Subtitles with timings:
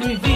[0.00, 0.31] des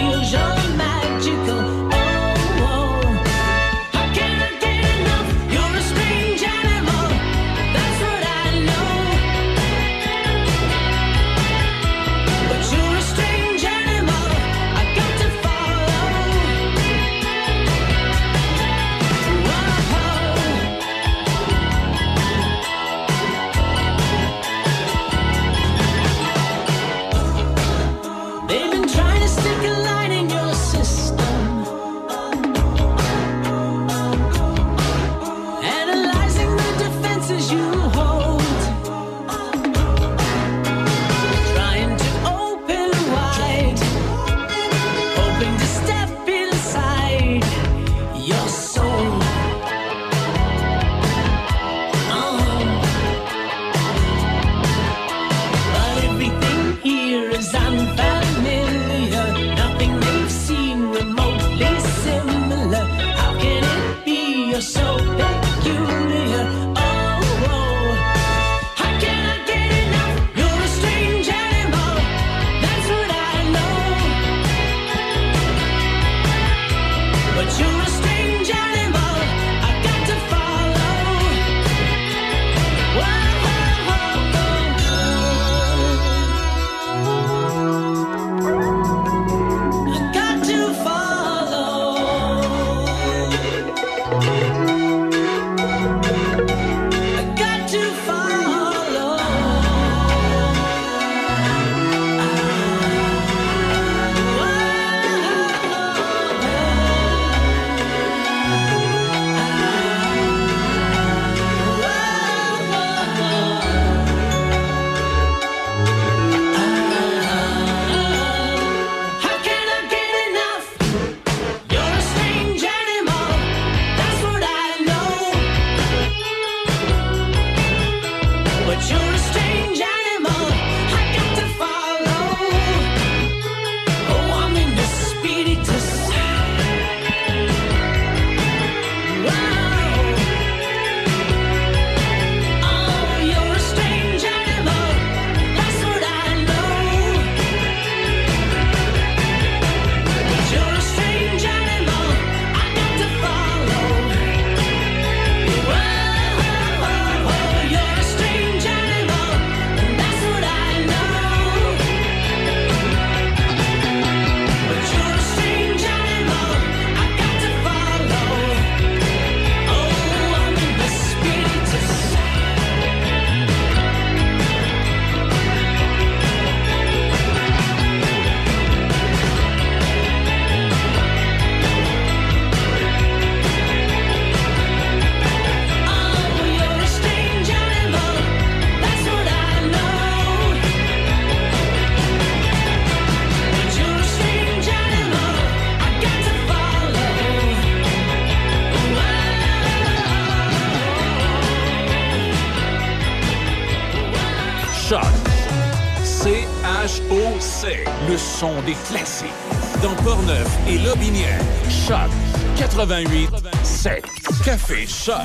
[212.77, 213.31] 88
[213.63, 214.03] 7.
[214.45, 215.15] Café Choc,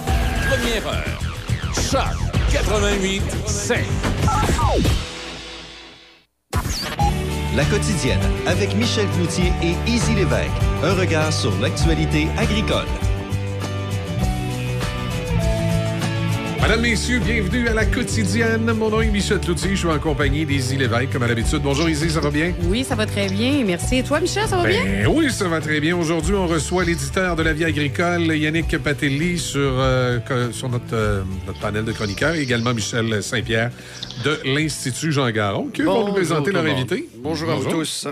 [0.48, 1.20] première heure.
[1.74, 2.00] Choc
[2.50, 3.78] 88 7.
[7.54, 10.48] La quotidienne avec Michel Cloutier et Easy Lévesque.
[10.82, 12.88] Un regard sur l'actualité agricole.
[16.72, 18.72] Mesdames, Messieurs, bienvenue à la quotidienne.
[18.72, 19.72] Mon nom est Michel Cloutier.
[19.72, 21.60] Je suis en compagnie d'Izzy Lévesque, comme à l'habitude.
[21.62, 22.54] Bonjour, Izzy, ça va bien?
[22.62, 23.62] Oui, ça va très bien.
[23.62, 23.98] Merci.
[23.98, 24.82] Et toi, Michel, ça va bien?
[24.82, 25.94] Ben oui, ça va très bien.
[25.94, 30.18] Aujourd'hui, on reçoit l'éditeur de la vie agricole, Yannick Patelli, sur, euh,
[30.52, 33.70] sur notre, euh, notre, panel de chroniqueurs, et également Michel Saint-Pierre
[34.24, 37.06] de l'Institut Jean Garon, qui vont nous présenter leur invité.
[37.16, 38.08] Bonjour, à vous tous.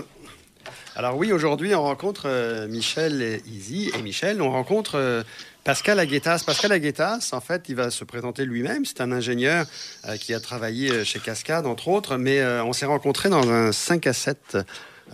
[0.95, 3.89] Alors oui, aujourd'hui, on rencontre euh, Michel et Izzy.
[3.97, 5.23] Et Michel, on rencontre
[5.63, 6.43] Pascal Aguetas.
[6.43, 8.83] Pascal Aguetas, en fait, il va se présenter lui-même.
[8.83, 9.67] C'est un ingénieur
[10.07, 13.47] euh, qui a travaillé euh, chez Cascade, entre autres, mais euh, on s'est rencontrés dans
[13.47, 14.57] un 5 à 7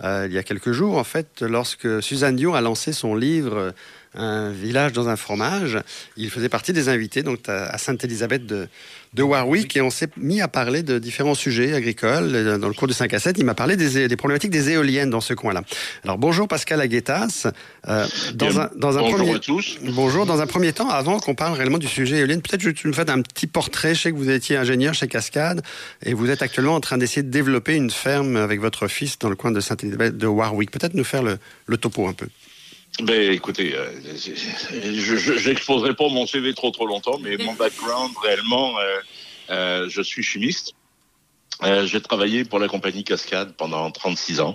[0.00, 3.74] il y a quelques jours, en fait, lorsque Suzanne Dion a lancé son livre
[4.18, 5.78] un village dans un fromage.
[6.16, 8.68] Il faisait partie des invités donc à Sainte-Élisabeth de,
[9.14, 12.58] de Warwick et on s'est mis à parler de différents sujets agricoles.
[12.58, 15.20] Dans le cours de 5 à 7, il m'a parlé des, problématiques des éoliennes dans
[15.20, 15.62] ce coin-là.
[16.04, 17.46] Alors bonjour Pascal Aguetas.
[17.88, 19.34] Euh, dans, un, dans un bonjour premier...
[19.34, 19.78] à tous.
[19.82, 20.26] Bonjour.
[20.26, 22.92] Dans un premier temps, avant qu'on parle réellement du sujet éolienne, peut-être que tu me
[22.92, 23.94] fais un petit portrait.
[23.94, 25.62] Je sais que vous étiez ingénieur chez Cascade
[26.04, 29.28] et vous êtes actuellement en train d'essayer de développer une ferme avec votre fils dans
[29.28, 30.70] le coin de Sainte-Élisabeth de Warwick.
[30.70, 32.26] Peut-être nous faire le, le topo un peu.
[33.00, 38.76] Ben, écoutez, euh, je n'exposerai pas mon CV trop trop longtemps, mais mon background réellement,
[38.78, 38.98] euh,
[39.50, 40.74] euh, je suis chimiste.
[41.84, 44.54] J'ai travaillé pour la compagnie Cascade pendant 36 ans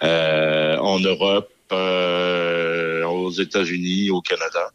[0.00, 4.70] en Europe, aux États-Unis, au Canada.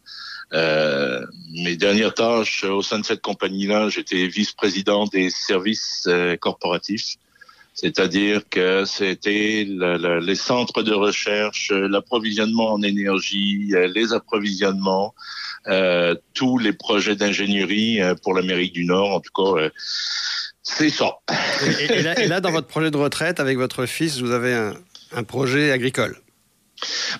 [1.51, 6.07] mes dernières tâches au sein de cette compagnie-là, j'étais vice-président des services
[6.39, 7.15] corporatifs.
[7.81, 15.15] C'est-à-dire que c'était les centres de recherche, l'approvisionnement en énergie, euh, les approvisionnements,
[15.67, 19.69] euh, tous les projets d'ingénierie euh, pour l'Amérique du Nord, en tout cas.
[20.61, 21.19] c'est ça.
[21.89, 24.53] Et, là, dans votre projet de retraite avec votre fils, vous avez
[25.13, 26.17] un projet agricole?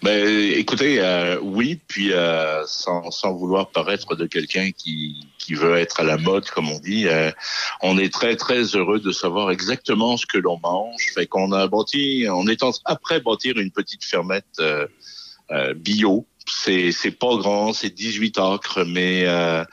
[0.03, 5.75] Ben, écoutez, euh, oui, puis euh, sans, sans, vouloir paraître de quelqu'un qui, qui veut
[5.77, 7.31] être à la mode, comme on dit, euh,
[7.81, 11.11] on est très très heureux de savoir exactement ce que l'on mange.
[11.13, 14.45] Fait qu'on a bâti, on est après bâtir une petite fermette
[15.51, 19.63] euh, bio c'est c'est pas grand, c'est 18 acres, mais euh,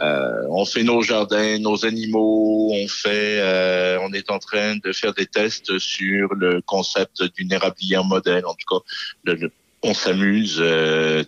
[0.00, 4.92] euh, on fait nos jardins, nos animaux, on fait, euh, on est en train de
[4.92, 8.46] faire des tests sur le concept d'une érablière modèle.
[8.46, 8.82] En tout
[9.26, 9.34] cas,
[9.82, 10.62] on s'amuse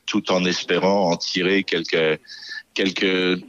[0.07, 2.21] tout en espérant en tirer quelques
[2.75, 3.43] quelques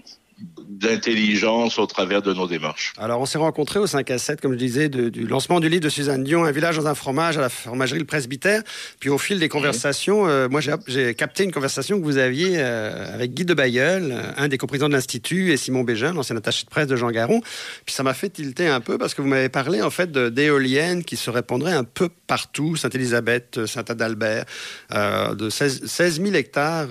[0.77, 2.93] d'intelligence au travers de nos démarches.
[2.97, 5.83] Alors, on s'est rencontrés au 5 à 7, comme je disais, du lancement du livre
[5.83, 8.61] de Suzanne Dion, Un village dans un fromage à la fromagerie Le Presbytère.
[8.99, 13.13] Puis au fil des conversations, euh, moi j'ai capté une conversation que vous aviez euh,
[13.13, 16.65] avec Guy de Bayeul, euh, un des coprésidents de l'Institut, et Simon Bégin, l'ancien attaché
[16.65, 17.41] de presse de Jean Garon.
[17.85, 21.03] Puis ça m'a fait tilter un peu parce que vous m'avez parlé en fait d'éoliennes
[21.03, 24.45] qui se répandraient un peu partout, Sainte-Élisabeth, Saint-Adalbert,
[24.91, 26.89] de 16, 16 000 hectares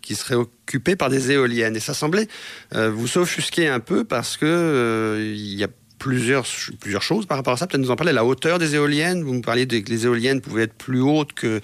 [0.00, 0.55] qui seraient occupés
[0.98, 1.76] par des éoliennes.
[1.76, 2.28] Et ça semblait
[2.72, 5.68] vous s'offusquer un peu parce que euh, il y a
[5.98, 6.46] plusieurs,
[6.80, 7.66] plusieurs choses par rapport à ça.
[7.66, 8.12] Peut-être nous en parler.
[8.12, 9.22] La hauteur des éoliennes.
[9.22, 11.60] Vous me parliez que les éoliennes pouvaient être plus hautes que,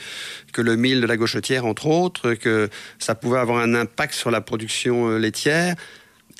[0.52, 2.68] que le mille de la gauchetière, entre autres, que
[2.98, 5.76] ça pouvait avoir un impact sur la production euh, laitière.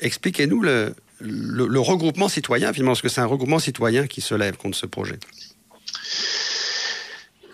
[0.01, 4.57] Expliquez-nous le, le, regroupement citoyen, finalement, parce que c'est un regroupement citoyen qui se lève
[4.57, 5.19] contre ce projet.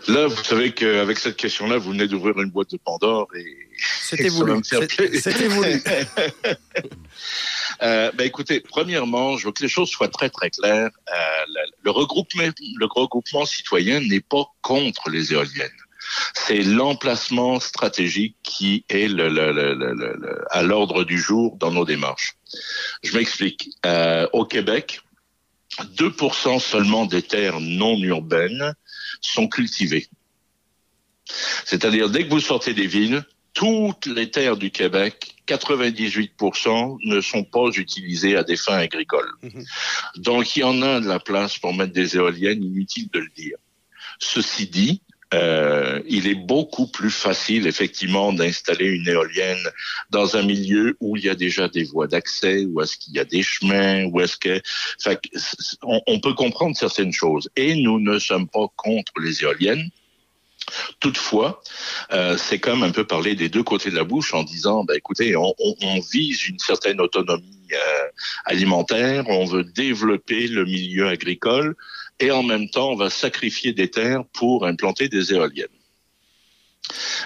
[0.09, 3.69] Là, vous savez qu'avec cette question-là, vous venez d'ouvrir une boîte de Pandore et
[4.01, 4.59] c'était voulu.
[4.63, 5.83] C'était voulu.
[7.83, 10.89] euh, ben écoutez, premièrement, je veux que les choses soient très très claires.
[11.09, 15.69] Euh, le, regroupement, le regroupement citoyen n'est pas contre les éoliennes.
[16.33, 22.35] C'est l'emplacement stratégique qui est le, le, à l'ordre du jour dans nos démarches.
[23.03, 23.69] Je m'explique.
[23.85, 25.01] Euh, au Québec,
[25.97, 28.73] 2% seulement des terres non urbaines
[29.21, 30.07] sont cultivées.
[31.65, 33.23] C'est-à-dire, dès que vous sortez des villes,
[33.53, 39.31] toutes les terres du Québec, 98% ne sont pas utilisées à des fins agricoles.
[39.41, 39.65] Mhm.
[40.17, 43.29] Donc, il y en a de la place pour mettre des éoliennes, inutile de le
[43.35, 43.57] dire.
[44.19, 45.01] Ceci dit,
[45.33, 49.63] euh, il est beaucoup plus facile, effectivement, d'installer une éolienne
[50.09, 53.19] dans un milieu où il y a déjà des voies d'accès, où est-ce qu'il y
[53.19, 54.61] a des chemins, où est-ce que...
[55.83, 57.49] on, on peut comprendre certaines choses.
[57.55, 59.89] Et nous ne sommes pas contre les éoliennes.
[60.99, 61.61] Toutefois,
[62.11, 64.95] euh, c'est comme un peu parler des deux côtés de la bouche en disant, ben,
[64.95, 65.53] écoutez, on,
[66.11, 68.07] vise une certaine autonomie euh,
[68.45, 71.75] alimentaire, on veut développer le milieu agricole
[72.19, 75.67] et en même temps, on va sacrifier des terres pour implanter des éoliennes.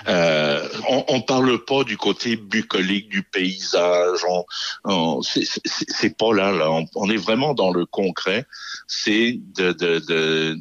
[0.07, 4.19] Euh, on, ne parle pas du côté bucolique du paysage.
[4.85, 6.51] On, c'est pas là.
[6.51, 6.69] là.
[6.95, 8.45] On, est vraiment dans le concret.
[8.87, 10.57] C'est de, de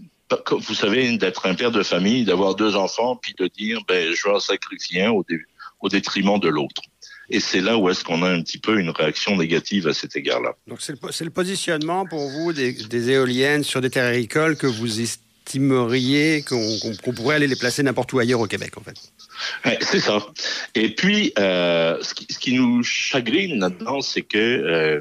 [0.50, 4.24] vous savez, d'être un père de famille, d'avoir deux enfants, puis de dire, ben, je
[4.24, 6.82] vais en sacrifier un au détriment de l'autre.
[7.30, 10.16] Et c'est là où est-ce qu'on a un petit peu une réaction négative à cet
[10.16, 10.54] égard-là.
[10.66, 16.42] Donc c'est le, positionnement pour vous des, éoliennes sur des terres agricoles que vous estimeriez
[16.42, 18.96] qu'on pourrait aller les placer n'importe où ailleurs au Québec, en fait?
[19.80, 20.18] c'est ça.
[20.74, 25.00] Et puis, euh, ce, qui, nous chagrine là-dedans, c'est que euh,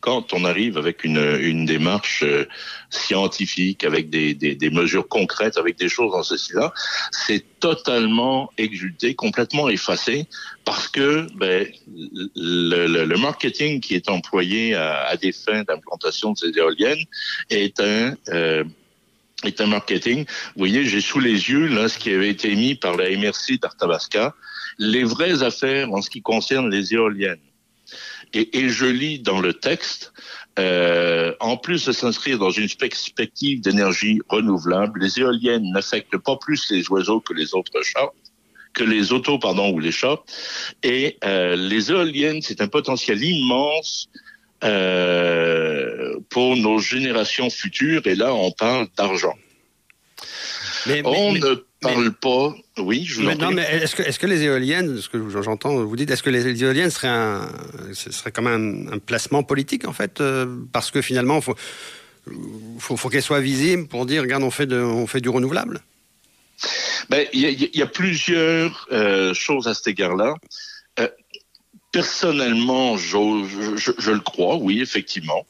[0.00, 2.46] quand on arrive avec une, une démarche euh,
[2.90, 6.72] scientifique, avec des, des, des, mesures concrètes, avec des choses dans ceci-là,
[7.10, 10.26] c'est totalement exulté, complètement effacé,
[10.64, 11.66] parce que ben,
[12.36, 17.04] le, le, marketing qui est employé à, à des fins d'implantation de ces éoliennes
[17.50, 18.14] est un...
[18.28, 18.64] Euh,
[19.44, 20.24] est un marketing.
[20.24, 23.60] Vous voyez, j'ai sous les yeux là ce qui avait été émis par la MRC
[23.62, 24.34] d'Arthabasca,
[24.78, 27.38] les vraies affaires en ce qui concerne les éoliennes.
[28.34, 30.12] Et, et je lis dans le texte,
[30.58, 36.70] euh, en plus de s'inscrire dans une perspective d'énergie renouvelable, les éoliennes n'affectent pas plus
[36.70, 38.10] les oiseaux que les autres chats
[38.74, 40.18] que les autos, pardon, ou les chats.
[40.84, 44.08] Et euh, les éoliennes, c'est un potentiel immense
[44.62, 48.06] euh, pour nos générations futures.
[48.06, 49.34] Et là, on parle d'argent.
[50.86, 52.54] Mais, On mais- ne parle pas.
[52.78, 56.10] Oui, je vous mais non, mais est-ce que, les éoliennes, ce que j'entends, vous dites,
[56.10, 57.48] est-ce que les, éoliennes seraient un,
[57.92, 61.54] ce serait comme un, un placement politique en fait, euh, parce que finalement, faut,
[62.78, 65.80] faut, faut qu'elles soient visibles pour dire, regarde, on fait, de, on fait du renouvelable?
[67.08, 70.34] Ben, il y, a- il y a plusieurs euh, choses à cet égard-là.
[70.98, 71.08] Euh,
[71.92, 73.16] personnellement, je,
[73.76, 75.46] je- je le crois, oui, effectivement.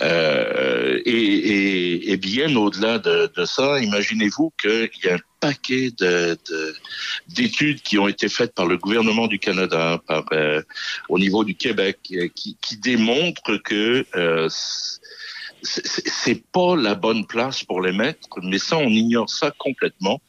[0.00, 6.76] Euh, et, bien au-delà de, ça, imaginez-vous qu'il y a un paquet de- de-
[7.28, 10.62] d'études qui ont été faites par le gouvernement du Canada, par euh,
[11.08, 14.04] au niveau du Québec, euh, qui, qui démontrent que
[15.68, 20.20] c'est- pas la bonne place pour les mettre, mais ça, on ignore ça complètement.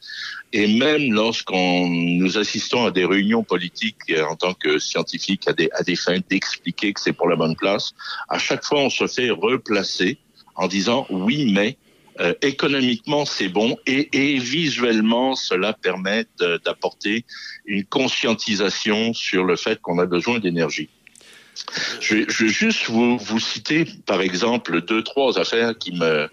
[0.52, 5.52] Et même lorsqu'on nous assistons à des réunions politiques euh, en tant que scientifiques, à
[5.52, 7.92] des, fins d'expliquer que c'est pour la bonne place,
[8.28, 10.18] à chaque fois, on se fait replacer
[10.56, 11.76] en disant oui, mais
[12.20, 16.26] euh, économiquement, c'est bon et, visuellement, cela permet
[16.64, 17.24] d'apporter
[17.64, 20.90] une conscientisation sur le fait qu'on a besoin d'énergie.
[22.00, 26.28] Je je vais juste vous, vous citer, par exemple, deux, trois affaires qui me,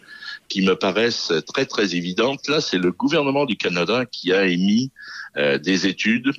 [0.49, 2.47] qui me paraissent très, très évidentes.
[2.47, 4.91] Là, c'est le gouvernement du Canada qui a émis
[5.37, 6.31] euh, des études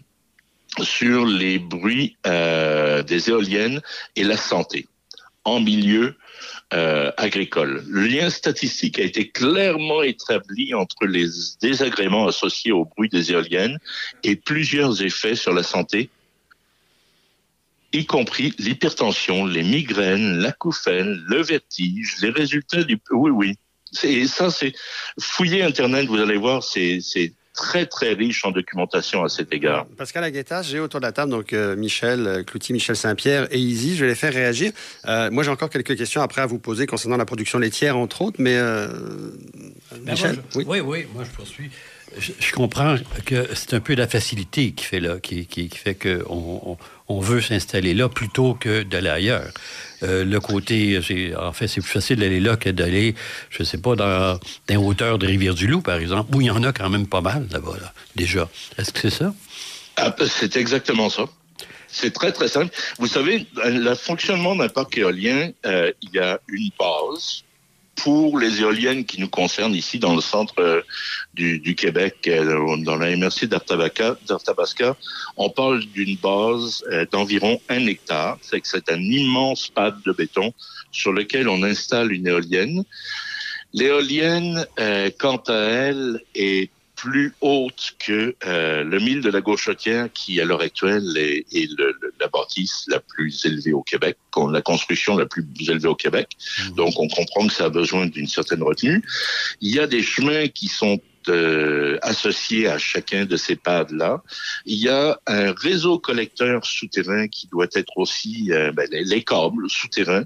[0.83, 3.81] sur les bruits euh, des éoliennes
[4.17, 4.87] et la santé
[5.45, 6.15] en milieu
[6.75, 7.83] euh, agricole.
[7.89, 11.27] Le lien statistique a été clairement établi entre les
[11.63, 13.79] désagréments associés au bruit des éoliennes
[14.23, 16.11] et plusieurs effets sur la santé
[17.99, 22.99] y compris l'hypertension, les migraines, l'acouphène, le vertige, les résultats du...
[23.11, 23.55] Oui, oui.
[24.03, 24.73] Et ça, c'est...
[25.21, 29.85] Fouillez Internet, vous allez voir, c'est c'est très, très riche en documentation à cet égard.
[29.97, 33.59] Pascal Aguetas, j'ai autour de la table donc euh, Michel euh, Cloutier, Michel Saint-Pierre et
[33.59, 33.97] Izzy.
[33.97, 34.71] Je vais les faire réagir.
[35.07, 38.23] Euh, moi, j'ai encore quelques questions après à vous poser concernant la production laitière, entre
[38.23, 38.87] autres, mais euh,
[40.03, 40.65] Ben, Michel, moi, je- oui.
[40.69, 41.71] oui, oui, moi je poursuis.
[42.17, 45.79] Je, je comprends que c'est un peu la facilité qui fait là, qui, qui, qui
[45.79, 46.79] fait qu'on on,
[47.09, 49.51] on veut s'installer là plutôt que d'aller ailleurs.
[50.03, 50.99] Euh, le côté,
[51.37, 53.15] en fait, c'est plus facile d'aller là que d'aller,
[53.51, 54.39] je sais pas, dans,
[54.69, 57.49] les hauteurs de Rivière-du-Loup, par exemple, où il y en a quand même pas mal
[57.51, 58.49] là-bas, là, déjà.
[58.77, 59.35] Est-ce que c'est ça?
[59.97, 61.25] Ah, c'est exactement ça.
[61.89, 62.73] C'est très, très simple.
[62.99, 67.43] Vous savez, le fonctionnement d'un parc éolien, euh, il y a une base
[67.99, 70.83] pour les éoliennes qui nous concernent ici dans le centre euh,
[71.35, 74.97] du, Québec, euh, dans la MRC d'Arthabasca.
[75.37, 78.39] On parle d'une base euh, d'environ un hectare.
[78.41, 80.53] C'est que c'est un immense pad de béton
[80.93, 82.85] sur lequel on installe une éolienne.
[83.75, 84.65] L'éolienne,
[85.19, 90.45] quant à elle, est plus haute que euh, le mille de la Gauchetière, qui à
[90.45, 94.17] l'heure actuelle est, est le- le- la bâtisse la plus élevée au Québec,
[94.53, 96.29] la construction la plus élevée au Québec.
[96.77, 99.03] Donc on comprend que ça a besoin d'une certaine retenue.
[99.61, 104.23] Il y a des chemins qui sont euh, associés à chacun de ces pads-là.
[104.65, 109.69] Il y a un réseau collecteur souterrain qui doit être aussi euh, ben, les câbles
[109.69, 110.25] souterrains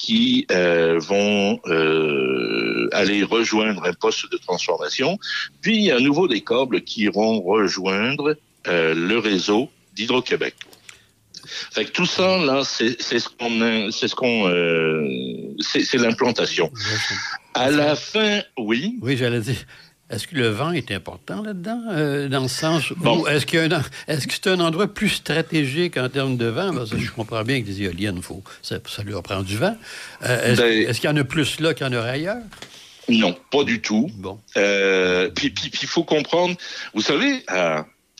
[0.00, 5.18] qui euh, vont euh, aller rejoindre un poste de transformation.
[5.60, 10.54] Puis il y a à nouveau des câbles qui iront rejoindre euh, le réseau d'Hydro-Québec.
[11.44, 14.46] Fait que tout ça là, c'est ce qu'on c'est ce qu'on
[15.60, 16.70] c'est l'implantation.
[17.54, 18.98] À la fin, oui.
[19.02, 19.56] Oui, j'allais dire.
[20.10, 23.24] Est-ce que le vent est important là-dedans, euh, dans le sens Bon.
[23.28, 26.74] est-ce qu'il un est-ce que c'est un endroit plus stratégique en termes de vent?
[26.74, 29.76] Parce que je comprends bien que des éoliennes, faut, ça, ça leur prend du vent.
[30.24, 32.42] Euh, est-ce, Ben- est-ce qu'il y en a plus là qu'il y en aurait ailleurs?
[33.08, 34.10] Non, pas du tout.
[34.14, 34.38] Bon.
[34.56, 35.52] Euh, puis
[35.82, 36.56] il faut comprendre,
[36.94, 37.44] vous savez,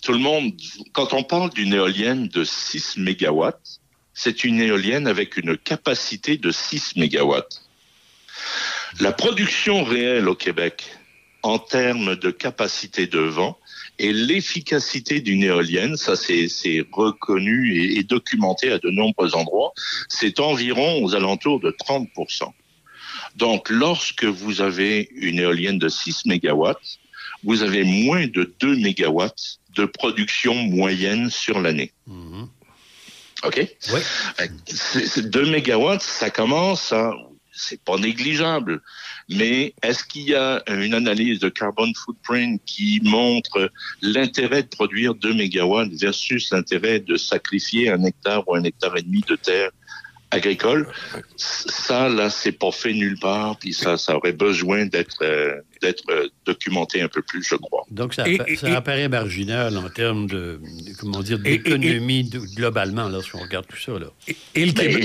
[0.02, 0.52] tout le monde,
[0.92, 3.80] quand on parle d'une éolienne de 6 mégawatts,
[4.14, 7.62] c'est une éolienne avec une capacité de 6 mégawatts.
[9.00, 10.84] La production réelle au Québec,
[11.42, 13.58] en termes de capacité de vent,
[13.98, 19.72] et l'efficacité d'une éolienne, ça c'est reconnu et, et documenté à de nombreux endroits,
[20.08, 22.52] c'est environ aux alentours de 30%
[23.36, 26.98] donc, lorsque vous avez une éolienne de 6 mégawatts,
[27.44, 31.92] vous avez moins de 2 mégawatts de production moyenne sur l'année.
[32.06, 32.48] Mhm.
[33.44, 33.56] OK?
[33.92, 34.00] Oui.
[34.36, 37.12] Fait que c'est- c'est 2 mégawatts, ça commence à
[37.60, 38.80] c'est pas négligeable.
[39.28, 43.70] Mais est-ce qu'il y a une analyse de carbon footprint qui montre
[44.02, 49.02] l'intérêt de produire 2 mégawatts versus l'intérêt de sacrifier un hectare ou un hectare et
[49.02, 49.70] demi de terre
[50.30, 50.86] agricole.
[51.36, 56.04] Ça, là, c'est pas fait nulle part, puis ça, ça aurait besoin d'être euh, d'être
[56.10, 57.84] euh, documenté un peu plus, je crois.
[57.90, 58.24] Donc, ça,
[58.56, 60.60] ça apparaît marginal en termes de,
[60.98, 63.92] comment dire, d'économie globalement, lorsqu'on regarde tout ça.
[63.92, 64.06] Là.
[64.54, 65.04] Et, le Québec,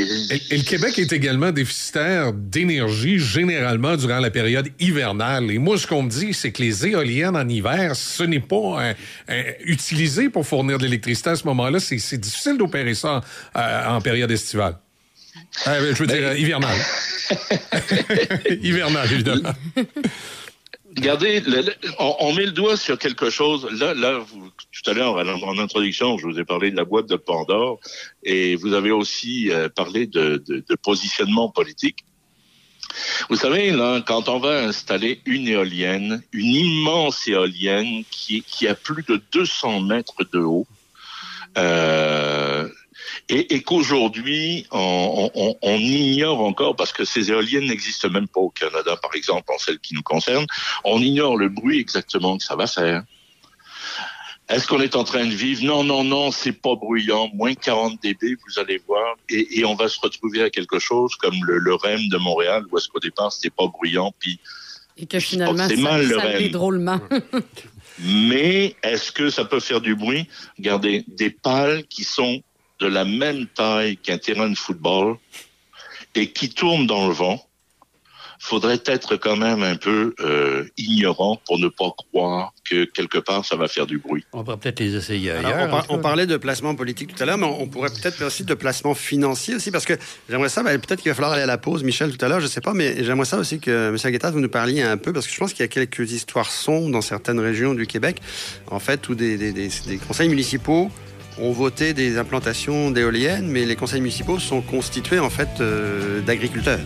[0.51, 5.49] et, le Québec, est également déficitaire d'énergie, généralement, durant la période hivernale.
[5.49, 8.93] Et moi, ce qu'on me dit, c'est que les éoliennes en hiver, ce n'est pas
[9.61, 11.79] utilisé pour fournir de l'électricité à ce moment-là.
[11.79, 13.21] C'est difficile d'opérer ça
[13.55, 14.75] en période estivale.
[15.65, 16.77] Ah, je veux dire, hivernal.
[18.61, 19.49] hivernal, évidemment.
[20.95, 21.43] Regardez,
[21.99, 23.67] on, met le doigt sur quelque chose.
[23.79, 24.23] Là, là,
[24.71, 27.79] tout à l'heure, en, introduction, je vous ai parlé de la boîte de Pandore
[28.23, 30.41] et vous avez aussi euh, parlé de,
[30.81, 32.05] positionnement politique.
[33.29, 38.75] Vous savez, là, quand on va installer une éolienne, une immense éolienne qui, qui a
[38.75, 40.67] plus de 200 mètres de haut,
[41.57, 42.69] euh,
[43.29, 45.29] et, qu'aujourd'hui, on,
[45.63, 49.79] ignore encore, parce que ces éoliennes n'existent même pas au Canada, par exemple, en celles
[49.79, 50.47] qui nous concernent,
[50.83, 53.03] on ignore le bruit exactement que ça va faire.
[54.47, 55.63] Est-ce qu'on est en train de vivre?
[55.63, 57.31] Non, non, non, c'est pas bruyant.
[57.33, 61.35] Moins 40 dB, vous allez voir, et, on va se retrouver à quelque chose comme
[61.43, 64.39] le, REM de Montréal, où est-ce qu'au départ c'était pas bruyant, puis
[64.97, 66.47] et que finalement c'est mal le REM.
[66.49, 67.01] drôlement.
[67.99, 70.27] Mais est-ce que ça peut faire du bruit?
[70.57, 72.41] Regardez, des pales qui sont
[72.79, 75.17] de la même taille qu'un terrain de football
[76.15, 77.45] et qui tourne dans le vent,
[78.39, 83.43] faudrait être quand même un peu euh, ignorant pour ne pas croire que quelque part
[83.43, 84.23] ça va faire du bruit.
[84.33, 85.85] On pourrait peut-être les essayer ailleurs.
[85.89, 88.93] on, parlait de placement politique tout à l'heure, mais on pourrait peut-être aussi de placement
[88.93, 89.93] financier aussi, parce que
[90.29, 92.39] j'aimerais ça, ben, peut-être qu'il va falloir aller à la pause, Michel, tout à l'heure,
[92.39, 93.97] je sais pas, mais j'aimerais ça aussi que M.
[94.03, 96.51] Aguetas, vous nous parliez un peu, parce que je pense qu'il y a quelques histoires
[96.51, 98.21] sombres dans certaines régions du Québec,
[98.67, 100.91] en fait, où des, des conseils municipaux
[101.39, 106.79] ont voté des implantations d'éoliennes, mais les conseils municipaux sont constitués en fait euh, d'agriculteurs.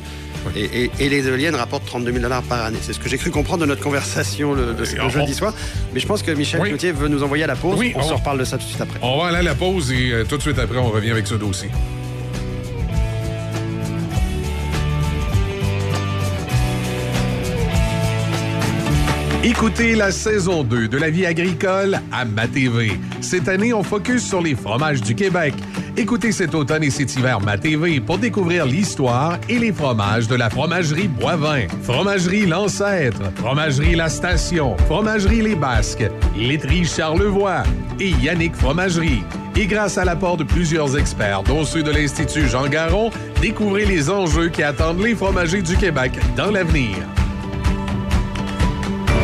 [0.56, 2.78] Et, les éoliennes rapportent 32 000 dollars par année.
[2.82, 5.54] C'est ce que j'ai cru comprendre de notre conversation le, de, jeudi soir.
[5.94, 6.92] Mais je pense que Michel oui.
[6.92, 7.78] veut nous envoyer à la pause.
[7.78, 9.00] Oui, on, se reparle de ça tout de suite après.
[9.02, 11.28] On va aller à la pause et euh, tout de suite après, on revient avec
[11.28, 11.70] ce dossier.
[19.50, 22.92] Écoutez la saison 2 de la vie agricole à MaTV.
[23.20, 25.56] Cette année, on focus sur les fromages du Québec.
[25.98, 30.52] Écoutez cet automne et cet hiver MaTV pour découvrir l'histoire et les fromages de la
[30.52, 36.06] fromagerie Boivin, fromagerie L'Ancêtre, fromagerie La Station, fromagerie Les Basques,
[36.38, 37.64] laiterie Charlevoix
[38.00, 39.24] et Yannick Fromagerie.
[39.56, 43.10] Et grâce à l'apport de plusieurs experts, dont ceux de l'Institut Jean Garon,
[43.42, 46.98] découvrez les enjeux qui attendent les fromagers du Québec dans l'avenir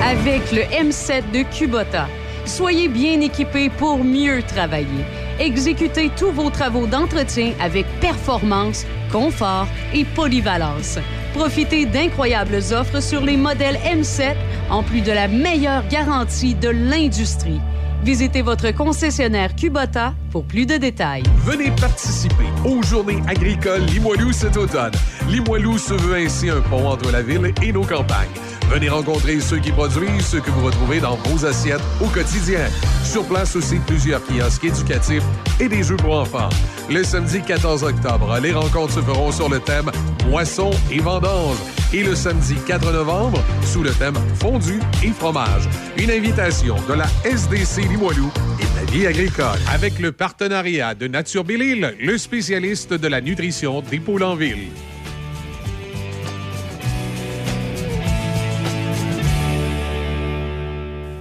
[0.06, 2.08] avec le M7 de Kubota.
[2.46, 5.04] Soyez bien équipés pour mieux travailler.
[5.40, 11.00] Exécutez tous vos travaux d'entretien avec performance, confort et polyvalence.
[11.34, 14.36] Profitez d'incroyables offres sur les modèles M7
[14.70, 17.60] en plus de la meilleure garantie de l'industrie.
[18.04, 21.24] Visitez votre concessionnaire Kubota pour plus de détails.
[21.38, 24.94] Venez participer aux Journées agricoles Limoilou cet automne.
[25.28, 28.30] Limoilou se veut ainsi un pont entre la ville et nos campagnes.
[28.70, 32.68] Venez rencontrer ceux qui produisent ce que vous retrouvez dans vos assiettes au quotidien.
[33.04, 35.24] Sur place aussi, plusieurs kiosques éducatifs
[35.60, 36.50] et des jeux pour enfants.
[36.90, 39.92] Le samedi 14 octobre, les rencontres se feront sur le thème
[40.30, 41.58] Moisson et vendange.
[41.94, 45.70] Et le samedi 4 novembre, sous le thème Fondu et fromage.
[45.98, 49.60] Une invitation de la SDC Limoilou et de la vie agricole.
[49.72, 54.68] Avec le partenariat de Nature Bellil, le spécialiste de la nutrition des poules en ville.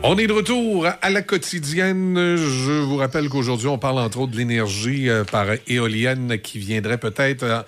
[0.06, 2.36] On est de retour à la quotidienne.
[2.36, 6.98] Je vous rappelle qu'aujourd'hui, on parle entre autres de l'énergie euh, par éolienne qui viendrait
[6.98, 7.62] peut-être euh,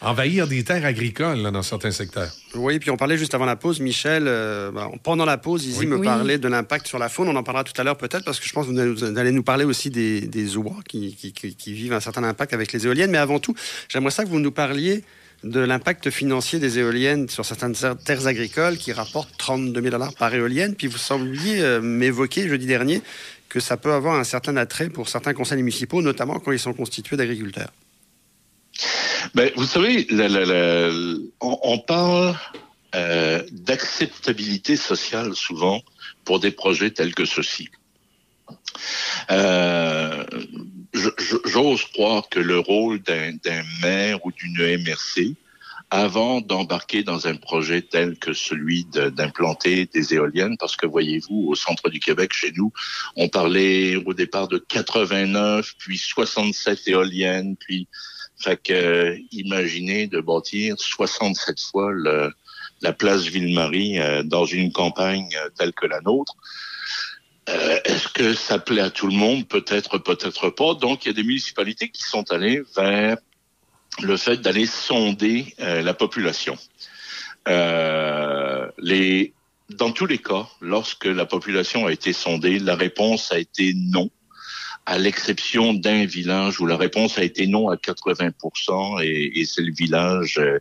[0.00, 2.30] envahir des terres agricoles dans certains secteurs.
[2.54, 5.86] Oui, puis on parlait juste avant la pause, Michel, euh, ben, pendant la pause, Izzy
[5.86, 7.28] me parlait de l'impact sur la faune.
[7.28, 9.42] On en parlera tout à l'heure peut-être parce que je pense que vous allez nous
[9.42, 13.10] parler aussi des, des oies qui, qui, vivent un certain impact avec les éoliennes.
[13.10, 13.54] Mais avant tout,
[13.90, 15.04] j'aimerais ça que vous nous parliez
[15.44, 20.34] de l'impact financier des éoliennes sur certaines terres agricoles qui rapportent 32 000 dollars par
[20.34, 20.74] éolienne.
[20.74, 23.02] Puis vous sembliez euh, m'évoquer jeudi dernier
[23.48, 26.72] que ça peut avoir un certain attrait pour certains conseils municipaux, notamment quand ils sont
[26.72, 27.70] constitués d'agriculteurs.
[29.34, 30.08] Ben, vous savez,
[31.40, 32.36] on, parle
[32.94, 35.82] euh, d'acceptabilité sociale souvent
[36.24, 37.68] pour des projets tels que ceux-ci.
[39.30, 40.24] Euh,
[41.44, 43.32] j'ose croire que le rôle d'un
[43.82, 45.34] maire ou d'une MRC
[45.90, 51.54] avant d'embarquer dans un projet tel que celui d'implanter des éoliennes, parce que voyez-vous, au
[51.54, 52.72] centre du Québec, chez nous,
[53.16, 57.86] on parlait au départ de 89, puis 67 éoliennes, puis
[58.38, 62.32] fait que imaginez de bâtir 67 fois le,
[62.82, 66.34] la place Ville-Marie euh, dans une campagne euh, telle que la nôtre.
[67.48, 69.46] Euh, Est-ce que ça plaît à tout le monde?
[69.46, 70.74] Peut-être, peut-être pas.
[70.74, 73.18] Donc, il y a des municipalités qui sont allées vers
[74.02, 76.56] le fait d'aller sonder euh, la population.
[77.48, 78.68] Euh,
[79.70, 84.10] dans tous les cas, lorsque la population a été sondée, la réponse a été non
[84.86, 88.30] à l'exception d'un village où la réponse a été non à 80
[89.02, 90.58] et, et c'est le village euh,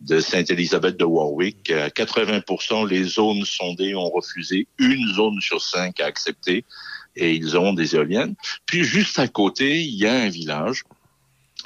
[0.00, 1.70] de Sainte-Élisabeth de Warwick.
[1.70, 6.64] À 80% les zones sondées ont refusé, une zone sur cinq a accepté
[7.16, 8.34] et ils ont des éoliennes.
[8.66, 10.84] Puis juste à côté, il y a un village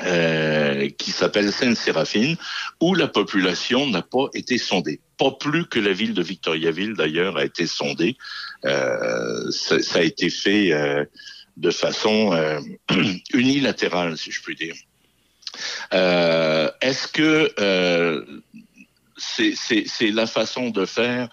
[0.05, 2.37] euh, qui s'appelle Sainte-Séraphine,
[2.81, 5.01] où la population n'a pas été sondée.
[5.19, 8.17] Pas plus que la ville de Victoriaville, d'ailleurs, a été sondée.
[8.65, 11.05] Euh, ça, ça, a été fait euh,
[11.59, 12.61] de façon euh,
[13.35, 14.75] unilatérale, si je puis dire.
[15.93, 18.25] Euh, Est-ce que euh,
[19.17, 21.29] c'est la façon de faire?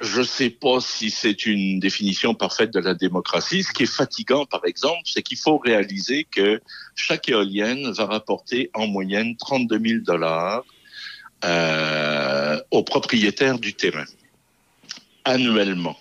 [0.00, 3.62] Je ne sais pas si c'est une définition parfaite de la démocratie.
[3.62, 6.60] Ce qui est fatigant, par exemple, c'est qu'il faut réaliser que
[6.94, 10.64] chaque éolienne va rapporter en moyenne 32 000 dollars
[12.70, 14.04] aux propriétaires du terrain
[15.24, 15.96] annuellement.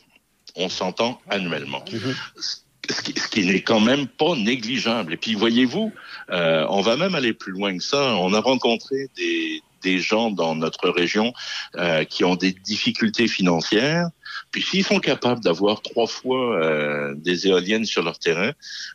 [0.56, 1.84] On s'entend annuellement.
[1.88, 5.13] -hmm ce qui, qui n'est quand même pas négligeable.
[5.13, 5.91] Et puis, voyez-vous,
[6.30, 8.15] euh, on va même aller plus loin que ça.
[8.15, 11.34] On a rencontré des, des gens dans notre région
[11.75, 14.10] euh, qui ont des difficultés financières.
[14.51, 18.51] Puis s'ils sont capables d'avoir trois fois euh, des éoliennes sur leur terrain,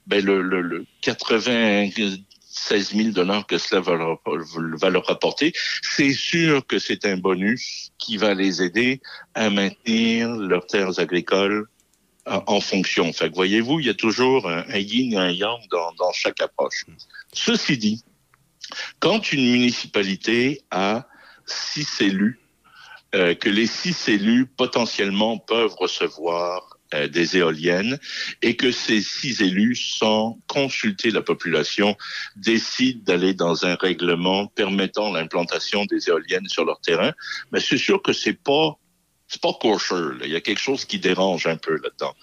[0.06, 6.12] ben le, le, le 96 000 dollars que cela va leur, va leur rapporter, c'est
[6.12, 9.00] sûr que c'est un bonus qui va les aider
[9.35, 11.66] à maintenir leurs terres agricoles
[12.26, 13.12] en fonction.
[13.12, 16.12] Fait que voyez-vous, il y a toujours un, un yin et un yang dans, dans
[16.12, 16.84] chaque approche.
[17.32, 18.04] Ceci dit,
[18.98, 21.06] quand une municipalité a
[21.46, 22.40] six élus,
[23.14, 27.98] euh, que les six élus potentiellement peuvent recevoir euh, des éoliennes
[28.42, 31.96] et que ces six élus, sans consulter la population,
[32.34, 37.12] décident d'aller dans un règlement permettant l'implantation des éoliennes sur leur terrain,
[37.52, 38.76] mais c'est sûr que c'est pas
[39.28, 40.18] c'est pas kosher.
[40.24, 42.14] Il y a quelque chose qui dérange un peu là-dedans.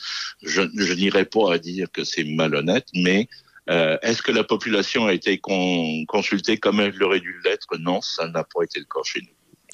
[0.41, 3.27] Je, je n'irai pas à dire que c'est malhonnête, mais
[3.69, 7.77] euh, Est-ce que la population a été con consultée comme elle aurait dû l'être?
[7.79, 9.27] Non, ça n'a pas été le cas chez nous.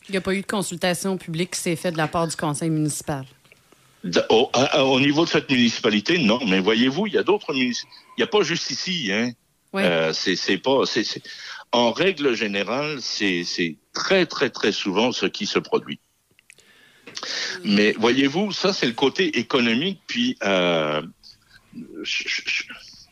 [0.07, 2.35] Il n'y a pas eu de consultation publique qui s'est faite de la part du
[2.35, 3.25] conseil municipal?
[4.29, 6.39] Au, à, au, niveau de cette municipalité, non.
[6.47, 8.03] Mais voyez-vous, il y a d'autres municipalités.
[8.17, 9.09] Il n'y a pas juste ici.
[9.11, 9.31] Hein.
[9.73, 9.81] Oui.
[9.83, 10.85] Euh, c'est pas.
[10.85, 11.29] C est, c est...
[11.71, 15.99] En règle générale, c'est très, très, très souvent ce qui se produit.
[17.63, 19.99] Mais voyez-vous, ça, c'est le côté économique.
[20.07, 21.01] Puis, euh,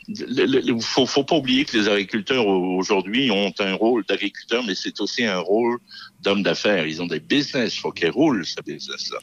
[0.08, 5.02] il faut, faut pas oublier que les agriculteurs aujourd'hui ont un rôle d'agriculteur, mais c'est
[5.02, 5.80] aussi un rôle
[6.22, 6.88] d'homme d'affaires.
[6.88, 9.20] Ils ont des business, il faut qu'ils roulent ce business-là.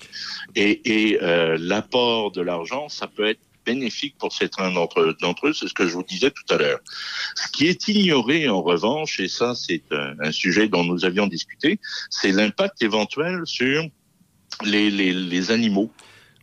[0.55, 5.01] Et, euh, l'apport de l'argent, ça peut être bénéfique pour certains d'entre
[5.49, 6.81] eux, c'est ce que je vous disais tout à l'heure.
[7.35, 11.81] Ce qui est ignoré en revanche, et ça c'est un sujet dont nous avions discuté,
[12.11, 13.89] c'est l'impact éventuel sur
[14.65, 15.91] les, les, les animaux.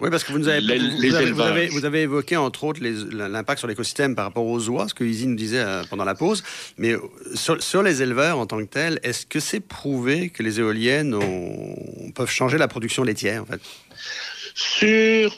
[0.02, 2.36] Oui, parce que vous, nous avez, les, vous, les avez, vous, avez, vous, avez, évoqué,
[2.36, 5.84] entre autres, l'impact sur l'écosystème par rapport aux oies, ce que Izzy nous disait euh,
[5.92, 6.44] pendant la pause.
[6.78, 6.96] Mais
[7.36, 11.14] sur, sur, les éleveurs en tant que tels, est-ce que c'est prouvé que les éoliennes
[11.14, 13.62] ont, peuvent changer la production laitière, en fait?
[14.56, 15.32] Sur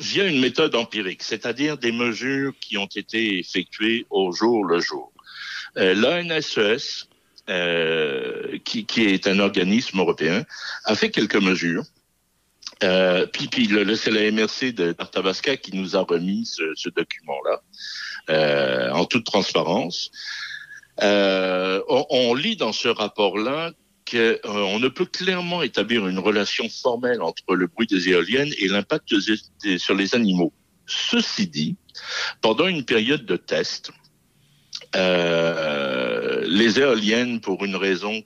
[0.00, 5.12] via une méthode empirique, c'est-à-dire des mesures qui ont été effectuées au jour le jour.
[5.76, 7.08] Euh, L'ANSES,
[7.52, 10.44] euh, qui, est un organisme européen,
[10.84, 11.84] a fait quelques mesures
[12.82, 13.48] euh, puis,
[13.96, 17.62] c'est la MRC d'Arthabasca qui nous a remis ce, document-là,
[18.30, 20.10] euh, en toute transparence.
[21.02, 23.72] Euh, on, lit dans ce rapport-là
[24.10, 29.14] qu'on ne peut clairement établir une relation formelle entre le bruit des éoliennes et l'impact
[29.78, 30.52] sur les animaux.
[30.86, 31.76] Ceci dit,
[32.40, 33.92] pendant une période de test,
[36.52, 38.22] les éoliennes, pour une raison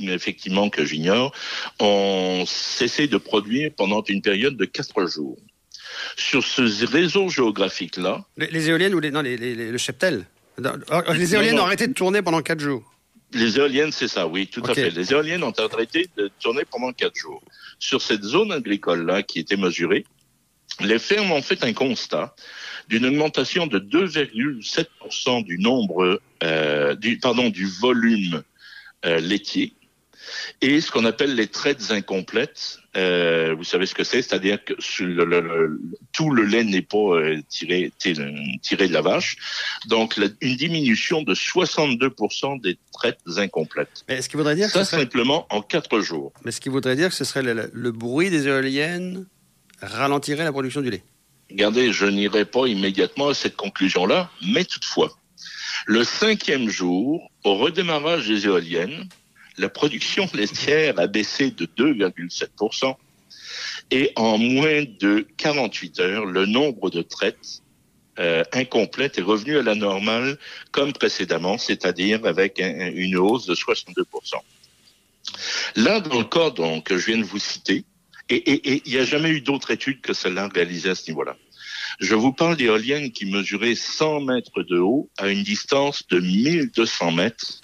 [0.00, 1.32] effectivement que j'ignore,
[1.78, 5.38] ont cessé de produire pendant une période de quatre jours.
[6.16, 8.24] Sur ce réseau géographique-là...
[8.36, 10.26] Les, les, éoliennes ou les, non, les, les, le cheptel?
[10.58, 12.94] Les éoliennes non, ont arrêté de tourner pendant quatre jours
[13.34, 14.70] les éoliennes, c'est ça, oui, tout okay.
[14.70, 14.90] à fait.
[14.90, 17.42] Les éoliennes ont arrêté de tourner pendant quatre jours.
[17.78, 20.04] Sur cette zone agricole-là qui était mesurée,
[20.80, 22.34] les fermes ont fait un constat
[22.88, 28.42] d'une augmentation de 2,7% du nombre, euh, du, pardon, du volume
[29.06, 29.72] euh, laitiers
[30.62, 32.78] et ce qu'on appelle les traites incomplètes.
[32.96, 35.80] Euh, vous savez ce que c'est, c'est-à-dire que sur le- le- le-
[36.12, 39.36] tout le lait n'est pas euh, tiré, tiré, de la vache.
[39.86, 44.04] Donc, la- une diminution de 62% des traites incomplètes.
[44.08, 46.32] Mais ce qui voudrait dire que Ça, ce serait, simplement en quatre jours.
[46.44, 49.26] mais ce qui voudrait dire que ce serait le bruit des éoliennes
[49.86, 51.02] ralentirait la production du lait.
[51.50, 55.10] Regardez, je n'irai pas immédiatement à cette conclusion-là, mais toutefois,
[55.86, 59.08] le cinquième jour, au redémarrage des éoliennes,
[59.58, 62.94] la production laitière a baissé de 2,7%
[63.90, 67.60] et en moins de 48 heures, le nombre de traites
[68.18, 70.38] euh, incomplètes est revenu à la normale
[70.70, 74.42] comme précédemment, c'est-à-dire avec un- une hausse de 62%
[75.76, 76.50] Là, dans le cas
[76.84, 77.84] que je viens de vous citer,
[78.30, 81.36] et il n'y a jamais eu d'autre étude que celle-là réalisée à ce niveau-là.
[82.00, 87.12] Je vous parle d'éoliennes qui mesuraient 100 mètres de haut à une distance de 1200
[87.12, 87.60] mètres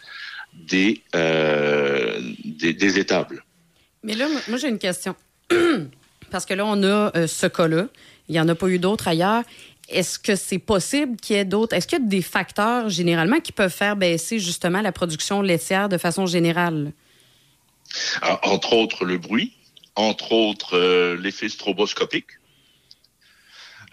[0.54, 3.44] des, euh, des, des étables.
[4.02, 5.14] Mais là, moi, j'ai une question.
[6.30, 7.88] Parce que là, on a euh, ce cas-là.
[8.28, 9.42] Il n'y en a pas eu d'autres ailleurs.
[9.88, 11.74] Est-ce que c'est possible qu'il y ait d'autres?
[11.74, 15.88] Est-ce qu'il y a des facteurs, généralement, qui peuvent faire baisser, justement, la production laitière
[15.88, 16.92] de façon générale?
[18.22, 19.52] Ah, Entre autres, le bruit,
[20.00, 22.26] entre autres, euh, l'effet stroboscopique.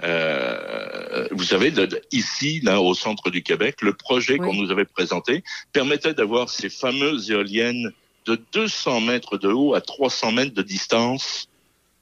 [0.04, 4.40] Euh, vous savez, de- de- ici, là, au centre du Québec, le projet Oui.
[4.48, 5.44] qu'on nous avait présenté
[5.74, 7.92] permettait d'avoir ces fameuses éoliennes
[8.26, 11.50] de 200 mètres de haut à 300 mètres de distance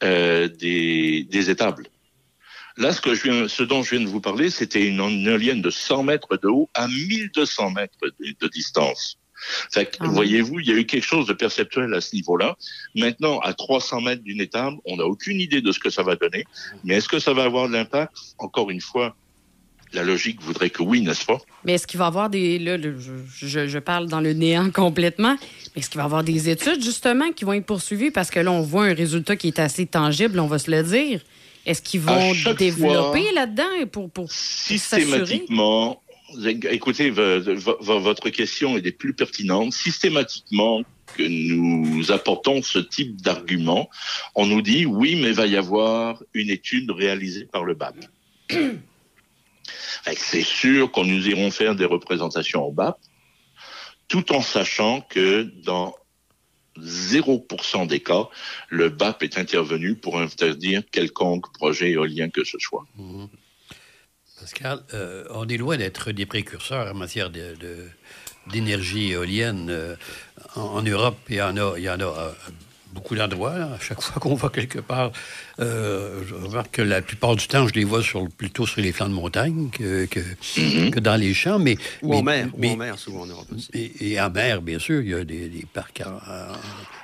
[0.03, 1.87] euh, des, des étables.
[2.77, 5.25] Là, ce, que je viens, ce dont je viens de vous parler, c'était une, une
[5.27, 9.17] éolienne de 100 mètres de haut à 1200 mètres de, de distance.
[9.71, 12.55] Fait que, Ah voyez-vous, il y a eu quelque chose de perceptuel à ce niveau-là.
[12.95, 16.15] Maintenant, à 300 mètres d'une étable, on n'a aucune idée de ce que ça va
[16.15, 16.45] donner.
[16.83, 18.13] Mais est-ce que ça va avoir de l'impact?
[18.39, 19.15] Encore une fois,
[19.93, 21.37] la logique voudrait que oui, n'est-ce pas?
[21.63, 22.59] Mais est-ce qu'il va y avoir des.
[22.59, 25.37] Là, le- je, je- parle dans le néant complètement.
[25.75, 28.11] Mais est-ce qu'il va y avoir des études, justement, qui vont être poursuivies?
[28.11, 30.81] Parce que là, on voit un résultat qui est assez tangible, on va se le
[30.83, 31.21] dire.
[31.65, 36.01] Est-ce qu'ils vont développer là-dedans pour, pour, Systématiquement,
[36.71, 39.73] écoutez, vo- vo- vo- votre question est des plus pertinentes.
[39.73, 40.83] Systématiquement,
[41.15, 43.89] que nous apportons ce type d'argument,
[44.33, 47.95] on nous dit oui, mais il va y avoir une étude réalisée par le BAP.
[50.17, 52.97] C'est sûr qu'on nous irons faire des représentations au BAP,
[54.07, 55.95] tout en sachant que dans
[56.79, 58.27] 0% des cas,
[58.69, 62.85] le BAP est intervenu pour interdire quelconque projet éolien que ce soit.
[64.45, 67.87] Pascal, euh, on est loin d'être des précurseurs en matière de- de-
[68.51, 69.69] d'énergie éolienne.
[69.71, 69.95] euh,
[70.55, 72.31] en, en Europe, il y en a, il y en a euh,
[72.93, 73.53] beaucoup d'endroits.
[73.55, 75.11] À chaque fois qu'on va quelque part,
[75.59, 78.91] euh, je remarque que la plupart du temps, je les vois sur, plutôt sur les
[78.91, 80.19] flancs de montagne que, que,
[80.91, 81.57] que dans les champs.
[81.57, 83.69] Mais, Ou mais- en mer, ou mais- en mer, souvent en Europe aussi.
[83.73, 86.17] et, et en mer, bien sûr, il y a des, des parcs en,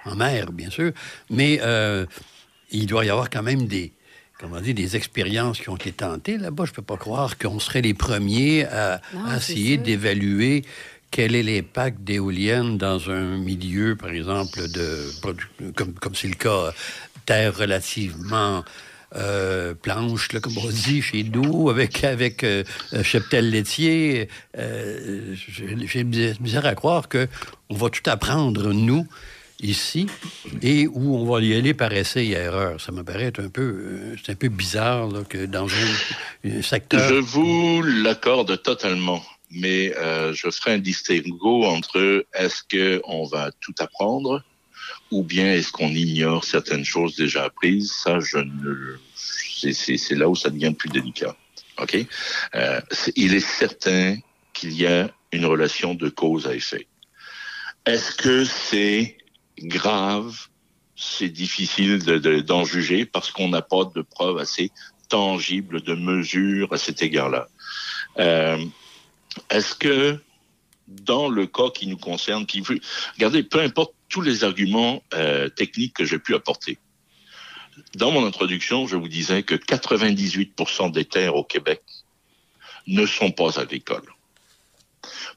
[0.08, 0.92] en- en mer, bien sûr.
[1.32, 2.06] Mais euh,
[2.70, 3.92] il doit y avoir quand même des,
[4.42, 6.66] comment dire, des expériences qui ont été tentées là-bas.
[6.66, 10.66] Je ne peux pas croire qu'on serait les premiers à, Non, à c'est essayer d'évaluer
[11.12, 15.08] quel est l'impact d'éoliennes dans un milieu, par exemple, de
[15.76, 16.74] comme comme c'est le cas,
[17.26, 18.64] terre relativement
[19.18, 24.30] euh, planche, là, comme on dit chez nous, avec, avec euh, un cheptel laitier.
[24.58, 27.28] Euh, j'ai j'ai mis- misère à croire qu'on
[27.76, 29.06] va tout apprendre, nous,
[29.62, 30.08] ici,
[30.62, 32.80] et où on va y aller par essai et erreur.
[32.82, 37.08] Ça me paraît un peu, euh, un peu bizarre que dans un, secteur...
[37.08, 43.52] Je vous l'accorde totalement, mais euh, je ferai un distinguo entre est-ce que on va
[43.60, 44.44] tout apprendre
[45.12, 47.92] ou bien est-ce qu'on ignore certaines choses déjà apprises.
[47.92, 51.36] Ça, je ne, c'est, là où ça devient plus délicat.
[51.78, 51.98] Ok,
[52.56, 52.82] Euh,
[53.16, 54.18] il est certain
[54.54, 56.88] qu'il y a une relation de cause à effet.
[57.86, 59.18] Est-ce que c'est
[59.64, 60.48] grave
[60.96, 64.72] C'est difficile de- de- d'en juger parce qu'on n'a pas de preuves assez
[65.10, 67.48] tangibles de mesures à cet égard-là.
[68.20, 68.64] Euh,
[69.50, 70.20] Est-ce que
[70.88, 72.76] dans le cas qui nous concerne, puis vous-
[73.16, 76.78] regardez, peu importe tous les arguments euh, techniques que j'ai pu apporter.
[77.96, 81.82] Dans mon introduction, je vous disais que 98% des terres au Québec
[82.88, 84.14] ne sont pas agricoles.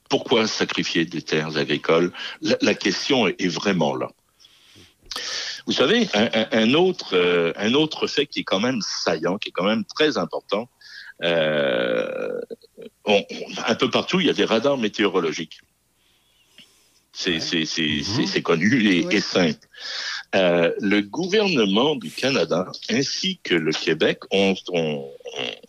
[0.09, 2.13] Pourquoi sacrifier des terres agricoles?
[2.43, 4.11] La, la question est, vraiment là.
[5.67, 9.39] Vous savez, un, un- un autre, euh, un autre fait qui est quand même saillant,
[9.39, 10.69] qui est quand même très important,
[11.23, 12.41] euh,
[13.05, 15.61] on- on- un peu partout, il y a des radars météorologiques.
[17.13, 19.17] C'est c'est connu et, Oui.
[19.17, 19.61] et simple.
[20.35, 25.11] Euh, le gouvernement du Canada ainsi que le Québec ont, ont-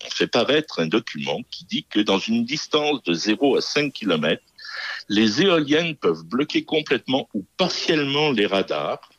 [0.09, 4.43] fait paraître un document qui dit que dans une distance de 0 à 5 kilomètres,
[5.07, 9.09] Les éoliennes peuvent bloquer complètement ou partiellement les radars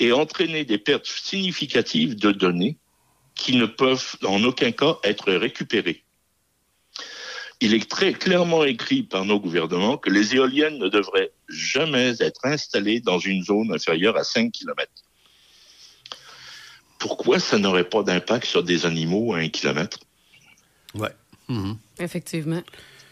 [0.00, 2.78] et entraîner des pertes significatives de données
[3.34, 6.03] qui ne peuvent en aucun cas être récupérées.
[7.60, 12.44] Il est très clairement écrit par nos gouvernements que les éoliennes ne devraient jamais être
[12.44, 14.90] installées dans une zone inférieure à 5 km.
[16.98, 20.00] Pourquoi ça n'aurait pas d'impact sur des animaux à 1 km?
[20.94, 21.08] Oui.
[21.48, 21.76] Mhm.
[21.98, 22.62] Effectivement.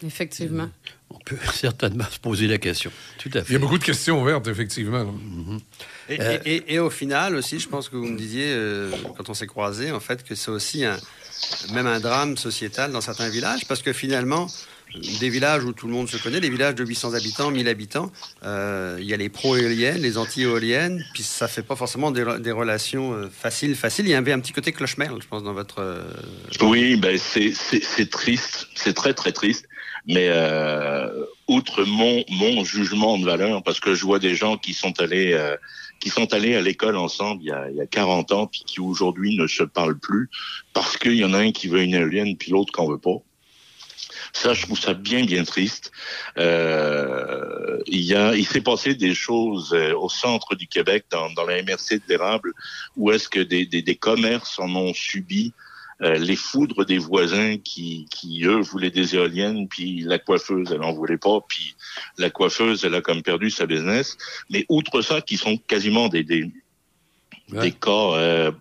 [0.05, 0.71] Effectivement.
[1.23, 2.91] On peut certainement se poser la question.
[3.19, 3.51] Tout à fait.
[3.51, 5.05] Il y a beaucoup de questions ouvertes, effectivement.
[5.05, 5.61] Mhm.
[6.09, 8.91] Et, Euh, et- et- et au final aussi, je pense que vous me disiez, euh,
[9.17, 10.97] quand on s'est croisés, en fait, que c'est aussi un,
[11.73, 14.49] même un drame sociétal dans certains villages, parce que finalement,
[15.21, 18.13] des villages où tout le monde se connaît, des villages de 800 habitants, 1000 habitants,
[18.45, 22.41] euh, il y a les pro-éoliennes, les anti-éoliennes, puis ça fait pas forcément des, re-
[22.41, 24.07] des relations euh, faciles, faciles.
[24.07, 25.79] Il y avait un petit côté cloche-merle, je pense, dans votre...
[25.79, 26.03] euh,
[26.61, 29.67] Oui, ben c'est triste, c'est très très triste.
[30.07, 34.75] Mais euh, outre mon mon jugement de valeur, parce que je vois des gens qui
[34.75, 35.57] sont allés euh,
[36.01, 38.65] qui sont allés à l'école ensemble il y, a, il y a 40 ans, puis
[38.67, 40.29] qui aujourd'hui ne se parlent plus
[40.73, 42.99] parce qu'il y en a un qui veut une éolienne, puis l'autre qui en veut
[42.99, 43.23] pas.
[44.33, 45.93] Ça, je trouve ça bien, bien triste.
[46.39, 51.31] Euh, il y a, il s'est passé des choses euh, au centre du Québec, dans,
[51.33, 52.53] dans la MRC de l'érable,
[52.97, 55.53] où est-ce que des, des, des commerces en ont subi
[56.03, 60.83] euh, les foudres des voisins qui, qui, eux, voulaient des éoliennes, puis la coiffeuse, elle
[60.83, 61.75] en voulait pas, puis
[62.19, 64.17] la coiffeuse, elle a comme perdu sa business.
[64.51, 66.51] Mais outre ça, qui sont quasiment des, des,
[67.51, 67.61] Ouais.
[67.65, 68.53] des cas euh,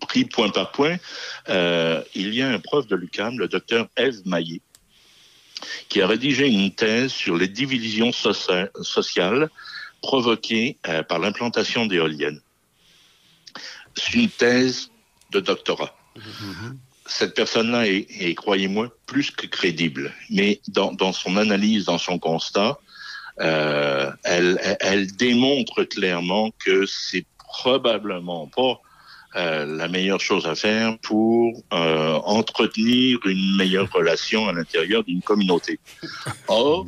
[0.00, 0.96] pris point par point,
[1.50, 4.60] euh, il y a un prof de l'UQAM, le docteur Eve Maillet,
[5.88, 9.50] qui a rédigé une thèse sur les divisions socia- sociales
[10.02, 12.40] provoquées par l'implantation d'éoliennes.
[13.94, 14.90] C'est une thèse
[15.30, 15.94] de doctorat.
[17.06, 20.12] Cette personne-là est, est, croyez-moi, plus que crédible.
[20.30, 22.78] Mais dans, dans son analyse, dans son constat,
[23.40, 28.80] euh, elle démontre clairement que c'est probablement pas
[29.36, 35.22] euh, la meilleure chose à faire pour euh, entretenir une meilleure relation à l'intérieur d'une
[35.22, 35.80] communauté.
[36.46, 36.86] Or,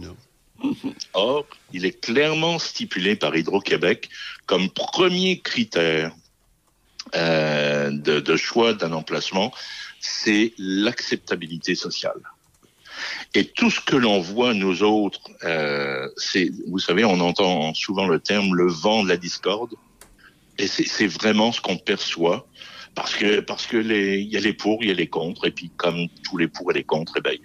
[1.12, 4.08] or, il est clairement stipulé par Hydro-Québec
[4.46, 6.12] comme premier critère
[7.14, 9.52] euh, de, de choix d'un emplacement,
[10.00, 12.20] c'est l'acceptabilité sociale.
[13.34, 18.06] Et tout ce que l'on voit, nous autres, euh, c'est, vous savez, on entend souvent
[18.06, 19.74] le terme le vent de la discorde.
[20.58, 22.46] Et c'est vraiment ce qu'on perçoit.
[22.94, 25.46] Parce que, parce que les, il y a les pour, il y a les contre.
[25.46, 27.36] Et puis, comme tous les pour et les contre, eh ben,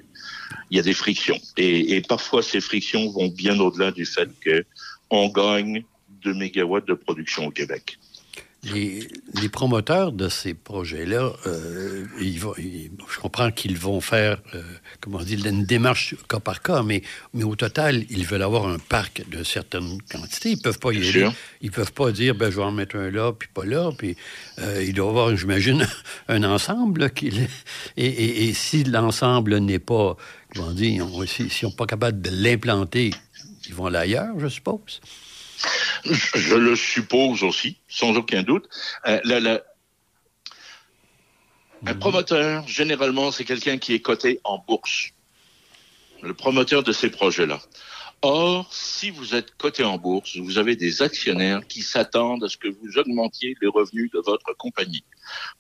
[0.70, 1.38] il y a des frictions.
[1.58, 4.66] Et, et parfois, ces frictions vont bien au-delà du fait que
[5.10, 5.84] on gagne
[6.24, 7.98] 2 mégawatts de production au Québec.
[8.64, 9.08] Les,
[9.42, 14.62] les promoteurs de ces projets-là, euh, ils vont- ils- je comprends qu'ils vont faire, euh,
[15.00, 17.02] comment dire, une démarche cas par cas, mais,
[17.34, 20.52] mais au total, ils veulent avoir un parc de certaines quantités.
[20.52, 21.20] Ils peuvent pas y Bien aller.
[21.22, 21.34] sûr.
[21.62, 23.90] Ils peuvent pas dire, ben, je vais en mettre un là, puis pas là.
[23.98, 24.16] Puis
[24.60, 25.88] euh, il doit avoir, j'imagine,
[26.28, 27.02] un ensemble.
[27.02, 27.32] là, et,
[28.06, 30.16] et- et si l'ensemble n'est pas,
[30.54, 33.10] comment dire, on- si, si on n'est pas capable de l'implanter,
[33.68, 35.02] ils vont aller ailleurs, je suppose.
[36.06, 38.68] Je, je le suppose aussi, sans aucun doute.
[39.08, 39.62] Euh, la- la-
[41.86, 45.10] Un promoteur, généralement, c'est quelqu'un qui est coté en bourse.
[46.22, 47.60] Le promoteur de ces projets-là.
[48.22, 52.58] Or, si vous êtes coté en bourse, vous avez des actionnaires qui s'attendent à ce
[52.58, 55.04] que vous augmentiez les revenus de votre compagnie.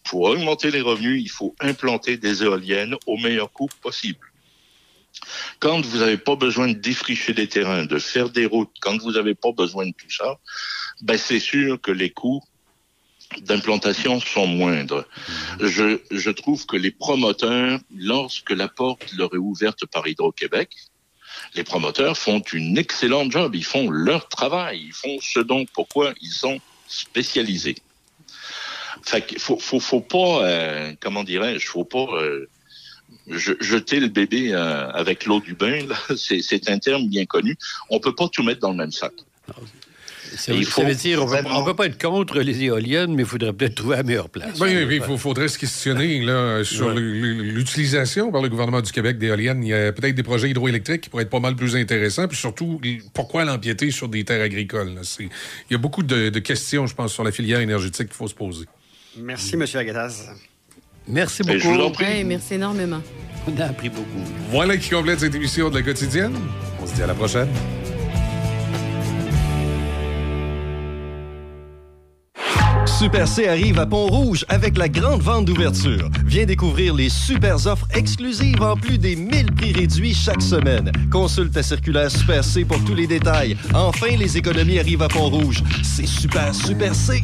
[0.03, 4.30] Pour augmenter les revenus, il faut implanter des éoliennes au meilleur coût possible.
[5.59, 9.11] Quand vous n'avez pas besoin de défricher des terrains, de faire des routes, quand vous
[9.11, 10.39] n'avez pas besoin de tout ça,
[11.01, 12.41] ben c'est sûr que les coûts
[13.41, 15.05] d'implantation sont moindres.
[15.59, 20.69] Je, je trouve que les promoteurs, lorsque la porte leur est ouverte par Hydro-Québec,
[21.55, 23.55] les promoteurs font une excellente job.
[23.55, 24.81] Ils font leur travail.
[24.87, 27.77] Ils font ce dont pourquoi ils sont spécialisés.
[29.03, 32.47] Fait qu'il faut, faut, faut pas, euh, comment dirais-je, faut pas euh,
[33.29, 35.85] je- jeter le bébé euh, avec l'eau du bain.
[35.87, 35.95] là.
[36.17, 37.55] C'est c'est un terme bien connu.
[37.89, 39.13] On peut pas tout mettre dans le même sac.
[40.37, 41.27] Ça, Il ça faut veut dire, on
[41.59, 44.57] ne peut pas être contre les éoliennes, mais il faudrait peut-être trouver la meilleure place.
[44.61, 46.95] Oui, oui, il faudrait se questionner là, sur Ouais.
[47.01, 49.61] l'utilisation par le gouvernement du Québec d'éoliennes.
[49.61, 52.29] Il y a peut-être des projets hydroélectriques qui pourraient être pas mal plus intéressants.
[52.29, 52.79] Puis surtout,
[53.13, 54.93] pourquoi l'empiéter sur des terres agricoles?
[54.95, 55.01] là?
[55.03, 58.15] C'est- Il y a beaucoup de, de questions, je pense, sur la filière énergétique qu'il
[58.15, 58.65] faut se poser.
[59.17, 59.65] Merci, M.
[59.73, 60.29] Agatas.
[61.07, 61.59] Merci beaucoup.
[61.59, 62.05] je vous en prie.
[62.05, 63.01] Hey, merci énormément.
[63.47, 64.23] On a appris beaucoup.
[64.49, 66.35] Voilà qui complète cette émission de la quotidienne.
[66.81, 67.49] On se dit à la prochaine.
[72.85, 76.07] Super C arrive à Pont-Rouge avec la grande vente d'ouverture.
[76.23, 80.91] Viens découvrir les super offres exclusives en plus des 1000 prix réduits chaque semaine.
[81.11, 83.57] Consulte ta circulaire Super C pour tous les détails.
[83.73, 85.63] Enfin, les économies arrivent à Pont-Rouge.
[85.81, 87.23] C'est super, super C!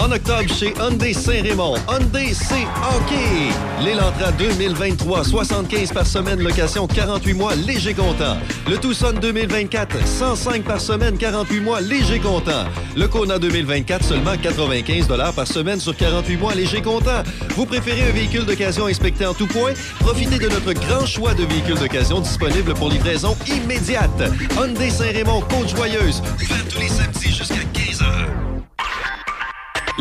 [0.00, 3.52] En octobre, chez Hyundai Saint-Raymond, Hyundai c'est hockey.
[3.84, 8.38] L'Elantra 2023, 75 par semaine, location 48 mois, léger comptant.
[8.66, 12.64] Le Tucson 2024, 105 par semaine, 48 mois, léger comptant.
[12.96, 17.22] Le Kona 2024, seulement 95 par semaine sur 48 mois, léger comptant.
[17.54, 19.72] Vous préférez un véhicule d'occasion inspecté en tout point?
[19.98, 24.10] Profitez de notre grand choix de véhicules d'occasion disponibles pour livraison immédiate.
[24.56, 27.29] Hyundai Saint-Raymond, Côte-Joyeuse, ouvert tous les samedis jusqu'à 15 heures.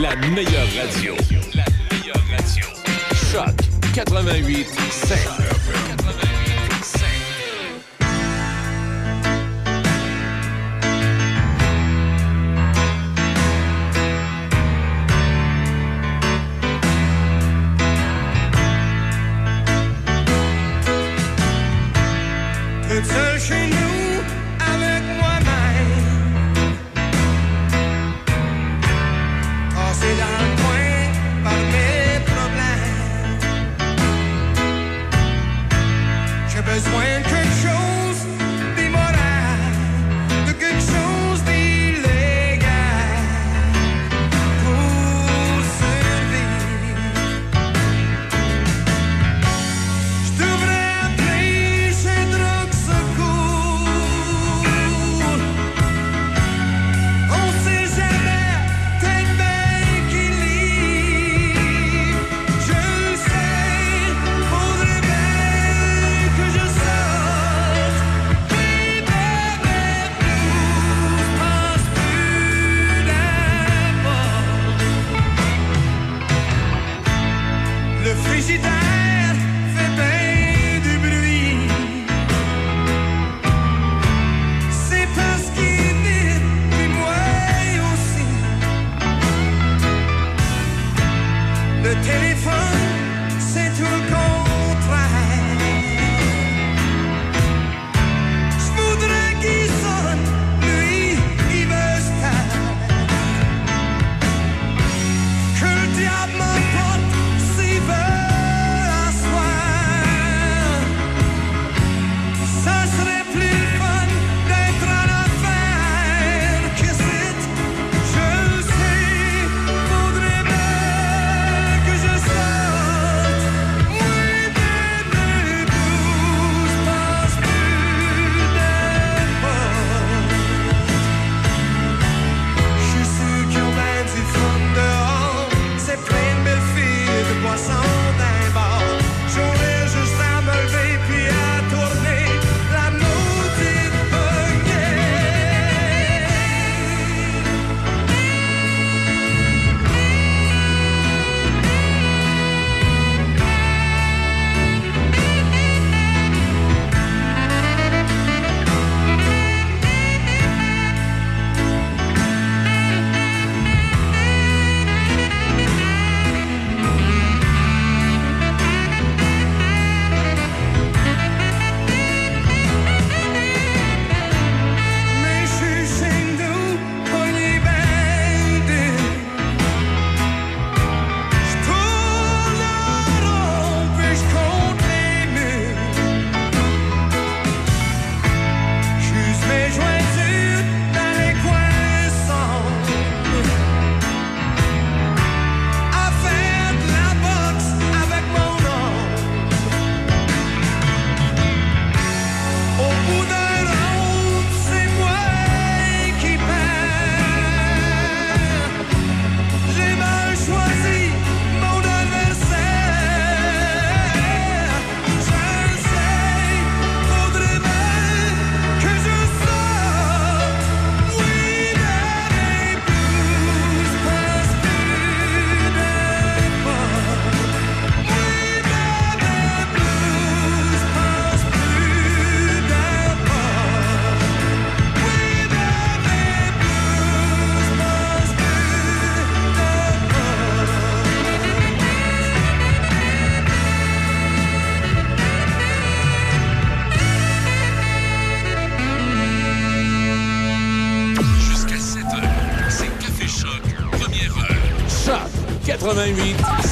[0.01, 1.13] La meilleure radio.
[1.53, 2.65] La meilleure radio.
[3.31, 3.53] Choc
[3.93, 5.19] 88 7.
[22.87, 23.28] Toute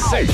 [0.10, 0.30] 88 7.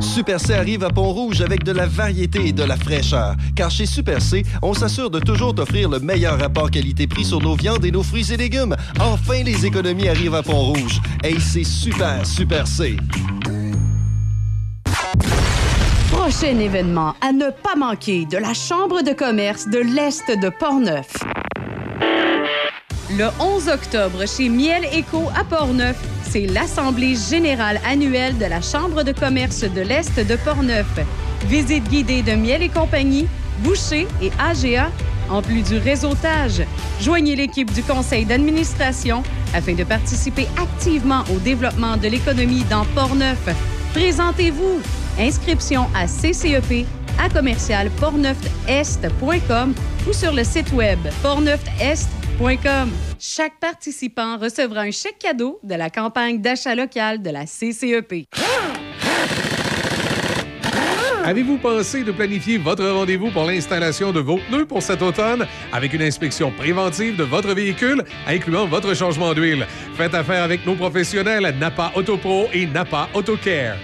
[0.00, 3.34] Super C arrive à Pont-Rouge avec de la variété et de la fraîcheur.
[3.56, 7.54] Car chez Super C, on s'assure de toujours t'offrir le meilleur rapport qualité-prix sur nos
[7.54, 8.76] viandes et nos fruits et légumes.
[8.98, 11.00] Enfin, les économies arrivent à Pont-Rouge.
[11.22, 12.96] Hey, c'est super, Super C.
[16.10, 21.06] Prochain événement à ne pas manquer de la Chambre de commerce de l'Est de Portneuf.
[23.16, 25.96] Le 11 octobre, chez Miel Éco à Portneuf,
[26.30, 30.86] c'est l'Assemblée générale annuelle de la Chambre de commerce de l'Est de Portneuf.
[31.46, 33.26] Visite guidée de Miel et compagnie,
[33.58, 34.90] Boucher et AGA,
[35.28, 36.62] en plus du réseautage.
[37.00, 39.24] Joignez l'équipe du conseil d'administration
[39.54, 43.48] afin de participer activement au développement de l'économie dans Portneuf.
[43.92, 44.80] Présentez-vous.
[45.18, 46.86] Inscription à CCEP
[47.18, 47.90] à commercial
[50.08, 53.09] ou sur le site web portneufest.com.
[53.32, 58.26] Chaque participant recevra un chèque cadeau de la campagne d'achat local de la CCEP.
[61.24, 65.46] Avez-vous pensé de planifier votre rendez-vous pour l'installation de vos pneus pour cet automne?
[65.72, 69.64] Avec une inspection préventive de votre véhicule, incluant votre changement d'huile?
[69.94, 73.76] Faites affaire avec nos professionnels Napa Autopro et Napa AutoCare.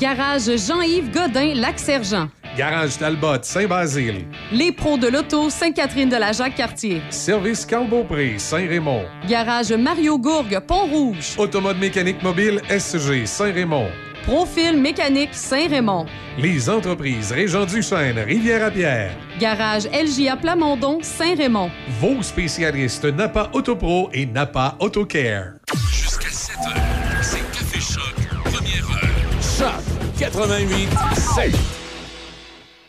[0.00, 2.30] Garage Jean-Yves Godin, Lac-Sergent.
[2.56, 4.24] Garage Talbot, Saint-Basile.
[4.50, 7.02] Les pros de l'auto, Sainte-Catherine de la Jacques-Cartier.
[7.10, 9.04] Service Carl-Beaupré, Saint-Raymond.
[9.28, 11.34] Garage Mario Gourgue, Pont-Rouge.
[11.36, 13.88] Automode mécanique mobile SG, Saint-Raymond.
[14.24, 16.06] Profil mécanique Saint-Raymond.
[16.38, 19.12] Les entreprises Régent du Chêne, Rivière-à-Pierre.
[19.38, 21.70] Garage LJA Plamondon, Saint-Raymond.
[22.00, 25.52] Vos spécialistes Napa Autopro et Napa AutoCare.
[25.92, 26.74] Jusqu'à 7 heures,
[27.20, 29.42] c'est Café Choc, première heure.
[29.58, 29.82] Choc
[30.18, 30.88] 88
[31.34, 31.85] 7.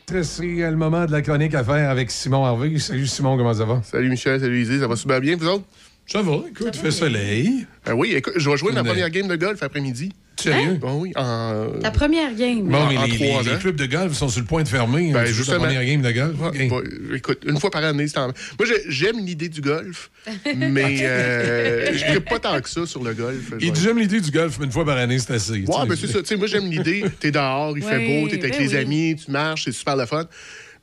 [0.10, 2.80] C'est le moment de la chronique à faire avec Simon Harvey.
[2.80, 3.82] Salut Simon, comment ça va?
[3.84, 5.66] Salut Michel, salut Izzy, ça va super bien, vous autres?
[6.08, 7.66] Ça va, écoute, il fait soleil.
[7.88, 10.14] Euh, oui, écoute, je vais jouer ma Mais- première game de golf après-midi.
[10.40, 10.76] Sérieux?
[10.80, 11.66] Bon, oui, en...
[11.82, 12.62] Ta première game.
[12.70, 13.60] Bon, en- mais en les, trois les- les ans.
[13.60, 15.12] clubs de golf sont sur le point de fermer.
[15.12, 16.40] Ben, C'est juste la première game de golf?
[16.40, 16.68] Ouais, Ok.
[16.70, 16.84] bon,
[17.16, 18.28] écoute, une fois par année, c'est en...
[18.28, 20.12] Moi, j'ai- j'aime l'idée du golf,
[20.56, 23.52] mais euh, je ne pas tant que ça sur le golf.
[23.60, 25.54] Il dit j'aime l'idée du golf, mais une fois par année, c'est assez.
[25.54, 26.20] Ouais, ben c'est ça.
[26.20, 27.04] Tu sais, moi, j'aime l'idée.
[27.20, 28.78] T'es dehors, il fait beau, t'es avec ben les oui.
[28.78, 30.26] amis, tu marches, c'est super le fun.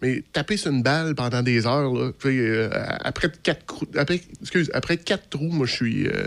[0.04, 2.68] Mais taper sur une balle pendant des heures, là, euh,
[3.00, 3.64] après, quatre
[3.96, 6.26] après, excuse, après quatre trous, moi, je suis, euh,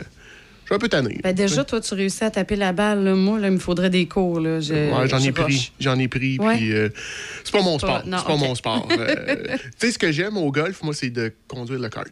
[0.63, 1.19] je suis un peu tanné.
[1.23, 3.03] Ben déjà, toi, tu réussis à taper la balle.
[3.03, 3.13] là.
[3.13, 4.39] Moi, là, il me faudrait des cours.
[4.39, 4.57] Là.
[4.57, 5.71] Ouais, j'en je ai pris.
[5.80, 6.39] J'en ai pris.
[6.39, 6.57] Ouais.
[6.57, 6.89] Puis, euh,
[7.43, 8.01] c'est pas mon sport.
[8.03, 8.88] c'est pas mon sport.
[8.91, 12.11] Euh, tu sais, ce que j'aime au golf, moi, c'est de conduire le kart.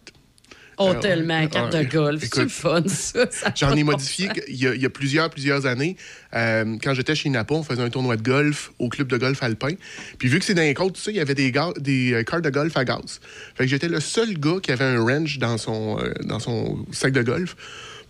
[0.78, 1.86] Oh, Euh, tellement, carte ouais.
[1.86, 2.24] de golf.
[2.32, 3.26] C'est le fun, ça.
[3.56, 5.96] J'en ai modifié il y, a, il y a plusieurs, plusieurs années.
[6.36, 9.42] Euh, quand j'étais chez Napa, on faisait un tournoi de golf au club de golf
[9.42, 9.74] alpin.
[10.18, 12.44] Puis vu que c'est dans les côtes, tout ça, il y avait des, euh, cartes
[12.44, 13.22] de golf à gaz.
[13.56, 16.86] Fait que j'étais le seul gars qui avait un wrench dans son, euh, dans son
[16.92, 17.56] sac de golf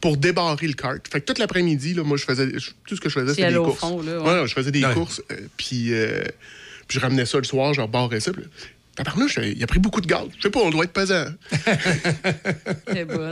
[0.02, 1.08] pour débarrer le kart.
[1.08, 3.36] Fait que toute l'après-midi, là, moi, je faisais je- tout ce que je faisais, Tu
[3.42, 3.80] c'était des au courses.
[3.80, 4.42] fond, là, ouais.
[4.42, 4.94] Ouais, je faisais des Ouais.
[4.94, 5.22] courses.
[5.32, 6.24] euh, puis, euh,
[6.88, 8.32] puis je ramenais ça le soir, je rebarrais ça.
[8.34, 8.44] Puis
[8.96, 10.24] Tabarnouche, il a pris beaucoup de gaz.
[10.38, 11.26] Je sais pas, on doit être pesant.
[12.88, 13.32] C'est bon.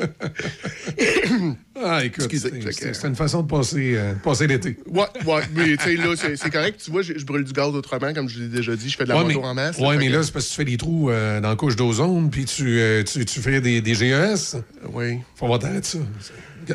[1.82, 4.78] Ah, écoute, c'est- une façon de passer, euh, passer l'été.
[4.88, 6.82] Ouais, ouais, mais tu sais, là, c'est correct.
[6.84, 8.90] Tu vois, je, brûle du gaz autrement, comme je l'ai déjà dit.
[8.90, 9.78] Je fais de la Ouais, moto mais, en masse.
[9.80, 11.76] ouais, mais que- là, c'est parce que tu fais des trous euh, dans la couche
[11.76, 14.58] d'ozone, puis tu, euh, tu, tu fais des, des GES.
[14.92, 15.70] Oui, Faut voir ça.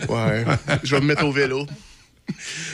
[0.08, 0.44] ouais.
[0.82, 1.66] je vais me mettre au vélo.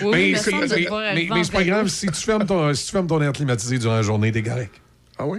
[0.03, 3.07] Oui, Mais mais, c'est mais- mais- pas grave, si tu, fermes ton, si tu fermes
[3.07, 4.75] ton air climatisé durant la journée, t'es correct.
[5.19, 5.39] Ah oui?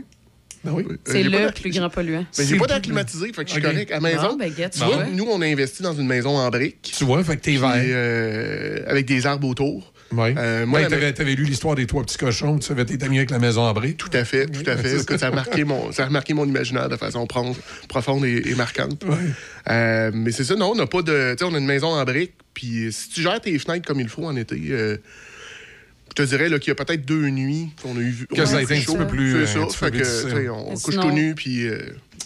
[0.66, 0.86] Ben oui.
[0.90, 2.20] Euh, C'est le plus grand polluant.
[2.20, 3.72] Mais C'est j'ai pas d'air climatisé, fait que je suis Ok.
[3.72, 3.92] correct.
[3.92, 6.50] À la maison, Bon, ben, tu vois, nous, on a investi dans une maison en
[6.50, 6.92] briques.
[6.98, 7.74] Tu vois, fait que t'es vert.
[7.76, 9.94] euh, avec des arbres autour.
[10.12, 10.36] Ouais.
[10.38, 13.10] Euh, moi, Ouais, la- t'avais, t'avais lu l'histoire des trois petits cochons, tu savais, t'étais
[13.10, 13.98] mieux avec la maison en briques.
[13.98, 15.02] Tout à fait, tout à fait.
[15.02, 18.56] Écoute, ça a marqué mon, ça a marqué mon imaginaire de façon profonde et, et
[18.56, 19.04] marquante.
[19.70, 21.32] Euh, mais c'est ça, non, on n'a pas de.
[21.34, 24.00] Tu sais, on a une maison en briques, puis si tu gères tes fenêtres comme
[24.00, 24.98] il faut en été, euh,
[26.18, 28.28] je te dirais qu'il y a peut-être deux nuits qu'on a eu.
[28.34, 30.74] Que ça a été un petit peu plus, C'est euh, ça, fait que, sais, on
[30.76, 31.68] couche tout nu, puis.
[31.68, 31.80] euh,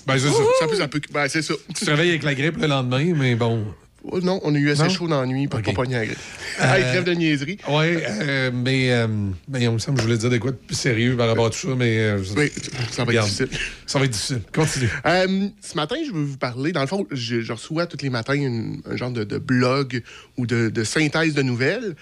[0.08, 0.88] Ben, c'est ça.
[1.14, 1.54] ben, c'est ça.
[1.76, 3.66] Tu te réveilles avec la grippe le lendemain, mais bon.
[4.04, 4.90] Oh, non, on a eu assez Non?
[4.90, 5.66] chaud dans la nuit pour Ok.
[5.66, 6.18] pas pogner la grippe.
[6.58, 7.58] Hey, trêve de niaiserie.
[7.68, 9.08] Ouais, euh, mais, euh,
[9.50, 11.48] mais on me semble que je voulais dire de quoi de plus sérieux par rapport
[11.48, 11.98] à tout ça, mais.
[11.98, 12.50] euh, Oui,
[12.92, 13.50] ça va être difficile.
[13.86, 14.42] Ça va être difficile.
[14.56, 14.90] Continue.
[15.06, 16.72] Euh, ce matin, je veux vous parler.
[16.72, 20.02] Dans le fond, je, je reçois tous les matins une- un genre de, de blog
[20.38, 21.96] ou de, de synthèse de nouvelles.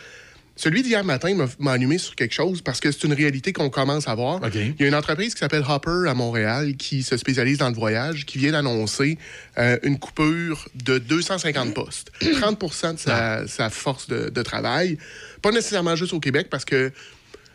[0.60, 4.08] Celui d'hier matin m'a- allumé sur quelque chose parce que c'est une réalité qu'on commence
[4.08, 4.41] à voir.
[4.80, 7.76] Il y a une entreprise qui s'appelle Hopper à Montréal qui se spécialise dans le
[7.76, 9.18] voyage, qui vient d'annoncer
[9.60, 12.12] euh, une coupure de 250 postes.
[12.22, 14.97] 30% de sa, sa force de, de travail.
[15.43, 16.91] Pas nécessairement juste au Québec parce que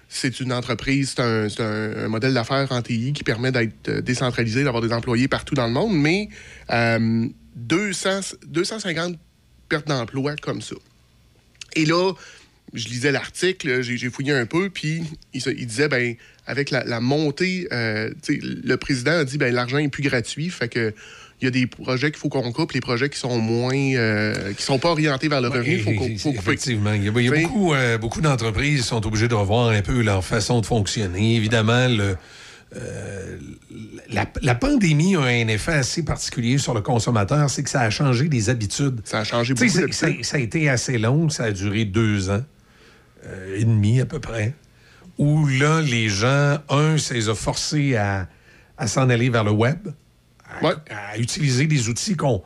[0.08, 3.88] c'est une entreprise, c'est un, c'est un- un modèle d'affaires en TI qui permet d'être
[3.88, 6.28] euh, décentralisé, d'avoir des employés partout dans le monde, mais
[6.70, 7.26] euh,
[7.56, 9.16] 200, 250
[9.68, 10.76] pertes d'emploi comme ça.
[11.74, 12.12] Et là,
[12.74, 15.02] je lisais l'article, j'ai fouillé un peu, puis
[15.34, 16.14] il, disait, ben,
[16.46, 20.68] avec la, la montée, euh, le président a dit, ben, l'argent est plus gratuit, fait
[20.68, 20.94] que
[21.40, 24.52] il y a des projets qu'il faut qu'on coupe, les projets qui sont moins, euh,
[24.52, 26.52] qui sont pas orientés vers le revenu, il faut, faut couper.
[26.52, 26.92] Effectivement.
[26.92, 29.34] Il y a, il y a T'sais- beaucoup, euh, beaucoup d'entreprises qui sont obligées de
[29.34, 31.34] revoir un peu leur façon de fonctionner.
[31.34, 32.16] Évidemment, le,
[32.76, 33.38] euh,
[34.10, 37.90] la, la pandémie a un effet assez particulier sur le consommateur, c'est que ça a
[37.90, 39.00] changé les habitudes.
[39.04, 42.44] Ça a changé beaucoup ça- ça a été assez long, ça a duré deux ans
[43.26, 44.54] euh, et demi à peu près,
[45.18, 48.28] où là, les gens, un, ça les a forcés à,
[48.78, 49.88] à s'en aller vers le web,
[50.48, 50.74] à, Ouais.
[50.90, 52.42] à utiliser des outils qu'on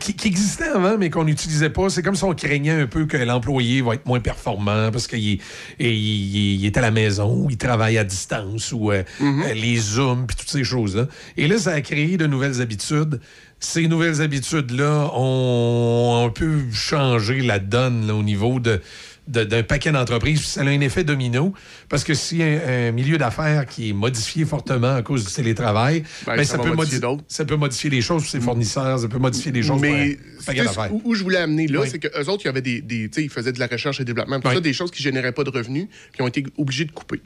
[0.00, 1.90] qui, qui existaient avant, mais qu'on n'utilisait pas.
[1.90, 5.40] C'est comme si on craignait un peu que l'employé va être moins performant parce qu'il
[5.78, 10.26] est, est à la maison ou il travaille à distance ou euh, euh, les Zooms
[10.26, 11.06] puis toutes ces choses-là.
[11.36, 13.20] Et là, ça a créé de nouvelles habitudes.
[13.60, 18.80] Ces nouvelles habitudes-là ont un peu changé la donne là, au niveau de
[19.26, 21.54] de- d'un paquet d'entreprises, ça a un effet domino,
[21.88, 26.02] parce que si un, un milieu d'affaires qui est modifié fortement à cause du télétravail,
[26.26, 28.98] Ben, ben, ça ça, va peut modifier ça peut modifier les choses pour ses fournisseurs,
[28.98, 31.88] ça peut modifier les choses Mais pour un où, où je voulais amener là, Oui.
[31.90, 32.82] c'est qu'eux autres, il y avait des,
[33.16, 34.54] ils faisaient de la recherche et développement, tout Oui.
[34.54, 37.20] ça, des choses qui généraient pas de revenus, puis ont été obligés de couper.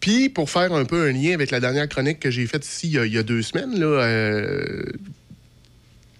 [0.00, 2.88] Puis, pour faire un peu un lien avec la dernière chronique que j'ai faite ici
[2.88, 4.82] il y a, il y a deux semaines, là, euh,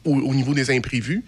[0.05, 1.23] au, au niveau des imprévus,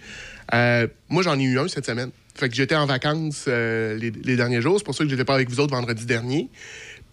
[0.53, 2.09] euh, moi, j'en ai eu un cette semaine.
[2.37, 4.77] Fait que j'étais en vacances euh, les, les derniers jours.
[4.77, 6.49] C'est pour ça que j'étais pas avec vous autres vendredi dernier.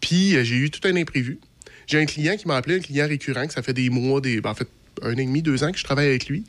[0.00, 1.38] Puis, euh, j'ai eu tout un imprévu.
[1.86, 4.40] J'ai un client qui m'a appelé, un client récurrent, que ça fait des mois, des,
[4.40, 4.68] ben, en fait,
[5.02, 6.44] un an et demi, deux ans que je travaille avec lui.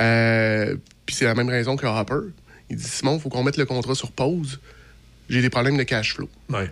[0.00, 2.32] Euh, puis c'est la même raison que Hopper.
[2.68, 4.60] Il dit Simon, il faut qu'on mette le contrat sur pause.
[5.28, 6.28] J'ai des problèmes de cash flow.
[6.48, 6.70] Ouais.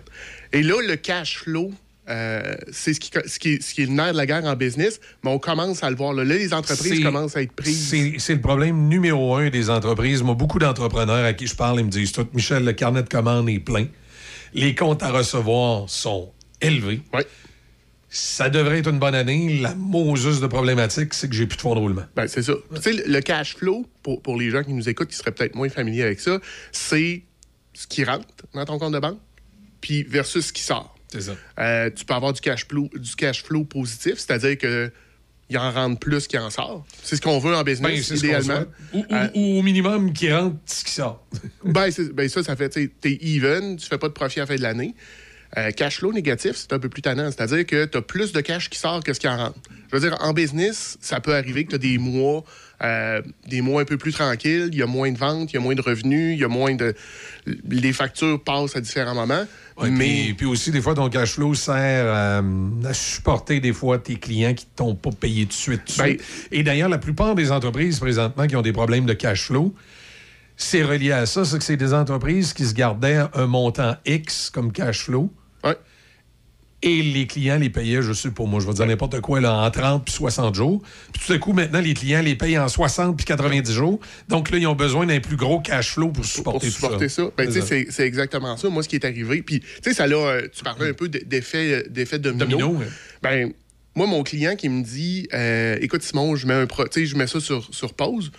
[0.53, 1.73] Et là, le cash flow,
[2.09, 4.45] euh, c'est ce qui, ce, qui est, ce qui est le nerf de la guerre
[4.45, 6.13] en business, mais on commence à le voir.
[6.13, 7.95] Là, Là, les entreprises commencent à être prises.
[8.17, 10.23] C'est le problème numéro un des entreprises.
[10.23, 13.09] Moi, beaucoup d'entrepreneurs à qui je parle, ils me disent tout, Michel, le carnet de
[13.09, 13.87] commandes est plein.
[14.53, 16.31] Les comptes à recevoir sont
[16.61, 17.01] élevés.
[17.13, 17.25] Ouais.
[18.11, 19.59] Ça devrait être une bonne année.
[19.61, 22.01] La Moses de problématique, c'est que j'ai plus de fonds de roulement.
[22.15, 22.53] Ben, c'est ça.
[22.75, 25.31] Tu sais, le- le cash flow, pour, pour les gens qui nous écoutent, qui seraient
[25.31, 26.39] peut-être moins familiers avec ça,
[26.71, 27.21] c'est
[27.73, 29.19] ce qui rentre dans ton compte de banque,
[29.79, 30.95] puis versus ce qui sort.
[31.11, 31.31] C'est ça.
[31.59, 34.91] Euh, tu peux avoir du cash flow, du cash flow positif, c'est-à-dire que
[35.51, 36.85] il en rentre plus qu'il en sort.
[37.01, 38.43] C'est ce qu'on veut en Ben, business, qu'on idéalement.
[38.55, 38.69] souhaite.
[38.93, 41.25] Ou, ou- Euh, ou au minimum qui rentre ce qui sort.
[41.65, 44.43] Ben, ben, ça, ça fait, tu sais, t'es even, tu fais pas de profit à
[44.43, 44.93] la fin de l'année.
[45.57, 47.31] Euh, cash flow négatif, c'est un peu plus tannant.
[47.31, 49.57] C'est-à-dire que tu as plus de cash qui sort que ce qui en rentre.
[49.91, 52.43] Je veux dire, en business, ça peut arriver que tu as des mois,
[52.81, 55.57] euh, des mois un peu plus tranquilles, il y a moins de ventes, il y
[55.57, 56.95] a moins de revenus, il y a moins de.
[57.69, 59.45] Les factures passent à différents moments.
[59.77, 61.73] Ouais, mais puis, puis aussi, des fois, ton cash flow sert
[62.05, 62.41] euh,
[62.85, 65.85] à supporter des fois tes clients qui ne t'ont pas payé tout de suite.
[65.85, 66.47] tout de Ben- suite.
[66.51, 69.73] Et d'ailleurs, la plupart des entreprises présentement qui ont des problèmes de cash flow,
[70.57, 74.49] c'est relié à ça, c'est que c'est des entreprises qui se gardaient un montant X
[74.49, 75.31] comme cash flow.
[76.81, 79.53] Et les clients les payaient, je sais pas moi, je vais dire n'importe quoi, là,
[79.53, 80.81] en 30 puis 60 jours.
[81.11, 83.99] Puis tout à coup, maintenant, les clients les payent en 60 puis 90 jours.
[84.29, 87.13] Donc là, ils ont besoin d'un plus gros cash flow pour supporter, pour supporter tout
[87.13, 87.23] ça.
[87.25, 87.31] ça.
[87.37, 88.69] Ben, tu sais, c'est exactement ça.
[88.69, 89.41] Moi, ce qui est arrivé.
[89.41, 90.15] Puis, tu sais, ça l'a.
[90.15, 92.45] euh, Tu parlais un peu d- d'effet d'effet domino.
[92.45, 92.87] Domino, ouais.
[93.21, 93.51] Ben,
[93.95, 97.27] moi, mon client qui me dit euh, Écoute, Simon, je mets, un pro- je mets
[97.27, 98.31] ça sur, sur pause.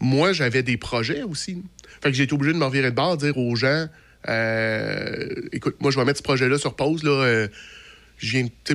[0.00, 1.62] Moi, j'avais des projets aussi.
[2.02, 3.86] Fait que j'ai été obligé de me revirer de bord, dire aux gens
[4.28, 7.02] euh, Écoute, moi, je vais mettre ce projet-là sur pause.
[7.04, 7.48] Là, euh,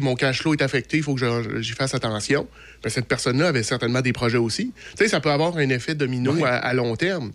[0.02, 2.48] mon cash flow est affecté, il faut que j'y fasse attention.
[2.84, 4.74] Ben, cette personne-là avait certainement des projets aussi.
[4.98, 6.44] Tu sais, ça peut avoir un effet domino Ouais.
[6.44, 7.32] à, à long terme.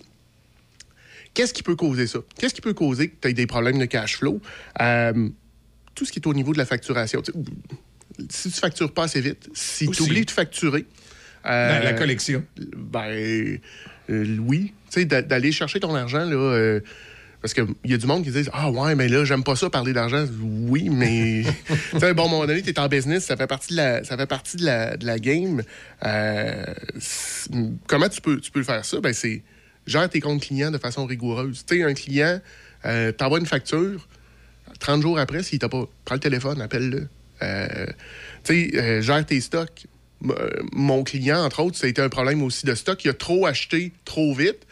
[1.35, 2.19] Qu'est-ce qui peut causer ça?
[2.39, 4.41] Qu'est-ce qui peut causer que tu aies des problèmes de cash flow?
[4.81, 5.29] Euh,
[5.95, 7.23] tout ce qui est au niveau de la facturation.
[8.29, 10.87] Si tu factures pas assez vite, si tu oublies de facturer.
[11.45, 12.45] La, la collection.
[12.77, 13.59] ben,
[14.09, 14.75] oui.
[14.91, 16.81] Tu sais, d'a- d'aller chercher ton argent, là.
[17.41, 19.71] Parce qu'il y a du monde qui dit Ah, ouais, mais là, j'aime pas ça
[19.71, 20.25] parler d'argent.
[20.43, 21.43] Oui, mais.
[21.93, 23.77] tu sais, bon, à un moment donné, tu es en business, ça fait partie de
[23.77, 25.63] la, ça fait partie de la, de la game.
[26.05, 26.65] Euh,
[27.87, 29.01] comment tu peux, tu peux faire ça?
[29.01, 29.43] Ben, c'est.
[29.87, 31.65] Gère tes comptes clients de façon rigoureuse.
[31.67, 32.41] Tu sais, un client
[32.85, 34.07] euh, t'envoie une facture,
[34.79, 35.85] 30 jours après, s'il t'a pas.
[36.05, 37.09] Prends le téléphone, appelle-le.
[37.43, 37.87] Euh,
[38.45, 39.87] tu sais, euh, gère tes stocks.
[40.23, 40.35] M-
[40.73, 43.03] mon client, entre autres, ça a été un problème aussi de stock.
[43.05, 44.67] Il a trop acheté trop vite.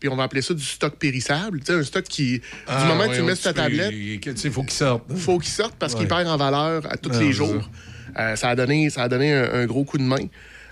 [0.00, 1.60] Puis on va appeler ça du stock périssable.
[1.60, 4.50] Tu sais, un stock qui, du moment que tu le mets sur ta tablette, Il
[4.50, 5.04] faut qu'il sorte.
[5.10, 5.14] hein.
[5.16, 7.70] faut qu'il sorte parce qu'il perd en valeur à tous Non, les jours.
[8.18, 10.26] Euh, ça a donné, ça a donné un, un gros coup de main.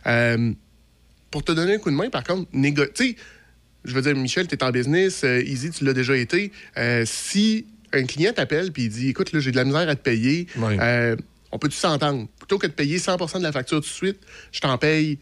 [0.07, 0.53] Euh,
[1.31, 2.85] pour te donner un coup de main, par contre, négo...
[2.95, 3.17] tu sais,
[3.85, 6.51] je veux dire, Michel, tu es en business, euh, Easy, tu l'as déjà été.
[7.05, 10.03] Si un client t'appelle puis il dit Écoute, là, j'ai de la misère à te
[10.03, 10.47] payer,
[11.51, 12.27] on peut-tu s'entendre?
[12.39, 14.19] Plutôt que de payer 100% de la facture tout de suite,
[14.53, 15.19] je t'en paye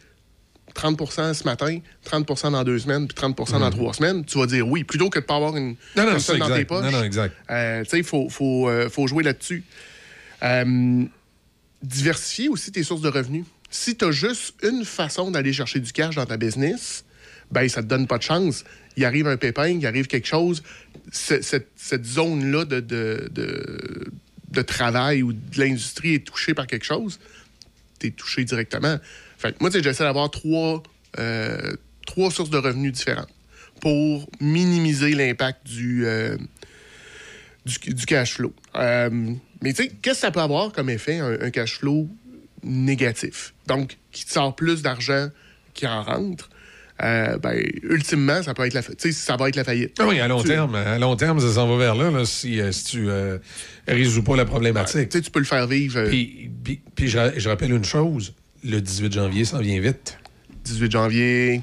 [0.76, 1.78] 30% ce matin,
[2.10, 5.18] 30% dans deux semaines, puis 30% dans trois semaines, tu vas dire oui, plutôt que
[5.18, 5.76] de pas avoir une.
[5.96, 6.84] Non, non, ça dans tes poches.
[6.84, 7.34] Non, non, exact.
[7.50, 9.64] Euh, tu sais, il faut, faut, euh, faut jouer là-dessus.
[10.42, 11.04] Euh,
[11.82, 13.44] diversifier aussi tes sources de revenus.
[13.70, 17.04] Si tu as juste une façon d'aller chercher du cash dans ta business,
[17.50, 18.64] ben ça te donne pas de chance.
[18.96, 20.62] Il arrive un pépin, il arrive quelque chose,
[21.12, 24.06] ce- cette, cette zone-là de, de, de,
[24.50, 27.18] de travail ou de l'industrie est touchée par quelque chose,
[28.00, 28.98] tu es touché directement.
[29.38, 30.82] Fait que moi, j'essaie d'avoir trois,
[31.18, 31.74] euh,
[32.06, 33.28] trois sources de revenus différentes
[33.80, 36.36] pour minimiser l'impact du, euh,
[37.66, 38.54] du, du cash flow.
[38.76, 39.10] Euh,
[39.62, 42.08] mais tu sais, qu'est-ce que ça peut avoir comme effet, un, un cash flow
[42.62, 43.54] négatif?
[43.66, 45.28] Donc, qui sort plus d'argent
[45.74, 46.48] qui en rentre.
[47.02, 49.96] Euh, ben, ultimement, ça peut être la, ça va être la faillite.
[50.00, 52.24] Ah oui, à long Tu- terme, à long terme, ça s'en va vers là, là,
[52.24, 53.08] si, si tu
[53.86, 55.10] résous pas la problématique.
[55.10, 56.04] Tu peux le faire vivre.
[56.08, 58.32] Puis, puis- puis je, je rappelle une chose,
[58.64, 60.18] le 18 janvier s'en vient vite.
[60.64, 61.62] 18 janvier.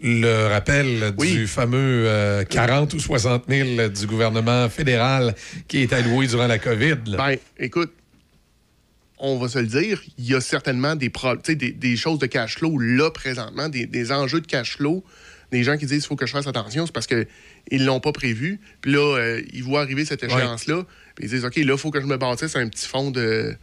[0.00, 1.32] Le rappel Oui.
[1.32, 5.34] du fameux euh, 40 ou 60 000 du gouvernement fédéral
[5.68, 6.96] qui est alloué durant la COVID.
[7.06, 7.16] là.
[7.16, 7.92] Ben, écoute,
[9.18, 11.96] on va se le dire, il y a certainement des, pro- tu sais, des, des
[11.96, 15.04] choses de cash flow là présentement, des, des enjeux de cash flow.
[15.52, 17.26] Des gens qui disent qu'il faut que je fasse attention, c'est parce qu'ils
[17.70, 18.58] ne l'ont pas prévu.
[18.80, 20.84] Puis là, euh, ils voient arriver cette échéance-là.
[21.14, 23.54] Puis ils disent OK, là, il faut que je me bâtisse un petit fonds de.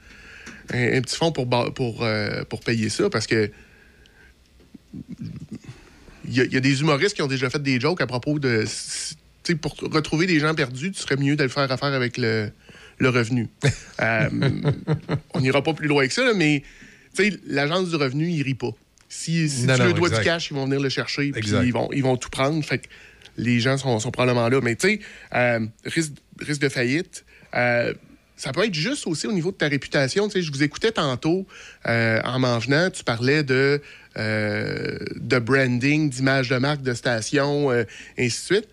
[0.74, 3.51] Un, un petit fonds pour, pour, euh, pour payer ça parce que.
[6.26, 8.07] Il y, a- il y a des humoristes qui ont déjà fait des jokes à
[8.07, 8.63] propos de.
[8.63, 8.69] tu
[9.43, 12.51] sais, pour retrouver des gens perdus, tu serais mieux de le faire affaire avec le,
[12.97, 13.47] le revenu.
[14.01, 14.30] Euh,
[15.36, 16.63] on n'ira pas plus loin que ça, là, mais
[17.15, 18.72] tu sais, l'agence du revenu, il rit pas.
[19.09, 21.47] Si, si Non, tu non, leur dois du cash, ils vont venir le chercher, puis
[21.63, 22.63] ils vont, ils vont tout prendre.
[22.65, 22.88] Fait que
[23.38, 24.59] les gens sont, sont probablement là.
[24.63, 24.99] Mais tu sais,
[25.36, 27.24] euh, risque, risque de faillite.
[27.53, 27.93] euh,
[28.42, 30.28] ça peut être juste aussi au niveau de ta réputation.
[30.28, 31.46] Tu sais, je vous écoutais tantôt
[31.86, 33.80] euh, en m'en venant, tu parlais de,
[34.18, 37.84] euh, de branding, d'image de marque, de station, euh,
[38.18, 38.68] ainsi de suite.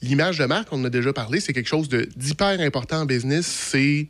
[0.00, 3.46] L'image de marque, on en a déjà parlé, c'est quelque chose d'hyper important en business.
[3.46, 4.08] C'est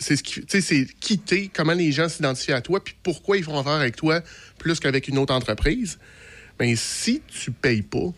[0.00, 3.56] c'est ce qui, c'est quitter comment les gens s'identifient à toi, puis pourquoi ils font
[3.56, 4.20] affaire avec toi
[4.58, 6.00] plus qu'avec une autre entreprise.
[6.58, 8.12] Mais si tu payes pas,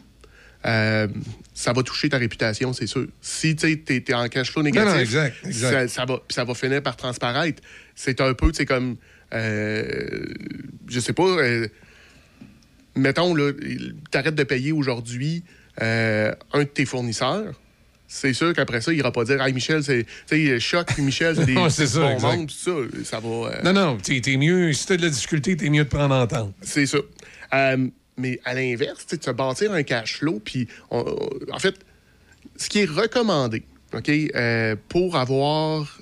[0.67, 1.09] euh,
[1.53, 3.07] ça va toucher ta réputation, c'est sûr.
[3.21, 5.89] Si tu es, en cash flow négatif, non, exact, exact.
[5.89, 7.63] Ça, ça va, ça va finir par transparaître.
[7.95, 8.97] C'est un peu, tu sais, comme,
[9.33, 10.25] euh,
[10.89, 11.69] je sais pas, euh,
[12.97, 13.53] mettons, là,
[14.11, 15.45] t'arrêtes de payer aujourd'hui
[15.83, 17.61] euh, un de tes fournisseurs,
[18.07, 20.05] c'est sûr qu'après ça, il ira pas dire Hey Michel, c'est.
[20.29, 22.31] Tu sais, Choc puis Michel, c'est des Ouais, c'est ça, ça.
[23.05, 23.29] Ça va.
[23.29, 26.15] euh, Non, non, t'es t'es mieux, si t'as de la difficulté, t'es mieux de prendre
[26.15, 26.53] en temps.
[26.61, 26.99] c'est ça.
[27.55, 31.75] Euh, mais à l'inverse, tu bâtir un cash flow, puis en fait,
[32.57, 33.63] ce qui est recommandé,
[33.93, 35.99] OK, euh, pour avoir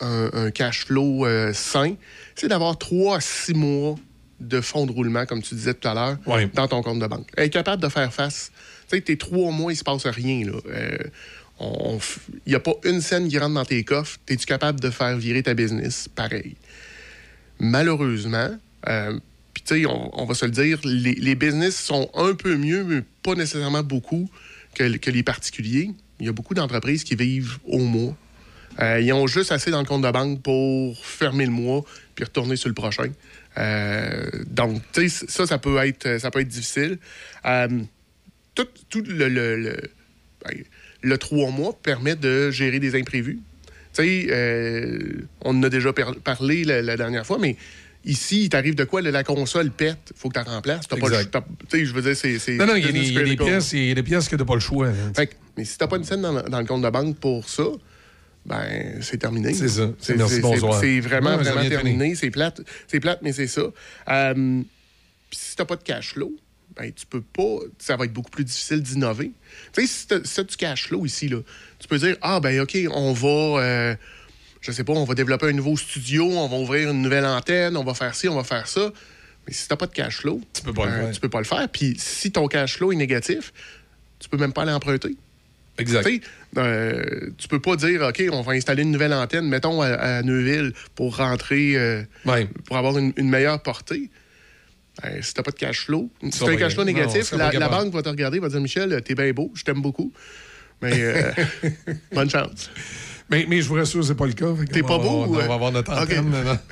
[0.00, 1.94] un, un cash flow euh, sain,
[2.34, 3.96] c'est d'avoir trois à six mois
[4.40, 6.50] de fonds de roulement, comme tu disais tout à l'heure, Ouais.
[6.52, 7.28] dans ton compte de banque.
[7.36, 8.52] Être capable de faire face.
[8.88, 10.44] Tu sais, tes trois mois, il se passe rien.
[10.46, 10.52] là.
[10.68, 10.98] Euh,
[12.44, 14.18] Il n'y a pas une scène qui rentre dans tes coffres.
[14.28, 16.06] Es-tu capable de faire virer ta business?
[16.14, 16.54] Pareil.
[17.58, 18.50] Malheureusement,
[18.88, 19.18] euh,
[19.56, 22.84] puis tu sais, on, va se le dire, les, les business sont un peu mieux,
[22.84, 24.28] mais pas nécessairement beaucoup
[24.74, 25.92] que, que les particuliers.
[26.20, 28.14] Il y a beaucoup d'entreprises qui vivent au mois.
[28.80, 32.26] Euh, ils ont juste assez dans le compte de banque pour fermer le mois puis
[32.26, 33.10] retourner sur le prochain.
[33.56, 36.98] Euh, donc, tu sais, ça, ça peut être, ça peut être difficile.
[37.46, 37.80] Euh,
[38.54, 39.74] tout, tout le, le,
[40.44, 40.54] ben,
[41.00, 43.40] le trois mois permet de gérer des imprévus.
[43.94, 47.56] Tu sais, on en a déjà parlé la dernière fois, mais
[48.06, 49.02] ici, il t'arrive de quoi?
[49.02, 50.88] La console pète, il faut que tu la remplaces.
[50.88, 51.24] T'as pas le
[51.68, 52.56] Tu sais, je veux dire, c'est.
[52.56, 54.44] Non, non, il y y a des pièces, il y a des pièces que t'as
[54.44, 54.90] pas le choix.
[55.14, 57.48] Fait que- mais si t'as pas une scène dans, dans le compte de banque pour
[57.48, 57.64] ça,
[58.44, 59.52] ben c'est terminé.
[59.54, 59.90] C'est ça.
[60.80, 62.14] C'est vraiment, vraiment terminé.
[62.14, 63.62] C'est plate, c'est plate, mais c'est ça.
[64.08, 64.62] Euh,
[65.30, 66.32] Puis si t'as pas de cash flow,
[66.76, 67.58] ben tu peux pas.
[67.78, 69.32] Ça va être beaucoup plus difficile d'innover.
[69.72, 71.38] Tu sais, si du cash flow ici, là,
[71.78, 73.28] tu peux dire Ah ben OK, on va.
[73.62, 73.94] euh,
[74.66, 77.76] je sais pas, on va développer un nouveau studio, on va ouvrir une nouvelle antenne,
[77.76, 78.92] on va faire ci, on va faire ça.
[79.46, 81.10] Mais si t'as pas de cash flow, Tu peux pas le ben, faire.
[81.12, 81.68] tu peux pas le faire.
[81.68, 83.52] Puis si ton cash flow est négatif,
[84.18, 85.14] tu peux même pas aller emprunter.
[85.78, 86.08] Exact.
[86.56, 90.22] Euh, tu peux pas dire, OK, on va installer une nouvelle antenne, mettons, à, à
[90.22, 92.48] Neuville, pour rentrer, euh, Ouais.
[92.64, 94.10] pour avoir une, une meilleure portée.
[95.02, 96.82] Ben, si t'as pas de cash flow, si t'as un cash flow.
[96.84, 99.82] Non, négatif, la, banque va te regarder, va dire, Michel, t'es bien beau, je t'aime
[99.82, 100.10] beaucoup.
[100.82, 101.30] Mais euh,
[102.12, 102.70] bonne chance.
[103.28, 104.46] Mais, mais je vous rassure, c'est pas le cas.
[104.72, 105.46] T'es pas beau, On, ouais?
[105.46, 106.30] va avoir notre antenne.
[106.30, 106.58] non, non.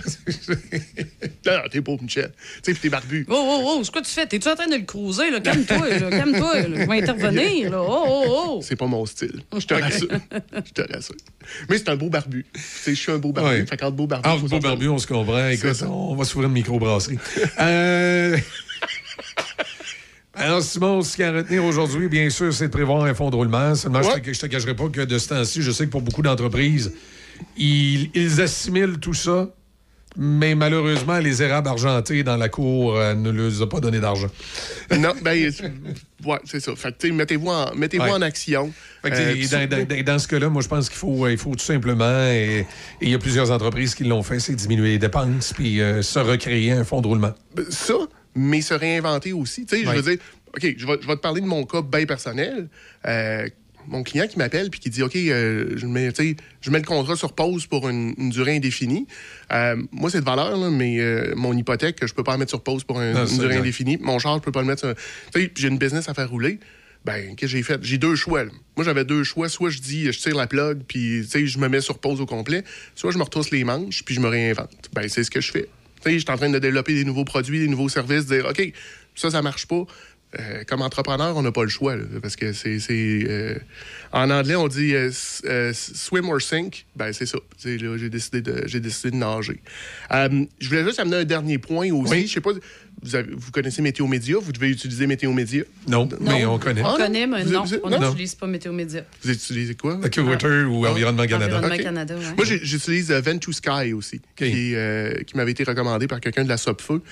[1.46, 2.32] Non, non, t'es beau, Michel.
[2.62, 3.26] Tu sais, t'es barbu.
[3.28, 4.24] Oh, oh, oh, c'est quoi tu fais?
[4.26, 5.40] T'es-tu en train de le cruiser, là?
[5.40, 6.10] Calme-toi, là.
[6.10, 6.62] Calme-toi.
[6.62, 7.82] Je vais intervenir, là.
[7.82, 8.60] Oh, oh, oh.
[8.62, 9.42] C'est pas mon style.
[9.54, 10.08] Je te rassure.
[10.64, 11.16] Je te rassure.
[11.68, 12.46] Mais c'est un beau barbu.
[12.54, 13.50] Tu sais, je suis un beau barbu.
[13.50, 13.66] Ouais.
[13.66, 14.26] Fait qu'entre beau barbu.
[14.26, 15.48] Ah, beau barbu, on se comprend.
[15.48, 17.18] Écoute, on va s'ouvrir une microbrasserie.
[17.60, 18.38] euh...
[20.36, 23.14] Alors, Simon, ce qu'il y a à retenir aujourd'hui, bien sûr, c'est de prévoir un
[23.14, 23.74] fonds de roulement.
[23.74, 24.20] Seulement, je Ouais.
[24.20, 26.92] te- te cacherai pas que de ce temps-ci, je sais que pour beaucoup d'entreprises,
[27.56, 29.48] ils, ils assimilent tout ça,
[30.16, 34.28] mais malheureusement, les érables argentés dans la cour euh, ne leur ont pas donné d'argent.
[34.98, 35.72] Non, ben, c'est-
[36.28, 36.74] ouais, c'est ça.
[36.76, 38.10] Fait que, tu sais, mettez-vous en, mettez-vous Ouais.
[38.10, 38.72] en action.
[39.02, 41.64] Fait que, Euh, dans, dans- ce cas-là, moi, je pense qu'il faut, il faut tout
[41.64, 42.66] simplement, et et
[43.02, 46.18] il y a plusieurs entreprises qui l'ont fait, c'est diminuer les dépenses puis euh, se
[46.18, 47.32] recréer un fonds de roulement.
[47.54, 47.94] Ben, ça,
[48.34, 49.66] mais se réinventer aussi.
[49.66, 50.18] Tu sais, je veux dire,
[50.56, 52.68] OK, je vais, je vais te parler de mon cas bien personnel.
[53.06, 53.48] Euh,
[53.86, 56.10] mon client qui m'appelle puis qui dit OK, euh, je, mets,
[56.62, 59.06] je mets le contrat sur pause pour une, une durée indéfinie.
[59.52, 62.50] Euh, moi, c'est de valeur, là, mais euh, mon hypothèque, je peux pas la mettre
[62.50, 63.98] sur pause pour un- Non, une durée indéfinie.
[64.00, 64.94] Mon char, je peux pas le mettre sur.
[65.34, 66.60] Tu sais, j'ai une business à faire rouler.
[67.04, 67.78] Ben, qu'est-ce que j'ai fait?
[67.82, 68.44] J'ai deux choix.
[68.44, 68.50] là.
[68.76, 69.50] Moi, j'avais deux choix.
[69.50, 72.64] Soit je dis, je tire la plug, puis je me mets sur pause au complet.
[72.94, 74.88] Soit je me retrousse les manches, puis je me réinvente.
[74.94, 75.68] Ben, c'est ce que je fais.
[76.12, 78.72] Je suis en train de développer des nouveaux produits, des nouveaux services, dire, OK,
[79.14, 79.84] ça, ça marche pas.
[80.40, 82.78] Euh, comme entrepreneur, on n'a pas le choix, là, parce que c'est.
[82.90, 83.56] euh,
[84.12, 85.10] en anglais, on dit euh,
[85.72, 86.86] swim or sink.
[86.96, 87.38] Ben, c'est ça.
[87.62, 87.78] J'ai
[88.08, 89.60] décidé de, décidé de nager.
[90.10, 92.12] Je voulais juste amener un dernier point aussi.
[92.12, 92.26] Oui.
[92.26, 92.50] Je sais pas,
[93.04, 95.62] vous, avez- vous connaissez Météo Média, vous devez utiliser Météo Média?
[95.86, 96.80] Non, mais on connaît.
[96.82, 97.04] Ah, On non?
[97.04, 98.00] connaît, mais Vous- non, vous- on non?
[98.00, 99.04] n'utilise pas Météo Média.
[99.22, 100.00] Vous utilisez quoi?
[100.02, 101.58] AccuWeather ou Environnement Canada.
[101.58, 101.84] Environnement.
[101.84, 102.34] Canada, ouais.
[102.36, 106.44] Moi, j'utilise euh, Vent to Sky aussi, qui, euh, qui m'avait été recommandé par quelqu'un
[106.44, 107.02] de la Sopfeu.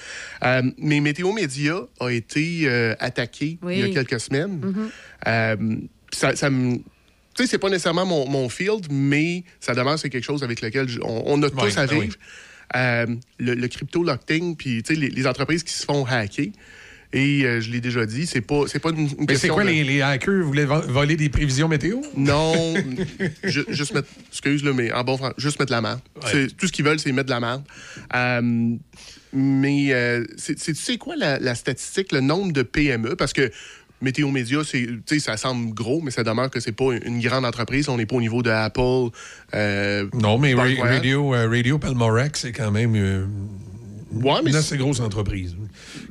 [0.44, 3.78] Euh, mais Météo Média a été euh, attaqué Oui.
[3.78, 4.60] il y a quelques semaines.
[4.62, 4.88] Mhm.
[5.28, 5.56] Euh,
[6.12, 6.76] ça, ça me.
[7.34, 10.60] Tu sais, c'est pas nécessairement mon, mon field, mais ça demeure, c'est quelque chose avec
[10.60, 12.10] lequel je- on, on a tous à ben oui.
[12.76, 13.06] Euh,
[13.38, 16.46] le, le crypto-locking, puis les, les entreprises qui se font hacker.
[17.14, 19.52] Et euh, je l'ai déjà dit, c'est pas, c'est pas une, une Mais c'est question
[19.54, 22.00] quoi, de- les, les hackers voulaient vo- voler des prévisions météo?
[22.16, 22.74] non,
[23.44, 26.00] ju- juste mettre, excuse le mais en bon français, juste mettre de la merde.
[26.16, 26.30] Ouais.
[26.32, 27.64] C'est- Tout ce qu'ils veulent, c'est mettre de la merde.
[28.14, 28.76] Euh,
[29.34, 33.14] mais euh, c'est, c'est- tu sais quoi la, la statistique, le nombre de PME?
[33.16, 33.50] Parce que
[34.02, 34.86] Météo Média, c'est,
[35.20, 37.88] ça semble gros, mais ça demeure que c'est pas une grande entreprise.
[37.88, 39.10] On n'est pas au niveau de Apple.
[39.54, 40.64] euh, Non, mais Ra-.
[40.80, 43.24] Radio, euh, Radio Pelmorex, c'est quand même euh,
[44.12, 45.56] Ouais, mais une c'est- assez grosse entreprise.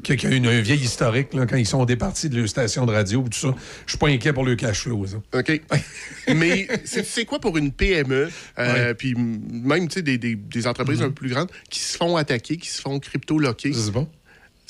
[0.04, 2.50] Qui a, qui a une, un vieil historique, là, quand ils sont départis de leur
[2.50, 3.54] station de radio, tout ça.
[3.86, 5.06] Je suis pas inquiet pour le cash flow.
[5.06, 5.18] ça.
[5.38, 5.62] OK.
[6.36, 8.30] Mais c'est c'est quoi pour une PME,
[8.98, 12.70] puis même des, des- des entreprises un peu plus grandes, qui se font attaquer, qui
[12.70, 13.72] se font crypto-locker?
[13.74, 14.08] Je sais pas.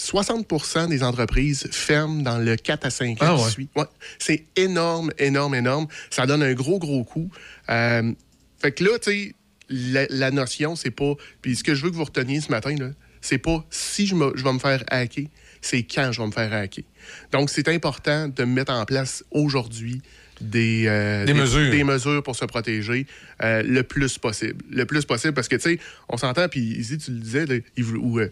[0.06, 3.50] 60% des entreprises ferment dans le 4 à 5 ans Ah qui ouais.
[3.52, 3.70] suit.
[3.76, 3.86] Ouais.
[4.20, 5.88] C'est énorme, énorme, énorme.
[6.10, 7.30] Ça donne un gros, gros coup.
[7.70, 8.12] Euh,
[8.60, 9.36] fait que là, tu sais,
[9.70, 11.14] la, la notion, c'est pas.
[11.42, 12.90] Puis ce que je veux que vous reteniez ce matin, là,
[13.22, 15.26] c'est pas si je, me- je vais me faire hacker,
[15.62, 16.84] c'est quand je vais me faire hacker.
[17.32, 20.02] Donc, c'est important de mettre en place aujourd'hui
[20.42, 21.70] des, euh, Des mesures.
[21.70, 23.06] des mesures pour se protéger
[23.44, 24.64] euh, le plus possible.
[24.72, 25.80] Le plus possible, parce que, tu sais,
[26.10, 28.32] on s'entend, puis ici, tu le disais, là, il voulait- ou, euh,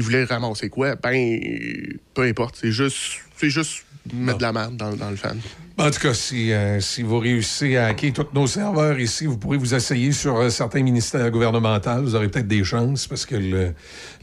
[0.00, 0.96] il voulait ramasser quoi?
[0.96, 1.38] Ben,
[2.14, 2.56] peu importe.
[2.60, 2.96] C'est juste,
[3.36, 5.38] c'est juste mettre de la merde dans, dans le fan.
[5.78, 9.38] En tout cas, si, euh, si vous réussissez à hacker tous nos serveurs ici, vous
[9.38, 12.02] pourrez vous essayer sur euh, certains ministères gouvernementaux.
[12.02, 13.72] Vous aurez peut-être des chances parce que le,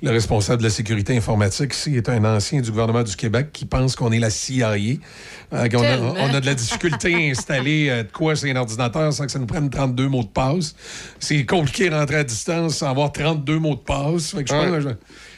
[0.03, 3.65] le responsable de la sécurité informatique ici est un ancien du gouvernement du Québec qui
[3.65, 4.73] pense qu'on est la CIA.
[4.73, 6.13] Euh, qu'on a, Tellement.
[6.19, 9.31] on a de la difficulté à installer euh, de quoi sur un ordinateur sans que
[9.31, 10.75] ça nous prenne 32 mots de passe.
[11.19, 14.31] C'est compliqué de rentrer à distance sans avoir 32 mots de passe.
[14.35, 14.81] Fait que je Ouais.
[14.83, 14.93] pense,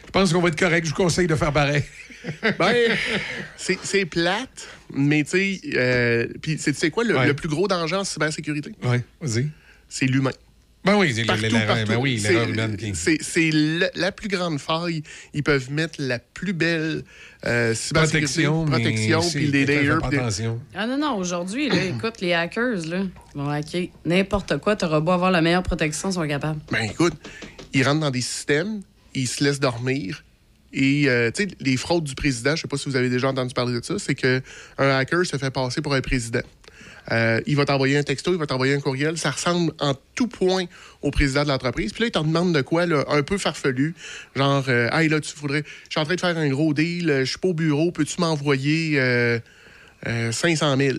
[0.09, 0.85] je- pense qu'on va être correct.
[0.85, 1.83] Je vous conseille de faire pareil.
[2.59, 2.75] Ben,
[3.57, 7.27] c'est plate, mais tu sais, euh, puis c'est tu quoi, le, Ouais.
[7.27, 8.73] le plus gros danger en cybersécurité?
[8.83, 9.47] Oui, vas-y.
[9.87, 10.31] C'est l'humain.
[10.83, 13.51] Ben oui, c'est l'erreur ben oui, humaine C'est
[13.95, 15.03] la plus grande faille.
[15.33, 17.03] Ils peuvent mettre la plus belle
[17.45, 20.49] euh, cybersécurité, protection, protection, puis des faites layers.
[20.75, 23.03] Ah non, non, aujourd'hui, là, écoute, les hackers, là,
[23.35, 24.75] ils vont hacker n'importe quoi.
[24.75, 26.59] T'auras beau avoir la meilleure protection, ils sont capables.
[26.71, 27.13] Ben écoute,
[27.73, 28.81] ils rentrent dans des systèmes,
[29.13, 30.23] ils se laissent dormir.
[30.71, 33.29] Et, euh, tu sais, les fraudes du président, je sais pas si vous avez déjà
[33.29, 34.41] entendu parler de ça, c'est qu'un
[34.77, 36.43] hacker se fait passer pour un président.
[37.11, 39.17] Euh, il va t'envoyer un texto, il va t'envoyer un courriel.
[39.17, 40.65] Ça ressemble en tout point
[41.01, 41.91] au président de l'entreprise.
[41.91, 43.95] Puis là, il t'en demande de quoi, là, un peu farfelu.
[44.35, 45.63] Genre, euh, hey, là, tu voudrais.
[45.85, 48.19] Je suis en train de faire un gros deal, je suis pas au bureau, peux-tu
[48.21, 49.39] m'envoyer euh,
[50.07, 50.97] euh, 500 000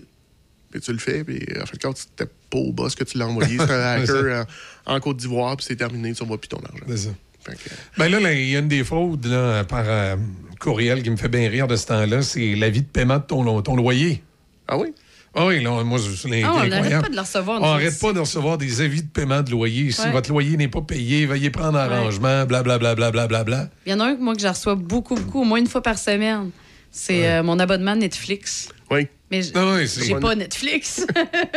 [0.71, 3.27] Puis tu le fais, puis en fait, quand c'était pas au boss que tu l'as
[3.27, 4.45] envoyé, c'est un hacker
[4.85, 6.85] en, en Côte d'Ivoire, puis c'est terminé, tu revois plus ton argent.
[6.87, 7.09] C'est ça.
[7.97, 10.15] Ben là, là, il y a une des fraudes là, par euh,
[10.59, 13.43] courriel qui me fait bien rire de ce temps-là, c'est l'avis de paiement de ton,
[13.43, 14.23] lo- ton loyer.
[14.67, 14.93] ah oui?
[15.33, 17.61] Ah oui, là, moi, je- c'est Ah, on n'arrête pas de le recevoir.
[17.61, 19.89] On n'arrête pas de recevoir des avis de paiement de loyer.
[19.91, 20.11] Si Ouais.
[20.11, 22.95] votre loyer n'est pas payé, veuillez prendre arrangement, blablabla.
[22.95, 25.15] Bla, bla, bla, bla, Il y en a un que moi que je reçois beaucoup,
[25.15, 26.49] beaucoup, au moins une fois par semaine.
[26.91, 28.67] C'est euh, mon abonnement Netflix.
[28.89, 29.07] Oui.
[29.31, 31.05] Mais j'ai pas Netflix.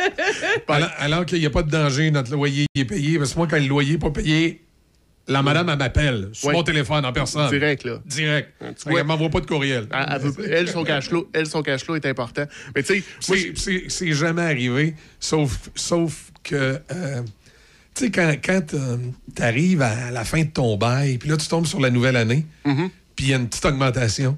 [0.68, 3.18] Alors, alors qu'il n'y a pas de danger, notre loyer est payé.
[3.18, 4.63] Parce que moi, quand le loyer n'est pas payé,
[5.26, 7.48] la madame, elle m'appelle sur mon téléphone en personne.
[7.50, 7.98] Direct, là.
[8.04, 8.50] Direct.
[8.60, 9.86] Tu Fait vois- qu'elle m'envoie pas de courriel.
[9.90, 12.44] Elle, elle elle, son cash flow, elle, son cash flow est important.
[12.74, 13.52] Mais tu sais,
[13.88, 17.22] C'est- jamais arrivé, sauf, sauf que, euh,
[17.94, 21.48] tu sais, quand, quand tu arrives à la fin de ton bail, puis là, tu
[21.48, 22.44] tombes sur la nouvelle année,
[23.16, 24.36] puis il y a une petite augmentation.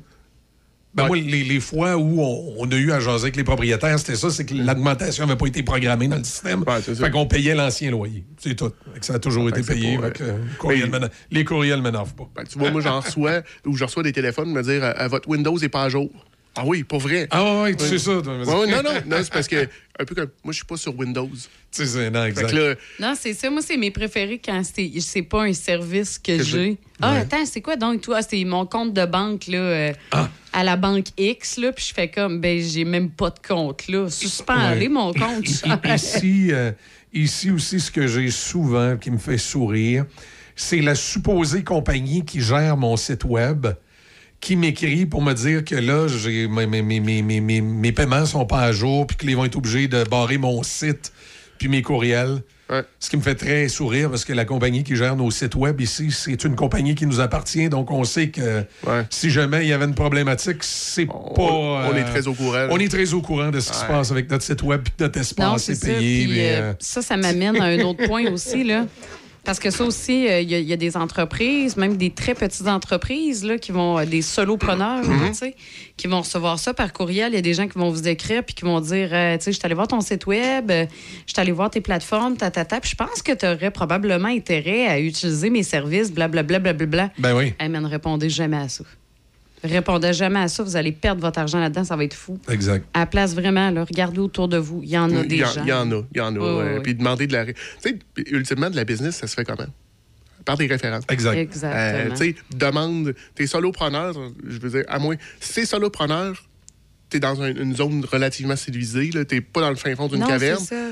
[0.97, 3.99] Ben moi, les, les fois où on, on a eu à jaser avec les propriétaires,
[3.99, 6.64] c'était ça, c'est que l'augmentation n'avait pas été programmée dans le système.
[6.66, 8.24] Ouais, fait qu'on payait l'ancien loyer.
[8.38, 8.72] C'est tout.
[8.94, 9.99] Fait que ça a toujours Fait été payé.
[9.99, 12.28] pas, fait que, euh, euh, courriel mais- m'énerve- les courriels m'énervent pas.
[12.34, 15.28] ben, tu vois, moi, j'en reçois, ou je reçois des téléphones me dire euh, votre
[15.28, 16.09] Windows n'est pas à jour.
[16.57, 17.29] Ah oui, pas vrai.
[17.31, 18.21] Ah ouais, tu sais ça.
[18.23, 18.39] toi.
[18.39, 20.77] Ouais, ouais, non, non, non, c'est parce que, un peu comme, moi, je suis pas
[20.77, 21.29] sur Windows.
[21.31, 21.39] Tu
[21.71, 22.53] sais, c'est- non, exact.
[22.53, 23.51] là, non, c'est ça.
[23.51, 26.79] Moi, c'est mes préférés quand c'est c'est pas un service que, Que j'ai.
[27.03, 28.17] Ah, attends, c'est quoi donc, toi?
[28.21, 30.31] Ah, c'est mon compte de banque, là, euh, Ah.
[30.55, 33.87] à la banque X, là, puis je fais comme, ben, j'ai même pas de compte,
[33.89, 34.09] là.
[34.09, 34.89] Suspendez Ouais.
[34.89, 35.47] mon compte.
[35.49, 36.73] Ici, euh,
[37.13, 40.07] ici aussi, ce que j'ai souvent qui me fait sourire,
[40.55, 43.67] c'est la supposée compagnie qui gère mon site web
[44.41, 47.93] qui m'écrit pour me dire que là, j'ai mes, mes, mes, mes, mes, mes- mes
[47.93, 51.12] paiements sont pas à jour, puis qu'ils vont être obligés de barrer mon site,
[51.59, 52.43] puis mes courriels.
[52.68, 52.82] Ouais.
[52.99, 55.80] Ce qui me fait très sourire parce que la compagnie qui gère nos sites web
[55.80, 57.68] ici, c'est une compagnie qui nous appartient.
[57.68, 59.05] Donc, on sait que Ouais.
[59.09, 61.43] si jamais il y avait une problématique, c'est on, pas.
[61.89, 62.66] on est euh, très au courant.
[62.70, 64.93] on est très au courant de ce qui se passe avec notre site web, puis
[64.99, 65.87] notre Non, espace c'est est ça.
[65.87, 66.24] payé.
[66.26, 68.84] Puis, mais, euh, euh, ça, ça m'amène à un autre point aussi, là.
[69.47, 72.11] Parce que ça aussi, euh, il y, a- il y a des entreprises, même des
[72.11, 75.20] très petites entreprises, là, qui vont, euh, des solopreneurs, Mm-hmm.
[75.22, 75.55] là, tu sais,
[75.97, 77.32] qui vont recevoir ça par courriel.
[77.32, 79.44] Il y a des gens qui vont vous écrire puis qui vont dire, euh, tu
[79.44, 80.84] sais, je suis allé voir ton site web, euh,
[81.26, 82.80] je suis allé voir tes plateformes, ta, ta, ta.
[82.80, 87.11] Puis je pense que tu aurais probablement intérêt à utiliser mes services, blablabla, blablabla.
[87.18, 88.84] Ben oui, Hey, man, ne répondez jamais à ça.
[89.67, 92.39] Répondez jamais à ça, vous allez perdre votre argent là-dedans, ça va être fou.
[92.49, 92.87] exact.
[92.95, 94.81] À la place, vraiment, là, regardez autour de vous.
[94.83, 95.62] Il y en a des Il y, en- gens.
[95.64, 96.39] il y en a, il y en a.
[96.39, 96.81] Ouais.
[96.83, 97.47] Puis demander de la.
[97.47, 97.99] Tu sais,
[98.29, 99.67] ultimement, de la business, ça se fait comment?
[100.45, 101.05] Par des références.
[101.11, 101.35] Exact.
[101.37, 102.14] Euh, Exactement.
[102.14, 104.14] tu sais, demande, t'es solopreneur,
[104.47, 106.41] je veux dire, à moins, si t'es solopreneur,
[107.11, 110.25] t'es dans un- une zone relativement civilisée, là, t'es pas dans le fin fond d'une
[110.25, 110.89] caverne, c'est ça.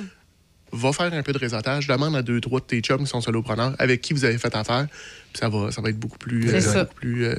[0.73, 3.21] va faire un peu de réseautage, demande à deux, trois de tes chums qui sont
[3.21, 4.89] solopreneurs, avec qui vous avez fait affaire,
[5.33, 6.83] puis ça va, ça va être beaucoup plus, C'est euh, ça.
[6.85, 7.35] beaucoup plus euh,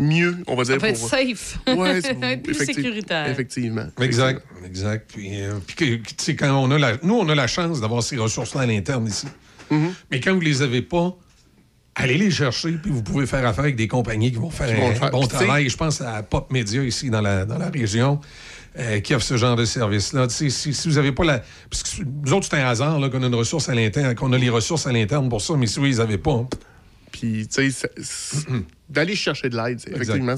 [0.00, 0.74] mieux, on va dire.
[0.74, 1.58] Ça va être pour- safe.
[1.68, 3.28] Ouais, Ça va être plus effective- sécuritaire.
[3.28, 3.86] Effectivement.
[4.00, 4.42] Exact.
[4.64, 5.10] Exact.
[5.14, 7.80] Puis, euh, puis que- tu sais, quand on a la, nous, on a la chance
[7.80, 9.26] d'avoir ces ressources-là à l'interne ici.
[9.70, 9.90] Mm-hmm.
[10.10, 11.14] Mais quand vous les avez pas,
[11.94, 14.80] allez les chercher, puis vous pouvez faire affaire avec des compagnies qui vont faire Qui
[14.80, 15.10] vont un faire.
[15.10, 15.68] bon travail.
[15.68, 18.20] Je pense à Pop Media ici dans la, dans la région.
[18.78, 20.28] euh, qui offre ce genre de service-là.
[20.28, 21.42] Tu sais, Si, si vous n'avez pas la.
[21.68, 24.38] Parce que nous autres, c'est un hasard qu'on a une ressource à l'interne, qu'on a
[24.38, 26.46] les ressources à l'interne pour ça, mais si vous les avez pas.
[27.20, 28.46] Puis, tu sais, c'est- c'est-
[28.88, 30.36] d'aller chercher de l'aide, c'est- effectivement.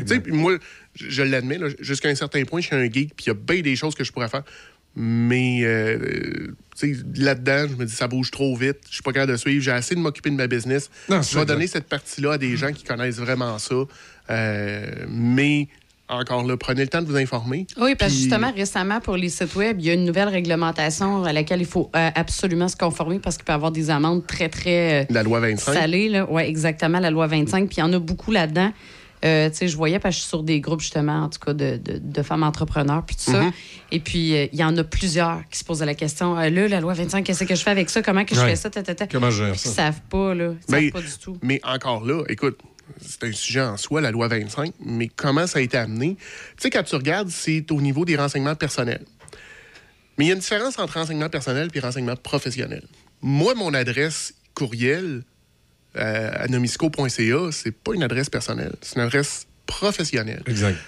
[0.00, 0.58] Tu sais, puis moi,
[0.94, 3.34] je, je l'admets, jusqu'à un certain point, je suis un geek, puis il y a
[3.34, 4.42] bien des choses que je pourrais faire.
[4.96, 6.48] Mais, euh,
[7.16, 9.70] là-dedans, je me dis, ça bouge trop vite, je suis pas capable de suivre, j'ai
[9.72, 10.90] assez de m'occuper de ma business.
[11.08, 13.74] Non, je c'est vais donner cette partie-là à des gens qui connaissent vraiment ça.
[14.30, 15.68] Euh, mais,
[16.08, 17.66] encore là, prenez le temps de vous informer.
[17.80, 20.28] Oui, parce que Puis- justement, récemment, pour les sites Web, il y a une nouvelle
[20.28, 23.90] réglementation à laquelle il faut euh, absolument se conformer parce qu'il peut y avoir des
[23.90, 25.72] amendes très, très euh, La loi 25.
[25.72, 26.22] salées.
[26.28, 27.68] Oui, exactement, la loi 25.
[27.68, 28.70] Puis il y en a beaucoup là-dedans.
[29.24, 31.38] Euh, tu sais, je voyais, parce que je suis sur des groupes, justement, en tout
[31.38, 33.40] cas, de, de- de femmes entrepreneurs, puis tout ça.
[33.40, 33.52] Mm-hmm.
[33.92, 36.68] Et puis, euh, il y en a plusieurs qui se posaient la question euh, là,
[36.68, 38.02] la loi 25, qu'est-ce que je fais avec ça?
[38.02, 38.50] Comment que je Ouais.
[38.50, 38.68] fais ça?
[38.68, 39.06] Ta, ta, ta.
[39.06, 39.70] Comment je gère ça?
[39.70, 40.50] Ils savent pas, là.
[40.68, 41.38] Ils savent pas du tout.
[41.42, 42.58] Mais encore là, écoute,
[43.00, 46.16] c'est un sujet en soi, la loi 25, mais comment ça a été amené?
[46.16, 46.24] Tu
[46.58, 49.04] sais, quand tu regardes, c'est au niveau des renseignements personnels.
[50.16, 52.86] Mais il y a une différence entre renseignements personnels et renseignements professionnels.
[53.20, 55.22] Moi, mon adresse courriel
[55.96, 60.42] euh, à nomisco.ca, c'est pas une adresse personnelle, c'est une adresse professionnelle.
[60.46, 60.78] Exact.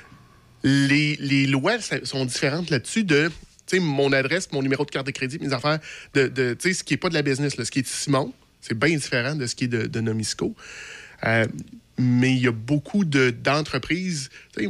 [0.62, 3.30] Les, les lois sont différentes là-dessus de
[3.66, 5.80] tu sais, mon adresse, mon numéro de carte de crédit, mes affaires,
[6.14, 7.86] de, de tu sais, ce qui n'est pas de la business, là, ce qui est
[7.86, 10.54] Simon, c'est bien différent de ce qui est de, de Nomisco.
[11.24, 11.46] Euh,
[11.98, 14.28] mais il y a beaucoup de- d'entreprises.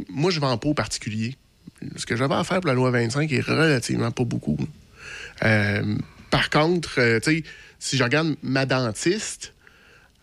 [0.09, 1.35] moi, je vends pas aux particuliers.
[1.95, 4.57] Ce que j'avais à faire pour la loi 25 est relativement pas beaucoup.
[5.43, 5.95] Euh,
[6.31, 7.19] par contre, euh,
[7.79, 9.53] si je regarde ma dentiste,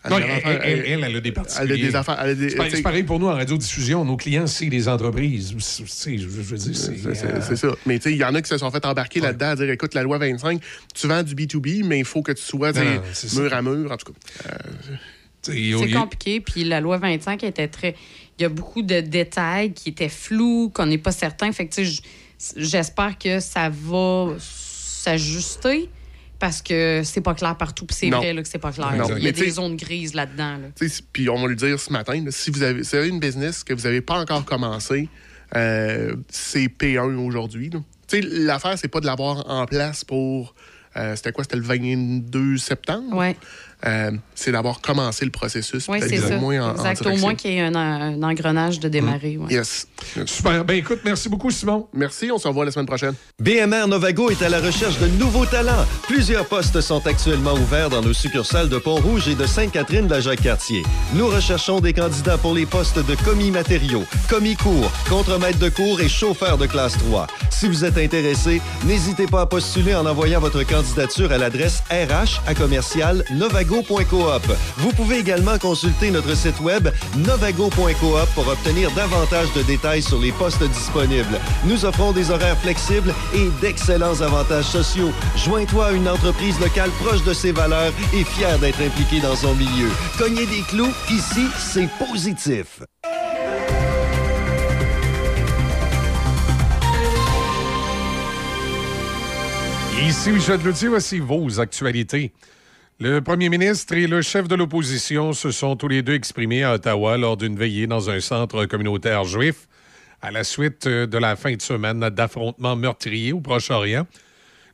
[0.03, 1.77] elle Non, avait elle, affaire- elle, elle, elle a des elle a particuliers.
[1.87, 2.19] des affaires.
[2.21, 4.05] elle a des- sais, c'est pareil pour nous en radiodiffusion.
[4.05, 5.55] Nos clients, c'est des entreprises.
[5.59, 7.05] C'est- Je veux dire, c'est.
[7.25, 7.67] Euh, ça.
[7.87, 9.27] Mais il y en a qui se sont fait embarquer Ouais.
[9.27, 10.61] là-dedans à dire écoute, la loi 25,
[10.93, 12.81] tu vends du B2B, mais il faut que tu sois Non,
[13.13, 13.41] ça.
[13.41, 14.49] mur à mur, en tout cas.
[14.51, 14.95] Euh,
[15.79, 16.39] C'est compliqué.
[16.41, 17.95] Puis la loi 25 était très.
[18.37, 21.51] Il y a beaucoup de détails qui étaient flous, qu'on n'est pas certain.
[21.51, 22.01] Fait que, tu sais, je-
[22.57, 25.89] J'espère que ça va s'ajuster
[26.39, 27.85] parce que c'est pas clair partout.
[27.85, 28.89] Puis c'est vrai là, que c'est pas clair.
[29.17, 30.57] Il y a des zones grises là-dedans.
[30.57, 30.67] là.
[30.77, 32.95] Tu sais, Puis on va le dire ce matin, là, si vous avez, si vous
[32.97, 35.07] avez une business que vous n'avez pas encore commencé,
[35.55, 37.69] euh, c'est P1 aujourd'hui.
[37.69, 37.79] là.
[38.07, 40.53] Tu sais, L'affaire, c'est pas de l'avoir en place pour.
[40.97, 41.43] euh, C'était quoi?
[41.45, 43.15] C'était le 22 septembre?
[43.15, 43.35] Ouais.
[43.85, 45.87] Euh, c'est d'avoir commencé le processus.
[45.87, 46.35] Oui, c'est ça.
[46.37, 47.05] moins en- en exact.
[47.07, 49.37] Au moins qu'il y ait un, un engrenage de démarrer.
[49.37, 49.53] ouais.
[49.53, 49.87] Yes.
[50.25, 50.63] Super.
[50.65, 51.87] Ben écoute, merci beaucoup, Simon.
[51.93, 53.13] Merci, on se revoit la semaine prochaine.
[53.39, 55.85] BMR Novago est à la recherche de nouveaux talents.
[56.03, 60.19] Plusieurs postes sont actuellement ouverts dans nos succursales de Pont-Rouge et de Sainte-Catherine de la
[60.19, 60.83] Jacques-Cartier.
[61.13, 66.01] Nous recherchons des candidats pour les postes de commis matériaux, commis cours, contremaître de cours
[66.01, 67.27] et chauffeur de classe 3.
[67.49, 72.39] Si vous êtes intéressé, n'hésitez pas à postuler en envoyant votre candidature à l'adresse rh
[72.47, 73.23] à commercial
[74.77, 80.31] Vous pouvez également consulter notre site web novago.coop pour obtenir davantage de détails sur les
[80.31, 81.39] postes disponibles.
[81.65, 85.11] Nous offrons des horaires flexibles et d'excellents avantages sociaux.
[85.37, 89.53] Joins-toi à une entreprise locale proche de ses valeurs et fière d'être impliquée dans son
[89.53, 89.89] milieu.
[90.17, 92.81] Cognez des clous, ici, c'est positif.
[100.01, 102.31] Ici Michel Cloutier, voici vos actualités.
[102.97, 106.75] Le premier ministre et le chef de l'opposition se sont tous les deux exprimés à
[106.75, 109.67] Ottawa lors d'une veillée dans un centre communautaire juif
[110.21, 114.07] à la suite de la fin de semaine d'affrontements meurtriers au Proche-Orient.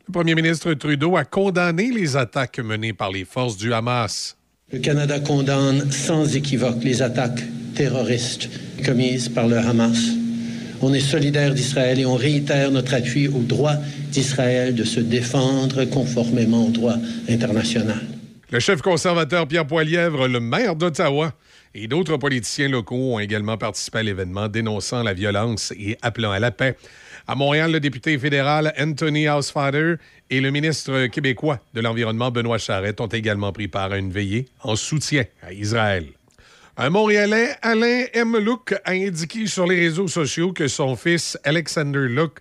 [0.08, 4.38] Le premier ministre Trudeau a condamné les attaques menées par les forces du Hamas.
[4.72, 7.42] Le Canada condamne sans équivoque les attaques
[7.74, 8.50] terroristes
[8.86, 10.21] commises par le Hamas.
[10.84, 13.76] On est solidaire d'Israël et on réitère notre appui au droit
[14.12, 16.96] d'Israël de se défendre conformément au droit
[17.30, 18.02] international.
[18.50, 21.34] Le chef conservateur Pierre Poilièvre, le maire d'Ottawa
[21.76, 26.40] et d'autres politiciens locaux ont également participé à l'événement dénonçant la violence et appelant à
[26.40, 26.76] la paix.
[27.28, 29.96] À Montréal, le député fédéral Anthony Housefather
[30.30, 34.48] et le ministre québécois de l'Environnement Benoît Charette ont également pris part à une veillée
[34.64, 36.08] en soutien à Israël.
[36.78, 38.38] Un Montréalais, Alain M.
[38.38, 42.32] Luc, a indiqué sur les réseaux sociaux que son fils Alexander Luc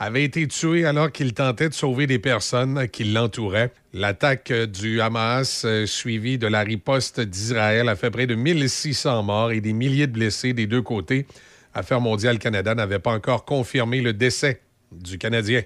[0.00, 3.72] avait été tué alors qu'il tentait de sauver des personnes qui l'entouraient.
[3.92, 9.52] L'attaque du Hamas, euh, suivie de la riposte d'Israël, a fait près de 1600 morts
[9.52, 11.26] et des milliers de blessés des deux côtés.
[11.72, 14.60] Affaires mondiales Canada n'avait pas encore confirmé le décès
[14.90, 15.62] du Canadien.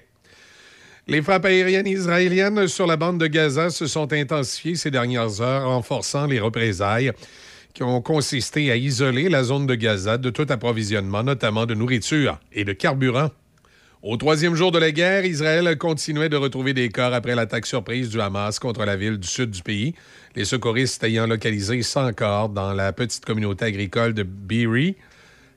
[1.07, 5.67] Les frappes aériennes israéliennes sur la bande de Gaza se sont intensifiées ces dernières heures,
[5.67, 7.11] renforçant les représailles
[7.73, 12.39] qui ont consisté à isoler la zone de Gaza de tout approvisionnement, notamment de nourriture
[12.51, 13.31] et de carburant.
[14.03, 18.09] Au troisième jour de la guerre, Israël continuait de retrouver des corps après l'attaque surprise
[18.09, 19.95] du Hamas contre la ville du sud du pays,
[20.35, 24.95] les secouristes ayant localisé 100 corps dans la petite communauté agricole de Beery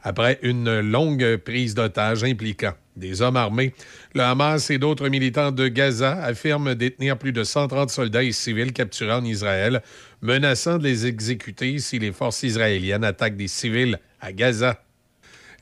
[0.02, 3.74] après une longue prise d'otages impliquant des hommes armés.
[4.14, 8.72] Le Hamas et d'autres militants de Gaza affirment détenir plus de 130 soldats et civils
[8.72, 9.82] capturés en Israël,
[10.22, 14.82] menaçant de les exécuter si les forces israéliennes attaquent des civils à Gaza.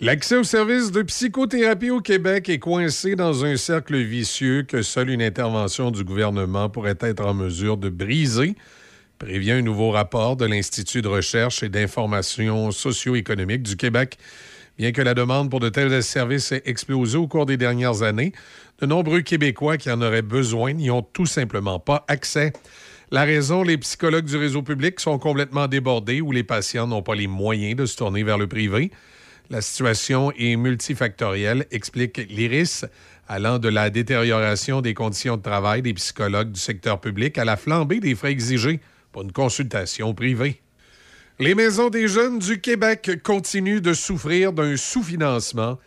[0.00, 5.10] L'accès aux services de psychothérapie au Québec est coincé dans un cercle vicieux que seule
[5.10, 8.56] une intervention du gouvernement pourrait être en mesure de briser,
[9.18, 14.18] prévient un nouveau rapport de l'Institut de recherche et d'information socio-économique du Québec.
[14.76, 18.32] Bien que la demande pour de tels services ait explosé au cours des dernières années,
[18.80, 22.52] de nombreux Québécois qui en auraient besoin n'y ont tout simplement pas accès.
[23.12, 27.14] La raison, les psychologues du réseau public sont complètement débordés ou les patients n'ont pas
[27.14, 28.90] les moyens de se tourner vers le privé.
[29.48, 32.84] La situation est multifactorielle, explique l'IRIS,
[33.28, 37.56] allant de la détérioration des conditions de travail des psychologues du secteur public à la
[37.56, 38.80] flambée des frais exigés
[39.12, 40.63] pour une consultation privée.
[41.40, 45.80] Les maisons des jeunes du Québec continuent de souffrir d'un sous-financement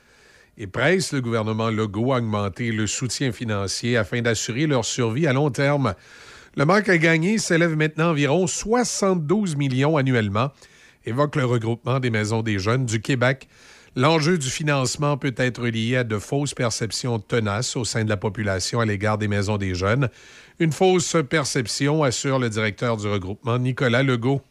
[0.57, 5.31] et pressent le gouvernement Legault à augmenter le soutien financier afin d'assurer leur survie à
[5.31, 5.95] long terme.
[6.57, 10.51] Le manque à gagner s'élève maintenant à environ 72 millions annuellement,
[11.05, 13.47] évoque le regroupement des maisons des jeunes du Québec.
[13.95, 18.17] L'enjeu du financement peut être lié à de fausses perceptions tenaces au sein de la
[18.17, 20.09] population à l'égard des maisons des jeunes.
[20.59, 24.41] Une fausse perception, assure le directeur du regroupement, Nicolas Legault.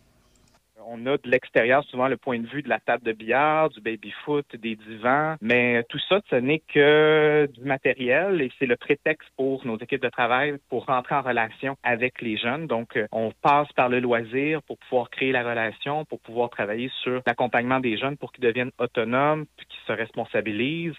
[0.88, 3.80] On a de l'extérieur souvent le point de vue de la table de billard, du
[3.80, 9.28] baby-foot, des divans, mais tout ça, ce n'est que du matériel et c'est le prétexte
[9.36, 12.68] pour nos équipes de travail pour rentrer en relation avec les jeunes.
[12.68, 16.88] Donc, euh, on passe par le loisir pour pouvoir créer la relation, pour pouvoir travailler
[17.02, 20.94] sur l'accompagnement des jeunes pour qu'ils deviennent autonomes, puis qu'ils se responsabilisent.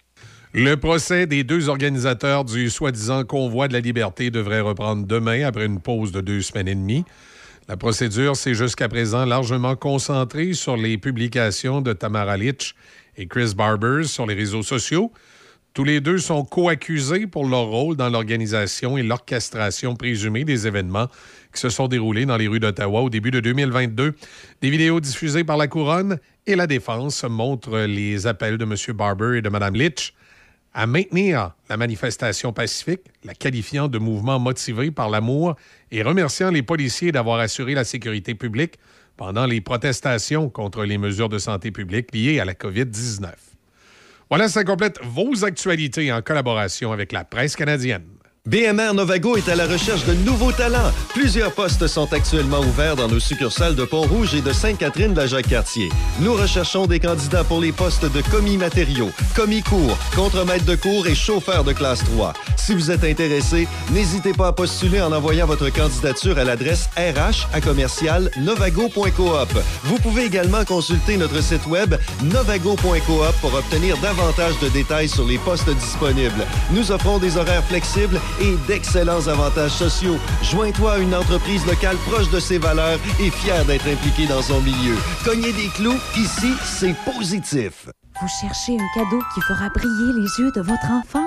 [0.52, 5.64] Le procès des deux organisateurs du soi-disant convoi de la liberté devrait reprendre demain après
[5.64, 7.06] une pause de deux semaines et demie.
[7.68, 12.74] La procédure s'est jusqu'à présent largement concentrée sur les publications de Tamara Litch
[13.18, 15.12] et Chris Barbers sur les réseaux sociaux.
[15.74, 21.08] Tous les deux sont co-accusés pour leur rôle dans l'organisation et l'orchestration présumée des événements
[21.52, 24.14] qui se sont déroulés dans les rues d'Ottawa au début de 2022.
[24.62, 28.96] Des vidéos diffusées par la Couronne et la Défense montrent les appels de M.
[28.96, 30.14] Barber et de Mme Litch
[30.78, 35.56] à maintenir la manifestation pacifique, la qualifiant de mouvement motivé par l'amour
[35.90, 38.78] et remerciant les policiers d'avoir assuré la sécurité publique
[39.16, 43.26] pendant les protestations contre les mesures de santé publique liées à la COVID-19.
[44.30, 48.06] Voilà, ça complète vos actualités en collaboration avec la presse canadienne.
[48.46, 50.90] BMR Novago est à la recherche de nouveaux talents.
[51.10, 55.26] Plusieurs postes sont actuellement ouverts dans nos succursales de Pont-Rouge et de Sainte-Catherine de la
[55.26, 55.90] Jacques-Cartier.
[56.20, 61.06] Nous recherchons des candidats pour les postes de commis matériaux, commis cours, contremaître de cours
[61.06, 62.32] et chauffeur de classe 3.
[62.56, 67.48] Si vous êtes intéressé, n'hésitez pas à postuler en envoyant votre candidature à l'adresse RH
[67.52, 69.62] à commercial novago.coop.
[69.84, 75.38] Vous pouvez également consulter notre site web novago.coop pour obtenir davantage de détails sur les
[75.38, 76.46] postes disponibles.
[76.72, 80.18] Nous offrons des horaires flexibles et d'excellents avantages sociaux.
[80.42, 84.60] Joins-toi à une entreprise locale proche de ses valeurs et fière d'être impliquée dans son
[84.60, 84.96] milieu.
[85.24, 87.88] Cognez des clous, ici, c'est positif.
[88.20, 91.26] Vous cherchez un cadeau qui fera briller les yeux de votre enfant?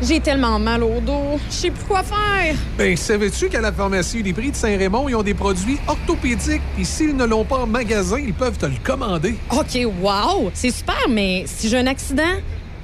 [0.00, 1.40] J'ai tellement mal au dos.
[1.50, 2.54] Je sais plus quoi faire.
[2.76, 6.62] Ben, savais-tu qu'à la pharmacie des prix de Saint-Raymond, ils ont des produits orthopédiques?
[6.78, 9.34] Et s'ils ne l'ont pas en magasin, ils peuvent te le commander.
[9.50, 10.50] OK, wow!
[10.54, 12.36] C'est super, mais si j'ai un accident,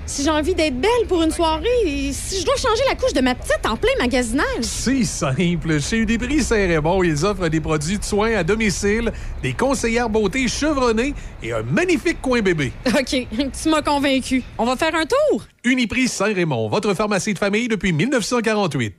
[0.06, 3.20] si j'ai envie d'être belle pour une soirée, si je dois changer la couche de
[3.20, 4.62] ma petite en plein magasinage.
[4.62, 5.80] C'est simple.
[5.80, 11.14] Chez Uniprix Saint-Raymond, ils offrent des produits de soins à domicile, des conseillères beauté chevronnées
[11.44, 12.72] et un magnifique coin bébé.
[12.88, 13.26] OK,
[13.62, 14.42] tu m'as convaincu.
[14.58, 15.44] On va faire un tour?
[15.64, 18.94] Uniprix Saint-Raymond, votre pharmacie de famille depuis 1948.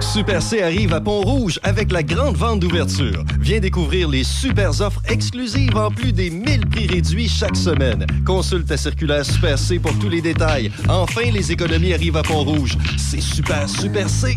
[0.00, 3.24] Super C arrive à Pont-Rouge avec la grande vente d'ouverture.
[3.40, 8.06] Viens découvrir les super offres exclusives en plus des 1000 prix réduits chaque semaine.
[8.26, 10.70] Consulte ta circulaire Super C pour tous les détails.
[10.88, 12.76] Enfin, les économies arrivent à Pont-Rouge.
[12.98, 14.36] C'est super, super C.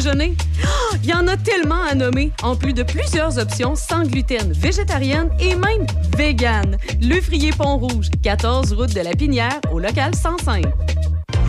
[0.07, 4.51] Ah, Il y en a tellement à nommer, en plus de plusieurs options sans gluten,
[4.51, 5.85] végétarienne et même
[6.17, 6.77] vegan.
[7.01, 10.65] Le Frier Pont-Rouge, 14 route de la Pinière, au local 105.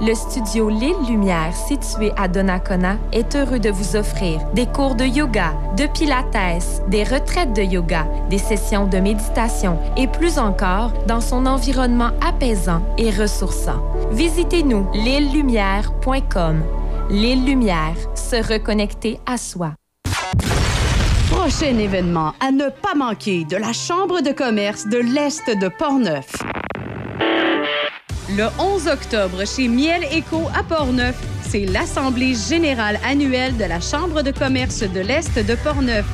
[0.00, 5.04] Le studio L'île Lumière, situé à Donnacona, est heureux de vous offrir des cours de
[5.04, 6.24] yoga, de pilates,
[6.88, 12.82] des retraites de yoga, des sessions de méditation et plus encore dans son environnement apaisant
[12.98, 13.82] et ressourçant.
[14.10, 16.62] Visitez-nous l'îlelumière.com.
[17.10, 19.74] L'île Lumière, se reconnecter à soi.
[21.30, 26.32] Prochain événement à ne pas manquer de la Chambre de commerce de l'Est de Portneuf.
[28.30, 31.14] Le 11 octobre, chez Miel Éco à Portneuf,
[31.46, 36.06] c'est l'Assemblée générale annuelle de la Chambre de commerce de l'Est de Portneuf.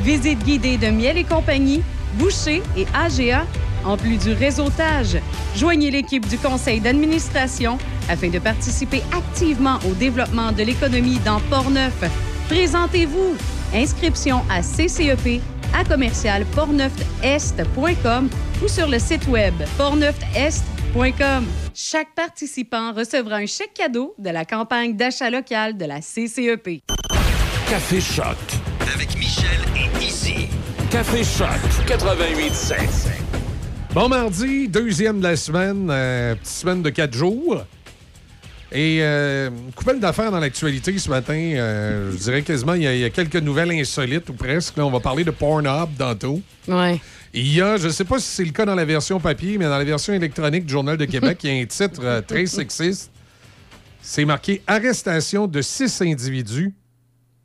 [0.00, 1.82] Visite guidée de Miel et compagnie,
[2.14, 3.44] Boucher et AGA,
[3.84, 5.18] en plus du réseautage.
[5.54, 7.76] Joignez l'équipe du conseil d'administration
[8.08, 12.02] afin de participer activement au développement de l'économie dans Portneuf.
[12.48, 13.36] Présentez-vous.
[13.74, 15.42] Inscription à CCEP
[15.78, 18.30] à commercial portneufest.com
[18.64, 20.79] ou sur le site web portneufest.com.
[21.72, 26.82] Chaque participant recevra un chèque cadeau de la campagne d'achat local de la CCEP.
[27.68, 28.36] Café Choc
[28.92, 30.48] avec Michel et Izzy.
[30.90, 31.48] Café Choc
[31.86, 32.80] 88.7.
[33.94, 37.62] Bon mardi, deuxième de la semaine, euh, petite semaine de quatre jours.
[38.72, 41.34] Et euh, une couple d'affaires dans l'actualité ce matin.
[41.34, 44.76] euh, je dirais quasiment, il y, a, il y a quelques nouvelles insolites ou presque.
[44.76, 46.40] Là, on va parler de Pornhub tantôt.
[46.68, 47.00] Ouais.
[47.32, 49.56] Il y a, je ne sais pas si c'est le cas dans la version papier,
[49.56, 52.20] mais dans la version électronique du Journal de Québec, il y a un titre euh,
[52.22, 53.10] très sexiste.
[54.02, 56.74] C'est marqué Arrestation de six individus,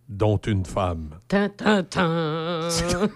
[0.09, 1.09] dont une femme.
[1.27, 2.67] Tan, tan, tan.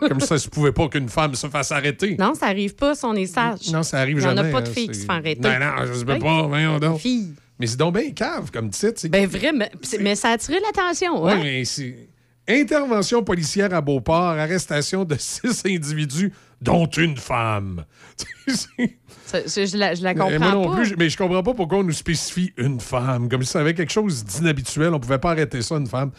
[0.08, 2.16] Comme ça, se pouvait pas qu'une femme se fasse arrêter.
[2.20, 3.72] Non, ça arrive pas si on est sage.
[3.72, 4.50] Non, ça arrive Il y en jamais.
[4.50, 5.42] a pas de hein, filles qui se font arrêter.
[5.42, 6.20] Non, non, je sais Oui.
[6.20, 7.00] pas, voyons donc.
[7.00, 7.34] Filles.
[7.60, 9.08] Mais c'est donc bien cave comme titre.
[9.10, 9.66] Ben vraiment.
[9.82, 11.40] C'est- Mais ça a attiré l'attention, Oui, hein?
[11.42, 12.10] mais c'est...
[12.48, 16.32] Intervention policière à Beauport, arrestation de six individus,
[16.62, 17.86] dont une femme.
[18.48, 20.78] Ça, Je, la, je la Mais comprends moi non pas.
[20.82, 23.30] plus, mais je comprends pas pourquoi on nous spécifie une femme.
[23.30, 26.12] Comme si ça avait quelque chose d'inhabituel, on pouvait pas arrêter ça, une femme.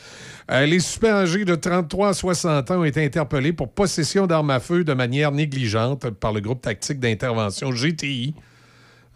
[0.51, 4.51] Euh, les suspects âgés de 33 à 60 ans ont été interpellés pour possession d'armes
[4.51, 8.35] à feu de manière négligente par le groupe tactique d'intervention GTI.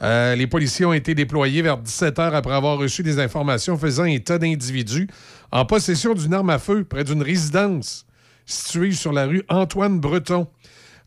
[0.03, 4.05] Euh, les policiers ont été déployés vers 17 heures après avoir reçu des informations faisant
[4.05, 5.07] état d'individus
[5.53, 8.05] en possession d'une arme à feu près d'une résidence
[8.45, 10.49] située sur la rue Antoine Breton.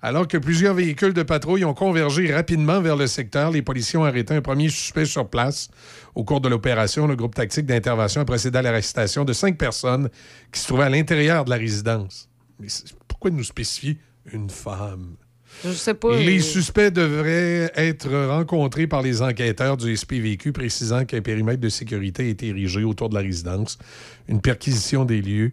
[0.01, 4.05] Alors que plusieurs véhicules de patrouille ont convergé rapidement vers le secteur, les policiers ont
[4.05, 5.69] arrêté un premier suspect sur place.
[6.13, 10.09] Au cours de l'opération, le groupe tactique d'intervention a procédé à l'arrestation de cinq personnes
[10.51, 12.29] qui se trouvaient à l'intérieur de la résidence.
[12.59, 12.67] Mais
[13.07, 13.97] pourquoi nous spécifier
[14.31, 15.15] une femme?
[15.63, 16.15] Je sais pas.
[16.17, 21.69] Les euh, suspects devraient être rencontrés par les enquêteurs du SPVQ, précisant qu'un périmètre de
[21.69, 23.79] sécurité a été érigé autour de la résidence.
[24.27, 25.51] Une perquisition des lieux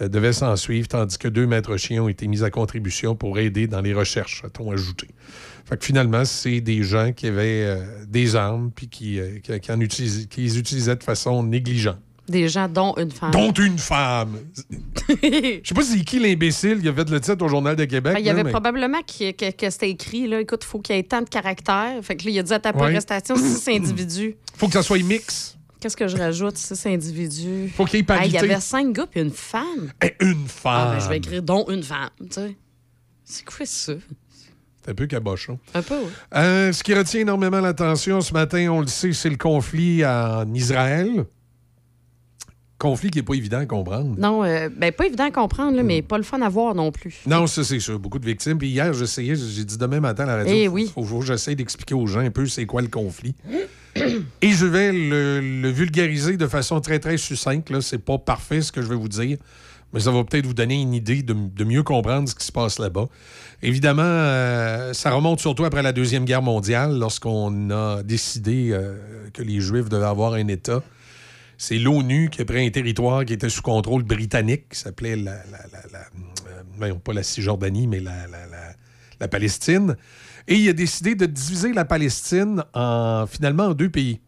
[0.00, 3.38] euh, devait s'en suivre, tandis que deux maîtres chiens ont été mis à contribution pour
[3.38, 5.08] aider dans les recherches, a-t-on ajouté.
[5.66, 9.58] Fait que finalement, c'est des gens qui avaient euh, des armes puis qui, euh, qui-
[9.60, 11.98] qui en utilis- qui les utilisaient de façon négligente.
[12.28, 13.30] Des gens, dont une femme.
[13.32, 14.38] Dont une femme!
[15.22, 18.14] Je sais pas c'est qui l'imbécile qui a fait le titre au Journal de Québec.
[18.14, 20.66] Ben, il y là, avait mais- probablement que, que- que c'était écrit, là, écoute, il
[20.66, 21.92] faut qu'il y ait tant de caractères.
[22.02, 22.82] Fait que là, il a dit à ta Ouais.
[22.82, 24.36] arrestation, six individus.
[24.56, 25.58] faut que ça soit mix.
[25.84, 27.68] Qu'est-ce que je rajoute, six individus?
[27.76, 29.92] Faut qu'il y ait Il y avait cinq gars puis une femme.
[30.18, 30.88] Une femme!
[30.88, 32.56] Ah, ben, je vais écrire dont une femme, tu sais.
[33.22, 33.92] C'est quoi ça?
[34.82, 35.58] C'est un peu cabochon.
[35.74, 36.10] Un peu, oui.
[36.36, 40.50] Euh, ce qui retient énormément l'attention ce matin, on le sait, c'est le conflit en
[40.54, 41.26] Israël.
[42.78, 44.14] Conflit qui n'est pas évident à comprendre.
[44.18, 46.92] Non, euh, ben pas évident à comprendre, là, mais pas le fun à voir non
[46.92, 47.20] plus.
[47.26, 47.98] Non, ça, c'est sûr.
[47.98, 48.56] Beaucoup de victimes.
[48.56, 50.54] Puis hier, j'essayais, j'ai dit demain matin à la radio.
[50.56, 50.90] Eh faut- oui.
[50.94, 53.34] faut, faut que j'essaie d'expliquer aux gens un peu c'est quoi le conflit.
[54.42, 57.80] Et je vais le, vulgariser de façon très, très succincte.
[57.80, 59.38] C'est pas parfait ce que je vais vous dire,
[59.92, 62.78] mais ça va peut-être vous donner une idée de, mieux comprendre ce qui se passe
[62.78, 63.08] là-bas.
[63.62, 68.96] Évidemment, euh, ça remonte surtout après la Deuxième Guerre mondiale, lorsqu'on a décidé euh,
[69.32, 70.82] que les Juifs devaient avoir un État.
[71.56, 75.32] C'est l'ONU qui a pris un territoire qui était sous contrôle britannique, qui s'appelait la,
[75.32, 79.96] la- euh, pas la Cisjordanie, mais la Palestine.
[80.46, 84.20] Et il a décidé de diviser la Palestine en, finalement en deux pays.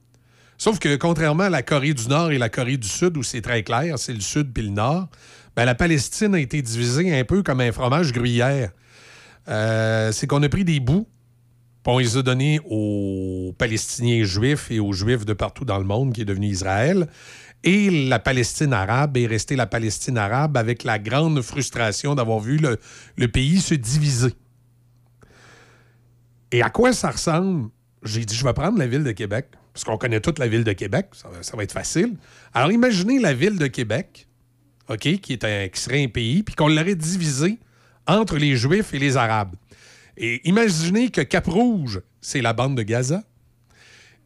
[0.59, 3.43] Sauf que contrairement à la Corée du Nord et la Corée du Sud, où c'est
[3.43, 5.09] très clair, c'est le Sud puis le Nord,
[5.55, 8.70] ben, la Palestine a été divisée un peu comme un fromage gruyère.
[9.48, 11.06] Euh, c'est qu'on a pris des bouts,
[11.84, 15.84] puis on les a donnés aux Palestiniens juifs et aux Juifs de partout dans le
[15.84, 17.06] monde, qui est devenu Israël.
[17.62, 22.56] Et la Palestine arabe est restée la Palestine arabe avec la grande frustration d'avoir vu
[22.56, 22.78] le,
[23.16, 24.34] le pays se diviser.
[26.52, 27.70] Et à quoi ça ressemble?
[28.02, 30.64] J'ai dit, je vais prendre la ville de Québec, parce qu'on connaît toute la ville
[30.64, 32.16] de Québec, ça, va- être facile.
[32.55, 34.28] Alors imaginez la ville de Québec,
[34.89, 37.59] OK, qui, est un- serait un pays, puis qu'on l'aurait divisé
[38.06, 39.56] entre les Juifs et les Arabes.
[40.16, 43.24] Et imaginez que Cap-Rouge, c'est la bande de Gaza,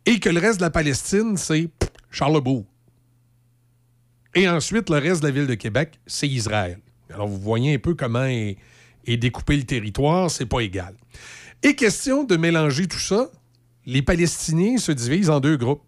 [0.04, 1.68] et que le reste de la Palestine, c'est
[2.10, 2.66] Charlebourg.
[4.34, 6.78] Et ensuite, le reste de la ville de Québec, c'est Israël.
[7.12, 8.56] Alors, vous voyez un peu comment est,
[9.06, 10.94] est découpé le territoire, c'est pas égal.
[11.62, 13.30] Et question de mélanger tout ça,
[13.84, 15.82] les Palestiniens se divisent en deux groupes.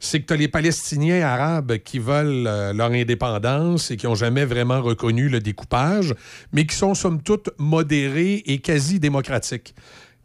[0.00, 4.14] C'est que tu as les Palestiniens arabes qui veulent euh, leur indépendance et qui n'ont
[4.14, 6.14] jamais vraiment reconnu le découpage,
[6.52, 9.74] mais qui sont somme toute modérés et quasi démocratiques.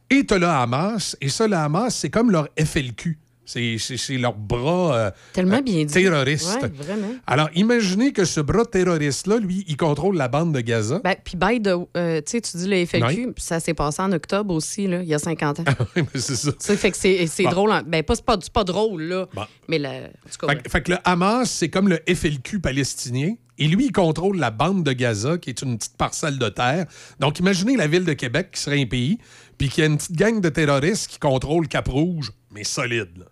[0.09, 3.17] Et tu as le Hamas, et ça, le Hamas, c'est comme leur FLQ.
[3.45, 3.77] C'est
[4.17, 5.93] leur bras euh, Tellement euh, bien dit.
[5.93, 6.57] terroriste.
[6.61, 7.13] Ouais, vraiment.
[7.27, 11.01] Alors, imaginez que ce bras terroriste-là, lui, il contrôle la bande de Gaza.
[11.03, 14.87] Ben, puis, by the euh, tu dis le FLQ, ça s'est passé en octobre aussi,
[14.87, 15.63] là, il y a 50 ans.
[15.95, 16.51] Oui, mais c'est ça.
[16.77, 17.49] Fait que c'est Bon.
[17.49, 17.71] drôle.
[17.71, 19.27] en- Ben, pas, c'est pas, pas drôle, là.
[19.33, 19.43] Bon.
[19.67, 23.33] Mais cas, Fait, que- fait que le Hamas, c'est comme le FLQ palestinien.
[23.59, 26.85] Et lui, il contrôle la bande de Gaza, qui est une petite parcelle de terre.
[27.19, 29.19] Donc, imaginez la ville de Québec, qui serait un pays,
[29.59, 33.09] puis qu'il y a une petite gang de terroristes qui contrôle Cap-Rouge, mais solide.
[33.17, 33.25] là.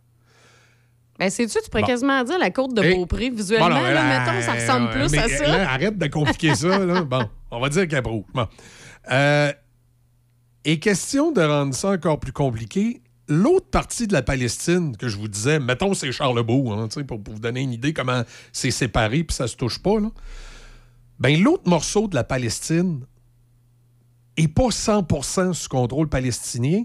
[1.21, 1.87] Ben, sais-tu, tu pourrais Bon.
[1.87, 3.29] quasiment dire la côte de Beaupré.
[3.29, 5.47] Visuellement, Bon, non, là, là, mettons, ça ressemble euh, plus mais, à euh, ça.
[5.55, 6.79] là, arrête de compliquer ça.
[6.79, 7.03] Là.
[7.11, 8.23] Bon, on va dire qu'elle prouve.
[8.33, 8.47] Bon.
[9.11, 9.53] Euh,
[10.65, 15.17] et question de rendre ça encore plus compliqué, l'autre partie de la Palestine que je
[15.17, 19.23] vous disais, mettons c'est Charlebourg, hein, pour, pour vous donner une idée comment c'est séparé
[19.23, 20.09] puis ça se touche pas, là.
[21.19, 23.05] Ben, l'autre morceau de la Palestine
[24.37, 26.81] est pas 100% sous contrôle palestinien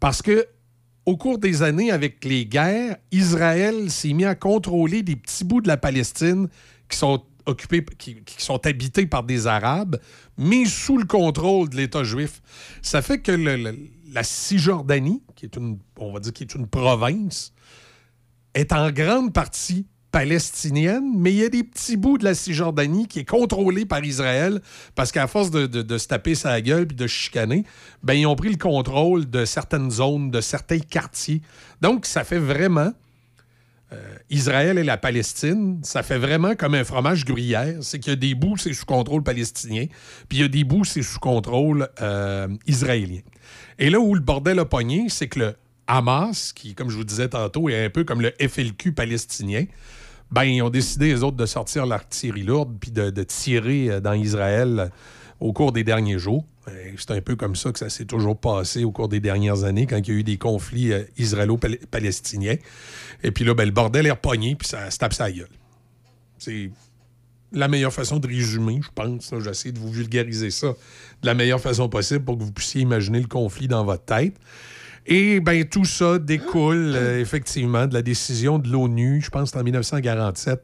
[0.00, 0.46] parce que
[1.10, 5.60] au cours des années, avec les guerres, Israël s'est mis à contrôler des petits bouts
[5.60, 6.48] de la Palestine
[6.88, 9.98] qui sont occupés, qui, sont habités par des Arabes,
[10.38, 12.40] mais sous le contrôle de l'État juif.
[12.80, 17.52] Ça fait que la Cisjordanie, qui est une, on va dire, qui est une province,
[18.54, 23.06] est en grande partie palestinienne, mais il y a des petits bouts de la Cisjordanie
[23.06, 24.60] qui est contrôlé par Israël
[24.94, 27.64] parce qu'à force de, de- se taper sa gueule puis de chicaner,
[28.02, 31.42] ben, ils ont pris le contrôle de certaines zones, de certains quartiers.
[31.80, 32.92] Donc, ça fait vraiment
[33.92, 37.76] euh, Israël et la Palestine, ça fait vraiment comme un fromage gruyère.
[37.80, 39.86] C'est qu'il y a des bouts, c'est sous contrôle palestinien,
[40.28, 43.20] puis il y a des bouts, c'est sous contrôle euh, israélien.
[43.78, 45.54] Et là où le bordel a pogné, c'est que le
[45.88, 49.64] Hamas, qui, comme je vous disais tantôt, est un peu comme le FLQ palestinien,
[50.30, 54.12] ben, ils ont décidé, les autres, de sortir l'artillerie lourde puis de, tirer euh, dans
[54.12, 54.88] Israël euh,
[55.40, 56.44] au cours des derniers jours.
[56.96, 59.86] C'est un peu comme ça que ça s'est toujours passé au cours des dernières années,
[59.86, 62.56] quand il y a eu des conflits euh, israélo-palestiniens.
[63.24, 65.48] Et puis là, ben, le bordel est repogné, puis ça se tape sa gueule.
[66.38, 66.70] C'est
[67.52, 69.34] la meilleure façon de résumer, je pense.
[69.40, 73.20] J'essaie de vous vulgariser ça de la meilleure façon possible pour que vous puissiez imaginer
[73.20, 74.36] le conflit dans votre tête.
[75.06, 79.62] Et bien, tout ça découle euh, effectivement de la décision de l'ONU, je pense en
[79.62, 80.62] 1947,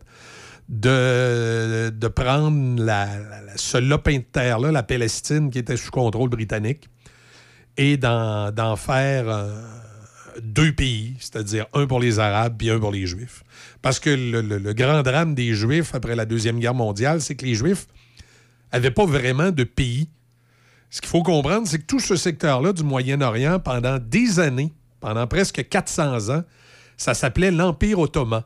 [0.69, 5.91] de, de prendre la- la- la- ce lopin de terre-là, la Palestine, qui était sous
[5.91, 6.89] contrôle britannique,
[7.77, 9.63] et d'en d'en faire euh,
[10.43, 13.43] deux pays, c'est-à-dire un pour les Arabes puis un pour les Juifs.
[13.83, 17.35] Parce que le, le- le grand drame des Juifs après la Deuxième Guerre mondiale, c'est
[17.37, 17.87] que les Juifs
[18.73, 20.09] n'avaient pas vraiment de pays.
[20.91, 25.27] Ce qu'il faut comprendre, c'est que tout ce secteur-là du Moyen-Orient, pendant des années, pendant
[25.27, 26.43] presque 400 ans,
[26.97, 28.43] ça s'appelait l'Empire ottoman.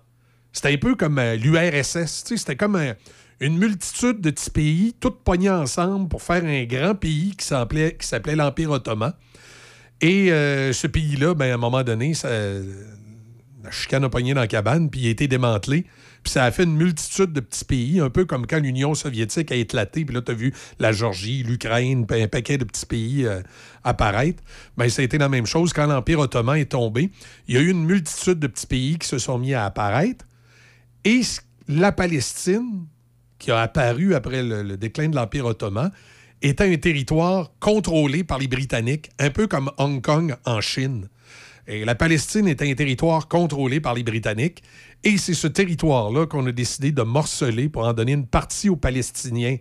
[0.53, 2.25] C'était un peu comme euh, l'URSS.
[2.27, 2.95] C'était comme un-
[3.39, 7.97] une multitude de petits pays, tous pognés ensemble pour faire un grand pays qui s'appelait
[8.37, 9.13] l'Empire ottoman.
[10.01, 12.15] Et euh, ce pays-là, ben, à un moment donné,
[13.63, 15.87] la chicane a pogné dans la cabane, puis il a été démantelé.
[16.23, 19.51] Puis ça a fait une multitude de petits pays, un peu comme quand l'Union soviétique
[19.53, 20.05] a éclaté.
[20.05, 23.41] Puis là, tu as vu la Georgie, l'Ukraine, un paquet de petits pays euh,
[23.85, 24.43] apparaître.
[24.77, 27.11] Bien, ça a été la même chose quand l'Empire ottoman est tombé.
[27.49, 30.27] Il y a eu une multitude de petits pays qui se sont mis à apparaître.
[31.05, 31.23] Et
[31.69, 32.87] la Palestine,
[33.39, 35.91] qui a apparu après le déclin de l'Empire ottoman,
[36.43, 41.09] était un territoire contrôlé par les Britanniques, un peu comme Hong Kong en Chine.
[41.67, 44.63] Et la Palestine était un territoire contrôlé par les Britanniques.
[45.05, 48.77] Et c'est ce territoire-là qu'on a décidé de morceler pour en donner une partie aux
[48.77, 49.57] Palestiniens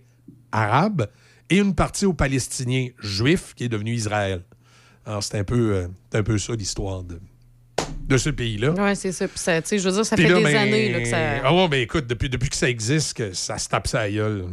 [0.52, 1.08] arabes
[1.50, 4.44] et une partie aux Palestiniens juifs, qui est devenu Israël.
[5.06, 7.20] Alors, c'est un peu, euh, un peu ça l'histoire de,
[8.08, 8.74] de ce pays-là.
[8.78, 9.28] Oui, c'est ça.
[9.28, 11.00] Puis ça, tu sais, je veux dire, ça Puis fait là, des ben, années là,
[11.00, 11.18] que ça.
[11.44, 14.46] Ah ouais, ben écoute, depuis, depuis que ça existe, que ça se tape sa gueule.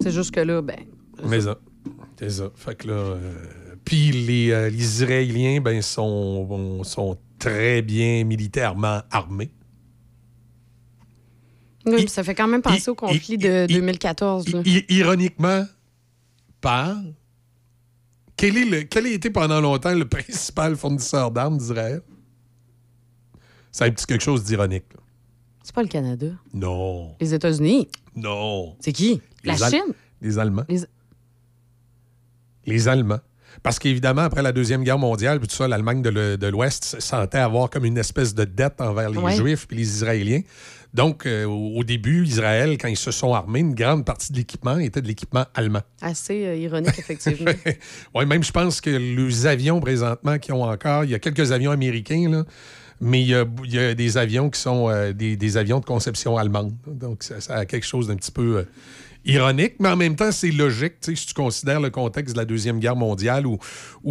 [0.00, 0.78] C'est juste que là, ben.
[1.24, 1.58] Mais ça.
[2.18, 2.50] C'est ça.
[2.54, 2.94] Fait que là.
[2.94, 3.18] euh,
[3.88, 9.50] Puis les, euh, les Israéliens, ben, sont, sont très bien militairement armés.
[11.86, 14.52] Oui, ça fait quand même penser au conflit de 2014.
[14.52, 14.62] là.
[14.66, 15.64] I- ironiquement,
[16.60, 16.96] par.
[18.36, 22.02] Quel, est le, quel a été pendant longtemps le principal fournisseur d'armes d'Israël?
[23.72, 24.84] C'est un petit quelque chose d'ironique.
[25.62, 26.26] C'est pas le Canada.
[26.52, 27.16] Non.
[27.20, 27.88] Les États-Unis.
[28.14, 28.76] Non.
[28.80, 29.20] C'est qui?
[29.44, 29.94] La Al- Chine?
[30.20, 30.64] Les Allemands.
[30.68, 30.84] Les-
[32.66, 33.20] Les Allemands.
[33.62, 37.38] Parce qu'évidemment, après la Deuxième Guerre mondiale, puis tout ça, l'Allemagne de l'Ouest se sentait
[37.38, 39.34] avoir comme une espèce de dette envers les Ouais.
[39.34, 40.40] Juifs et les Israéliens.
[40.94, 44.78] Donc, euh, au début, Israël, quand ils se sont armés, une grande partie de l'équipement
[44.78, 45.82] était de l'équipement allemand.
[46.00, 47.50] Assez euh, ironique, effectivement.
[48.14, 51.52] Oui, même je pense que les avions présentement qui ont encore, il y a quelques
[51.52, 52.44] avions américains, là,
[53.02, 55.78] mais il y a, il y a des avions qui sont euh, des, des avions
[55.80, 56.72] de conception allemande.
[56.86, 58.64] Donc, ça, ça a quelque chose d'un petit peu
[59.24, 62.78] ironique, mais en même temps, c'est logique, si tu considères le contexte de la Deuxième
[62.78, 63.58] Guerre mondiale où,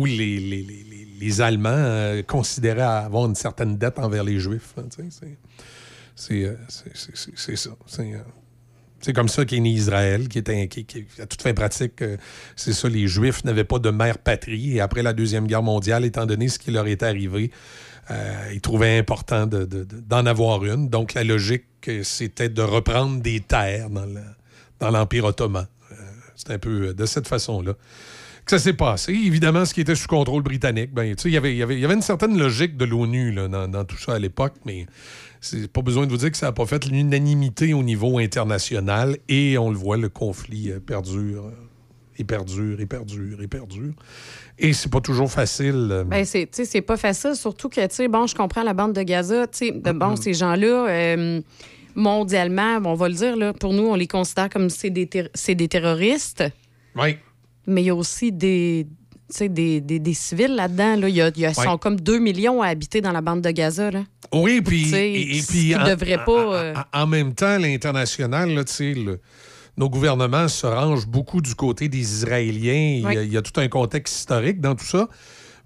[0.06, 4.74] les, Allemands euh, considéraient avoir une certaine dette envers les Juifs.
[4.78, 4.84] hein,
[6.32, 7.70] euh, c'est- ça.
[7.86, 8.18] C'est euh,
[9.00, 10.86] c'est comme ça qu'est né Israël, qui est qui,
[11.20, 12.04] à toute fin pratique,
[12.56, 14.76] c'est ça, les Juifs n'avaient pas de mère patrie.
[14.78, 17.52] Et après la Deuxième Guerre mondiale, étant donné ce qui leur était arrivé,
[18.54, 20.90] ils trouvaient important de- de- de- d'en avoir une.
[20.90, 21.66] Donc la logique,
[22.04, 24.22] c'était de reprendre des terres dans le-
[24.80, 25.68] dans l'Empire ottoman.
[25.92, 25.96] Euh,
[26.36, 27.74] c'est un peu euh, de cette façon-là
[28.46, 29.12] que ça s'est passé.
[29.12, 32.02] Évidemment, ce qui était sous contrôle britannique, ben, y avait- y avait- y avait une
[32.02, 34.86] certaine logique de l'ONU dans, dans tout ça à l'époque, mais
[35.42, 39.18] c'est pas besoin de vous dire que ça n'a pas fait l'unanimité au niveau international
[39.28, 41.52] et on le voit, le conflit euh, perdure
[42.18, 43.92] et perdure et perdure et perdure.
[44.58, 46.06] Et c'est pas toujours facile.
[46.08, 49.04] Ben, c'est, c'est pas facile, surtout que, tu sais, bon, je comprends la bande de
[49.04, 51.42] Gaza, tu sais, bon, ces gens-là, euh,
[51.98, 55.30] mondialement, on va le dire, là, pour nous, on les considère comme c'est des, ter-
[55.34, 56.44] c'est des terroristes,
[56.96, 57.18] Oui.
[57.66, 58.88] mais il y a aussi des,
[59.42, 61.10] des, des, des civils là-dedans, là.
[61.10, 61.54] Il y a, il y a- Ouais.
[61.66, 64.04] sont comme 2 millions à habiter dans la bande de Gaza, là.
[64.34, 64.94] Oui, puis.
[64.96, 68.74] Et, et puis en- devrait pas, en- euh, En, en même temps, l'international, là, tu
[68.74, 69.20] sais, le-
[69.76, 72.74] nos gouvernements se rangent beaucoup du côté des Israéliens.
[72.98, 73.26] Il y a- Oui.
[73.28, 75.08] il, y a, tout un contexte historique dans tout ça.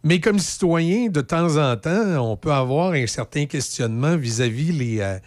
[0.04, 5.00] Mais comme citoyen, de temps en temps, on peut avoir un certain questionnement vis-à-vis les,
[5.02, 5.18] euh,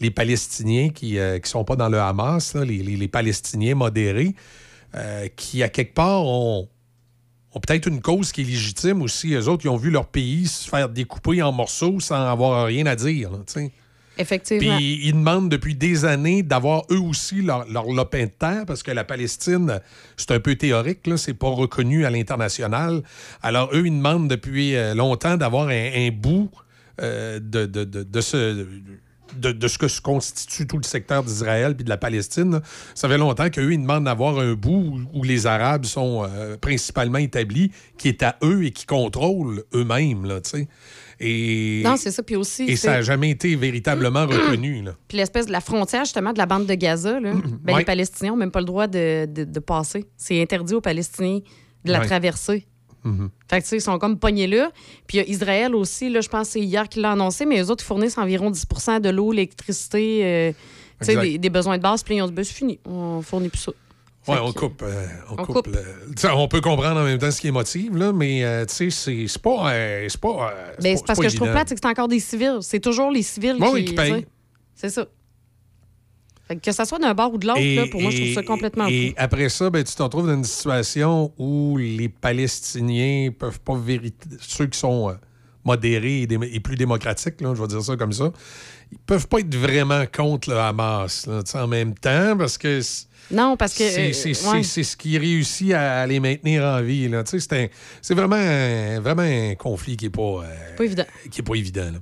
[0.00, 4.34] les Palestiniens qui ne sont pas dans le Hamas, là, les, les- les Palestiniens modérés,
[4.94, 6.68] euh, qui, à quelque part, ont,
[7.54, 9.34] ont peut-être une cause qui est légitime aussi.
[9.34, 12.86] Eux autres, ils ont vu leur pays se faire découper en morceaux sans avoir rien
[12.86, 13.30] à dire.
[13.30, 13.38] là.
[14.18, 14.76] Effectivement.
[14.76, 18.82] Puis ils demandent depuis des années d'avoir eux aussi leur, leur lopin de terre parce
[18.82, 19.80] que la Palestine,
[20.16, 23.02] c'est un peu théorique, là, c'est pas reconnu à l'international.
[23.42, 26.50] Alors eux, ils demandent depuis euh, longtemps d'avoir un, un bout
[27.00, 28.66] euh, de, de, de, de ce.
[29.36, 32.50] De, de ce que se constitue tout le secteur d'Israël puis de la Palestine.
[32.52, 32.62] là.
[32.94, 34.70] Ça fait longtemps qu'eux, ils demandent d'avoir un bout
[35.12, 39.62] où, où les Arabes sont euh, principalement établis, qui est à eux et qui contrôlent
[39.74, 40.24] eux-mêmes.
[40.26, 40.68] là, tu sais.
[41.20, 42.22] Et, Non, c'est ça.
[42.22, 44.82] Puis aussi, et ça n'a jamais été véritablement reconnu.
[44.82, 44.94] Là.
[45.06, 47.32] Puis l'espèce de la frontière, justement, de la bande de Gaza, là,
[47.62, 47.80] ben, Ouais.
[47.80, 50.06] les Palestiniens n'ont même pas le droit de, de- de passer.
[50.16, 51.40] C'est interdit aux Palestiniens
[51.84, 52.06] de la Ouais.
[52.06, 52.66] traverser.
[53.04, 53.30] Mhm.
[53.48, 54.70] Fait que, tu sais, ils sont comme pognés là.
[55.06, 57.46] Puis il y a Israël aussi, là, je pense que c'est hier qu'il l'a annoncé,
[57.46, 60.52] mais eux autres, ils fournissent environ 10% de l'eau, l'électricité, euh,
[61.00, 62.02] tu sais, des, des besoins de base.
[62.02, 63.72] Puis ils ont dit, ben, c'est fini, on fournit plus ça.
[64.28, 64.82] Oui, on coupe.
[64.82, 65.54] euh, on, on coupe.
[65.56, 65.66] coupe.
[65.68, 68.44] le- tu sais, on peut comprendre en même temps ce qui est motive, là, mais
[68.44, 69.72] euh, tu sais, c'est c'est pas.
[69.72, 70.30] euh, c'est pas.
[70.30, 71.56] Ben, pas- c'est parce pas que je trouve évident.
[71.58, 72.58] plate, c'est que c'est encore des civils.
[72.60, 74.26] C'est toujours les civils qui, oui, qui payent.
[74.74, 75.06] C'est ça.
[76.62, 79.08] Que, ça soit d'un bord ou de l'autre, pour moi, je trouve ça complètement Et
[79.10, 79.14] fou.
[79.18, 83.74] après ça, ben, tu te retrouves dans une situation où les Palestiniens peuvent pas.
[84.40, 85.14] Ceux qui sont euh,
[85.64, 88.32] modérés et, dé- et plus démocratiques, là, je vais dire ça comme ça,
[88.90, 92.58] ils peuvent pas être vraiment contre le Hamas là, tu sais, en même temps parce
[92.58, 92.80] que.
[93.30, 93.88] Non, parce que.
[93.88, 94.62] C'est euh, ouais.
[94.64, 97.08] ce qui réussit à les maintenir en vie.
[97.08, 97.22] là.
[97.22, 97.70] Tu sais,
[98.02, 101.04] C'est vraiment, un- vraiment un conflit qui n'est pas, euh, Pas évident.
[101.30, 101.92] qui est pas évident.
[101.92, 101.98] là.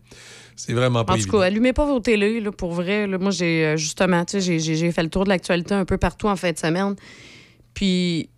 [0.61, 1.39] C'est vraiment pas En tout évident.
[1.39, 3.07] cas, allumez pas vos télés, là, pour vrai.
[3.07, 3.17] là.
[3.17, 6.27] Moi, j'ai euh, justement, tu sais, j'ai- fait le tour de l'actualité un peu partout
[6.27, 6.97] en fin de semaine.
[7.75, 8.29] Puis,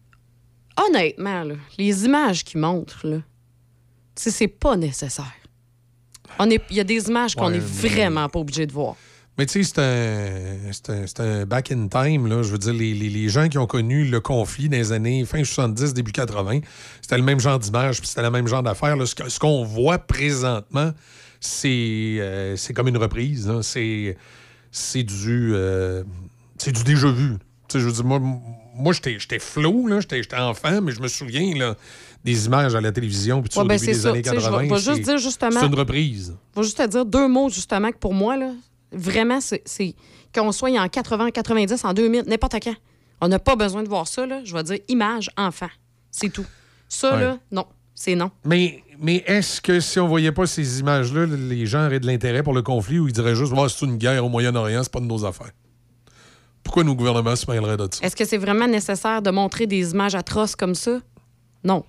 [0.77, 3.19] honnêtement, là, les images qui montrent, là,
[4.15, 5.33] c'est pas nécessaire.
[6.39, 8.97] Est- Il y a des images qu'on Ouais, est mais- vraiment pas obligé de voir.
[9.39, 12.27] Mais tu sais, c'est un, un, un back in time.
[12.27, 12.43] Là.
[12.43, 15.25] Je veux dire, les, les- les gens qui ont connu le conflit dans les années
[15.25, 16.61] fin 70, début 80,
[17.01, 18.97] c'était le même genre d'image, puis c'était le même genre d'affaires.
[19.07, 20.91] ce qu'on voit présentement,
[21.41, 21.69] c'est
[22.21, 23.49] euh, c'est comme une reprise.
[23.49, 23.63] là.
[23.63, 26.05] C'est du, euh,
[26.59, 27.37] c'est du déjà vu.
[27.73, 28.21] Je veux dire, moi,
[28.75, 31.77] moi j'étais j'étais flou, là, j'étais enfant, mais je me souviens là,
[32.25, 34.11] des images à la télévision, puis Ouais, au ben, début des ça.
[34.11, 34.63] années Tu sais, je vais- 80.
[34.69, 36.37] je vais juste c'est- dire justement- C'est une reprise.
[36.55, 38.53] Je vais juste te dire deux mots, justement, que pour moi, là,
[38.93, 39.95] vraiment, c'est- c'est
[40.35, 42.75] qu'on soit en 80, 90, en 2000, n'importe quand.
[43.21, 44.41] On n'a pas besoin de voir ça, là.
[44.45, 45.69] Je vais dire image enfant.
[46.11, 46.47] C'est tout.
[46.89, 47.21] Ça, Ouais.
[47.21, 47.67] là, non.
[47.95, 48.31] C'est non.
[48.45, 52.43] Mais, mais est-ce que si on voyait pas ces images-là, les gens auraient de l'intérêt
[52.43, 55.01] pour le conflit ou ils diraient juste oh, c'est une guerre au Moyen-Orient, c'est pas
[55.01, 55.53] de nos affaires?
[56.63, 58.05] Pourquoi nos gouvernements se mêleraient de ça?
[58.05, 61.01] Est-ce que c'est vraiment nécessaire de montrer des images atroces comme ça?
[61.65, 61.85] Non.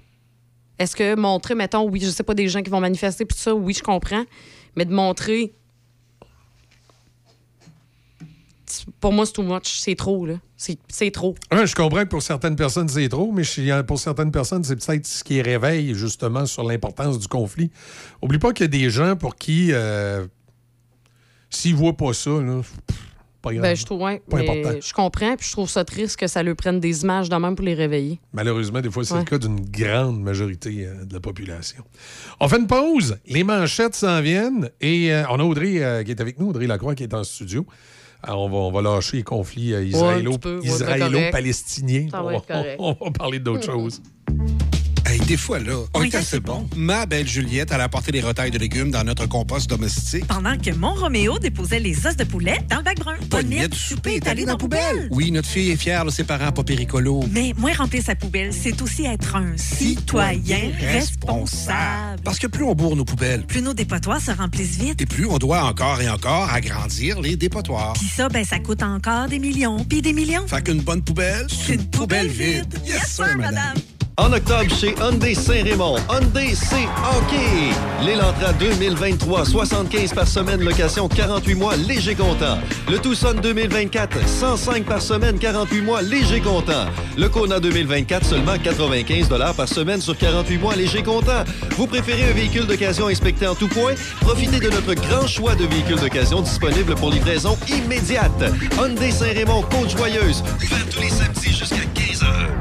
[0.80, 3.54] Est-ce que montrer, mettons, oui, je sais pas, des gens qui vont manifester, puis ça,
[3.54, 4.24] oui, je comprends.
[4.78, 5.54] Mais de montrer.
[9.00, 9.80] Pour moi, c'est too much.
[9.80, 10.36] C'est trop, là.
[10.56, 11.36] C'est trop.
[11.52, 13.44] Ouais, je comprends que pour certaines personnes, c'est trop, mais
[13.84, 17.72] pour certaines personnes, c'est peut-être ce qui réveille justement sur l'importance du conflit.
[18.22, 20.26] Oublie pas qu'il y a des gens pour qui, euh,
[21.50, 22.98] s'ils voient pas ça, là, pff,
[23.42, 23.64] pas grave.
[23.64, 24.80] Ben, je trouve, ouais, Pas mais important.
[24.84, 27.56] je comprends, puis je trouve ça triste que ça lui prenne des images de même
[27.56, 28.20] pour les réveiller.
[28.34, 29.20] Malheureusement, des fois, c'est Ouais.
[29.22, 31.84] le cas d'une grande majorité euh, de la population.
[32.40, 33.18] On fait une pause.
[33.26, 34.70] Les manchettes s'en viennent.
[34.80, 37.24] Et euh, on a Audrey euh, qui est avec nous, Audrey Lacroix qui est en
[37.24, 37.66] studio.
[38.24, 40.24] Alors, on, va, on va lâcher les conflits euh, ouais,
[40.64, 42.08] israélo-palestiniens.
[42.14, 44.02] On, on va parler d'autre chose.
[45.12, 46.70] Hey, des fois, là, on est assez bon.
[46.74, 50.26] Ma belle Juliette, elle a apporté des retailles de légumes dans notre compost domestique.
[50.26, 53.16] Pendant que mon Roméo déposait les os de poulet dans le bac brun.
[53.30, 55.10] Pognette du souper est allée dans la poubelle.
[55.12, 57.26] Oui, notre fille est fière de ses parents pas péricolos.
[57.30, 62.22] Mais moins remplir sa poubelle, c'est aussi être un citoyen responsable.
[62.24, 65.02] Parce que plus on bourre nos poubelles, Plus nos dépotoirs se remplissent vite.
[65.02, 67.94] et plus on doit encore et encore agrandir les dépotoirs.
[68.00, 70.48] Puis ça, ben, ça coûte encore des millions, puis des millions.
[70.48, 72.74] Fait qu'une bonne poubelle, c'est une poubelle vide.
[72.86, 73.76] Yes, sir, madame.
[74.18, 77.74] En octobre, chez Hyundai Saint-Raymond, Hyundai c'est hockey.
[78.06, 82.58] L'Elantra 2023, 75 par semaine, location 48 mois, léger comptant.
[82.90, 86.86] Le Tucson 2024, 105 par semaine, 48 mois, léger comptant.
[87.18, 91.44] Le Kona 2024, seulement 95 par semaine sur 48 mois, léger comptant.
[91.78, 93.94] Vous préférez un véhicule d'occasion inspecté en tout point?
[94.20, 98.32] Profitez de notre grand choix de véhicules d'occasion disponibles pour livraison immédiate.
[98.78, 102.61] Hyundai Saint-Raymond, Côte-Joyeuse, ouvert tous les samedis jusqu'à 15 heures.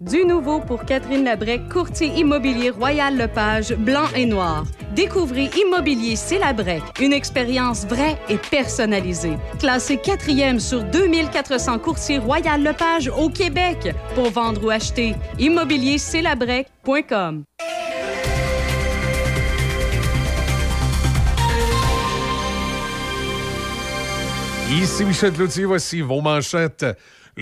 [0.00, 4.64] Du nouveau pour Catherine Labrec, courtier immobilier Royal Lepage, blanc et noir.
[4.96, 9.36] Découvrez Immobilier Célabrec, une expérience vraie et personnalisée.
[9.58, 13.94] Classé quatrième sur 2400 courtiers Royal Lepage au Québec.
[14.14, 17.44] Pour vendre ou acheter, immobiliercélabrec.com.
[24.72, 26.86] Ici Michel Cloutier, voici vos manchettes.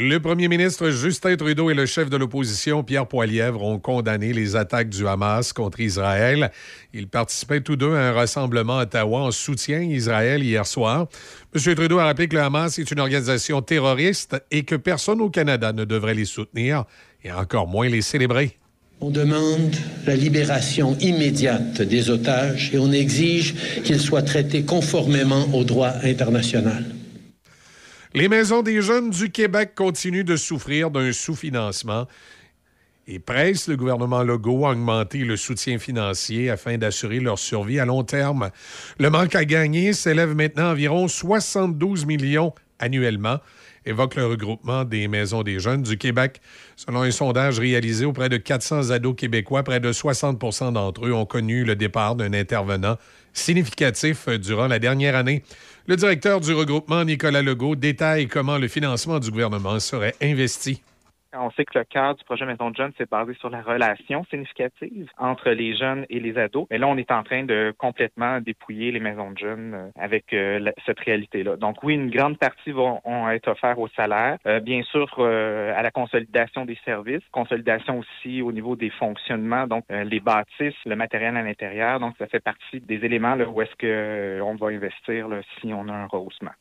[0.00, 4.54] Le premier ministre Justin Trudeau et le chef de l'opposition Pierre Poilièvre ont condamné les
[4.54, 6.52] attaques du Hamas contre Israël.
[6.94, 11.08] Ils participaient tous deux à un rassemblement à Ottawa en soutien à Israël hier soir.
[11.52, 11.74] M.
[11.74, 15.72] Trudeau a rappelé que le Hamas est une organisation terroriste et que personne au Canada
[15.72, 16.84] ne devrait les soutenir
[17.24, 18.56] et encore moins les célébrer.
[19.00, 19.74] On demande
[20.06, 26.84] la libération immédiate des otages et on exige qu'ils soient traités conformément au droit international.
[28.18, 32.08] Les maisons des jeunes du Québec continuent de souffrir d'un sous-financement
[33.06, 37.84] et pressent le gouvernement Legault à augmenter le soutien financier afin d'assurer leur survie à
[37.84, 38.50] long terme.
[38.98, 43.38] Le manque à gagner s'élève maintenant à environ 72 millions annuellement,
[43.86, 46.40] évoque le regroupement des maisons des jeunes du Québec.
[46.74, 51.24] Selon un sondage réalisé auprès de 400 ados québécois, près de 60% d'entre eux ont
[51.24, 52.96] connu le départ d'un intervenant
[53.32, 55.44] significatif durant la dernière année.
[55.88, 60.82] Le directeur du regroupement, Nicolas Legault, détaille comment le financement du gouvernement serait investi.
[61.34, 64.24] On sait que le cœur du projet Maison de Jeunes, c'est basé sur la relation
[64.30, 66.66] significative entre les jeunes et les ados.
[66.70, 70.32] Mais là, on est en train de complètement dépouiller les maisons de jeunes euh, avec
[70.32, 71.56] euh, cette réalité-là.
[71.56, 74.38] Donc oui, une grande partie vont, vont être offerts au salaire.
[74.46, 79.66] Euh, bien sûr, euh, à la consolidation des services, consolidation aussi au niveau des fonctionnements,
[79.66, 82.00] donc euh, les bâtisses, le matériel à l'intérieur.
[82.00, 85.74] Donc ça fait partie des éléments là, où est-ce que on va investir là, si
[85.74, 86.52] on a un rehaussement.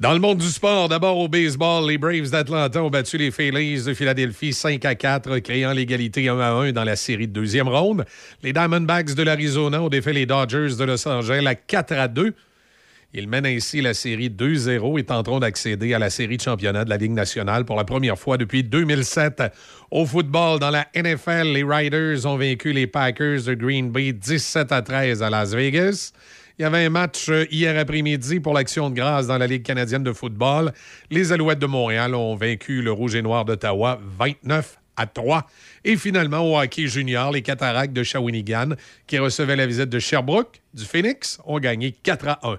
[0.00, 3.82] Dans le monde du sport, d'abord au baseball, les Braves d'Atlanta ont battu les Phillies
[3.82, 7.66] de Philadelphie 5 à 4, créant l'égalité 1 à 1 dans la série de deuxième
[7.66, 8.04] ronde.
[8.44, 12.32] Les Diamondbacks de l'Arizona ont défait les Dodgers de Los Angeles à 4 à 2.
[13.12, 16.90] Ils mènent ainsi la série 2-0 et tenteront d'accéder à la série de championnat de
[16.90, 19.42] la Ligue nationale pour la première fois depuis 2007.
[19.90, 24.70] Au football, dans la NFL, les Riders ont vaincu les Packers de Green Bay 17
[24.70, 26.12] à 13 à Las Vegas.
[26.58, 29.62] Il y avait un match euh, hier après-midi pour l'Action de grâce dans la Ligue
[29.62, 30.72] canadienne de football.
[31.08, 35.46] Les Alouettes de Montréal ont vaincu le Rouge et Noir d'Ottawa 29 à 3.
[35.84, 38.70] Et finalement, au hockey junior, les Cataractes de Shawinigan,
[39.06, 42.58] qui recevaient la visite de Sherbrooke, du Phoenix, ont gagné 4 à 1.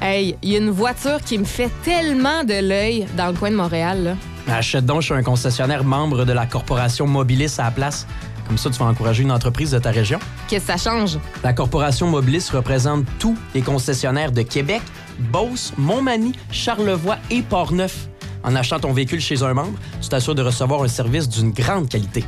[0.00, 3.50] Hey, il y a une voiture qui me fait tellement de l'œil dans le coin
[3.50, 4.04] de Montréal.
[4.04, 4.56] Là.
[4.56, 8.06] Achète donc chez un concessionnaire membre de la corporation Mobilis à la place.
[8.46, 10.20] Comme ça, tu vas encourager une entreprise de ta région.
[10.46, 11.18] Qu'est-ce que ça change?
[11.42, 14.82] La corporation Mobilis représente tous les concessionnaires de Québec,
[15.18, 18.08] Beauce, Montmagny, Charlevoix et Portneuf.
[18.44, 21.88] En achetant ton véhicule chez un membre, tu t'assures de recevoir un service d'une grande
[21.88, 22.24] qualité.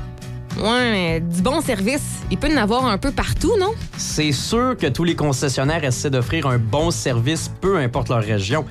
[0.56, 3.72] Ouais, mais du bon service, il peut y en avoir un peu partout, non?
[3.96, 8.64] C'est sûr que tous les concessionnaires essaient d'offrir un bon service, peu importe leur région.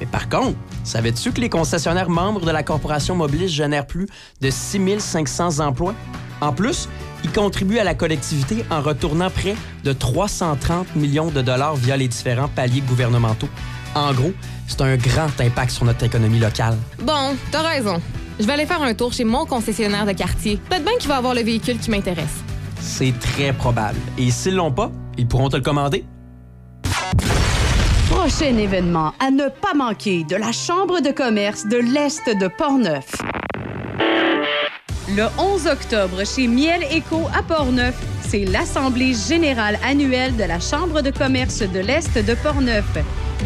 [0.00, 4.06] Mais par contre, savais-tu que les concessionnaires membres de la corporation Mobilis génèrent plus
[4.40, 5.94] de 6500 emplois?
[6.40, 6.88] En plus,
[7.24, 12.08] ils contribuent à la collectivité en retournant près de 330 millions de dollars via les
[12.08, 13.48] différents paliers gouvernementaux.
[13.94, 14.32] En gros,
[14.66, 16.76] c'est un grand impact sur notre économie locale.
[17.02, 18.00] Bon, t'as raison.
[18.40, 20.60] Je vais aller faire un tour chez mon concessionnaire de quartier.
[20.68, 22.44] Peut-être bien qu'il va avoir le véhicule qui m'intéresse.
[22.80, 23.98] C'est très probable.
[24.16, 26.04] Et s'ils l'ont pas, ils pourront te le commander.
[28.08, 33.10] Prochain événement à ne pas manquer de la Chambre de commerce de l'Est de Portneuf.
[35.16, 41.02] Le 11 octobre, chez Miel Éco à Portneuf, c'est l'Assemblée générale annuelle de la Chambre
[41.02, 42.86] de commerce de l'Est de Portneuf.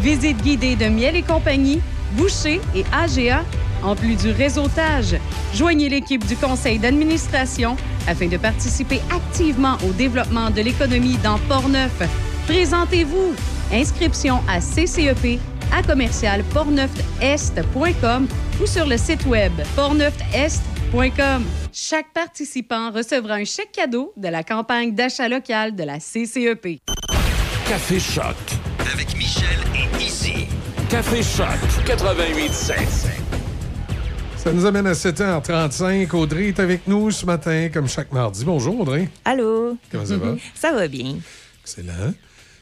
[0.01, 1.81] Visite guidée de Miel et compagnie,
[2.15, 3.43] Boucher et AGA,
[3.83, 5.17] En plus du réseautage,
[5.53, 7.75] joignez l'équipe du conseil d'administration
[8.07, 12.01] afin de participer activement au développement de l'économie dans Portneuf.
[12.47, 13.35] Présentez-vous.
[13.71, 15.39] Inscription à CCEP
[15.75, 18.27] à commercial portneufest.com
[18.61, 21.43] ou sur le site web portneufest.com.
[21.71, 26.79] Chaque participant recevra un chèque cadeau de la campagne d'achat local de la CCEP.
[27.67, 28.35] Café Choc.
[28.93, 30.45] Avec Michel et Izzy.
[30.89, 33.22] Café Choc 88.7.
[34.43, 36.13] Ça nous amène à 7h35.
[36.15, 38.43] Audrey est avec nous ce matin, comme chaque mardi.
[38.43, 39.07] Bonjour, Audrey.
[39.23, 39.77] Allô?
[39.89, 40.35] Comment ça va?
[40.53, 41.15] Ça va bien.
[41.61, 42.13] Excellent.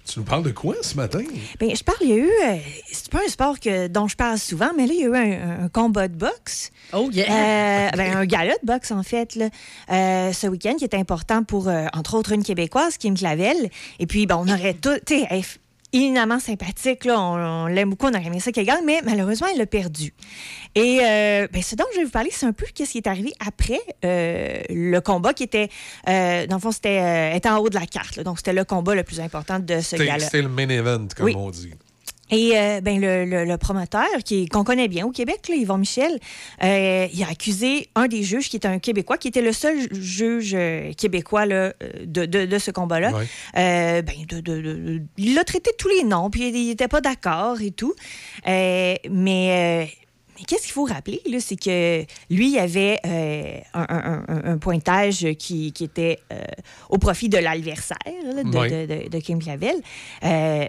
[0.07, 1.23] Tu nous parles de quoi ce matin?
[1.59, 2.29] Bien, je parle, il y a eu.
[2.29, 2.57] euh,
[2.91, 5.15] c'est pas un sport que, dont je parle souvent, mais là, il y a eu
[5.15, 6.71] un, un combat de boxe.
[6.93, 7.25] Oh, yeah!
[7.25, 9.49] Euh, ben, un gala de boxe, en fait, là,
[9.91, 13.69] euh, ce week-end, qui est important pour, euh, entre autres, une Québécoise, Kim Clavel.
[13.99, 14.97] Et puis, bon, on aurait tout.
[15.05, 15.43] Tu sais,
[15.93, 17.19] éminemment sympathique, là.
[17.19, 20.13] On, on l'aime beaucoup, on aurait aimé ça qu'elle gagne, mais malheureusement, elle l'a perdu.
[20.75, 23.07] Et euh, ben, ce dont je vais vous parler, c'est un peu ce qui est
[23.07, 25.69] arrivé après euh, le combat qui était,
[26.07, 28.15] euh, dans le fond, c'était euh, était en haut de la carte.
[28.15, 28.23] là.
[28.23, 30.19] donc, c'était le combat le plus important de ce gala.
[30.19, 31.33] c'était le main event, comme Oui.
[31.37, 31.71] on dit.
[32.31, 35.77] Et euh, ben, le, le- le promoteur, qui qu'on connaît bien au Québec, là, Yvon
[35.77, 36.17] Michel,
[36.63, 39.77] euh, il a accusé un des juges, qui était un Québécois, qui était le seul
[39.93, 41.73] juge euh, québécois là,
[42.05, 43.11] de, de- de ce combat-là.
[43.11, 43.25] Ouais.
[43.57, 47.61] Euh, ben, de- il l'a traité de tous les noms, puis il n'était pas d'accord
[47.61, 47.93] et tout.
[49.09, 49.89] Mais.
[50.47, 54.57] qu'est-ce qu'il faut rappeler, là, c'est que lui, il avait euh, un, un- un- un
[54.57, 56.41] pointage qui, qui était euh,
[56.89, 58.69] au profit de l'adversaire de, Oui.
[58.71, 59.75] de- de- de Kim Clavel.
[60.23, 60.65] Euh,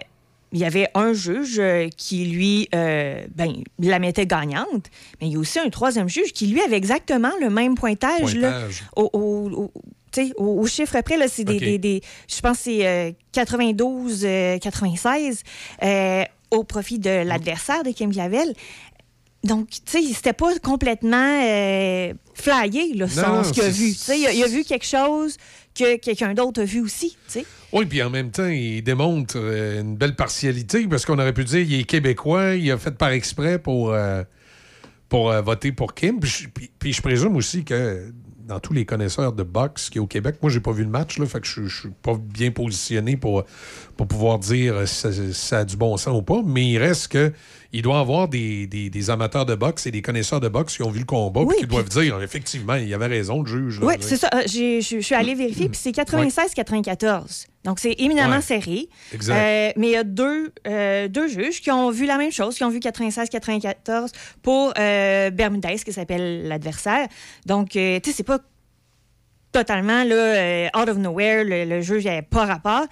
[0.53, 4.85] il y avait un juge euh, qui, lui, euh, ben, la mettait gagnante,
[5.19, 8.35] mais il y a aussi un troisième juge qui, lui, avait exactement le même pointage,
[8.35, 8.83] là, Pointage.
[8.95, 9.71] au, au-
[10.37, 12.01] au- chiffre après, là, c'est des, des- des-
[12.33, 15.41] je pense que c'est euh, 92, euh, 96,
[15.83, 18.53] euh, au profit de l'adversaire de Kim Clavel.
[19.43, 23.91] Donc, tu sais, c'était pas complètement euh, flyé, Non, ce qu'il a vu.
[23.91, 25.35] Tu sais, il, a- il a vu quelque chose
[25.77, 27.45] que quelqu'un d'autre a vu aussi, tu sais.
[27.73, 31.43] Oui, puis en même temps, il démontre euh, une belle partialité parce qu'on aurait pu
[31.43, 34.23] dire il est québécois, il a fait par exprès pour, euh,
[35.09, 36.19] pour euh, voter pour Kim.
[36.19, 38.13] Puis je, présume aussi que
[38.45, 40.89] dans tous les connaisseurs de boxe qui est au Québec, moi, j'ai pas vu le
[40.89, 43.43] match, là, fait que je, je suis pas bien positionné pour,
[43.97, 46.77] pour pouvoir dire si ça, si ça a du bon sens ou pas, mais il
[46.77, 47.33] reste que
[47.75, 50.75] il doit y avoir des, des- des amateurs de boxe et des connaisseurs de boxe
[50.77, 53.47] qui ont vu le combat puis qui doivent dire effectivement, il y avait raison, le
[53.49, 53.79] juge.
[53.79, 53.87] là.
[53.87, 54.29] Oui, c'est ça.
[54.35, 57.47] Euh, Je suis allée vérifier, puis c'est 96-94.
[57.63, 58.41] Donc, c'est éminemment Ouais.
[58.41, 58.89] serré.
[59.13, 59.35] Exact.
[59.35, 62.55] Euh, mais il y a deux, euh, deux juges qui ont vu la même chose,
[62.55, 67.07] qui ont vu 96-94 pour euh, Bermudez, qui s'appelle l'adversaire.
[67.45, 68.39] Donc, tu sais, c'est pas
[69.51, 71.43] totalement là, out of nowhere.
[71.43, 72.85] Le, le juge n'avait pas rapport.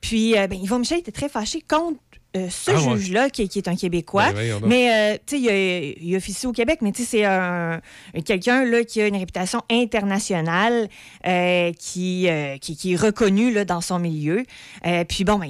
[0.00, 1.98] Puis, ben, Yvon Michel était très fâché contre
[2.36, 2.96] euh, ce Ah ouais.
[2.98, 4.32] juge-là, qui, qui est un Québécois.
[4.32, 7.24] Ben, mais, euh, tu sais, il, a- il officie au Québec, mais tu sais, c'est
[7.24, 7.80] un,
[8.14, 10.88] un- quelqu'un là, qui a une réputation internationale,
[11.26, 14.44] euh, qui, euh, qui, qui est reconnu là, dans son milieu.
[15.08, 15.48] Puis, bon, ben,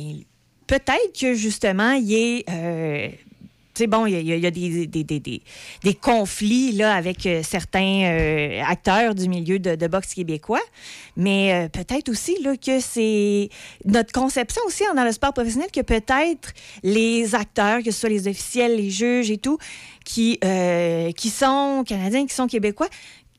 [0.66, 3.18] peut-être que justement, il est.
[3.86, 10.14] bon, il y a, des, conflits avec euh, certains euh, acteurs du milieu de, boxe
[10.14, 10.60] québécois,
[11.16, 13.48] mais euh, peut-être aussi que c'est
[13.84, 16.52] notre conception aussi dans le sport professionnel que peut-être
[16.82, 19.58] les acteurs, que ce soit les officiels, les juges et tout,
[20.04, 20.38] qui
[21.30, 22.88] sont canadiens, qui sont québécois,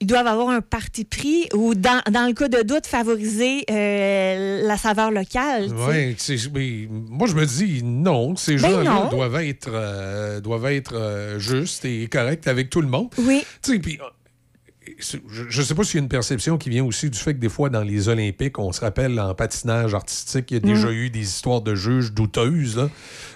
[0.02, 4.68] ils doivent avoir un parti pris ou, dans, dans le cas de doute, favoriser euh,
[4.68, 5.70] la saveur locale.
[6.18, 10.96] c'est- mais moi, je me dis non, ces Ben gens-là doivent être, euh, doivent être
[10.96, 13.10] euh, justes et corrects avec tout le monde.
[13.20, 13.44] Oui.
[13.62, 14.00] Puis,
[15.02, 17.40] je ne sais pas s'il y a une perception qui vient aussi du fait que
[17.40, 20.88] des fois, dans les Olympiques, on se rappelle en patinage artistique, il y a déjà
[20.88, 20.92] Mm.
[20.94, 22.78] eu des histoires de juges douteuses.
[22.78, 22.90] là.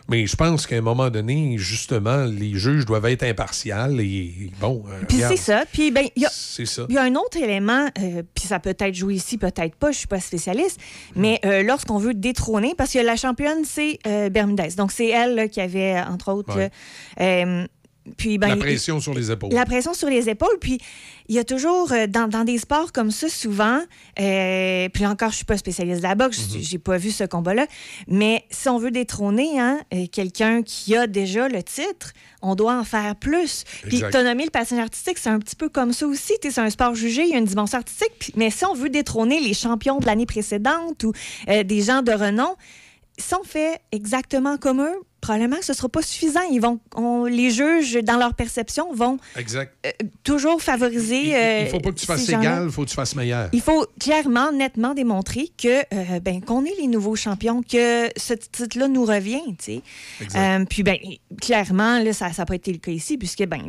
[0.07, 4.83] Mais je pense qu'à un moment donné, justement, les juges doivent être impartials et bon.
[4.87, 5.63] euh, Puis c'est ça.
[5.71, 9.37] Puis ben, il y a, un autre élément, euh, puis ça peut être joué ici,
[9.39, 10.79] peut-être pas, je suis pas spécialiste,
[11.15, 14.75] mais euh, lorsqu'on veut détrôner, parce que la championne, c'est euh, Bermudez.
[14.77, 17.67] Donc c'est elle là, qui avait, entre autres, Ouais.
[18.17, 19.51] Puis, ben, La il- pression sur les épaules.
[19.53, 20.57] la pression sur les épaules.
[20.61, 20.77] Puis,
[21.27, 23.79] il y a toujours, euh, dans, dans des sports comme ça, souvent,
[24.19, 26.53] euh, puis là encore, je suis pas spécialiste de la boxe, Mm-hmm.
[26.53, 27.65] j'ai- j'ai pas vu ce combat-là,
[28.07, 32.75] mais si on veut détrôner hein, euh, quelqu'un qui a déjà le titre, on doit
[32.77, 33.63] en faire plus.
[33.83, 34.11] Puis, Exact.
[34.11, 36.33] tu as nommé le patinage artistique, c'est un petit peu comme ça aussi.
[36.41, 38.89] C'est un sport jugé, il y a une dimension artistique, puis- mais si on veut
[38.89, 41.11] détrôner les champions de l'année précédente ou
[41.49, 42.55] euh, des gens de renom,
[43.17, 44.95] si on fait exactement comme eux,
[45.25, 46.41] probablement que ce ne sera pas suffisant.
[46.51, 49.73] Ils vont, on- les juges, dans leur perception, vont Exact.
[49.85, 49.89] euh,
[50.23, 51.29] toujours favoriser.
[51.29, 53.49] Il euh, faut pas que tu fasses égal, il faut que tu fasses meilleur.
[53.51, 58.33] Il faut clairement, nettement démontrer que euh, ben, qu'on est les nouveaux champions, que ce
[58.33, 59.41] titre-là nous revient.
[60.35, 60.97] Euh, puis ben,
[61.41, 63.61] clairement, là, ça n'a pas été le cas ici, puisque ben,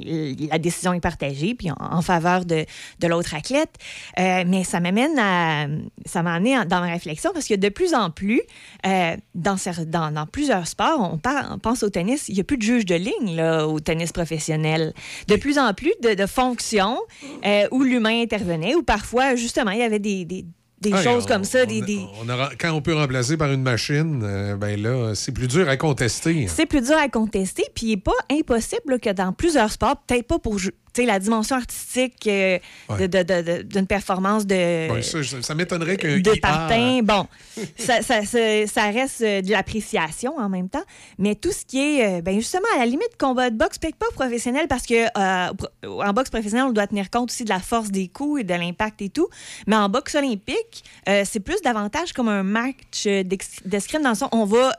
[0.51, 2.65] la décision est partagée, puis en, en faveur de,
[3.01, 3.71] de l'autre athlète.
[4.19, 5.67] Euh, mais ça m'amène à,
[6.05, 8.43] ça m'a amené dans ma réflexion parce que de plus en plus,
[8.87, 9.57] euh, dans,
[9.87, 12.63] dans, dans plusieurs sports, on, par- on pense au tennis, il n'y a plus de
[12.63, 14.93] juge de ligne là, au tennis professionnel.
[15.29, 16.99] De plus en plus de, de fonctions
[17.45, 20.45] euh, où l'humain intervenait, où parfois, justement, il y avait des, des-
[20.79, 23.37] des Ouais, choses on- comme ça, on- des, des- on aura- quand on peut remplacer
[23.39, 26.47] par une machine, euh, ben là, c'est plus dur à contester.
[26.49, 29.97] C'est plus dur à contester, puis il n'est pas impossible là, que dans plusieurs sports,
[30.07, 30.59] peut-être pas pour
[31.05, 32.59] la dimension artistique euh,
[32.89, 33.09] Ouais.
[33.09, 37.27] de- de- de- d'une performance de, Bon, ça, ça- m'étonnerait qu'un de IA patin, bon,
[37.79, 40.85] ça, ça- ça- reste euh, de l'appréciation en même temps,
[41.19, 43.97] mais tout ce qui est, euh, ben justement, à la limite, combat de boxe, peut-être
[43.97, 45.53] pas professionnel, parce que euh,
[45.85, 48.55] en boxe professionnel, on doit tenir compte aussi de la force des coups et de
[48.55, 49.29] l'impact et tout,
[49.67, 54.29] mais en boxe olympique, euh, c'est plus davantage comme un match d'escrime dans le sens,
[54.33, 54.75] on va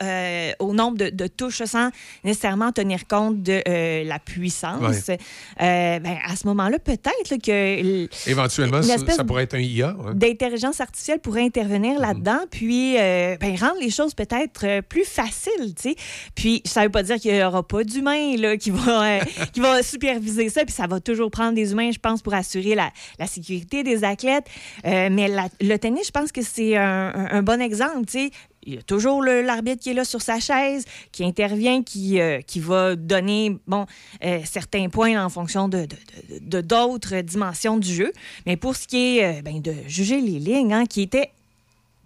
[0.58, 1.90] au nombre de, touches sans
[2.24, 3.62] nécessairement tenir compte de
[4.08, 5.10] la puissance.
[5.10, 8.08] Euh, ben, à ce moment-là, peut-être que...
[8.28, 9.94] Éventuellement, ça, pourrait être un IA.
[10.14, 15.74] d'intelligence artificielle pourrait intervenir là-dedans, puis euh, ben, rendre les choses peut-être euh, plus faciles,
[15.74, 15.96] tu sais.
[16.34, 19.20] Puis ça veut pas dire qu'il y aura pas d'humains qui va euh,
[19.52, 22.74] qui va superviser ça, puis ça va toujours prendre des humains, je pense, pour assurer
[22.74, 24.46] la, la sécurité des athlètes.
[24.86, 28.12] Euh, mais la- le tennis, je pense que c'est un, un- un bon exemple, tu
[28.26, 28.30] sais.
[28.68, 32.42] Il y a toujours l'arbitre qui est là sur sa chaise, qui intervient, qui, euh,
[32.42, 33.86] qui va donner bon,
[34.22, 38.12] euh, certains points en fonction de, de- de- de d'autres dimensions du jeu.
[38.44, 41.30] Mais pour ce qui est euh, ben, de juger les lignes, hein, qui était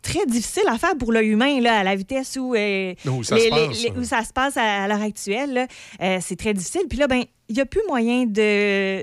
[0.03, 3.37] très difficile à faire pour l'œil humain, là, à la vitesse où, euh, Où ça
[3.39, 5.67] se passe, où ça se passe à, à l'heure actuelle,
[6.01, 6.83] euh, c'est très difficile.
[6.89, 9.03] Puis là, ben, il n'y a plus moyen de,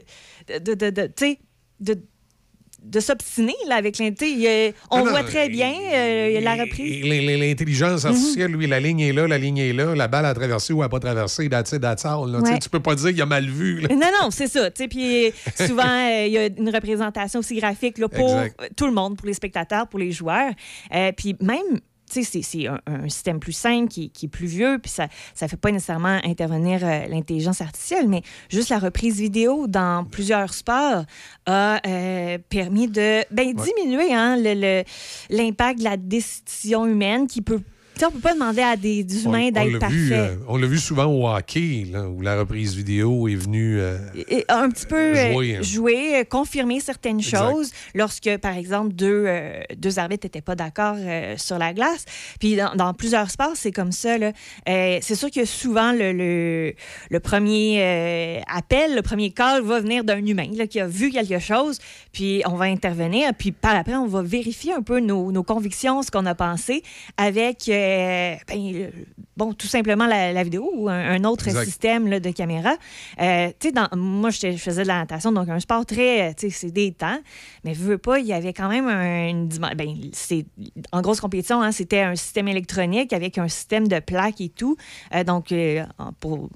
[0.59, 0.89] de, de,
[1.81, 1.99] de-
[2.83, 4.73] de- s'obstiner là, avec l'inté.
[4.89, 7.03] On Non, non, voit très bien euh, la reprise.
[7.05, 8.09] L'intelligence Mhm.
[8.11, 10.81] artificielle, lui, la ligne est là, la ligne est là, la balle a traversé ou
[10.83, 12.39] a pas traversé, that's it, that's all, là.
[12.39, 12.59] Ouais.
[12.59, 13.81] Tu peux pas dire qu'il a mal vu.
[13.81, 13.89] là.
[13.95, 14.69] Non, non, c'est ça.
[14.71, 18.71] Puis souvent, euh, il y a une représentation aussi graphique là, pour Exact.
[18.75, 20.51] tout le monde, pour les spectateurs, pour les joueurs.
[20.93, 24.91] Euh, puis même, c'est- un, un système plus simple qui, qui est plus vieux, puis
[24.91, 25.07] ça
[25.41, 30.53] ne fait pas nécessairement intervenir euh, l'intelligence artificielle, mais juste la reprise vidéo dans plusieurs
[30.53, 31.03] sports
[31.45, 34.83] a euh, permis de ben, diminuer hein, le- le-
[35.29, 37.61] l'impact de la décision humaine qui peut.
[38.05, 40.11] On ne peut pas demander à des humains d'être parfaits.
[40.11, 43.79] euh, on l'a vu souvent au hockey, là, où la reprise vidéo est venue.
[43.79, 43.97] euh,
[44.29, 45.61] Et un petit peu euh, Jouer, hein.
[45.61, 47.37] jouer, confirmer certaines Exact.
[47.51, 50.95] choses lorsque, par exemple, deux, euh, deux arbitres n'étaient pas d'accord
[51.37, 52.05] sur la glace.
[52.39, 54.15] Puis dans, dans plusieurs sports, c'est comme ça.
[54.65, 56.73] c'est sûr que souvent, le, le,
[57.09, 61.39] le premier appel, le premier call va venir d'un humain là, qui a vu quelque
[61.39, 61.79] chose,
[62.11, 66.01] puis on va intervenir, puis par après, on va vérifier un peu nos, nos convictions,
[66.03, 66.83] ce qu'on a pensé,
[67.17, 68.91] avec, euh, ben, le-
[69.37, 71.65] bon, tout simplement la, la vidéo ou un, un autre Exact.
[71.65, 72.75] système là, de caméra.
[73.21, 76.71] Euh, dans- moi, je faisais de la natation, donc un sport très, tu sais, c'est
[76.71, 77.19] des temps,
[77.63, 79.47] mais veux, veux pas, il y avait quand même un- une.
[79.47, 80.45] Ben, c'est,
[80.91, 84.75] en grosse compétition, hein, c'était un système électronique avec un système de plaques et tout.
[85.15, 85.83] Euh, donc, euh,
[86.19, 86.49] pour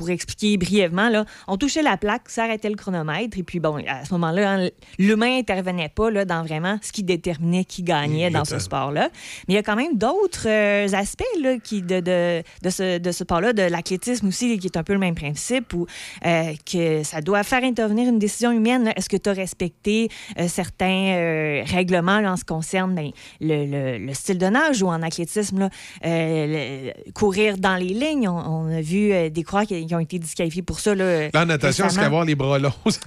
[0.00, 3.84] pour expliquer brièvement, là, on touchait la plaque, ça arrêtait le chronomètre, et puis bon,
[3.86, 4.68] à ce moment-là, hein,
[4.98, 9.10] l'humain intervenait pas là, dans vraiment ce qui déterminait qui gagnait dans ce sport-là.
[9.46, 12.96] Mais il y a quand même d'autres euh, aspects là, qui, de, de, de ce,
[12.96, 15.84] de ce sport-là, de l'athlétisme aussi, qui est un peu le même principe, où
[16.24, 18.94] euh, que ça doit faire intervenir une décision humaine.
[18.96, 20.08] Est-ce que tu as respecté
[20.38, 23.10] euh, certains règlements là, en ce qui concerne ben,
[23.42, 25.68] le, le- le style de nage ou en athlétisme, là,
[26.02, 28.28] le- courir dans les lignes?
[28.28, 30.94] On, on a vu des coureurs qui, qui ont été disqualifiés pour ça.
[30.94, 32.02] Là, Là, en natation, récemment.
[32.04, 33.00] qu'avoir les bras longs, ça?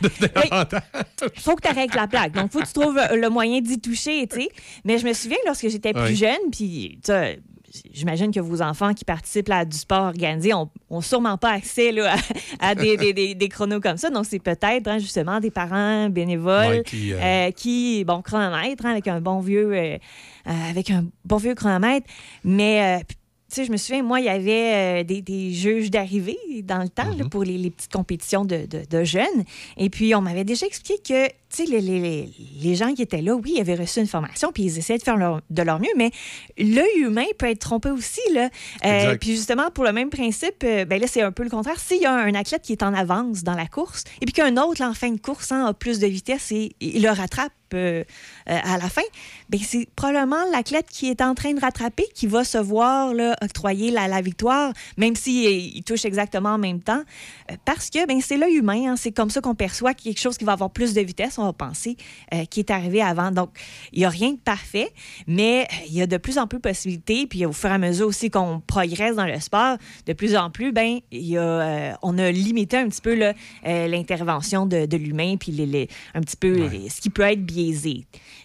[1.36, 2.34] Il faut que tu arrêtes la plaque.
[2.34, 4.50] Donc, il faut que tu trouves euh, le moyen d'y toucher, tu sais.
[4.84, 7.00] Mais je me souviens, lorsque j'étais plus jeune, puis,
[7.92, 12.14] J'imagine que vos enfants qui participent à du sport organisé n'ont sûrement pas accès là,
[12.60, 14.12] à, à des, des- des- des chronos comme ça.
[14.12, 18.86] Donc, c'est peut-être hein, justement des parents bénévoles Ouais, qui, euh, euh, qui, bon, chronomètre,
[18.86, 19.98] hein, avec un bon vieux, euh,
[20.70, 22.06] avec un bon vieux chronomètre.
[22.44, 23.02] Mais,
[23.56, 26.90] sais, je me souviens, moi, il y avait euh, des, des juges d'arrivée dans le
[26.90, 29.44] temps là, pour les, les petites compétitions de, de- de jeunes.
[29.78, 32.30] Et puis, on m'avait déjà expliqué que, tu sais, les, les- les-
[32.62, 35.04] les gens qui étaient là, oui, ils avaient reçu une formation, puis ils essayaient de
[35.04, 36.12] faire leur- de leur mieux, mais
[36.58, 38.22] l'œil humain peut être trompé aussi.
[38.34, 38.50] Là.
[38.86, 41.80] Euh, puis, justement, pour le même principe, euh, ben là, c'est un peu le contraire.
[41.80, 44.58] S'il y a un athlète qui est en avance dans la course, et puis qu'un
[44.58, 48.04] autre, en fin de course, hein, a plus de vitesse et il le rattrape euh,
[48.46, 49.02] à la fin,
[49.50, 53.36] ben, c'est probablement l'athlète qui est en train de rattraper qui va se voir là,
[53.42, 57.04] octroyer la, la victoire, même s'il il touche exactement en même temps.
[57.52, 60.38] Euh, parce que ben, c'est l'œil humain, hein, c'est comme ça qu'on perçoit quelque chose
[60.38, 61.98] qui va avoir plus de vitesse, on va penser,
[62.34, 63.32] euh, qui est arrivé avant.
[63.32, 63.50] Donc,
[63.92, 64.92] il n'y a rien de parfait,
[65.28, 67.28] mais euh, il y a de plus en plus de possibilités.
[67.28, 70.50] Puis, au fur et à mesure aussi qu'on progresse dans le sport, de plus en
[70.50, 73.14] plus, ben, il y a, euh, on a limité un petit peu
[73.88, 77.44] l'intervention de, de l'humain, puis les, les- un petit peu les- ce qui peut être
[77.44, 77.63] biaisé.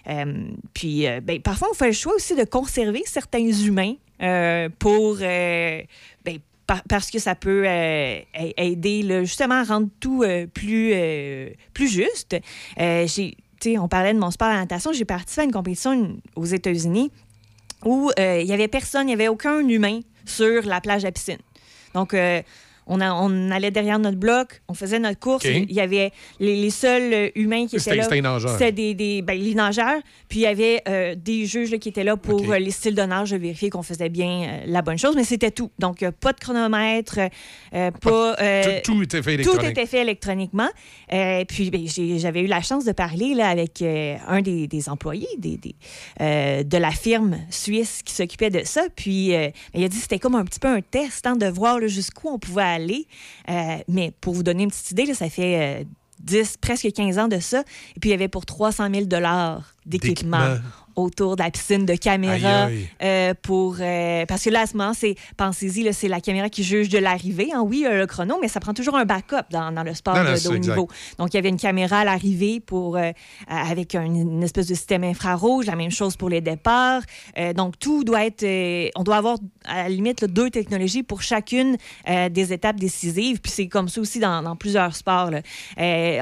[0.09, 4.69] Euh, puis, euh, ben, parfois, on fait le choix aussi de conserver certains humains euh,
[4.79, 5.17] pour.
[5.17, 5.87] ben,
[6.67, 7.65] par- parce que ça peut
[8.57, 10.93] aider justement à rendre tout plus,
[11.73, 12.37] plus juste.
[12.79, 14.93] On parlait de mon sport à.
[14.93, 17.11] J'ai participé à une compétition aux États-Unis
[17.85, 21.39] où il n'y avait personne, il n'y avait aucun humain sur la plage à piscine.
[21.95, 22.15] Donc,
[22.89, 25.45] on, a- on allait derrière notre bloc, on faisait notre course.
[25.69, 26.11] Il y avait
[26.41, 28.03] les, les seuls euh, humains qui étaient là.
[28.05, 28.51] c'était les nageurs.
[28.53, 30.01] C'était des, des- ben, les nageurs.
[30.29, 32.95] Puis il y avait euh, des juges là, qui étaient là pour euh, les styles
[32.95, 35.15] de nage, vérifier qu'on faisait bien la bonne chose.
[35.17, 35.71] Mais c'était tout.
[35.79, 37.19] Donc, pas de chronomètre,
[38.01, 38.35] pas.
[38.83, 39.71] Tout, tout était fait tout électronique.
[39.71, 40.69] était fait électroniquement.
[41.49, 41.83] Puis ben,
[42.19, 45.75] j'avais eu la chance de parler là, avec un des, des employés des, des,
[46.21, 48.83] euh, de la firme suisse qui s'occupait de ça.
[48.95, 51.47] Puis euh, il a dit que c'était comme un petit peu un test hein, de
[51.47, 52.78] voir jusqu'où on pouvait aller.
[53.49, 55.85] Euh, mais pour vous donner une petite idée, ça fait euh,
[56.21, 57.61] 10, presque 15 ans de ça.
[57.97, 60.57] Et puis il y avait pour 300 000 d'équipement D'équipement.
[60.99, 61.93] Autour de la piscine, de.
[61.93, 62.89] Aïe, aïe.
[63.03, 66.49] euh, pour, euh, parce que là, à ce moment, c'est, pensez-y, là, c'est la caméra
[66.49, 67.51] qui juge de l'arrivée.
[67.55, 67.63] hein.
[67.65, 70.31] Oui, le chrono, mais ça prend toujours un backup dans, dans le sport Non, non,
[70.31, 70.61] de, haut exact.
[70.75, 70.89] niveau.
[71.19, 73.13] Donc, il y avait une caméra à l'arrivée pour, euh,
[73.47, 77.03] avec un- une espèce de système infrarouge, la même chose pour les départs.
[77.55, 78.45] Donc, tout doit être.
[78.97, 81.77] on doit avoir, à la limite, là, deux technologies pour chacune
[82.31, 83.41] des étapes décisives.
[83.41, 85.31] Puis, c'est comme ça aussi dans, dans plusieurs sports.
[85.31, 85.41] là.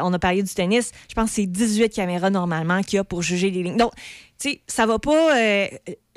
[0.03, 0.91] On a parlé du tennis.
[1.09, 3.77] Je pense que c'est 18 caméras normalement qu'il y a pour juger les lignes.
[3.77, 3.93] Donc,
[4.39, 5.37] sais, ça va pas.
[5.39, 5.67] euh,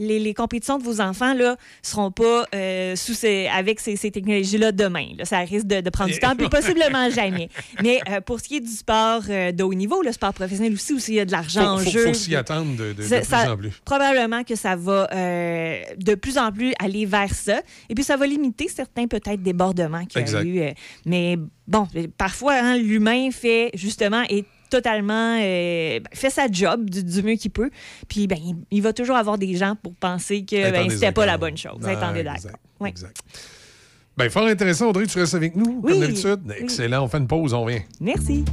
[0.02, 4.12] les, les compétitions de vos enfants là seront pas euh, sous ces, avec ces, ces
[4.12, 5.08] technologies-là demain.
[5.18, 5.26] là.
[5.26, 7.50] Ça risque de, de prendre du temps, puis possiblement jamais.
[7.84, 10.94] Mais euh, pour ce qui est du sport de haut niveau, le sport professionnel aussi,
[10.94, 12.06] où il y a de l'argent en Faut, jeu.
[12.08, 13.72] faut s'y attendre de, de- de plus ça- en plus.
[13.84, 17.62] Probablement que ça va de plus en plus aller vers ça.
[17.90, 20.46] Et puis, ça va limiter certains, peut-être, débordements qu'il y a Exact.
[20.46, 20.62] eu.
[21.06, 21.38] mais
[21.68, 21.88] bon,
[22.18, 27.36] parfois, hein, l'humain fait justement est totalement euh, ben, fait sa job du, du mieux
[27.36, 27.70] qu'il peut.
[28.08, 31.26] Puis, ben, il, il va toujours avoir des gens pour penser que ben, c'était pas
[31.26, 31.80] la bonne chose.
[31.86, 32.56] Ah, Être en exact.
[32.80, 32.94] Ouais.
[34.18, 36.40] Ben, fort intéressant, Audrey, tu restes avec nous, Oui, comme d'habitude.
[36.46, 36.56] oui.
[36.60, 37.82] Excellent, on fait une pause, on vient.
[38.02, 38.44] Merci.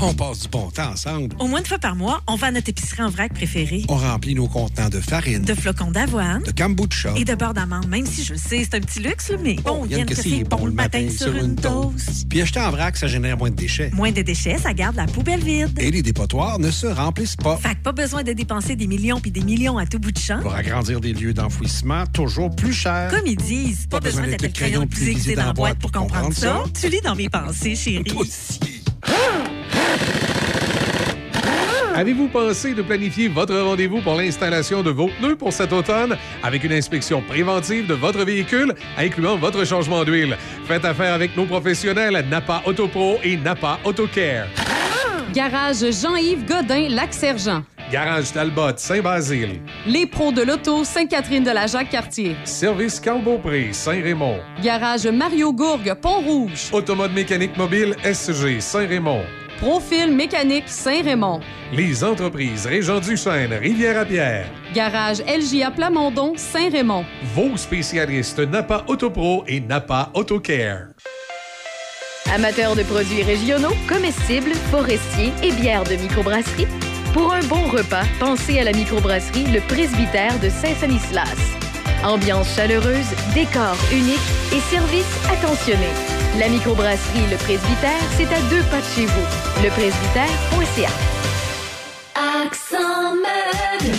[0.00, 1.34] On passe du bon temps ensemble.
[1.40, 3.82] Au moins une fois par mois, on va à notre épicerie en vrac préférée.
[3.88, 7.12] On remplit nos contenants de farine, De flocons d'avoine de kombucha.
[7.16, 9.86] et de beurre d'amande, même si je le sais, c'est un petit luxe, mais bon,
[9.86, 10.44] Yann, que que c'est?
[10.44, 12.28] bon le matin sur une toast.
[12.28, 13.90] Puis acheter en vrac, ça génère moins de déchets.
[13.92, 15.76] Moins de déchets, ça garde la poubelle vide.
[15.80, 17.56] Et les dépotoirs ne se remplissent pas.
[17.56, 20.18] Fait que pas besoin de dépenser des millions puis des millions à tout bout de
[20.18, 20.40] champ.
[20.40, 23.10] Pour agrandir des lieux d'enfouissement toujours plus chers.
[23.10, 25.90] Comme ils disent, pas, besoin d'être le crayon le plus aiguisé dans la boîte pour
[25.90, 26.62] comprendre ça.
[26.80, 28.04] Tu lis dans mes pensées, chérie.
[31.98, 36.16] Avez-vous pensé de planifier votre rendez-vous pour l'installation de vos pneus pour cet automne?
[36.44, 40.36] Avec une inspection préventive de votre véhicule, incluant votre changement d'huile?
[40.66, 44.46] Faites affaire avec nos professionnels Napa Autopro et Napa AutoCare.
[45.34, 47.64] Garage Jean-Yves Godin, Lac-Sergent.
[47.90, 49.60] Garage Talbot, Saint-Basile.
[49.84, 52.36] Les pros de l'auto, Sainte-Catherine de la Jacques-Cartier.
[52.44, 54.38] Service Carl Beaupré, Saint-Raymond.
[54.62, 56.68] Garage Mario Gourgue, Pont-Rouge.
[56.70, 59.22] Automode mécanique mobile SG, Saint-Raymond.
[59.58, 61.40] Profil mécanique Saint-Raymond.
[61.72, 64.46] Les entreprises Régent Duchesne, Rivière-à-Pierre.
[64.72, 67.04] Garage LJA Plamondon, Saint-Raymond.
[67.34, 70.90] Vos spécialistes Napa Autopro et Napa AutoCare.
[72.32, 76.68] Amateurs de produits régionaux, comestibles, forestiers et bières de microbrasserie,
[77.12, 81.34] pour un bon repas, pensez à la microbrasserie Le Presbytère de Saint-Sanislas.
[82.04, 84.20] Ambiance chaleureuse, décor unique
[84.54, 86.17] et service attentionné.
[86.38, 89.62] La microbrasserie Le Presbytère, c'est à deux pas de chez vous.
[89.64, 90.88] Lepresbytère.ca.
[92.14, 93.96] Accent meuble.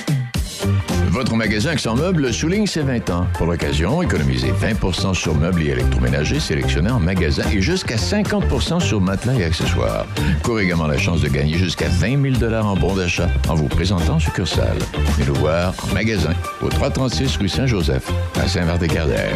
[1.09, 3.27] Votre magasin Accent Meubles souligne ses 20 ans.
[3.33, 9.01] Pour l'occasion, économisez 20% sur meubles et électroménagers sélectionnés en magasin et jusqu'à 50% sur
[9.01, 10.05] matelas et accessoires.
[10.41, 14.13] Courez également la chance de gagner jusqu'à 20 000 en bons d'achat en vous présentant
[14.13, 14.77] en succursale.
[15.17, 18.09] Venez nous voir en magasin au 336 rue Saint-Joseph
[18.41, 19.35] à Saint-Martin-Cardère.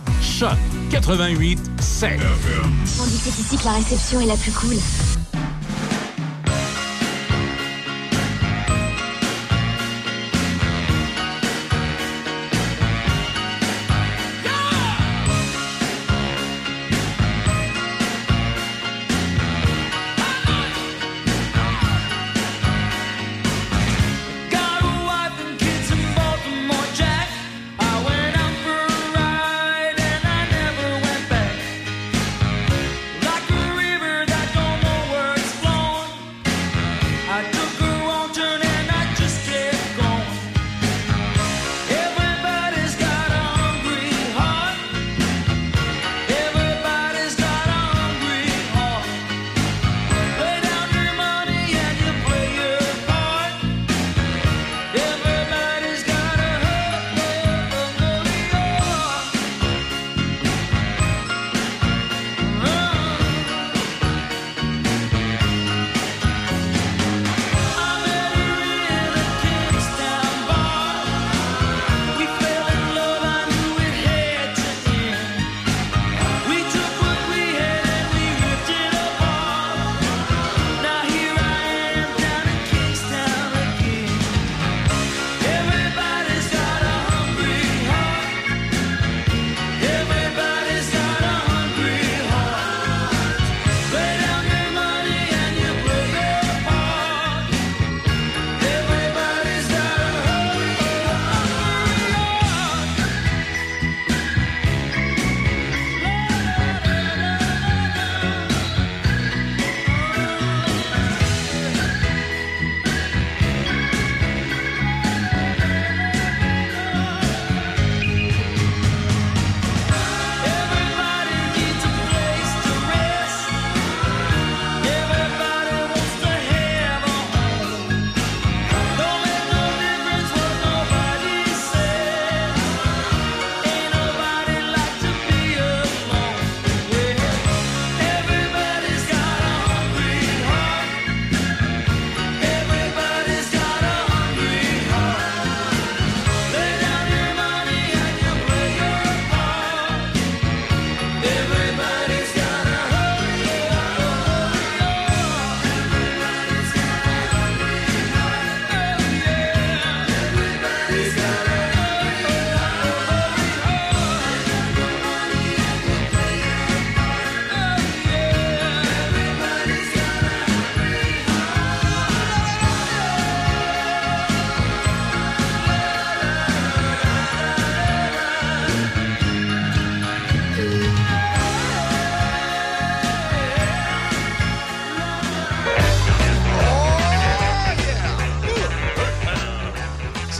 [0.21, 0.57] Choc
[0.91, 2.19] 88 7.
[2.99, 4.75] On dit c'est ici que la réception est la plus cool.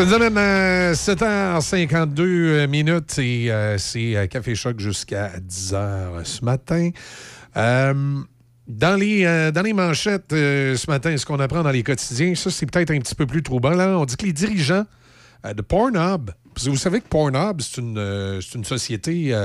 [0.01, 6.43] Ça nous amène à 7h52 minutes et euh, c'est euh, Café Choc jusqu'à 10h ce
[6.43, 6.89] matin.
[7.55, 7.93] Euh,
[8.67, 12.65] dans, les, dans les manchettes ce matin, ce qu'on apprend dans les quotidiens, ça c'est
[12.65, 13.75] peut-être un petit peu plus troublant.
[13.75, 13.89] Là.
[13.99, 14.85] On dit que les dirigeants
[15.45, 16.31] de Pornhub,
[16.65, 19.35] vous savez que Pornhub, c'est une, une société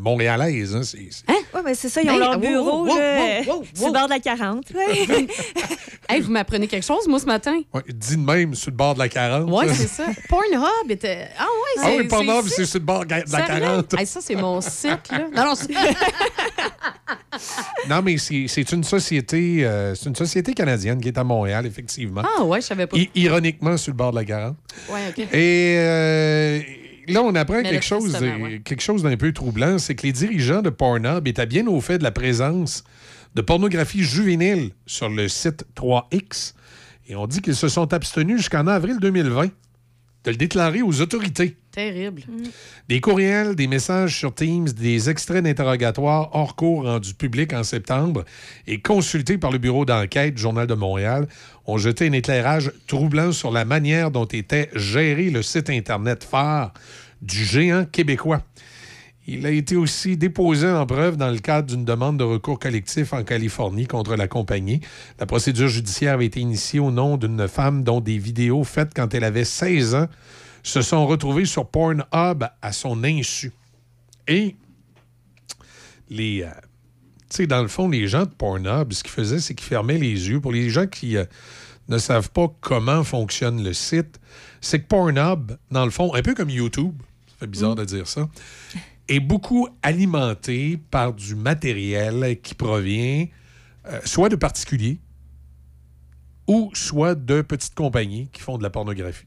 [0.00, 0.74] montréalaise.
[0.74, 3.92] hein, c'est- Oui, mais c'est ça, ils ont Hey, leur wow, bureau wow, sur le
[3.92, 4.64] bord de la 40.
[4.74, 5.26] ouais.
[6.08, 7.58] Hey, vous m'apprenez quelque chose, moi, ce matin?
[7.74, 9.48] Ouais, dit de même sur le bord de la 40.
[9.50, 10.04] Oui, c'est ça.
[10.28, 11.26] Pornhub était.
[11.36, 11.48] Ah, ouais,
[11.78, 11.96] Ah c'est.
[11.98, 13.60] oui, Pornhub, c'est sur le bord de la Sérieux?
[13.60, 13.94] 40.
[13.98, 15.26] Hey, ça, c'est mon site, là.
[15.34, 15.74] Non, non, c'est-
[17.88, 21.66] Non, mais c'est c'est une société euh, c'est une société canadienne qui est à Montréal,
[21.66, 22.22] effectivement.
[22.38, 22.96] Ah, ouais, je savais pas.
[22.96, 24.56] I- ironiquement, sur le bord de la 40.
[24.88, 25.18] Ouais, OK.
[25.32, 26.60] Et euh,
[27.08, 28.60] là, on apprend chose, ouais.
[28.64, 31.98] quelque chose d'un peu troublant, c'est que les dirigeants de Pornhub étaient bien au fait
[31.98, 32.84] de la présence
[33.34, 36.54] de pornographie juvénile sur le site 3X.
[37.08, 39.48] Et on dit qu'ils se sont abstenus jusqu'en avril 2020
[40.26, 41.56] de le déclarer aux autorités.
[41.70, 42.22] Terrible.
[42.88, 48.24] Des courriels, des messages sur Teams, des extraits d'interrogatoire hors cours rendus publics en septembre
[48.66, 51.28] et consultés par le bureau d'enquête du Journal de Montréal
[51.66, 56.72] ont jeté un éclairage troublant sur la manière dont était géré le site Internet phare
[57.22, 58.42] du géant québécois.
[59.28, 63.12] Il a été aussi déposé en preuve dans le cadre d'une demande de recours collectif
[63.12, 64.80] en Californie contre la compagnie.
[65.18, 69.14] La procédure judiciaire avait été initiée au nom d'une femme dont des vidéos faites quand
[69.14, 70.06] elle avait 16 ans
[70.62, 73.52] se sont retrouvées sur Pornhub à son insu.
[74.28, 74.54] Et
[76.08, 76.42] les...
[76.42, 76.50] euh,
[77.28, 79.98] tu sais, dans le fond, les gens de Pornhub, ce qu'ils faisaient, c'est qu'ils fermaient
[79.98, 80.40] les yeux.
[80.40, 81.24] Pour les gens qui euh,
[81.88, 84.20] ne savent pas comment fonctionne le site,
[84.60, 86.94] c'est que Pornhub, dans le fond, un peu comme YouTube,
[87.26, 88.28] ça fait bizarre de dire ça,
[89.08, 93.26] est beaucoup alimenté par du matériel qui provient
[93.86, 94.98] euh, soit de particuliers
[96.48, 99.26] ou soit de petites compagnies qui font de la pornographie.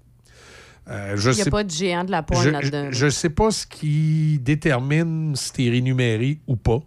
[0.88, 2.88] Euh, je Il n'y a sais- pas de géant de la porn je- là-dedans.
[2.92, 6.80] Je ne sais pas ce qui détermine si tu es rémunéré ou pas,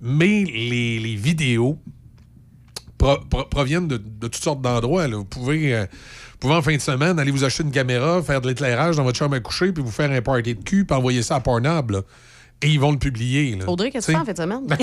[0.00, 1.78] mais les, les vidéos
[2.98, 5.08] pro- pro- proviennent de, de toutes sortes d'endroits.
[5.08, 5.86] Vous pouvez, euh,
[6.36, 9.04] vous pouvez, en fin de semaine, aller vous acheter une caméra, faire de l'éclairage dans
[9.04, 11.40] votre chambre à coucher, puis vous faire un party de cul, puis envoyer ça à
[11.40, 11.90] Pornhub.
[11.90, 12.02] là.
[12.62, 13.56] Et ils vont le publier.
[13.56, 13.68] là.
[13.68, 14.66] Audrey, qu'est-ce que tu fais en fait semaine?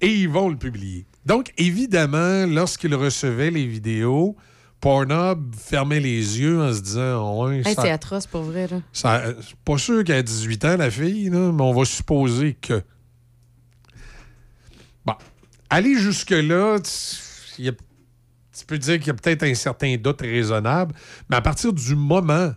[0.00, 1.06] et ils vont le publier.
[1.26, 4.36] Donc, évidemment, lorsqu'ils recevaient les vidéos,
[4.80, 8.66] Pornhub fermait les yeux en se disant Hey, c'est atroce pour vrai.
[8.68, 8.80] Là.
[8.92, 9.34] ça- euh,
[9.64, 12.82] pas sûr qu'elle a 18 ans, la fille, là, mais on va supposer que.
[15.06, 15.14] Bon.
[15.70, 17.72] Aller jusque-là, tu y a-
[18.56, 20.94] tu peux dire qu'il y a peut-être un certain doute raisonnable,
[21.28, 22.52] mais à partir du moment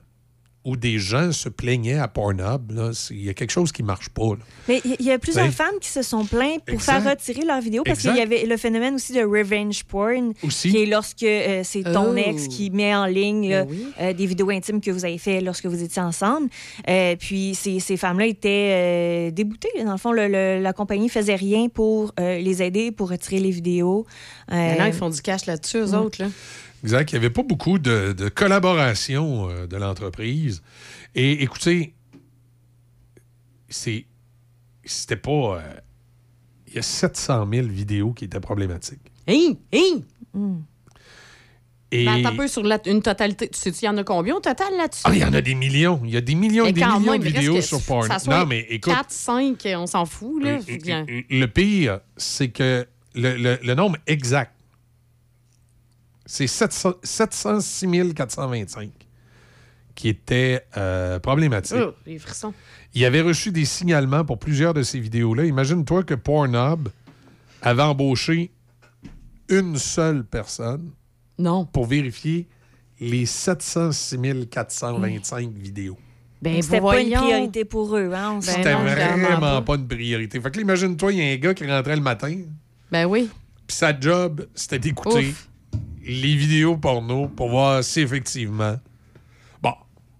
[0.68, 2.72] où des gens se plaignaient à Pornhub,
[3.12, 4.32] il y a quelque chose qui marche pas.
[4.36, 4.44] là.
[4.68, 7.02] Mais il y- a plusieurs Ben, femmes qui se sont plaintes pour Exact.
[7.02, 10.70] faire retirer leurs vidéos parce qu'il y avait le phénomène aussi de revenge porn, Aussi.
[10.72, 12.16] qui est lorsque euh, c'est ton Oh.
[12.18, 13.88] ex qui met en ligne là, Ben oui.
[14.02, 16.50] euh, des vidéos intimes que vous avez fait lorsque vous étiez ensemble.
[16.90, 19.70] Euh, puis ces, ces femmes-là étaient euh, déboutées.
[19.86, 23.40] Dans le fond, le- le- la compagnie faisait rien pour euh, les aider, pour retirer
[23.40, 24.06] les vidéos.
[24.52, 26.22] Euh, Maintenant, ils font du cash là-dessus, eux autres.
[26.22, 26.28] Là.
[26.84, 27.12] Exact.
[27.12, 30.62] Il n'y avait pas beaucoup de, de collaboration euh, de l'entreprise.
[31.16, 31.94] Et écoutez,
[33.70, 34.06] c'est,
[34.86, 35.60] c'était pas.
[35.60, 35.74] euh,
[36.68, 39.12] il y a 700 000 vidéos qui étaient problématiques.
[39.28, 39.54] Hein?
[39.74, 40.02] Hein?
[41.90, 43.48] Et Ben, attends un peu sur la- une totalité.
[43.48, 45.04] Tu sais, il y en a combien au total là-dessus?
[45.06, 46.02] Ah, il y en a des millions.
[46.04, 48.20] Il y a des millions et des millions de vidéos sur ça Porn.
[48.20, 50.44] soit Non, mais écoute, 4, 5, on s'en fout.
[50.44, 50.58] Là.
[50.58, 52.86] En- le pire, c'est que
[53.16, 54.54] le, le- le nombre exact,
[56.28, 58.92] c'est 700 706 425
[59.96, 61.78] qui étaient euh, problématiques.
[61.82, 62.54] Oh, les frissons.
[62.94, 65.46] Il avait reçu des signalements pour plusieurs de ces vidéos-là.
[65.46, 66.90] Imagine-toi que Pornhub
[67.64, 68.52] avait embauché
[69.50, 70.92] une seule personne
[71.40, 71.66] non.
[71.66, 72.48] pour vérifier
[73.00, 75.98] les 706 425 vidéos.
[76.42, 78.12] Ben, C'était pas une priorité pour eux.
[78.14, 80.40] Hein, on C'était vraiment pas une priorité.
[80.40, 82.36] Fait que là, imagine-toi, il y a un gars qui rentrait le matin,
[82.92, 83.30] Ben oui.
[83.66, 85.34] puis sa job, c'était d'écouter.
[86.08, 88.78] Les vidéos porno pour voir si effectivement.
[89.62, 89.74] Bon,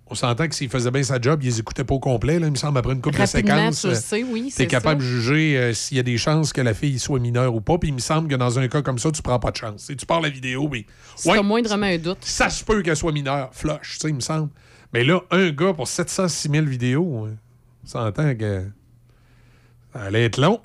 [0.08, 2.40] on s'entend que s'il faisait bien sa job, il les écoutait pas au complet.
[2.40, 3.82] Là, il me semble, après une couple de Rapidement, séquences.
[3.82, 5.08] tu euh, sais, oui, T'es c'est capable ça.
[5.08, 7.78] de juger euh, s'il y a des chances que la fille soit mineure ou pas.
[7.78, 9.90] Puis il me semble que dans un cas comme ça, tu prends pas de chance.
[9.90, 10.86] Et tu pars la vidéo, mais.
[11.16, 12.20] Si t'as moindrement un doute.
[12.22, 13.50] Ça se peut qu'elle soit mineure.
[13.54, 14.50] Flush, tu sais, il me semble.
[14.94, 17.36] Mais là, un gars pour 706 000 vidéos, hein,
[17.84, 18.66] on s'entend que.
[19.94, 20.60] Ça allait être long.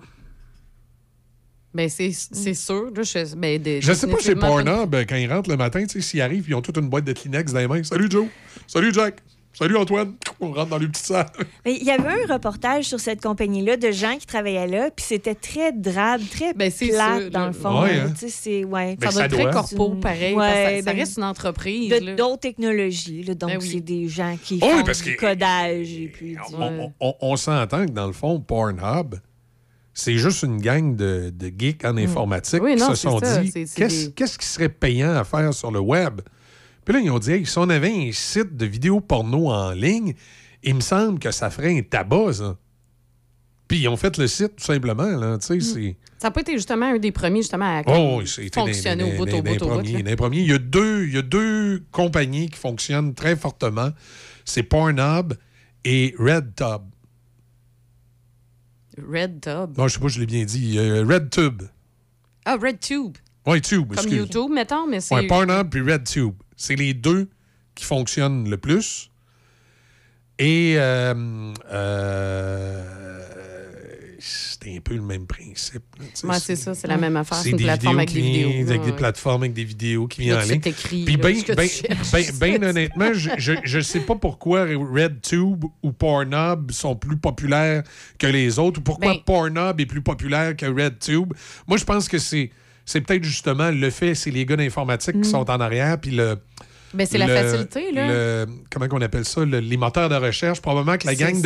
[1.75, 2.91] Ben, c'est c'est sûr.
[2.95, 5.81] Là, je, ben, de- Je sais pas chez Pornhub, euh, quand ils rentrent le matin,
[5.87, 7.83] tu sais, s'ils arrivent, ils ont toute une boîte de Kleenex dans les mains.
[7.83, 8.27] Salut Joe.
[8.67, 9.17] Salut Jack.
[9.55, 10.15] Salut Antoine.
[10.41, 11.27] On rentre dans les petites salles.
[11.67, 15.05] Mais Il y avait un reportage sur cette compagnie-là de gens qui travaillaient là, puis
[15.07, 17.83] c'était très drabe, très Ben, plate sûr, dans le fond.
[17.83, 18.13] Ouais, hein.
[18.19, 18.97] Tu sais, c'est ouais.
[18.99, 20.35] Ben, ça doit ça être très corpo, pareil.
[20.35, 21.91] Ouais, ça, ça ben, reste une entreprise.
[21.91, 23.25] de- d'autres technologies.
[23.25, 23.35] là.
[23.35, 23.71] donc, Ben oui.
[23.75, 27.85] c'est des gens qui font parce du que- codage et puis On, on- on s'entend
[27.85, 29.17] que dans le fond, Pornhub,
[29.95, 32.65] c'est juste une gang de, de geeks en informatique Mm.
[32.65, 33.39] Oui, qui non, se sont ça.
[33.39, 36.21] dit qu'est-ce des- qui serait payant à faire sur le web?
[36.85, 39.71] Puis là, ils ont dit hey, si on avait un site de vidéos porno en
[39.73, 40.15] ligne,
[40.63, 42.57] il me semble que ça ferait un tabac, ça.
[43.69, 45.05] Puis ils ont fait le site tout simplement.
[45.17, 48.21] Là, c'est- Ça n'a pas été justement un des premiers justement à Oh,
[48.53, 49.81] fonctionner au bout, au bout, au bout.
[49.85, 53.91] Il y, a deux, il y a deux compagnies qui fonctionnent très fortement.
[54.45, 55.35] C'est Pornhub
[55.85, 56.83] et RedTub.
[58.99, 59.77] Red Tub.
[59.79, 60.79] Non, je sais pas, je l'ai bien dit.
[60.79, 61.63] Euh, RedTube.
[62.45, 63.17] Ah, Red Tube.
[63.47, 64.09] Oui, Tube, Comme.
[64.09, 65.15] YouTube, mettons, mais c'est.
[65.15, 66.35] Ouais, Pornhub puis RedTube.
[66.57, 67.29] C'est les deux
[67.75, 69.11] qui fonctionnent le plus.
[70.39, 73.42] Et euh, euh,
[74.63, 75.83] c'est un peu le même principe.
[76.25, 77.39] Ouais, c'est ça, c'est la même affaire.
[77.39, 78.51] C'est une plateforme avec des vidéos.
[78.69, 80.61] avec des plateformes avec des vidéos qui viennent en ligne.
[80.61, 81.69] Puis là, ben,
[82.13, 87.83] ben, ben, honnêtement, je, je, je sais pas pourquoi RedTube ou Pornhub sont plus populaires
[88.19, 91.33] que les autres ou pourquoi Pornhub est plus populaire que RedTube.
[91.67, 92.51] Moi, je pense que c'est
[92.87, 95.23] peut-être justement le fait, c'est les gars d'informatique Mm.
[95.23, 96.39] qui sont en arrière, puis le
[96.95, 98.07] Ben, c'est la facilité, là.
[98.09, 99.45] le- comment on appelle ça?
[99.45, 100.61] le- les moteurs de recherche.
[100.61, 101.41] Probablement que la gang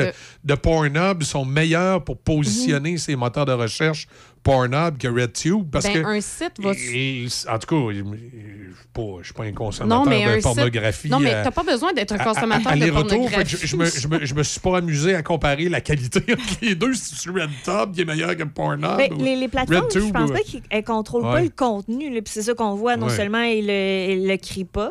[0.44, 2.98] de Pornhub sont meilleurs pour positionner Mhm.
[2.98, 4.08] ces moteurs de recherche
[4.46, 5.68] Pornhub que RedTube.
[5.70, 9.52] Parce Ben, que, un site va- Et- en tout cas, je ne suis pas un
[9.52, 11.02] consommateur Non, mais de un pornographie.
[11.02, 11.10] site...
[11.10, 13.56] Non, mais euh, t'as pas besoin d'être un à- à- consommateur de pornographie.
[13.60, 16.56] je, je me, je, me, je me suis pas amusé à comparer la qualité entre
[16.62, 16.94] les deux.
[16.94, 18.96] Si c'est RedTube qui est meilleur que Pornhub.
[18.96, 20.40] Ben, ou les, les plateformes, je RedTube, pense ou- pas
[20.70, 21.42] qu'elles contrôlent pas Ouais.
[21.44, 22.22] le contenu.
[22.26, 22.96] c'est ça qu'on voit.
[22.96, 23.16] Non Ouais.
[23.16, 24.90] seulement ils le, le crient pas,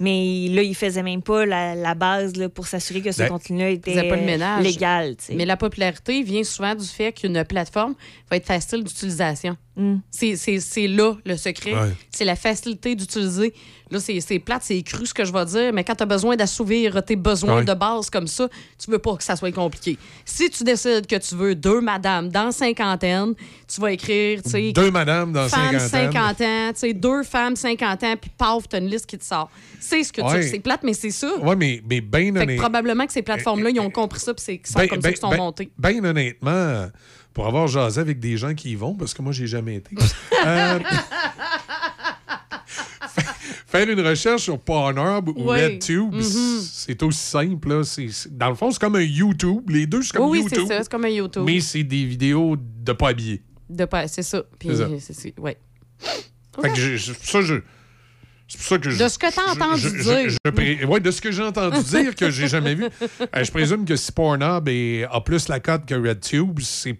[0.00, 3.28] mais là, ils faisaient même pas la, la base là, pour s'assurer que ce Ben,
[3.28, 4.64] contenu-là était faisaient pas le ménage.
[4.64, 5.16] légal.
[5.16, 5.34] tu.
[5.34, 7.94] Mais la popularité vient souvent du fait qu'une plateforme
[8.30, 9.56] va être facile d'utilisation.
[9.76, 9.96] Mm.
[10.10, 11.72] C'est- C'est c'est là le secret.
[11.72, 11.92] Ouais.
[12.10, 13.54] C'est la facilité d'utiliser.
[13.90, 16.06] Là, c'est c'est plate, c'est cru ce que je vais dire, mais quand tu as
[16.06, 17.64] besoin d'assouvir tes besoins Ouais.
[17.64, 18.46] de base comme ça,
[18.78, 19.96] tu veux pas que ça soit compliqué.
[20.26, 23.34] Si tu décides que tu veux deux madames dans cinquantaine,
[23.66, 24.72] tu vas écrire, tu sais.
[24.72, 26.12] Deux madames dans Femmes cinquantaine.
[26.12, 29.24] 50 ans, tu sais, deux femmes 50 ans, puis paf, t'as une liste qui te
[29.24, 29.48] sort.
[29.80, 30.42] C'est ce que Ouais.
[30.42, 31.30] tu C'est plate, mais c'est ça.
[31.40, 34.34] Oui, mais, mais bien Fait que honnête- probablement que ces plateformes-là, ils ont compris ça,
[34.34, 35.70] puis c'est sont Ben- comme ça ben- qu'ils sont ben- montés.
[35.78, 36.88] ben honnêtement,
[37.38, 39.94] pour avoir jasé avec des gens qui y vont, parce que moi, j'ai jamais été.
[40.44, 40.80] euh,
[43.68, 45.66] Faire une recherche sur Pornhub ou Ouais.
[45.66, 46.22] RedTube, Mhm.
[46.22, 47.68] c'est aussi simple.
[47.68, 47.84] Là.
[47.84, 49.70] C'est- dans le fond, c'est comme un YouTube.
[49.70, 50.72] Les deux, c'est comme Oui, oui, c'est YouTube.
[50.76, 51.44] ça, c'est comme un YouTube.
[51.46, 53.40] Mais c'est des vidéos de pas habillés.
[53.70, 54.42] De pas, c'est ça.
[54.58, 55.28] Puis C'est ça.
[55.40, 55.56] ouais.
[56.60, 57.60] Fait que ça, je-
[58.48, 60.38] c'est pour ça que je- De ce que t'as entendu je- je- dire.
[60.44, 62.86] je ouais, de ce que j'ai entendu dire que j'ai jamais vu.
[62.86, 66.98] Euh, je présume que si Pornhub est- a plus la cote que RedTube, c'est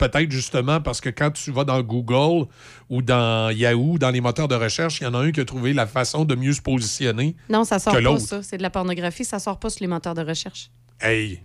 [0.00, 2.46] peut-être justement parce que quand tu vas dans Google
[2.88, 5.44] ou dans Yahoo, dans les moteurs de recherche, il y en a un qui a
[5.44, 8.42] trouvé la façon de mieux se positionner Non, ça sort que pas, ça.
[8.42, 10.70] C'est de la pornographie, ça sort pas sur les moteurs de recherche.
[11.00, 11.42] Hey,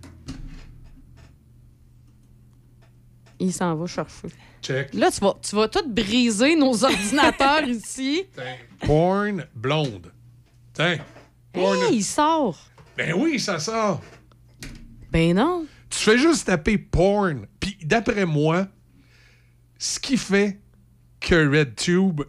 [3.38, 4.28] Il s'en va chercher.
[4.62, 4.94] check.
[4.94, 8.24] Là, tu vas, tu vas tout briser nos ordinateurs ici.
[8.86, 10.10] Porn blonde.
[10.72, 10.98] Tiens.
[11.52, 11.76] Porn.
[11.82, 12.58] Hey, il sort.
[12.96, 14.00] Ben oui, ça sort.
[15.12, 15.66] Ben non.
[15.90, 17.46] Tu fais juste taper porn.
[17.82, 18.68] D'après moi,
[19.78, 20.60] ce qui fait
[21.20, 22.22] que RedTube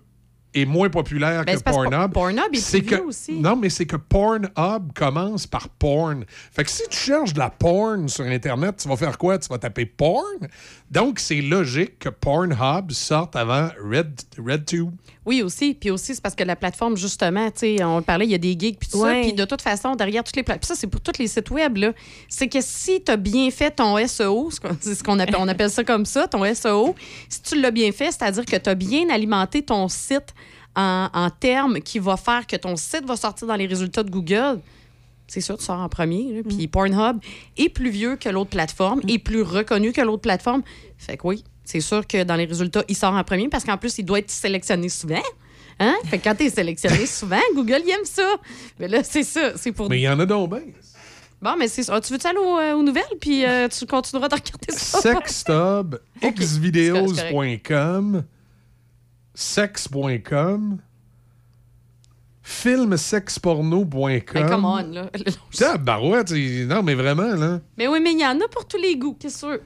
[0.61, 2.11] est moins populaire Ben, que Pornhub.
[2.13, 3.33] Pornhub est c'est plus que, vieux aussi.
[3.33, 6.25] Non, mais c'est que Pornhub commence par porn.
[6.51, 9.37] Fait que si tu cherches de la porn sur Internet, tu vas faire quoi?
[9.37, 10.47] Tu vas taper porn?
[10.89, 14.11] Donc, c'est logique que Pornhub sorte avant Red,
[14.43, 14.91] RedTube.
[15.25, 15.73] Oui, aussi.
[15.73, 18.35] Puis aussi, c'est parce que la plateforme, justement, tu sais, on le parlait, il y
[18.35, 19.15] a des gigs, puis tout Ouais.
[19.15, 19.21] ça.
[19.21, 21.75] Puis de toute façon, derrière toutes les plateformes, ça, c'est pour tous les sites web,
[21.75, 21.91] là.
[22.29, 25.69] C'est que si tu as bien fait ton SEO, c'est ce qu'on appelle, on appelle
[25.69, 26.95] ça comme ça, ton SEO,
[27.27, 30.33] si tu l'as bien fait, c'est-à-dire que tu as bien alimenté ton site
[30.77, 34.09] en, en termes qui va faire que ton site va sortir dans les résultats de
[34.11, 34.61] Google.
[35.27, 36.35] C'est sûr, tu sors en premier.
[36.35, 36.41] là.
[36.47, 37.17] Puis Pornhub
[37.57, 40.61] est plus vieux que l'autre plateforme, est plus reconnu que l'autre plateforme.
[40.97, 43.77] Fait que oui, c'est sûr que dans les résultats, il sort en premier parce qu'en
[43.77, 45.21] plus, il doit être sélectionné souvent.
[45.79, 45.95] Hein?
[46.05, 48.35] Fait que quand tu es sélectionné souvent, Google, il aime ça.
[48.79, 49.51] Mais là, c'est ça.
[49.57, 49.89] C'est pour.
[49.89, 50.61] Mais il y en a donc bien.
[51.41, 51.99] Bon, mais c'est ça.
[52.01, 55.01] Tu veux-tu aller aux, euh, aux nouvelles, puis euh, tu continueras de regarder ça?
[55.01, 58.23] Sextub, xvideos.com,
[59.39, 60.79] sex.com,
[62.41, 63.83] filmsexporno.com.
[64.33, 65.11] Ben, come on, là.
[65.57, 67.61] Tabarouette, c'est- non, mais vraiment, là.
[67.77, 69.61] Mais oui, mais il y en a pour tous les goûts, qu'est-ce que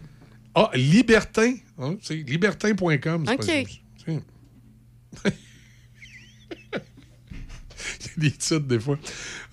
[0.53, 1.53] Ah, libertin.
[1.79, 3.23] hein, c'est libertin.com.
[3.25, 3.37] c'est OK.
[3.37, 4.21] pas c'est-
[8.17, 8.97] Il y a des titres, des fois.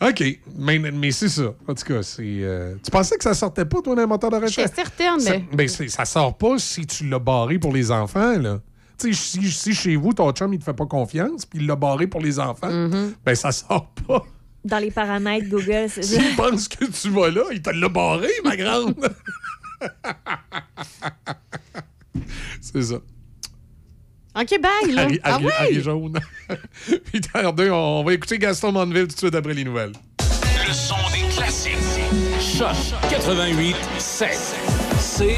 [0.03, 0.23] OK,
[0.57, 1.55] mais, mais c'est ça.
[1.67, 2.23] En tout cas, c'est.
[2.43, 4.71] euh, Tu pensais que ça sortait pas, toi, dans le moteur de recherche?
[4.75, 8.37] Certaine, Ça, mais- ben, c'est- ça sort pas si tu l'as barré pour les enfants,
[8.39, 8.61] là.
[9.01, 9.15] Si,
[9.53, 12.21] si chez vous, ton chum, il te fait pas confiance, puis il l'a barré pour
[12.21, 13.13] les enfants, Mm-hmm.
[13.25, 14.25] ben ça sort pas.
[14.65, 16.21] Dans les paramètres Google, c'est ça.
[16.21, 18.95] S'il pense que tu vas là, il te l'a barré, ma grande.
[22.61, 22.97] c'est ça.
[24.41, 25.03] OK, bye, là.
[25.03, 25.53] Harry, ah Harry- oui?
[25.59, 26.19] Harry jaune.
[27.07, 29.93] Puis tard on va écouter Gaston Monville tout de suite après les nouvelles.
[30.67, 31.75] Le son des classiques.
[32.41, 32.77] Choc
[33.11, 34.39] 88 7.
[34.99, 35.37] C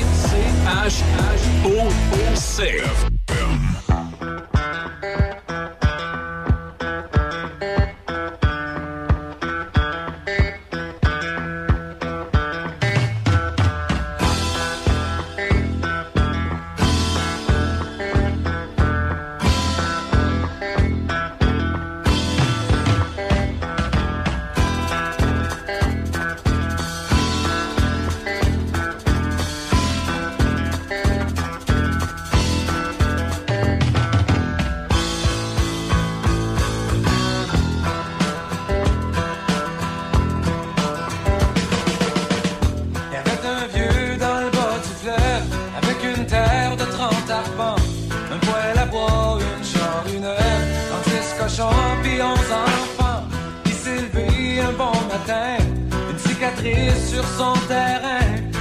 [56.61, 58.21] Sur son terrain,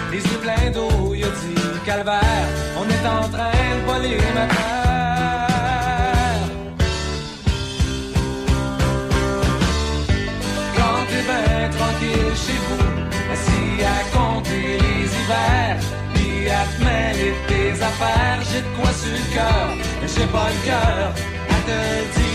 [0.09, 2.47] les yeux pleins d'eau, il dit calvaire,
[2.77, 5.27] on est en train de voler ma terre.
[10.77, 12.89] Quand t'es bien tranquille chez vous,
[13.33, 15.79] assis à compter les hivers,
[16.13, 19.67] puis à te mêler tes affaires, j'ai de quoi sur le cœur,
[20.01, 21.13] mais j'ai pas le cœur
[21.49, 22.28] à te dire.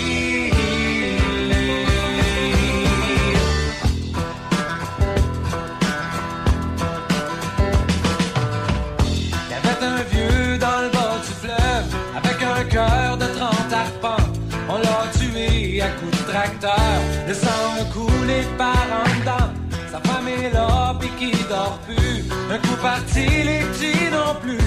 [17.25, 19.51] De le sang couler par en dedans.
[19.91, 22.25] Sa femme est là pis qui dort plus.
[22.53, 24.59] Un coup parti, les petits non plus.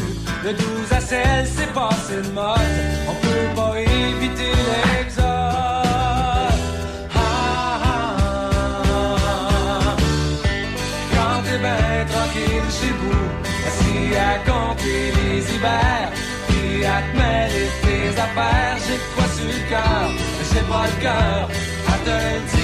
[0.44, 2.58] Le 12 à 16, c'est passé de mode.
[3.10, 5.26] On peut pas éviter l'exode.
[7.16, 7.22] Ah,
[7.84, 8.38] ah, ah.
[12.80, 13.26] Chez vous,
[13.68, 16.10] assis à compter les hivers,
[16.48, 20.08] puis à te mêler de tes affaires, j'ai de quoi sur le cœur,
[20.52, 21.67] j'ai pas le cœur
[22.08, 22.57] à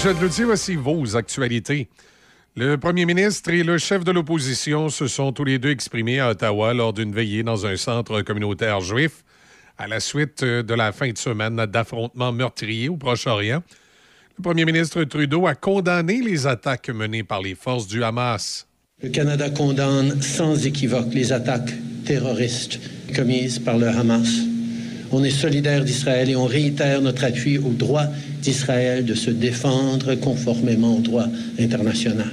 [0.00, 1.86] Michel Cloutier, voici vos actualités.
[2.56, 6.30] Le premier ministre et le chef de l'opposition se sont tous les deux exprimés à
[6.30, 9.22] Ottawa lors d'une veillée dans un centre communautaire juif
[9.76, 13.62] à la suite de la fin de semaine d'affrontements meurtriers au Proche-Orient.
[14.38, 18.66] Le premier ministre Trudeau a condamné les attaques menées par les forces du Hamas.
[19.02, 21.74] Le Canada condamne sans équivoque les attaques
[22.06, 22.80] terroristes
[23.14, 24.49] commises par le Hamas.
[25.12, 28.04] On est solidaire d'Israël et on réitère notre appui au droit
[28.40, 31.26] d'Israël de se défendre conformément au droit
[31.58, 32.30] international.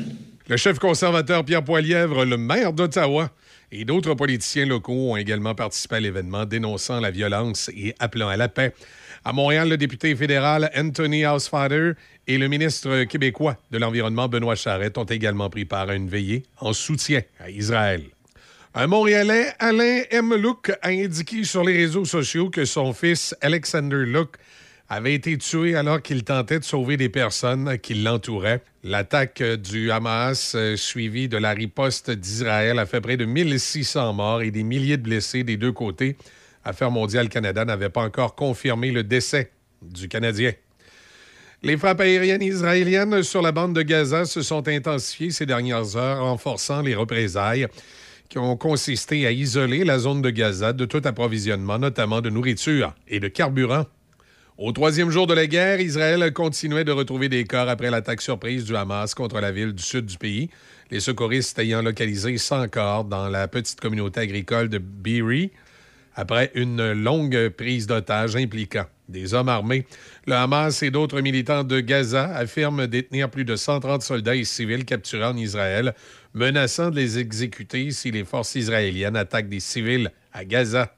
[0.47, 3.31] Le chef conservateur Pierre Poilièvre, le maire d'Ottawa
[3.71, 8.37] et d'autres politiciens locaux ont également participé à l'événement dénonçant la violence et appelant à
[8.37, 8.73] la paix.
[9.25, 11.93] À Montréal, le député fédéral Anthony Housefather
[12.27, 16.43] et le ministre québécois de l'Environnement Benoît Charette ont également pris part à une veillée
[16.61, 18.03] en soutien à Israël.
[18.73, 20.35] Un Montréalais, Alain M.
[20.35, 24.31] Luc, a indiqué sur les réseaux sociaux que son fils Alexander Luc
[24.89, 28.61] avait été tué alors qu'il tentait de sauver des personnes qui l'entouraient.
[28.83, 34.41] L'attaque du Hamas, euh, suivie de la riposte d'Israël, a fait près de 1600 morts
[34.41, 36.15] et des milliers de blessés des deux côtés.
[36.63, 40.51] Affaires mondiales Canada n'avait pas encore confirmé le décès du Canadien.
[41.63, 46.21] Les frappes aériennes israéliennes sur la bande de Gaza se sont intensifiées ces dernières heures,
[46.21, 47.67] renforçant les représailles
[48.29, 52.93] qui ont consisté à isoler la zone de Gaza de tout approvisionnement, notamment de nourriture
[53.07, 53.85] et de carburant.
[54.57, 58.65] Au troisième jour de la guerre, Israël continuait de retrouver des corps après l'attaque surprise
[58.65, 60.49] du Hamas contre la ville du sud du pays,
[60.89, 65.51] les secouristes ayant localisé 100 corps dans la petite communauté agricole de Beery
[66.15, 69.85] après une longue prise d'otages impliquant des hommes armés.
[70.25, 74.83] Le Hamas et d'autres militants de Gaza affirment détenir plus de 130 soldats et civils
[74.83, 75.93] capturés en Israël,
[76.37, 80.93] menaçant de les exécuter si les forces israéliennes attaquent des civils à Gaza.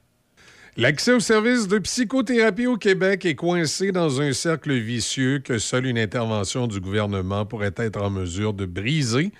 [0.78, 5.88] L'accès aux services de psychothérapie au Québec est coincé dans un cercle vicieux que seule
[5.88, 9.32] une intervention du gouvernement pourrait être en mesure de briser,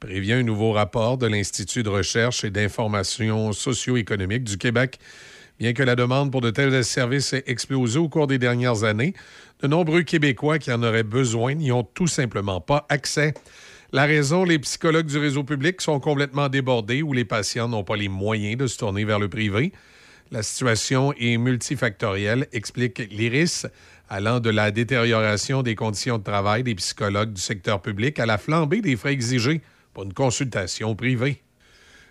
[0.00, 4.98] prévient un nouveau rapport de l'Institut de recherche et d'information socio-économique du Québec.
[5.58, 9.14] Bien que la demande pour de tels services ait explosé au cours des dernières années,
[9.60, 13.32] de nombreux Québécois qui en auraient besoin n'y ont tout simplement pas accès.
[13.94, 17.94] La raison, les psychologues du réseau public sont complètement débordés ou les patients n'ont pas
[17.94, 19.72] les moyens de se tourner vers le privé.
[20.32, 23.68] La situation est multifactorielle, explique l'IRIS,
[24.08, 28.36] allant de la détérioration des conditions de travail des psychologues du secteur public à la
[28.36, 29.60] flambée des frais exigés
[29.92, 31.40] pour une consultation privée.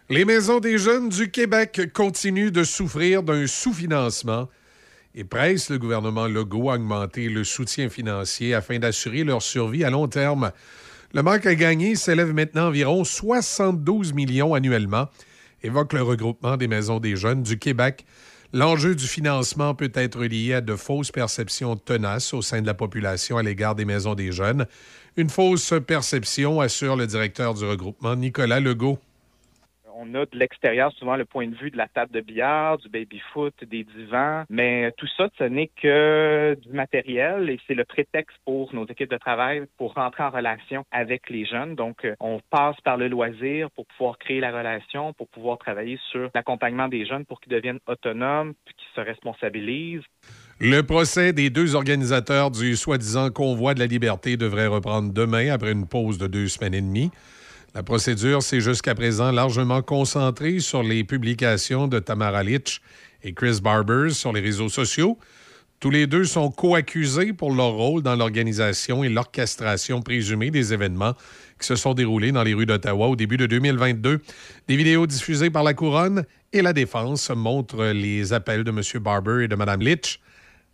[0.10, 4.48] Les maisons des jeunes du Québec continuent de souffrir d'un sous-financement
[5.16, 9.90] et pressent le gouvernement Legault à augmenter le soutien financier afin d'assurer leur survie à
[9.90, 10.54] long terme.
[11.16, 15.10] Le manque à gagner s'élève maintenant à environ 72 millions annuellement,
[15.62, 18.04] évoque le regroupement des maisons des jeunes du Québec.
[18.52, 22.74] L'enjeu du financement peut être lié à de fausses perceptions tenaces au sein de la
[22.74, 24.66] population à l'égard des maisons des jeunes.
[25.16, 28.98] Une fausse perception, assure le directeur du regroupement, Nicolas Legault.
[30.06, 32.90] On a de l'extérieur souvent le point de vue de la table de billard, du
[32.90, 38.36] baby-foot, des divans, mais tout ça, ce n'est que du matériel et c'est le prétexte
[38.44, 41.76] pour nos équipes de travail pour rentrer en relation avec les jeunes.
[41.76, 45.98] Donc, euh, on passe par le loisir pour pouvoir créer la relation, pour pouvoir travailler
[46.12, 50.04] sur l'accompagnement des jeunes pour qu'ils deviennent autonomes, qu'ils se responsabilisent.
[50.60, 55.72] Le procès des deux organisateurs du soi-disant convoi de la liberté devrait reprendre demain après
[55.72, 57.12] une pause de deux semaines et demie.
[57.76, 62.82] La procédure s'est jusqu'à présent largement concentrée sur les publications de Tamara Litch
[63.24, 65.18] et Chris Barbers sur les réseaux sociaux.
[65.80, 71.14] Tous les deux sont co-accusés pour leur rôle dans l'organisation et l'orchestration présumée des événements
[71.60, 74.22] qui se sont déroulés dans les rues d'Ottawa au début de 2022.
[74.68, 79.02] Des vidéos diffusées par la Couronne et la Défense montrent les appels de M.
[79.02, 80.20] Barber et de Mme Litch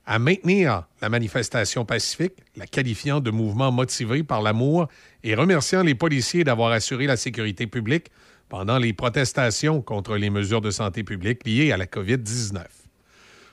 [0.10, 4.88] à maintenir la manifestation pacifique, la qualifiant de mouvement motivé par l'amour
[5.24, 8.08] et remerciant les policiers d'avoir assuré la sécurité publique
[8.50, 12.64] pendant les protestations contre les mesures de santé publique liées à la COVID-19.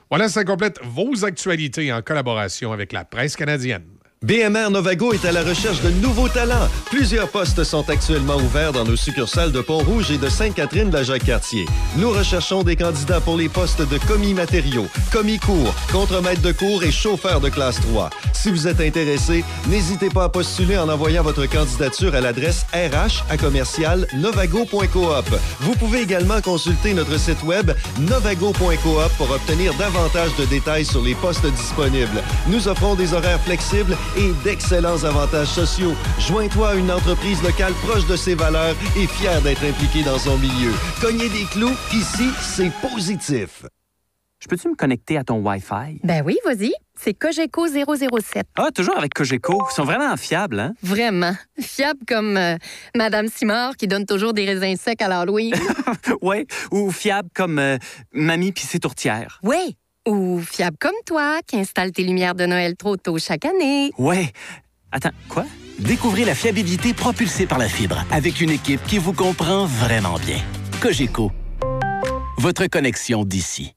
[0.09, 3.85] Voilà, ça complète vos actualités en collaboration avec la presse canadienne.
[4.23, 6.67] BMR Novago est à la recherche de nouveaux talents.
[6.89, 11.03] Plusieurs postes sont actuellement ouverts dans nos succursales de Pont-Rouge et de Sainte-Catherine de la
[11.03, 11.67] Jacques-Cartier.
[11.97, 16.83] Nous recherchons des candidats pour les postes de commis matériaux, commis cours, contremaître de cours
[16.83, 18.09] et chauffeur de classe 3.
[18.33, 23.23] Si vous êtes intéressé, n'hésitez pas à postuler en envoyant votre candidature à l'adresse RH
[23.29, 25.39] à commercial novago.coop.
[25.59, 31.13] Vous pouvez également consulter notre site web novago.coop pour obtenir davantage de détails sur les
[31.13, 32.23] postes disponibles.
[32.47, 35.93] Nous offrons des horaires flexibles et d'excellents avantages sociaux.
[36.19, 40.37] Joins-toi à une entreprise locale proche de ses valeurs et fière d'être impliquée dans son
[40.37, 40.71] milieu.
[41.01, 43.65] Cogner des clous, ici, c'est positif.
[44.39, 45.99] Je peux-tu me connecter à ton Wi-Fi?
[46.03, 46.71] Ben oui, vas-y.
[46.95, 48.45] C'est Cogeco 007.
[48.55, 49.65] Ah, toujours avec Cogeco.
[49.69, 50.73] Ils sont vraiment fiables, hein?
[50.83, 51.33] Vraiment.
[51.59, 52.55] Fiable comme euh,
[52.95, 55.55] Madame Simard qui donne toujours des raisins secs à l'Halloween.
[56.21, 56.45] ouais.
[56.71, 57.77] Ou fiables comme euh,
[58.13, 59.39] Mamie pis ses tourtières.
[60.07, 63.91] Ou fiable comme toi qui installe tes lumières de Noël trop tôt chaque année.
[63.97, 64.31] Ouais.
[64.91, 65.45] Attends, quoi?
[65.79, 70.39] Découvrez la fiabilité propulsée par la fibre avec une équipe qui vous comprend vraiment bien.
[70.81, 71.31] Cogeco.
[72.37, 73.76] Votre connexion d'ici.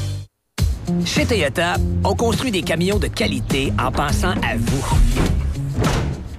[1.05, 4.85] Chez Toyota, on construit des camions de qualité en pensant à vous.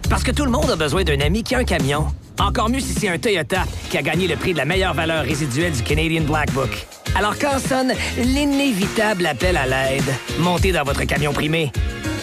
[0.09, 2.07] Parce que tout le monde a besoin d'un ami qui a un camion.
[2.39, 5.25] Encore mieux si c'est un Toyota qui a gagné le prix de la meilleure valeur
[5.25, 6.87] résiduelle du Canadian Black Book.
[7.15, 11.71] Alors quand sonne l'inévitable appel à l'aide, montez dans votre camion primé.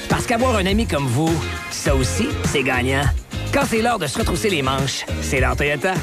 [0.09, 1.31] Parce qu'avoir un ami comme vous,
[1.71, 3.03] ça aussi, c'est gagnant.
[3.53, 5.93] Quand c'est l'heure de se retrousser les manches, c'est l'heure Toyota.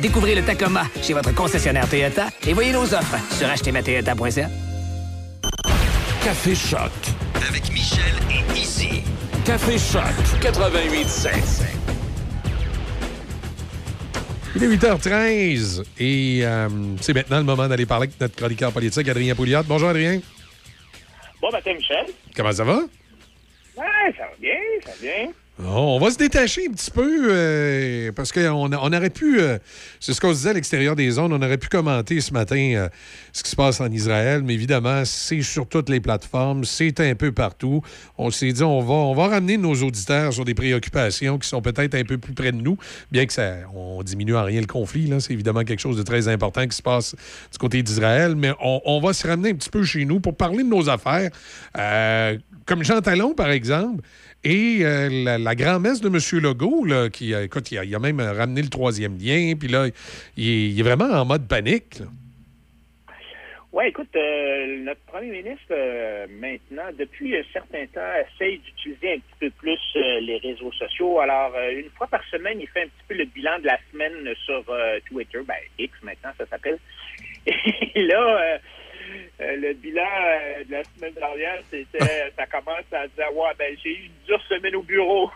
[0.00, 4.48] Découvrez le Tacoma chez votre concessionnaire Toyota et voyez nos offres sur achetezmatoyota.ca.
[6.24, 6.92] Café Choc.
[7.48, 9.02] Avec Michel et Izzy.
[9.44, 10.02] Café Choc
[10.40, 11.64] 88.7.
[14.54, 16.68] Il est 8h13 et euh,
[17.00, 19.64] c'est maintenant le moment d'aller parler avec notre chroniqueur politique, Adrien Pouliot.
[19.66, 20.20] Bonjour, Adrien.
[21.40, 22.06] Bon matin, Michel.
[22.36, 22.76] Comment ça va?
[23.76, 24.54] Ouais, ça va bien,
[24.84, 25.32] ça va bien.
[25.64, 29.58] On va se détacher un petit peu euh, parce qu'on on aurait pu, euh,
[30.00, 32.72] c'est ce qu'on se disait à l'extérieur des zones, on aurait pu commenter ce matin
[32.74, 32.88] euh,
[33.32, 37.14] ce qui se passe en Israël, mais évidemment, c'est sur toutes les plateformes, c'est un
[37.14, 37.80] peu partout.
[38.18, 42.04] On s'est dit, on va, ramener nos auditeurs sur des préoccupations qui sont peut-être un
[42.04, 42.76] peu plus près de nous,
[43.10, 45.06] bien que ça, on diminue en rien le conflit.
[45.06, 45.20] là.
[45.20, 47.14] C'est évidemment quelque chose de très important qui se passe
[47.52, 50.64] du côté d'Israël, mais on, va se ramener un petit peu chez nous pour parler
[50.64, 51.30] de nos affaires.
[52.66, 54.02] Comme Jean Talon, par exemple,
[54.44, 56.42] et euh, la, la grand-messe de M.
[56.42, 59.86] Legault, là, qui, euh, écoute, il a, même ramené le troisième lien, puis là,
[60.36, 62.02] il est, vraiment en mode panique.
[63.72, 68.00] Oui, écoute, euh, notre premier ministre, euh, maintenant, depuis un certain temps,
[68.34, 71.20] essaye d'utiliser un petit peu plus euh, les réseaux sociaux.
[71.20, 73.78] Alors, euh, une fois par semaine, il fait un petit peu le bilan de la
[73.90, 76.78] semaine sur euh, Twitter, ben X maintenant, ça s'appelle.
[77.46, 78.58] Et là, euh, euh,
[79.40, 83.90] le bilan euh, de la semaine dernière, c'était, ça commence à dire, ouais, ben j'ai
[83.90, 85.30] eu une dure semaine au bureau.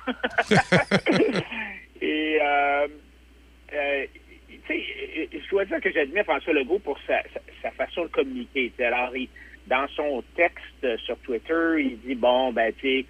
[2.01, 2.87] Et euh,
[3.73, 4.05] euh,
[4.49, 8.09] tu sais, je dois dire que j'admire François Legault pour sa, sa, sa façon de
[8.09, 8.73] communiquer.
[8.81, 9.29] Alors, il-
[9.67, 13.07] dans son texte sur Twitter, il dit bon, ben, tu sais,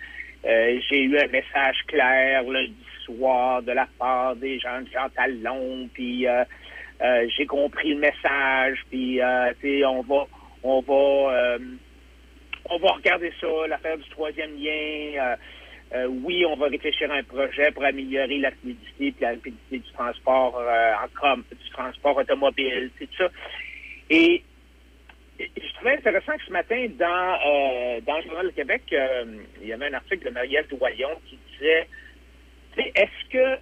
[0.47, 2.75] euh, j'ai eu un message clair lundi
[3.05, 6.45] soir de la part des gens de Jean Talon, puis euh,
[7.03, 10.27] euh, j'ai compris le message, puis euh, tu sais, on va,
[10.63, 11.59] on va, euh,
[12.71, 15.23] on va regarder ça, l'affaire du troisième lien.
[15.23, 15.37] euh,
[15.95, 19.79] euh, oui, on va réfléchir à un projet pour améliorer la fluidité et la rapidité
[19.79, 20.93] du transport euh,
[21.23, 23.29] en du transport automobile, tout ça.
[24.11, 24.43] Et
[25.39, 28.83] je trouvais intéressant que ce matin, dans, dans le Journal Québec,
[29.61, 31.87] il y avait un article de Marielle Doyon qui disait
[32.77, 33.61] est-ce que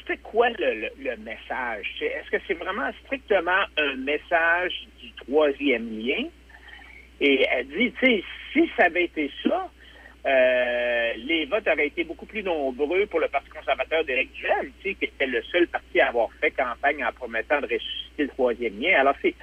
[0.00, 1.86] c'était quoi le, le- message?
[2.00, 6.24] Est-ce que c'est vraiment strictement un message du troisième lien?
[7.20, 9.70] Et elle dit, tu sais, si ça avait été ça,
[10.26, 14.88] euh, les votes auraient été beaucoup plus nombreux pour le Parti conservateur d'Éric Duhem, tu
[14.88, 18.28] sais, qui était le seul parti à avoir fait campagne en promettant de ressusciter le
[18.28, 19.00] troisième lien.
[19.00, 19.34] Alors, c'est,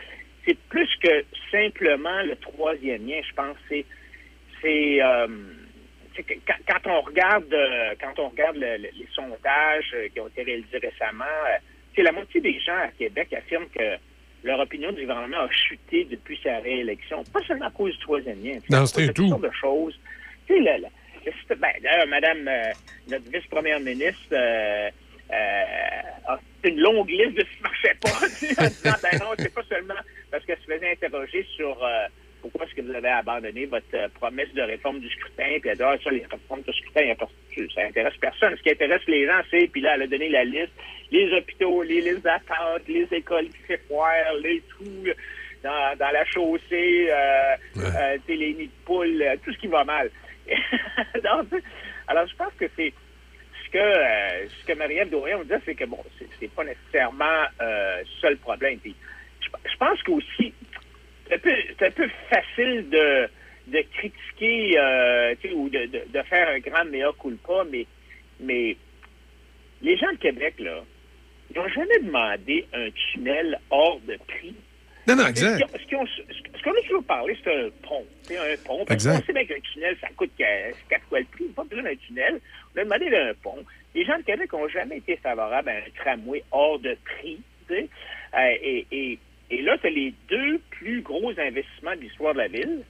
[0.45, 3.57] c'est plus que simplement le troisième lien, je pense.
[3.69, 3.85] C'est,
[4.61, 5.27] c'est, euh,
[6.67, 10.43] quand, on regarde, euh, quand on regarde le- le- les sondages euh, qui ont été
[10.43, 11.57] réalisés récemment, euh,
[11.95, 13.95] c'est la moitié des gens à Québec affirment que
[14.43, 18.43] leur opinion du gouvernement a chuté depuis sa réélection, pas seulement à cause du troisième
[18.43, 19.39] lien, Non, à c'était cause de tout.
[19.41, 19.99] de choses.
[20.47, 22.71] Tu sais, le- le- ben, d'ailleurs, Madame, euh,
[23.07, 24.89] notre vice-première ministre, euh,
[25.31, 25.63] euh,
[26.27, 28.09] a une longue liste de ce qui ne marchait pas,
[28.65, 29.93] en disant, ben non, c'est pas seulement
[30.31, 31.77] parce qu'elle se faisait interroger sur
[32.41, 35.77] pourquoi est-ce que vous avez abandonné votre euh, promesse de réforme du scrutin, puis elle
[35.77, 37.13] dit, ah, ça, les réformes du scrutin,
[37.75, 38.55] ça intéresse personne.
[38.57, 40.73] Ce qui intéresse les gens, c'est, puis là, elle a donné la liste,
[41.11, 45.07] les hôpitaux, les listes d'attente, les écoles qui foire, les trous
[45.63, 49.83] dans, dans la chaussée, euh, euh, les nids de poules, euh, tout ce qui va
[49.83, 50.09] mal.
[51.23, 51.61] Donc,
[52.07, 52.93] alors, je pense que c'est
[53.65, 57.45] ce que euh, ce que Marie-Ève Dorion disait, c'est que bon, c'est, c'est pas nécessairement
[57.61, 58.79] euh, ça le problème.
[58.79, 58.95] Puis,
[59.41, 60.53] je, je pense qu'aussi,
[61.31, 63.27] c'est un peu, c'est un peu facile de,
[63.67, 67.85] de critiquer euh, ou de, de, de faire un grand mea culpa, mais,
[68.39, 68.75] mais
[69.81, 70.83] les gens de Québec, là,
[71.53, 74.55] ils n'ont jamais demandé un tunnel hors de prix.
[75.07, 75.63] Non, non, exact.
[75.79, 78.05] Ce qu'on a toujours parlé, c'est un pont.
[78.23, 78.85] C'est un pont.
[78.85, 79.19] Parce Exact.
[79.19, 81.45] qu'on sait bien qu'un tunnel, ça coûte que- quatre fois le prix.
[81.55, 82.39] Pas besoin d'un tunnel.
[82.75, 83.65] On a demandé un pont.
[83.95, 87.39] Les gens de Québec n'ont jamais été favorables à un tramway hors de prix.
[87.67, 87.89] tu sais.
[88.37, 89.19] Euh, et, et,
[89.51, 92.83] et là, tu as les deux plus gros investissements de l'histoire de la ville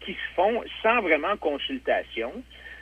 [0.00, 2.32] qui se font sans vraiment consultation.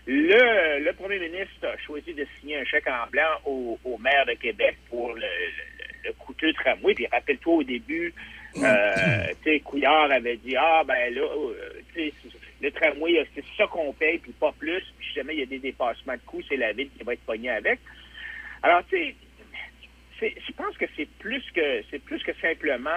[0.07, 4.27] Le, le premier ministre a choisi de signer un chèque en blanc au, au maire
[4.27, 6.95] de Québec pour le, le- le coûteux tramway.
[6.95, 8.13] Puis rappelle-toi au début,
[8.57, 11.55] euh, tu sais, Couillard avait dit Ah, ben là, euh,
[11.95, 12.13] tu
[12.61, 14.83] le tramway, euh, c'est ça qu'on paye, puis pas plus.
[14.99, 17.13] Puis si jamais il y a des dépassements de coûts, c'est la ville qui va
[17.15, 17.79] être pognée avec.
[18.65, 19.15] Alors, tu sais,
[20.31, 22.91] je pense que c'est plus que c'est plus que simplement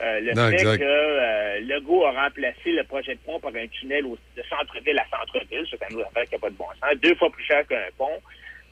[0.00, 0.78] euh, le Non, fait exact.
[0.78, 4.98] que euh, Legault a remplacé le projet de pont par un tunnel au- de centre-ville
[4.98, 7.66] à centre-ville, c'est autre affaire qui n'a pas de bon sens, deux fois plus cher
[7.66, 8.20] qu'un pont,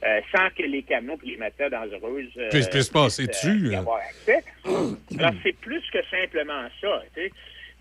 [0.04, 3.78] euh, sans que les camions et les matières dangereuses euh, Puissent- puissent passer dessus, là.
[3.78, 4.44] avoir accès.
[5.18, 7.02] Alors, c'est plus que simplement ça.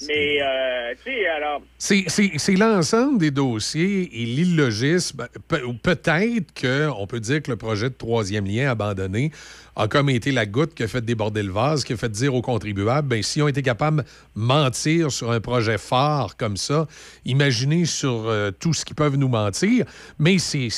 [0.07, 5.27] Mais, euh, tu sais, alors, C'est- l'ensemble des dossiers et l'illogisme.
[5.47, 9.31] Pe- Peut-être qu'on peut dire que le projet de troisième lien abandonné
[9.75, 12.35] a comme été la goutte qui a fait déborder le vase, qui a fait dire
[12.35, 14.07] aux contribuables, ben, s'ils ont été capables de
[14.41, 16.87] mentir sur un projet fort comme ça,
[17.25, 19.85] imaginez sur euh, tout ce qu'ils peuvent nous mentir.
[20.19, 20.69] Mais c'est-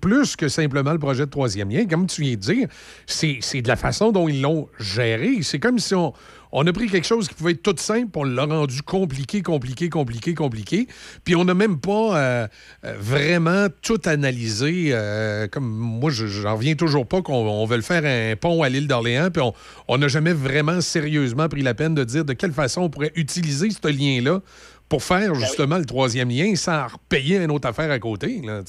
[0.00, 1.86] plus que simplement le projet de troisième lien.
[1.86, 2.68] Comme tu viens de dire,
[3.06, 5.38] c'est de la façon dont ils l'ont géré.
[5.42, 6.12] C'est comme si on,
[6.52, 9.88] on a pris quelque chose qui pouvait être tout simple, on l'a rendu compliqué, compliqué,
[9.88, 10.86] compliqué, compliqué.
[11.24, 12.48] Puis on n'a même pas euh,
[12.84, 14.90] euh, vraiment tout analysé.
[14.92, 18.62] euh, comme moi, je- j'en reviens toujours pas qu'on on veut le faire un pont
[18.62, 19.42] à l'île d'Orléans, puis
[19.88, 23.12] on- n'a jamais vraiment sérieusement pris la peine de dire de quelle façon on pourrait
[23.16, 24.40] utiliser ce lien-là
[24.88, 28.40] pour faire justement le troisième lien sans repayer une autre affaire à côté.
[28.42, 28.62] Là.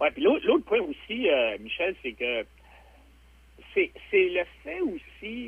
[0.00, 2.44] Ouais, puis l'autre point aussi, euh, Michel, c'est que
[3.74, 5.02] c'est c'est le fait aussi,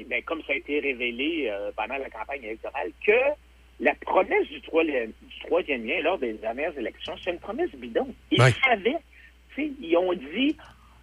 [0.09, 3.13] ben, comme ça a été révélé euh, pendant la campagne électorale, que
[3.81, 5.13] la promesse du troisième,
[5.87, 8.13] lien lors des dernières élections, c'est une promesse bidon.
[8.31, 8.53] Ils Ouais.
[8.65, 8.97] savaient,
[9.55, 10.57] tu sais, ils ont dit,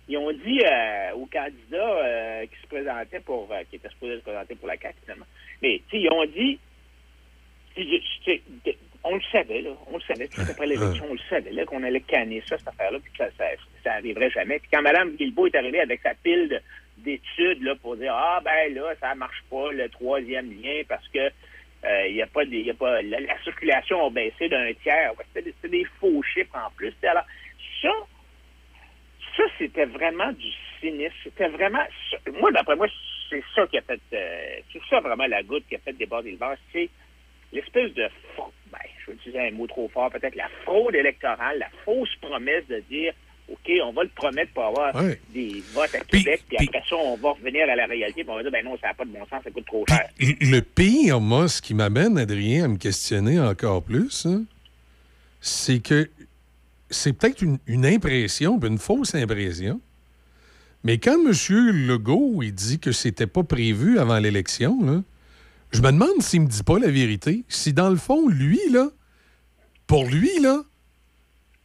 [0.08, 4.18] ils ont dit euh, aux candidats euh, qui se présentaient pour, euh, qui étaient supposés
[4.18, 5.26] se présenter pour la CAQ finalement,
[5.62, 6.60] mais tu sais, ils ont dit,
[9.04, 11.84] on le savait, là, on le savait, tout après l'élection, on le savait, là, qu'on
[11.84, 13.45] allait canner ça, cette affaire-là, puis que ça, ça,
[13.84, 14.60] ça arriverait jamais.
[14.60, 16.60] Puis quand Mme Guilbeault est arrivée avec sa pile de-
[17.06, 21.30] d'études, pour dire, ah, ben là, ça marche pas, le troisième lien, parce que
[22.09, 25.14] il a pas y a pas, la, la circulation a baissé d'un tiers.
[25.17, 26.93] Ouais, C'était des, faux chiffres en plus.
[27.03, 27.25] Alors,
[27.82, 27.92] ça,
[29.38, 30.48] ça, c'était vraiment du
[30.80, 31.14] cynisme.
[31.24, 31.84] C'était vraiment.
[32.40, 32.88] Moi, d'après moi,
[33.30, 34.00] c'est ça qui a fait.
[34.14, 36.58] euh, c'est ça vraiment la goutte qui a fait déborder le vase.
[36.72, 36.90] C'est
[37.53, 38.09] l'espèce de.
[38.72, 42.66] Ben, je vais utiliser un mot trop fort, peut-être la fraude électorale, la fausse promesse
[42.67, 43.14] de dire.
[43.51, 45.19] OK, on va le promettre pour avoir Ouais.
[45.33, 48.35] des votes à Québec, puis, après ça, on va revenir à la réalité, puis on
[48.38, 50.09] va dire, ben non, ça n'a pas de bon sens, ça coûte trop cher.
[50.19, 54.43] Le pire, moi, ce qui m'amène, Adrien, à me questionner encore plus, hein,
[55.41, 56.09] c'est que
[56.90, 59.80] c'est peut-être une, une impression, puis une fausse impression.
[60.83, 61.32] Mais quand M.
[61.88, 65.03] Legault il dit que c'était pas prévu avant l'élection,
[65.72, 67.43] je me demande s'il me dit pas la vérité.
[67.48, 68.90] Si dans le fond, lui, là,
[69.88, 70.64] pour lui, là,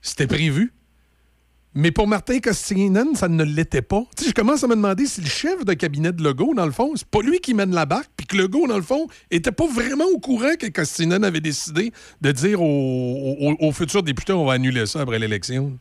[0.02, 0.73] c'était prévu.
[1.74, 4.02] Mais pour Martin Costinen, ça ne l'était pas.
[4.16, 6.66] Tu sais, je commence à me demander si le chef de cabinet de Legault, dans
[6.66, 9.07] le fond, c'est pas lui qui mène la barque, puis que Legault, dans le fond,
[9.31, 14.44] était pas vraiment au courant que Costinen avait décidé de dire aux, futurs députés on
[14.44, 15.78] va annuler ça après l'élection.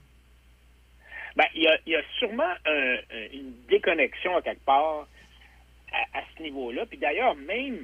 [1.35, 5.07] Ben, il y a, sûrement un- un- une déconnexion à quelque part
[6.13, 6.85] à, ce niveau-là.
[6.85, 7.77] Puis d'ailleurs, même,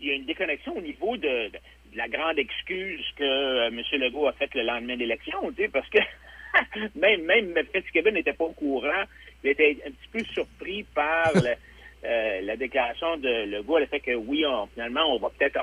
[0.00, 1.50] il y a une déconnexion au niveau de,
[1.94, 3.80] la grande excuse que euh, M.
[4.00, 5.38] Legault a faite le lendemain de l'élection,
[5.72, 5.98] parce que
[6.94, 9.04] même, même Fitzgibbon n'était pas au courant.
[9.44, 11.54] Il était un petit peu surpris par le-
[12.04, 15.58] euh, la déclaration de Legault, le fait que oui, on- finalement, on va peut-être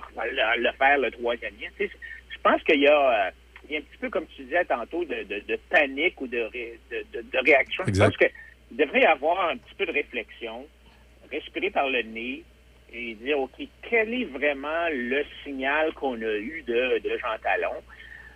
[0.58, 1.68] le, faire le troisième lien.
[1.78, 1.92] Tu sais,
[2.30, 3.28] je pense qu'il y a...
[3.28, 3.32] euh,
[3.68, 6.28] il y a un petit peu, comme tu disais tantôt, de, de- de panique ou
[6.28, 7.84] de, ré- de, réaction.
[7.86, 8.14] Exact.
[8.14, 8.30] Je pense
[8.70, 10.68] qu'il devrait y avoir un petit peu de réflexion,
[11.32, 12.44] respirer par le nez
[12.94, 13.54] et dire, OK,
[13.90, 17.82] quel est vraiment le signal qu'on a eu de, de Jean Talon?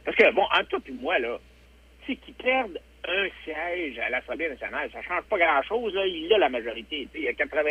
[0.03, 1.37] Parce que, bon, en toi et moi, là,
[2.15, 5.93] tu sais, qu'ils perdent un siège à l'Assemblée nationale, ça change pas grand-chose.
[6.05, 7.07] Il a la majorité.
[7.15, 7.61] Il y a 80...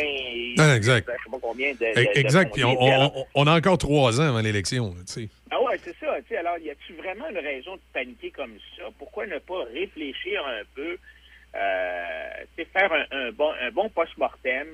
[0.57, 1.07] Non, exact.
[1.07, 1.77] Je sais pas combien de...
[1.77, 2.53] de- de exact.
[2.53, 4.93] Puis on, a encore trois ans avant l'élection.
[5.51, 6.15] ah ouais, c'est ça.
[6.39, 8.83] Alors, y a-tu vraiment une raison de paniquer comme ça?
[8.97, 10.97] Pourquoi ne pas réfléchir un peu,
[11.55, 12.29] euh,
[12.73, 14.67] faire un, un bon, un bon post-mortem?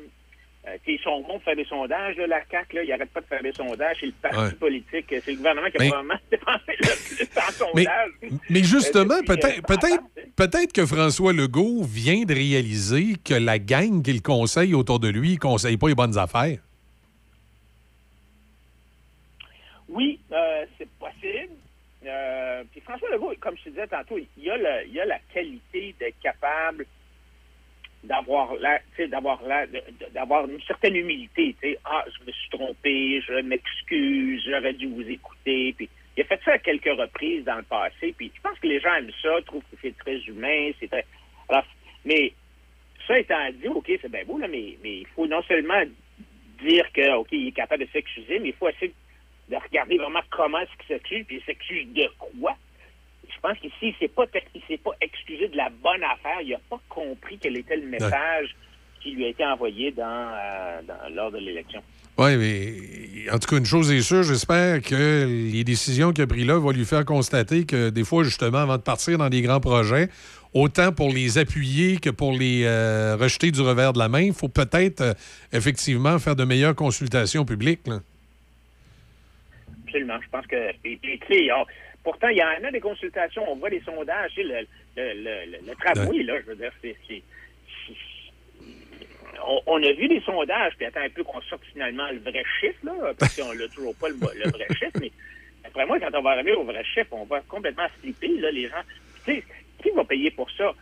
[0.87, 3.25] Ils sont bons pour faire des sondages, là, la CAQ, là, ils n'arrêtent pas de
[3.27, 3.97] faire des sondages.
[3.99, 4.51] C'est le parti Ouais.
[4.53, 8.39] politique, c'est le gouvernement qui a Mais- probablement dépensé le plus en Mais, sondage.
[8.49, 10.03] mais justement, Euh, peut-être euh, peut-être
[10.35, 15.33] peut-être que François Legault vient de réaliser que la gang qu'il conseille autour de lui
[15.33, 16.57] ne conseille pas les bonnes affaires.
[19.87, 21.53] Oui, euh, c'est possible.
[22.05, 25.19] Euh, puis François Legault, comme je te disais tantôt, il a, le- il a la
[25.33, 26.85] qualité d'être capable
[28.05, 28.53] d'avoir
[28.95, 31.55] sais, d'avoir de- d'avoir une certaine humilité.
[31.85, 35.73] Ah, je me suis trompé, je m'excuse, j'aurais dû vous écouter.
[35.77, 38.13] Puis il a fait ça à quelques reprises dans le passé.
[38.17, 41.05] Puis je pense que les gens aiment ça, trouvent que c'est très humain, c'est très.
[41.49, 41.65] Alors,
[42.05, 42.33] mais
[43.07, 45.83] ça étant dit, ok, c'est bien beau là, mais mais il faut non seulement
[46.63, 48.93] dire que ok, il est capable de s'excuser, mais il faut essayer
[49.49, 52.55] de regarder vraiment comment est-ce qu'il s'excuse, puis il s'excuse de quoi?
[53.45, 56.41] Je pense qu'ici, il s'est pas, pas excusé de la bonne affaire.
[56.41, 58.55] Il n'a pas compris quel était le message
[59.01, 61.81] qui lui a été envoyé dans, euh, dans- lors de l'élection.
[62.17, 66.27] Oui, mais en tout cas, une chose est sûre, j'espère que les décisions qu'il a
[66.27, 69.41] prises là vont lui faire constater que des fois, justement, avant de partir dans des
[69.43, 70.07] grands projets,
[70.53, 74.33] autant pour les appuyer que pour les euh, rejeter du revers de la main, il
[74.33, 75.13] faut peut-être euh,
[75.53, 77.85] effectivement faire de meilleures consultations publiques.
[77.85, 77.99] là.
[79.85, 80.17] Absolument.
[80.23, 80.55] Je pense que.
[80.83, 81.51] et- et,
[82.05, 84.43] pourtant, il y en a des consultations, on voit les sondages, le,
[84.95, 85.13] le, le,
[85.51, 86.95] le- le tramway, là, je veux dire, c'est.
[89.47, 92.43] On, on a vu des sondages, puis attends un peu qu'on sorte finalement le vrai
[92.59, 95.11] chiffre, là, parce qu'on n'a toujours pas le, le vrai chiffre, mais
[95.65, 98.67] après moi, quand on va arriver au vrai chiffre, on va complètement flipper, là, les
[98.69, 98.81] gens.
[99.25, 99.43] Tu sais,
[99.83, 100.73] qui va payer pour ça?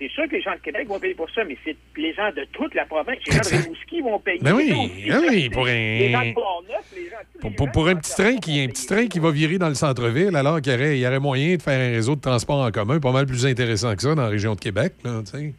[0.00, 2.30] C'est sûr que les gens de Québec vont payer pour ça, mais c'est les gens
[2.32, 3.18] de toute la province.
[3.26, 4.38] Les gens de Rimouski vont payer.
[4.40, 4.70] Ben oui,
[5.06, 7.16] ben oui, pour Les gens un- de Port-Neuf, les gens...
[7.40, 9.74] Pour, pour- pour un petit train qui un petit train qui va virer dans le
[9.74, 12.64] centre-ville, alors qu'il y aurait, il y aurait moyen de faire un réseau de transport
[12.64, 14.94] en commun pas mal plus intéressant que ça dans la région de Québec.
[15.04, 15.52] Là, tu sais.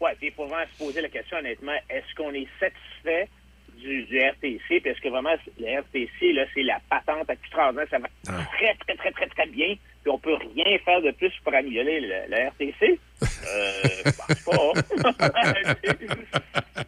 [0.00, 3.28] Oui, puis il faut vraiment se poser la question, honnêtement, est-ce qu'on est satisfait
[3.76, 4.82] du, du RTC?
[4.84, 9.10] Est-ce que vraiment le RTC, là, c'est la patente extraordinaire, ça va très, très, très,
[9.10, 13.00] très, très bien, puis on peut rien faire de plus pour améliorer le RTC?
[13.22, 14.10] Euh.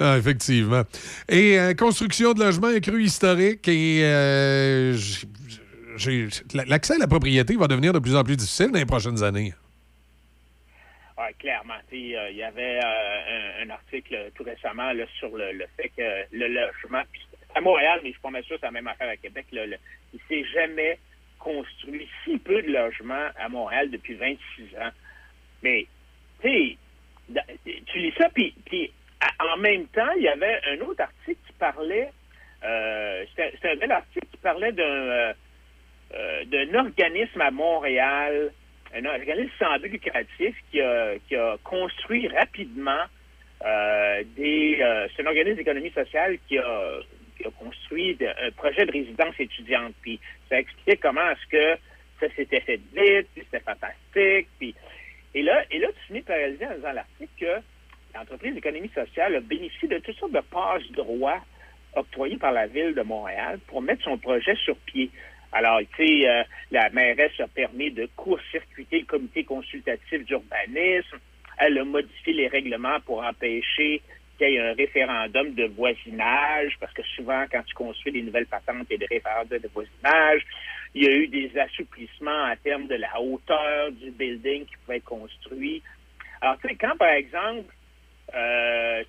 [0.00, 0.82] Ah, effectivement.
[1.28, 4.96] Et euh, construction de logements et cru historique et euh,
[6.66, 9.54] l'accès à la propriété va devenir de plus en plus difficile dans les prochaines années.
[11.16, 11.74] Oui, clairement.
[11.92, 16.02] Euh, Il y avait un, un article tout récemment là, sur le, le fait que
[16.32, 17.02] le logement,
[17.54, 19.64] à Montréal, mais je suis pas sûr que c'est la même affaire à Québec, là,
[19.64, 19.76] le-
[20.12, 20.98] il s'est jamais
[21.44, 24.90] construit si peu de logements à Montréal depuis 26 ans.
[25.62, 25.86] Mais,
[26.42, 26.76] tu
[27.86, 28.54] tu lis ça, puis,
[29.40, 32.10] en même temps, il y avait un autre article qui parlait,
[32.64, 35.32] euh, c'était un bel article qui parlait d'un euh,
[36.14, 38.52] euh, d'un organisme à Montréal,
[38.94, 43.04] un organisme sans but lucratif qui a, qui a construit rapidement
[44.36, 44.78] des.
[45.16, 47.00] c'est un organisme d'économie sociale qui a,
[47.58, 49.94] construit un projet de résidence étudiante.
[50.02, 51.80] Puis ça expliquait comment est-ce que
[52.20, 54.48] ça s'était fait vite, puis c'était fantastique.
[54.58, 54.74] Puis,
[55.34, 59.34] et là, et là, tu finis par réaliser en lisant l'article que l'entreprise d'économie sociale
[59.36, 61.40] a bénéficié de toutes sortes de passe-droits
[61.96, 65.10] octroyés par la Ville de Montréal pour mettre son projet sur pied.
[65.52, 66.42] Alors, tu sais, euh,
[66.72, 71.18] la mairesse a permis de court-circuiter le comité consultatif d'urbanisme.
[71.58, 74.02] Elle a modifié les règlements pour empêcher
[74.36, 78.46] qu'il y ait un référendum de voisinage, parce que souvent, quand tu construis des nouvelles
[78.46, 80.42] patentes, il y a des référendums de voisinage.
[80.94, 84.98] Il y a eu des assouplissements en termes de la hauteur du building qui pouvait
[84.98, 85.82] être construit.
[86.40, 87.72] Alors, tu sais, quand, par exemple,
[88.34, 89.04] euh,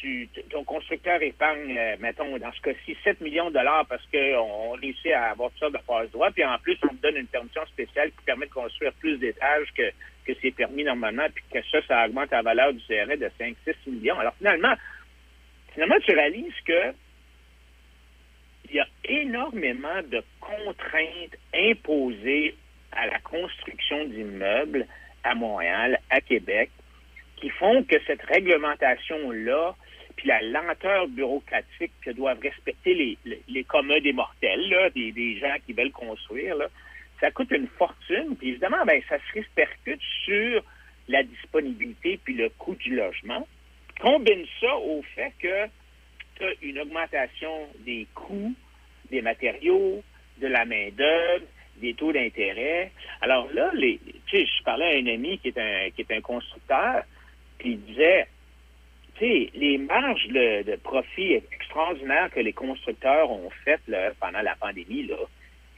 [0.00, 4.72] tu, ton constructeur épargne, euh, mettons, dans ce cas-ci, 7 millions de dollars parce qu'on
[4.72, 7.64] réussit à avoir ça de passe droit, puis en plus, on te donne une permission
[7.66, 9.90] spéciale qui permet de construire plus d'étages que,
[10.28, 13.54] que c'est permis normalement, puis que ça, ça augmente la valeur du CRE de 5-6
[13.86, 14.18] millions.
[14.18, 14.74] Alors, finalement,
[15.72, 16.92] finalement, tu réalises que
[18.70, 22.54] il y a énormément de contraintes imposées
[22.92, 24.86] à la construction d'immeubles
[25.24, 26.70] à Montréal, à Québec,
[27.36, 29.74] qui font que cette réglementation-là,
[30.16, 35.12] puis la lenteur bureaucratique que doivent respecter les, les, les communs des mortels, là, des,
[35.12, 36.66] des gens qui veulent construire, là,
[37.20, 38.36] ça coûte une fortune.
[38.36, 40.62] Puis évidemment, ben, ça se répercute sur
[41.08, 43.46] la disponibilité puis le coût du logement.
[44.00, 45.66] Combine ça au fait que
[46.36, 48.54] tu as une augmentation des coûts
[49.10, 50.02] des matériaux,
[50.40, 51.44] de la main-d'œuvre,
[51.76, 52.92] des taux d'intérêt.
[53.20, 56.12] Alors là, les, tu sais, je parlais à un ami qui est un, qui est
[56.12, 57.04] un constructeur,
[57.58, 58.26] puis il disait,
[59.14, 63.80] tu sais, les marges de, de profit extraordinaires que les constructeurs ont faites
[64.20, 65.16] pendant la pandémie, là,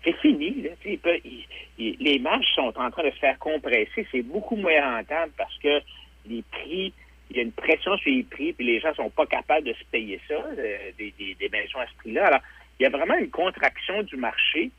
[0.04, 0.64] c'est fini.
[1.78, 4.06] Les marges sont en train de se faire compresser.
[4.10, 5.80] C'est beaucoup moins rentable parce que
[6.26, 6.92] les prix,
[7.30, 9.72] il y a une pression sur les prix, puis les gens sont pas capables de
[9.72, 12.26] se payer ça, euh, des, des, des maisons à ce prix-là.
[12.26, 12.40] Alors,
[12.78, 14.70] il y a vraiment une contraction du marché.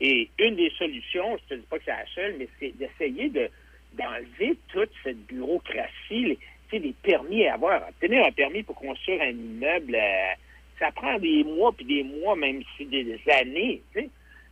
[0.00, 2.76] Et une des solutions, je ne te dis pas que c'est la seule, mais c'est
[2.76, 3.48] d'essayer de
[3.94, 6.38] d'enlever toute cette bureaucratie,
[6.72, 7.86] les, les permis à avoir.
[7.88, 10.32] Obtenir un permis pour construire un immeuble, euh,
[10.78, 13.82] ça prend des mois puis des mois, même si des, des années.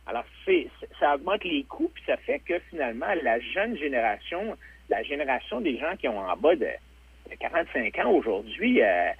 [0.07, 0.25] Alors,
[0.99, 4.57] ça augmente les coûts, puis ça fait que finalement, la jeune génération,
[4.89, 6.67] la génération des gens qui ont en bas de,
[7.29, 9.11] de 45 ans aujourd'hui, euh,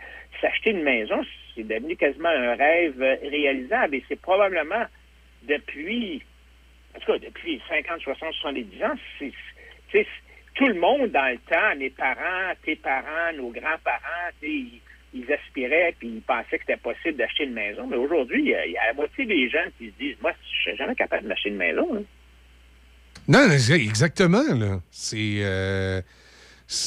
[0.42, 1.22] s'acheter une maison,
[1.56, 3.96] c'est devenu quasiment un rêve réalisable.
[3.96, 4.86] Et c'est probablement
[5.44, 6.24] depuis,
[6.96, 10.08] en tout cas, depuis 50, 60, 70 ans, c'est,
[10.56, 14.30] tout le monde dans le temps, mes parents, tes parents, nos grands-parents,
[15.14, 17.88] ils, aspiraient puis ils pensaient que c'était possible d'acheter une maison.
[17.88, 20.78] Mais aujourd'hui, il y a- la moitié des gens qui se disent Moi, je serais
[20.78, 21.88] jamais capable d'acheter une maison.
[21.98, 22.04] hein.
[23.28, 24.80] Non, exactement, là.
[24.90, 25.40] C'est.
[25.44, 26.02] euh,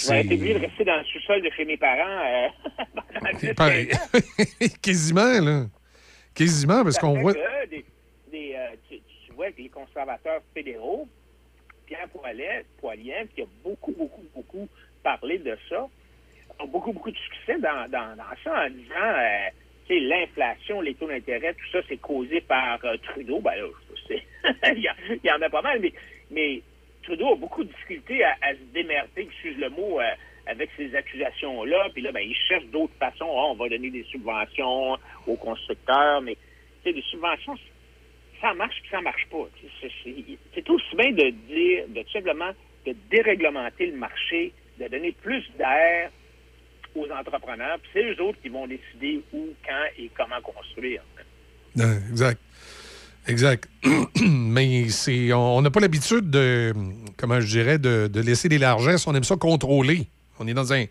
[0.06, 2.48] J'aurais été obligé de rester dans le sous-sol de chez mes parents euh,
[3.20, 3.88] pendant 10, Pareil.
[3.88, 4.74] 15 ans.
[4.82, 5.66] Quasiment, là.
[6.34, 7.34] Quasiment, parce qu'on voit.
[7.34, 7.84] que des,
[8.32, 8.96] des, euh, tu,
[9.26, 11.06] tu vois que les conservateurs fédéraux,
[11.86, 14.68] Pierre Poilievre, Poilievre, qui a beaucoup, beaucoup, beaucoup
[15.02, 15.86] parlé de ça,
[16.60, 19.49] ont beaucoup, beaucoup de succès dans, dans, ça en disant, euh,
[19.86, 23.41] tu sais, l'inflation, les taux d'intérêt, tout ça, c'est causé par euh, Trudeau.
[23.41, 23.66] Ben là,
[23.97, 24.23] je sais,
[24.76, 25.92] il, y il y en a pas mal, mais,
[26.31, 26.62] mais
[27.02, 30.05] Trudeau a beaucoup de difficultés à, se démerder, excuse le mot, euh,
[30.47, 31.89] avec ces accusations-là.
[31.92, 33.28] Puis là, ben, il cherche d'autres façons.
[33.28, 36.34] Ah, on va donner des subventions aux constructeurs, mais
[36.83, 37.57] tu sais, des subventions,
[38.41, 39.49] ça marche puis ça marche pas.
[39.81, 42.50] C'est aussi bien de dire, de tout simplement
[42.86, 46.10] de déréglementer le marché de donner plus d'air
[46.94, 47.78] aux entrepreneurs.
[47.81, 51.02] Puis c'est eux autres qui vont décider où, quand et comment construire.
[51.76, 52.40] Ouais, exact.
[53.26, 53.68] Exact.
[54.23, 56.74] Mais c'est, on n'a pas l'habitude de,
[57.16, 59.06] comment je dirais, de, de laisser des largesses.
[59.06, 60.06] On aime ça contrôler.
[60.39, 60.84] On est dans un,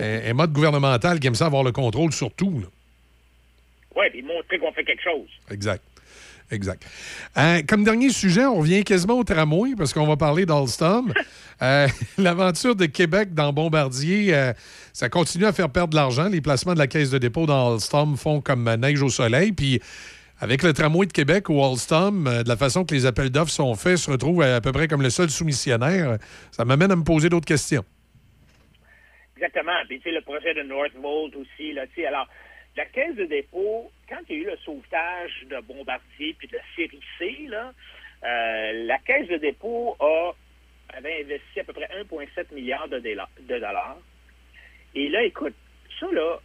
[0.00, 2.62] un- un mode gouvernemental qui aime ça avoir le contrôle sur tout.
[3.96, 5.28] Oui, puis montrer qu'on fait quelque chose.
[5.50, 5.82] Exact.
[6.50, 6.82] Exact.
[7.36, 11.12] Euh, comme dernier sujet, on revient quasiment au tramway parce qu'on va parler d'Alstom.
[11.60, 14.52] Euh, L'aventure de Québec dans Bombardier, euh,
[14.92, 16.28] ça continue à faire perdre de l'argent.
[16.28, 19.50] Les placements de la caisse de dépôt dans Alstom font comme neige au soleil.
[19.50, 19.80] Puis
[20.38, 23.74] avec le tramway de Québec ou Alstom, de la façon que les appels d'offres sont
[23.74, 26.18] faits, se retrouve à, à peu près comme le seul soumissionnaire.
[26.52, 27.84] Ça m'amène à me poser d'autres questions.
[29.36, 29.72] Exactement.
[29.88, 32.28] Puis, tu sais, le projet de Northvolt aussi, là, tu sais, alors,
[32.76, 36.58] la caisse de dépôt, quand il y a eu le sauvetage de Bombardier puis de
[36.74, 40.32] série C, euh, la caisse de dépôt a,
[40.96, 43.98] avait investi à peu près 1,7 milliard de, dollars.
[44.94, 45.54] Et là, écoute,
[46.00, 46.40] ça, là,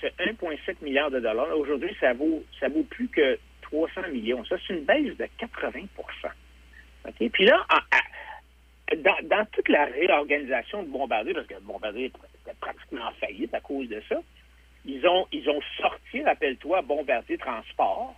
[0.00, 4.44] ce 1,7 milliard de dollars, aujourd'hui, ça vaut, ça vaut plus que 300 millions.
[4.44, 5.86] Ça, c'est une baisse de 80
[7.06, 7.30] OK?
[7.32, 7.64] Puis là,
[8.96, 13.60] dans, dans toute la réorganisation de Bombardier, parce que Bombardier était pratiquement en faillite à
[13.60, 14.20] cause de ça,
[14.84, 18.14] ils ont, ils ont sorti, rappelle-toi, Bombardier Transport,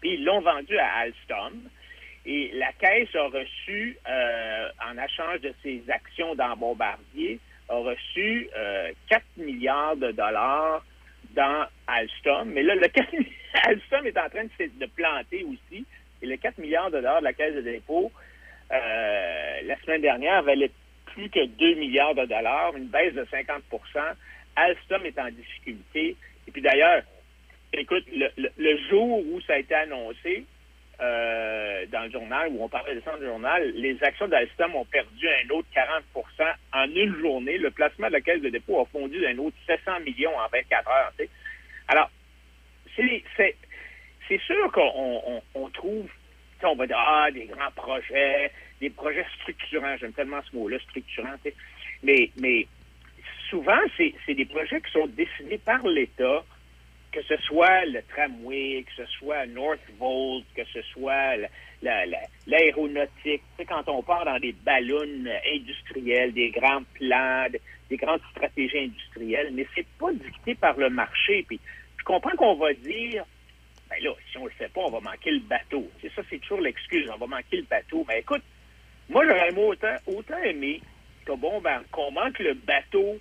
[0.00, 1.68] puis ils l'ont vendu à Alstom.
[2.26, 8.48] Et la Caisse a reçu, euh, en échange de ses actions dans Bombardier, a reçu
[8.56, 10.84] euh, 4 milliards de dollars
[11.34, 12.50] dans Alstom.
[12.50, 13.08] Mais là, le 4
[13.64, 15.84] Alstom est en train de, de planter aussi.
[16.22, 18.12] Et le 4 milliards de dollars de la Caisse de dépôt,
[18.72, 20.70] euh, la semaine dernière, valait
[21.06, 23.62] plus que 2 milliards de dollars, une baisse de 50
[24.60, 26.16] Alstom est en difficulté.
[26.46, 27.02] Et puis d'ailleurs,
[27.72, 30.44] écoute, le, jour où ça a été annoncé
[31.00, 34.74] euh, dans le journal, où on parlait de ça dans le journal, les actions d'Alstom
[34.74, 37.58] ont perdu un autre 40% en une journée.
[37.58, 40.88] Le placement de la caisse de dépôt a fondu d'un autre 700 millions en 24
[40.88, 41.12] heures.
[41.88, 42.10] Alors,
[42.96, 46.08] c'est sûr qu'on on, on trouve,
[46.62, 49.96] on va dire, ah, des grands projets, des projets structurants.
[49.96, 51.34] J'aime tellement ce mot-là, structurant.
[52.02, 52.66] Mais, mais
[53.50, 56.44] souvent, c'est des projets qui sont décidés par l'État,
[57.12, 61.48] que ce soit le tramway, que ce soit Northvolt, que ce soit la-
[61.82, 63.42] la- la- l'aéronautique.
[63.56, 68.78] sais, quand on part dans des ballons industriels, des grands plans, de- des grandes stratégies
[68.78, 71.44] industrielles, mais c'est pas dicté par le marché.
[71.48, 71.58] Puis
[71.98, 73.24] je comprends qu'on va dire,
[73.88, 75.90] ben là, si on le fait pas, on va manquer le bateau.
[76.00, 78.04] C'est ça, c'est toujours l'excuse, on va manquer le bateau.
[78.06, 78.42] Mais écoute,
[79.08, 80.80] moi, j'aurais autant, autant aimé
[81.26, 83.18] que bon, ben, qu'on manque le bateau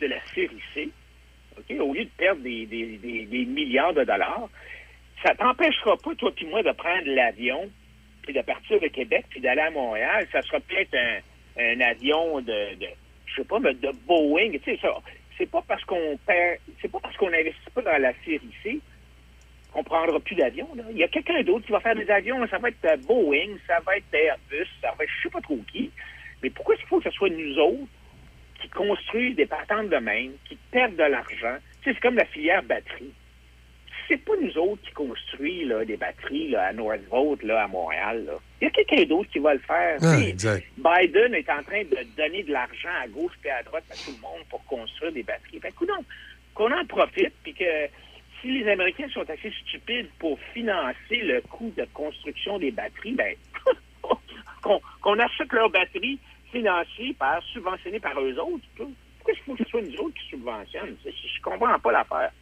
[0.00, 0.88] de la série C,
[1.80, 4.48] au lieu de perdre des, des- des- milliards de dollars,
[5.22, 7.70] ça t'empêchera pas, toi puis moi, de prendre l'avion,
[8.22, 10.26] puis de partir de Québec, puis d'aller à Montréal.
[10.32, 11.18] Ça sera peut-être un,
[11.62, 12.86] un avion de, de
[13.26, 14.50] je sais pas, mais de Boeing.
[14.52, 14.88] Tu sais, ça,
[15.38, 18.78] c'est pas parce qu'on perd, c'est pas parce qu'on n'investit pas dans la série C
[19.72, 20.68] qu'on prendra plus d'avions.
[20.90, 22.46] Il y a quelqu'un d'autre qui va faire des avions.
[22.48, 25.58] Ça va être Boeing, ça va être Airbus, ça va être je sais pas trop
[25.72, 25.90] qui.
[26.42, 27.90] Mais pourquoi est-ce qu'il faut que ce soit nous autres
[28.66, 31.56] qui construisent des patentes de même, qui perdent de l'argent?
[31.82, 33.12] Tu sais, c'est comme la filière batterie.
[34.08, 38.24] C'est pas nous autres qui construisent là, des batteries là, à Northvolt, là, à Montréal.
[38.26, 38.34] là.
[38.60, 39.98] Il y a quelqu'un d'autre qui va le faire.
[40.00, 40.64] Ah, exact.
[40.76, 44.12] Biden est en train de donner de l'argent à gauche et à droite à tout
[44.14, 45.58] le monde pour construire des batteries.
[45.58, 46.04] Que, coudonc,
[46.54, 47.88] qu'on en profite, puis que
[48.40, 53.34] si les Américains sont assez stupides pour financer le coût de construction des batteries, ben,
[54.62, 56.18] qu'on qu'on achète leurs batteries
[56.56, 58.64] financées par, subventionnées par eux autres.
[58.76, 58.94] Pourquoi
[59.28, 60.96] est-ce qu'il faut que ce soit nous autres qui subventionnent?
[61.04, 62.32] Je comprends pas l'affaire.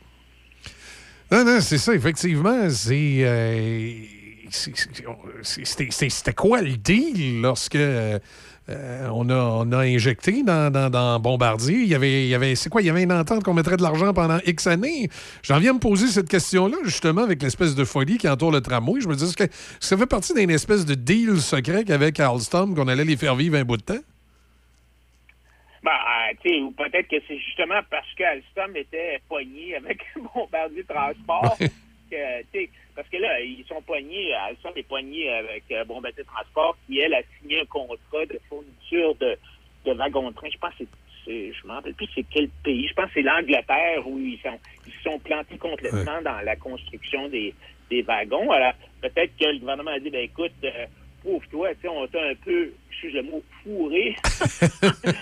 [1.30, 2.68] Non, non, c'est ça, effectivement.
[2.70, 3.24] C'est.
[3.24, 3.90] euh,
[5.42, 8.18] c'était quoi le deal lorsque euh,
[8.70, 11.80] euh, on, a, on a injecté dans, dans- dans Bombardier?
[11.80, 12.80] Il y avait, il y avait c'est quoi?
[12.80, 15.08] Il y avait une entente qu'on mettrait de l'argent pendant X années.
[15.42, 19.00] J'en viens me poser cette question-là, justement, avec l'espèce de folie qui entoure le tramway.
[19.02, 19.44] Je me dis, est-ce que
[19.80, 23.56] ça fait partie d'une espèce de deal secret qu'avec Alstom qu'on allait les faire vivre
[23.56, 24.00] un bout de temps?
[25.82, 29.98] Ben, euh, tu sais, ou peut-être que c'est justement parce qu'Alstom était pogné avec
[30.34, 31.58] Bombardier Transport.
[31.58, 36.24] que, tu sais, parce que là, ils sont pognés, Alstom est pogné avec euh, Bombardier
[36.24, 39.36] Transport, qui, elle, a signé un contrat de fourniture de,
[39.84, 40.48] de wagons de train.
[40.50, 40.84] Je pense que
[41.24, 42.86] c'est, je m'en rappelle plus c'est quel pays.
[42.86, 46.56] Je pense que c'est l'Angleterre où ils sont, ils se sont plantés complètement dans la
[46.56, 47.54] construction des,
[47.90, 48.50] des wagons.
[48.50, 50.86] Alors, peut-être que le gouvernement a dit, ben écoute, euh,
[51.24, 54.14] pauvre toi, tu sais, on t'a un peu, excuse le mot, fourré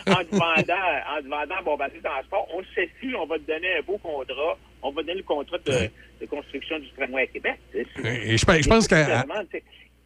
[0.08, 2.46] en te vendant, en te vendant Bombardier Transport.
[2.54, 4.58] On ne sait plus, on va te donner un beau contrat.
[4.82, 5.72] On va te donner le contrat de,
[6.20, 7.58] de construction du tramway à Québec.
[7.74, 9.24] Et je, pense- je pense qu'à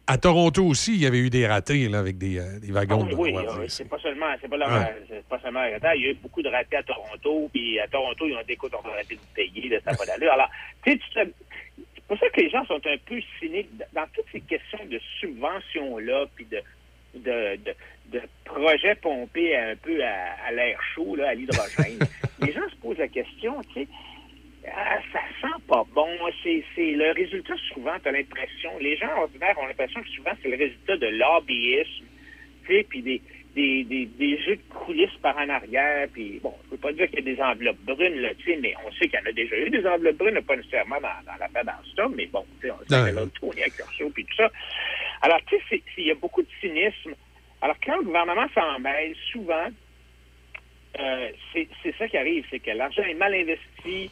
[0.09, 2.75] À Toronto aussi, il y avait eu des ratés là, avec des, euh, des Ah
[2.75, 3.03] wagons.
[3.03, 3.69] oui, de oui, euh, Rail.
[3.69, 5.21] c'est pas seulement, c'est pas, Ouais.
[5.27, 5.87] pas seulement un raté.
[5.97, 8.53] Il y a eu beaucoup de ratés à Toronto, puis à Toronto, ils ont dit,
[8.53, 10.31] écoute, on va arrêter de payer, là, ça pas d'allure.
[10.31, 10.49] Alors,
[10.85, 11.25] tu sais,
[12.07, 16.25] pour ça que les gens sont un peu cyniques dans toutes ces questions de subventions-là,
[16.35, 16.61] puis de,
[17.15, 17.75] de, de,
[18.11, 21.99] de projets pompés un peu à, à l'air chaud, là, à l'hydrogène.
[22.39, 23.87] les gens se posent la question, tu sais,
[24.73, 26.09] ah, ça sent pas bon.
[26.43, 30.31] C'est, c'est le résultat, souvent, tu as l'impression, les gens ordinaires ont l'impression que souvent,
[30.41, 32.05] c'est le résultat de lobbyisme,
[32.65, 33.21] tu sais, puis des,
[33.57, 37.07] des, des, des jeux de coulisses par en arrière, puis bon, je peux pas dire
[37.07, 38.29] qu'il y a des enveloppes brunes, là,
[38.61, 41.25] mais on sait qu'il y en a déjà eu des enveloppes brunes, pas nécessairement dans,
[41.25, 44.35] dans l'affaire d'Alstom, mais bon, tu sais, on sait l'autre Tony avec Curcio, puis tout
[44.35, 44.51] ça.
[45.23, 47.15] Alors, tu sais, il y a beaucoup de cynisme.
[47.61, 49.67] Alors, quand le gouvernement s'en mêle, souvent,
[50.99, 54.11] euh, c'est ça qui arrive, c'est que l'argent est mal investi,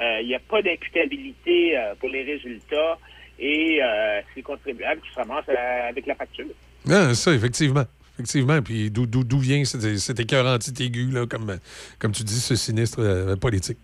[0.00, 2.98] euh, il n'y a pas d'imputabilité euh, pour les résultats
[3.40, 6.46] et c'est le contribuable qui se ramasse avec la facture.
[6.88, 7.82] Ah, ça, effectivement.
[8.14, 8.62] Effectivement.
[8.62, 11.58] Puis d'où- d'où vient cet, cet écœurant petit aigu, là, comme,
[11.98, 13.78] comme tu dis, ce sinistre euh, politique?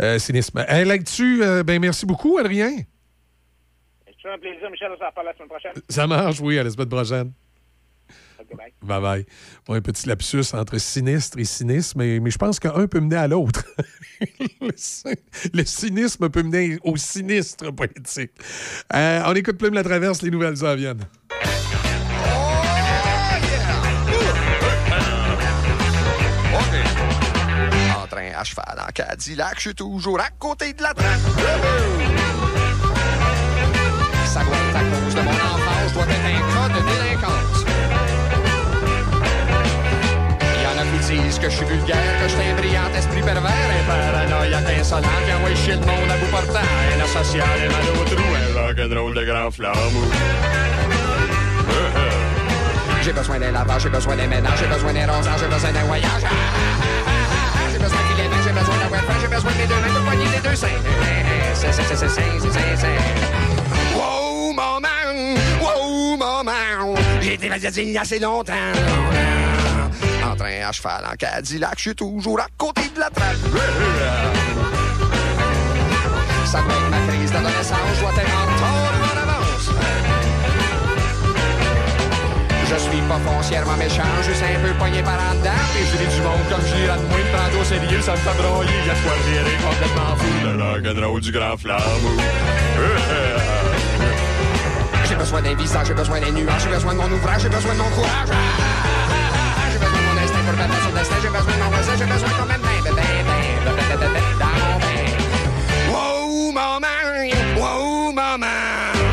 [0.00, 0.64] Euh, cynisme.
[0.68, 2.70] Hey, Là-dessus, euh, ben, merci beaucoup, Adrien.
[4.22, 5.72] C'est un plaisir, Michel, on s'en reparle la semaine prochaine.
[5.88, 7.32] Ça marche, oui, à la semaine prochaine.
[8.82, 9.00] Bye.
[9.02, 9.26] Bye.
[9.66, 13.16] Bon, un petit lapsus entre sinistre et cynisme, mais, mais je pense qu'un peut mener
[13.16, 13.64] à l'autre.
[14.60, 14.70] le,
[15.52, 18.30] le cynisme peut mener au sinistre politique.
[18.94, 21.04] Euh, on écoute Plume la Traverse, les nouvelles en viennent.
[28.38, 31.18] À cheval en Cadillac, je suis toujours à côté de la traque.
[34.26, 37.64] Ça doit être à cause de mon enfance, je dois être un cas de délinquance.
[40.54, 42.94] Il y en a qui disent que je suis vulgaire, que je suis un brillant
[42.96, 47.58] esprit pervers, un paranoïaque insolent qui envoie chier le monde à bout portant, un asocial
[47.58, 50.06] et mal au trou, un rock'n'roll de grand flambeau.
[53.02, 55.84] J'ai besoin d'un lavage, j'ai besoin d'un ménage, j'ai besoin d'un rosage, j'ai besoin d'un
[55.84, 56.22] voyage.
[58.58, 60.66] Besoin d'un webfan, j'ai besoin de mes deux mains pour poigner les deux seins.
[61.54, 63.96] C'est, c'est, c'est, c'est, c'est, c'est.
[63.96, 65.36] Wow, maman!
[65.60, 66.94] Wow, maman!
[67.20, 68.52] J'ai été a assez longtemps.
[70.24, 73.36] En train à cheval en Cadillac, je suis toujours à côté de la traque.
[76.44, 78.57] Ça doit être ma crise d'adolescence, je dois être
[83.08, 85.64] pas foncièrement méchant, juste un peu pogné par en dedans.
[85.72, 88.12] Puis je dis du monde comme je dirais de moi, de prendre au sérieux, ça
[88.12, 88.70] me fait broyer.
[88.86, 90.30] Y'a de quoi virer complètement fou.
[90.44, 92.16] Le rock'n'roll du grand flambeau.
[95.08, 97.72] J'ai besoin d'un visage, j'ai besoin d'un nuage, j'ai besoin de mon ouvrage, j'ai besoin
[97.72, 98.28] de mon courage.
[98.30, 98.62] Ah, ah,
[99.56, 101.92] ah, J'ai besoin de mon instinct pour battre le destin, j'ai besoin de mon voisin,
[101.98, 103.48] j'ai besoin quand même d'un bébé, ben.
[105.90, 106.86] Wow, maman!
[107.56, 108.46] Wow, maman!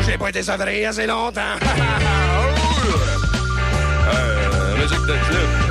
[0.06, 1.56] J'ai pas été sevré assez longtemps.
[4.86, 5.65] Euh, musique de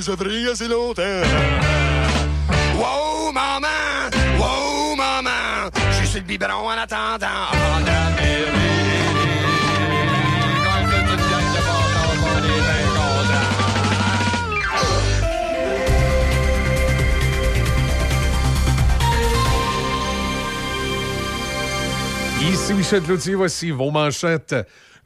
[0.00, 1.02] Été sevré assez longtemps.
[2.74, 4.08] Wow, maman!
[4.38, 5.68] Wow, maman!
[6.00, 7.26] Je suis le biberon en attendant.
[7.50, 8.30] De content.
[22.40, 24.54] Ici Michel Cloutier, voici vos manchettes.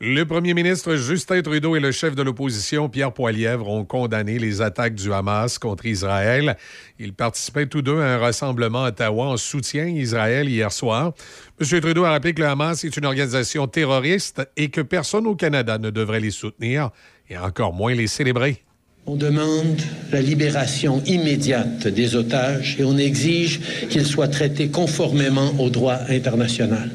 [0.01, 4.61] Le premier ministre Justin Trudeau et le chef de l'opposition Pierre Poilièvre ont condamné les
[4.61, 6.57] attaques du Hamas contre Israël.
[6.99, 11.13] Ils participaient tous deux à un rassemblement à Ottawa en soutien à Israël hier soir.
[11.61, 11.81] M.
[11.81, 15.79] Trudeau a rappelé que le Hamas est une organisation terroriste et que personne au Canada
[15.79, 16.91] ne devrait les soutenir
[17.31, 18.65] et encore moins les célébrer.
[19.07, 25.71] On demande la libération immédiate des otages et on exige qu'ils soient traités conformément au
[25.71, 26.91] droit international.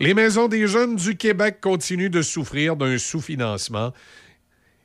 [0.00, 3.92] Les maisons des jeunes du Québec continuent de souffrir d'un sous-financement.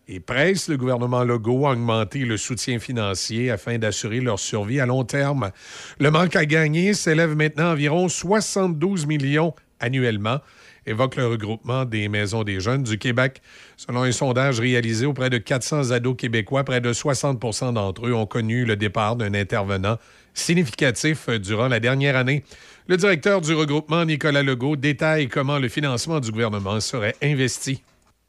[0.07, 4.85] et presse le gouvernement Legault à augmenter le soutien financier afin d'assurer leur survie à
[4.87, 5.51] long terme.
[5.99, 10.39] Le manque à gagner s'élève maintenant à environ 72 millions annuellement
[10.85, 13.41] évoque le regroupement des maisons des jeunes du Québec.
[13.77, 18.25] Selon un sondage réalisé auprès de 400 ados québécois, près de 60% d'entre eux ont
[18.25, 19.97] connu le départ d'un intervenant
[20.33, 22.43] significatif durant la dernière année.
[22.89, 27.83] Le directeur du regroupement, Nicolas Legault, détaille comment le financement du gouvernement serait investi.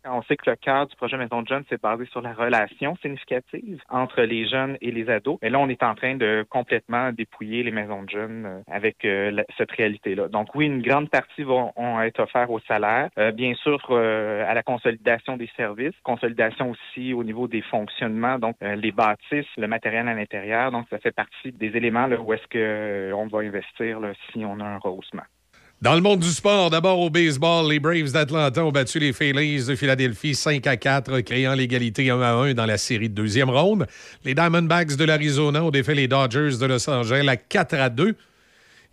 [0.06, 2.96] On sait que le cœur du projet Maison de Jeunes, c'est basé sur la relation
[3.02, 5.38] significative entre les jeunes et les ados.
[5.42, 9.04] Mais là, on est en train de complètement dépouiller les maisons de jeunes euh, avec
[9.04, 10.28] euh, cette réalité-là.
[10.28, 13.10] Donc oui, une grande partie vont, vont être offerts au salaire.
[13.18, 18.38] Euh, bien sûr, euh, à la consolidation des services, consolidation aussi au niveau des fonctionnements,
[18.38, 20.70] donc euh, les bâtisses, le matériel à l'intérieur.
[20.70, 24.44] Donc ça fait partie des éléments là, où est-ce que on va investir là, si
[24.46, 25.24] on a un rehaussement.
[25.83, 29.65] Dans le monde du sport, d'abord au baseball, les Braves d'Atlanta ont battu les Phillies
[29.65, 33.49] de Philadelphie 5 à 4, créant l'égalité 1 à 1 dans la série de deuxième
[33.49, 33.86] ronde.
[34.23, 38.15] Les Diamondbacks de l'Arizona ont défait les Dodgers de Los Angeles à 4 à 2.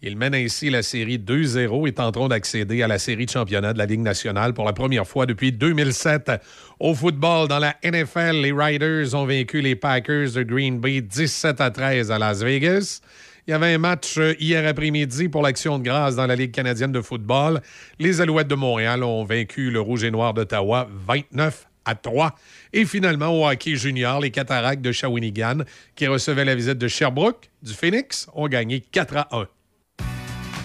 [0.01, 3.79] Ils mènent ainsi la série 2-0 et tenteront d'accéder à la série de championnat de
[3.79, 6.31] la Ligue nationale pour la première fois depuis 2007.
[6.79, 11.59] Au football, dans la NFL, les Riders ont vaincu les Packers de Green Bay 17
[11.59, 13.01] à 13 à Las Vegas.
[13.47, 16.51] Il y avait un match euh, hier après-midi pour l'Action de grâce dans la Ligue
[16.51, 17.61] canadienne de football.
[17.97, 22.35] Les Alouettes de Montréal ont vaincu le Rouge et Noir d'Ottawa 29 à 3.
[22.73, 25.59] Et finalement, au hockey junior, les Cataractes de Shawinigan,
[25.95, 29.47] qui recevaient la visite de Sherbrooke, du Phoenix, ont gagné 4 à 1.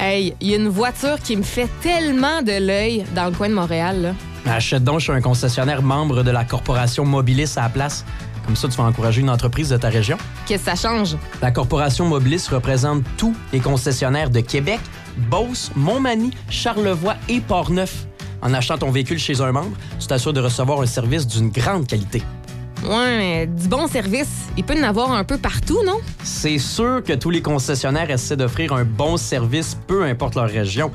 [0.00, 3.48] Hey, il y a une voiture qui me fait tellement de l'œil dans le coin
[3.48, 4.02] de Montréal.
[4.02, 4.54] Là.
[4.54, 8.04] Achète donc chez un concessionnaire membre de la corporation Mobilis à la place.
[8.44, 10.16] Comme ça, tu vas encourager une entreprise de ta région.
[10.46, 11.16] Qu'est-ce que ça change?
[11.40, 14.80] La corporation Mobilis représente tous les concessionnaires de Québec,
[15.30, 18.06] Beauce, Montmagny, Charlevoix et Portneuf.
[18.42, 21.86] En achetant ton véhicule chez un membre, tu t'assures de recevoir un service d'une grande
[21.86, 22.22] qualité.
[22.84, 25.98] Ouais, mais du bon service, il peut en avoir un peu partout, non?
[26.24, 30.90] C'est sûr que tous les concessionnaires essaient d'offrir un bon service, peu importe leur région.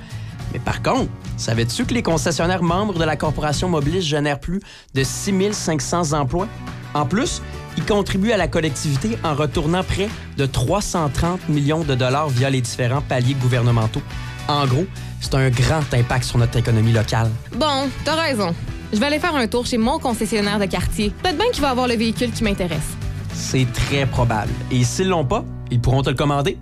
[0.54, 4.62] Mais par contre, savais-tu que les concessionnaires membres de la corporation Mobilis génèrent plus
[4.94, 6.48] de 6500 emplois?
[6.94, 7.42] En plus,
[7.78, 12.62] ils contribuent à la collectivité en retournant près de 330 millions de dollars via les
[12.62, 14.02] différents paliers gouvernementaux.
[14.48, 14.86] En gros,
[15.20, 17.30] c'est un grand impact sur notre économie locale.
[17.56, 18.56] Bon, t'as raison.
[18.94, 21.12] Je vais aller faire un tour chez mon concessionnaire de quartier.
[21.22, 22.96] Peut-être bien qu'il va avoir le véhicule qui m'intéresse.
[23.34, 24.52] C'est très probable.
[24.72, 26.58] Et s'ils l'ont pas, ils pourront te le commander.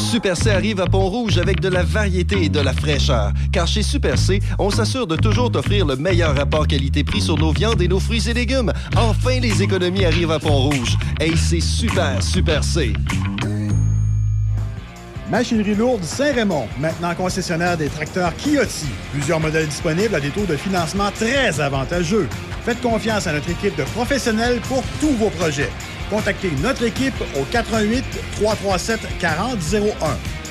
[0.00, 3.32] Super C arrive à Pont-Rouge avec de la variété et de la fraîcheur.
[3.52, 7.52] Car chez Super C, on s'assure de toujours t'offrir le meilleur rapport qualité-prix sur nos
[7.52, 8.72] viandes et nos fruits et légumes.
[8.96, 10.96] Enfin, les économies arrivent à Pont-Rouge.
[11.20, 12.92] Hey, c'est super, Super C.
[15.30, 18.86] Machinerie lourde Saint-Raymond, maintenant concessionnaire des tracteurs Kioti.
[19.12, 22.28] Plusieurs modèles disponibles à des taux de financement très avantageux.
[22.64, 25.70] Faites confiance à notre équipe de professionnels pour tous vos projets.
[26.10, 28.04] Contactez notre équipe au 88
[28.36, 29.92] 337 4001.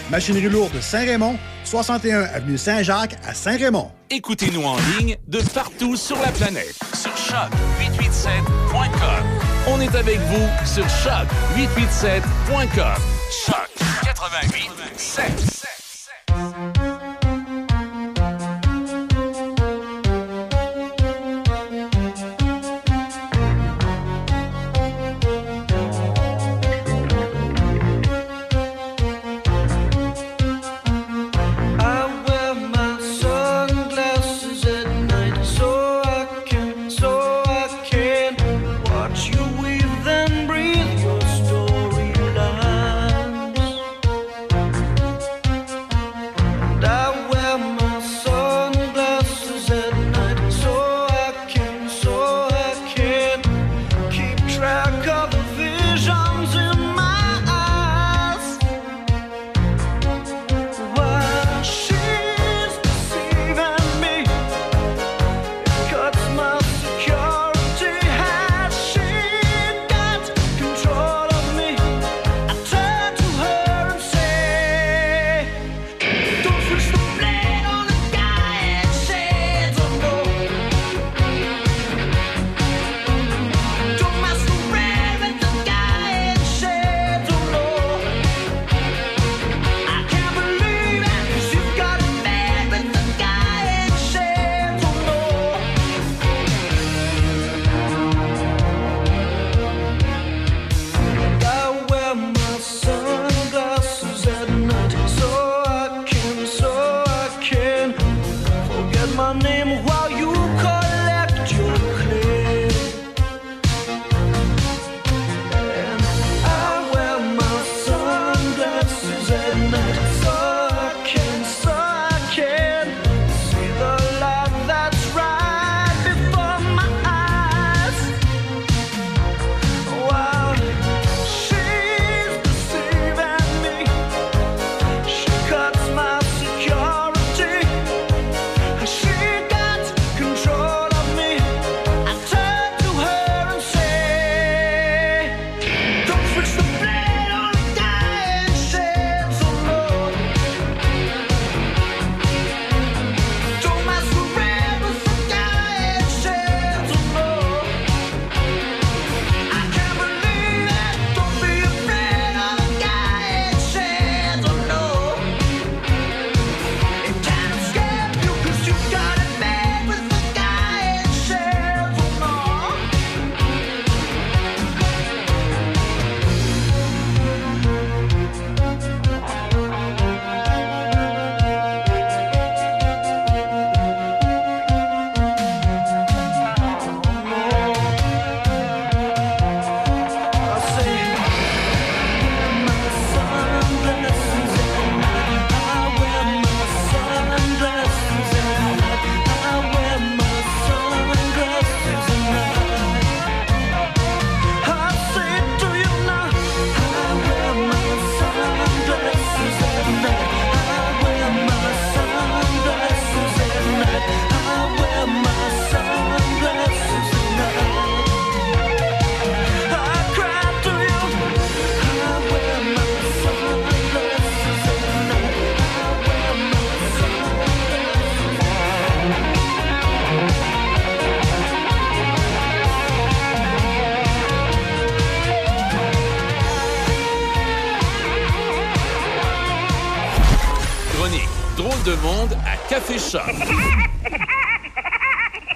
[0.10, 3.92] Machinerie lourde Saint-Raymond, 61 avenue Saint-Jacques à Saint-Raymond.
[4.10, 9.24] Écoutez-nous en ligne de partout sur la planète sur choc887.com.
[9.68, 12.98] On est avec vous sur choc887.com.
[13.46, 13.70] Choc
[14.04, 15.79] 88 7.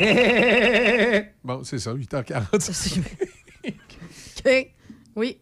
[1.43, 2.99] bon, c'est ça, 8h40.
[3.65, 4.67] OK.
[5.15, 5.38] Oui.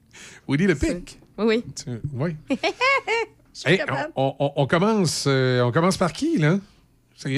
[0.48, 1.20] Woody le pic.
[1.38, 1.64] Oui.
[1.76, 2.36] Tu- Oui.
[2.50, 2.56] Je
[3.60, 4.12] suis Hey, capable.
[4.16, 6.58] on, on- on commence, euh, on commence par qui, là?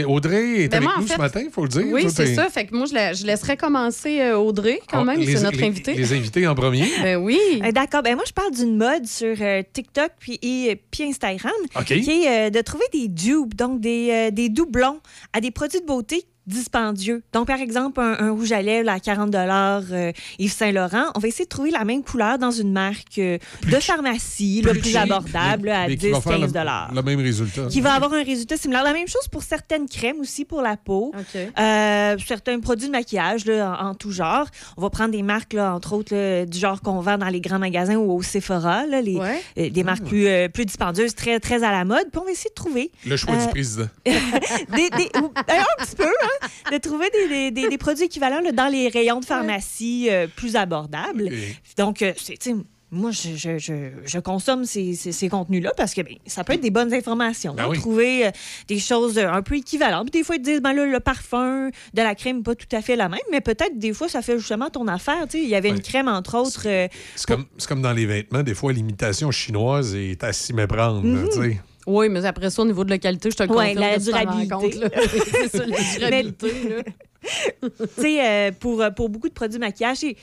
[0.07, 1.83] Audrey est Ben, avec moi, en nous fait- ce matin, il faut le dire.
[1.91, 2.47] Oui, c'est ça.
[2.49, 5.19] Fait que moi, je, la- je laisserais commencer euh, Audrey, quand Ah, même.
[5.19, 5.93] les- C'est notre invité.
[5.93, 6.85] Les invités en premier.
[7.01, 7.37] Ben oui.
[7.61, 8.01] Euh, D'accord.
[8.01, 11.51] Ben moi, je parle d'une mode sur euh, TikTok puis, et, puis Instagram
[11.85, 15.01] qui est euh, de trouver des dupes, donc des, euh, des doublons
[15.33, 17.23] à des produits de beauté dispendieux.
[17.33, 21.27] Donc, par exemple, un, un rouge à lèvres à 40 euh, Yves Saint-Laurent, on va
[21.27, 23.37] essayer de trouver la même couleur dans une marque euh,
[23.69, 27.19] de pharmacie, le plus cheap, abordable, à mais qui va faire 10-15 le, le même
[27.19, 27.65] résultat.
[27.67, 28.83] qui va avoir un résultat similaire.
[28.83, 31.11] La même chose pour certaines crèmes aussi pour la peau.
[31.59, 34.47] Euh, certains produits de maquillage là, en, en tout genre.
[34.77, 37.41] On va prendre des marques, là, entre autres, là, du genre qu'on vend dans les
[37.41, 39.17] grands magasins ou au Sephora, là, les,
[39.57, 42.09] euh, des marques plus, euh, plus dispendieuses, très, très à la mode.
[42.11, 42.91] Puis on va essayer de trouver.
[43.05, 43.87] Le choix euh, du président.
[44.05, 46.27] des, des- ou- un petit peu, hein,
[46.71, 50.27] de trouver des, des- des- des produits équivalents là, dans les rayons de pharmacie euh,
[50.33, 51.29] plus abordables.
[51.77, 52.53] Donc, euh, c'est,
[52.95, 56.53] moi, je, je- je- je consomme ces, ces- ces contenus-là parce que ben, ça peut
[56.53, 57.55] être des bonnes informations.
[57.55, 57.79] Ben hein, oui.
[57.79, 58.31] Trouver euh,
[58.67, 60.11] des choses euh, un peu équivalentes.
[60.11, 62.53] Puis des fois, ils te disent, ben là, le parfum de la crème n'est pas
[62.53, 65.23] tout à fait la même, mais peut-être des fois, ça fait justement ton affaire.
[65.23, 66.67] Tu sais, Il y avait une crème, entre autres.
[66.67, 68.43] euh, C'est comme, c'est comme dans les vêtements.
[68.43, 71.01] Des fois, l'imitation chinoise est à s'y méprendre.
[71.31, 71.59] Sais.
[71.85, 73.97] Oui, mais après ça, au niveau de la qualité, je te le Ouais, confirme la
[73.97, 74.79] que durabilité.
[75.41, 76.69] c'est ça, la durabilité.
[76.69, 76.83] là.
[77.61, 80.15] tu sais, euh, pour, euh, pour beaucoup de produits de maquillage, il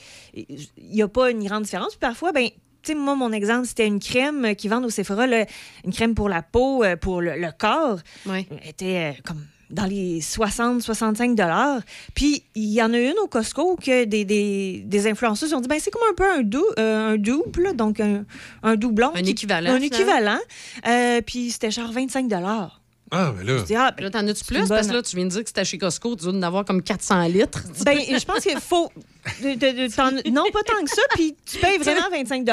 [0.77, 1.89] n'y a pas une grande différence.
[1.91, 2.47] Puis parfois, ben,
[2.83, 5.45] tu sais, moi, mon exemple, c'était une crème qui vendent au Sephora, là,
[5.85, 7.99] une crème pour la peau, euh, pour le, le corps.
[8.27, 11.81] Elle était euh, comme dans les 60-65 dollars.
[12.13, 15.67] Puis il y en a une au Costco que des, des, des influenceurs ont dit
[15.67, 18.25] ben c'est comme un peu un, dou, euh, un double, là, donc un,
[18.63, 19.11] un doublon.
[19.15, 19.95] Un qui- équivalent, Un finalement.
[19.97, 20.39] équivalent.
[20.87, 22.77] Euh, puis c'était genre 25 dollars.
[23.13, 23.57] Ah, mais là.
[23.57, 24.65] Je dis, ah, ben, Là, t'en as-tu plus?
[24.69, 26.63] Parce que là, tu viens de dire que c'était chez Costco, tu dois en avoir
[26.63, 27.61] comme 400 litres.
[27.85, 28.89] Ben, je pense qu'il faut.
[29.43, 31.01] de- de- de- t'en- non, pas tant que ça.
[31.15, 32.51] Puis tu payes vraiment 25 Tu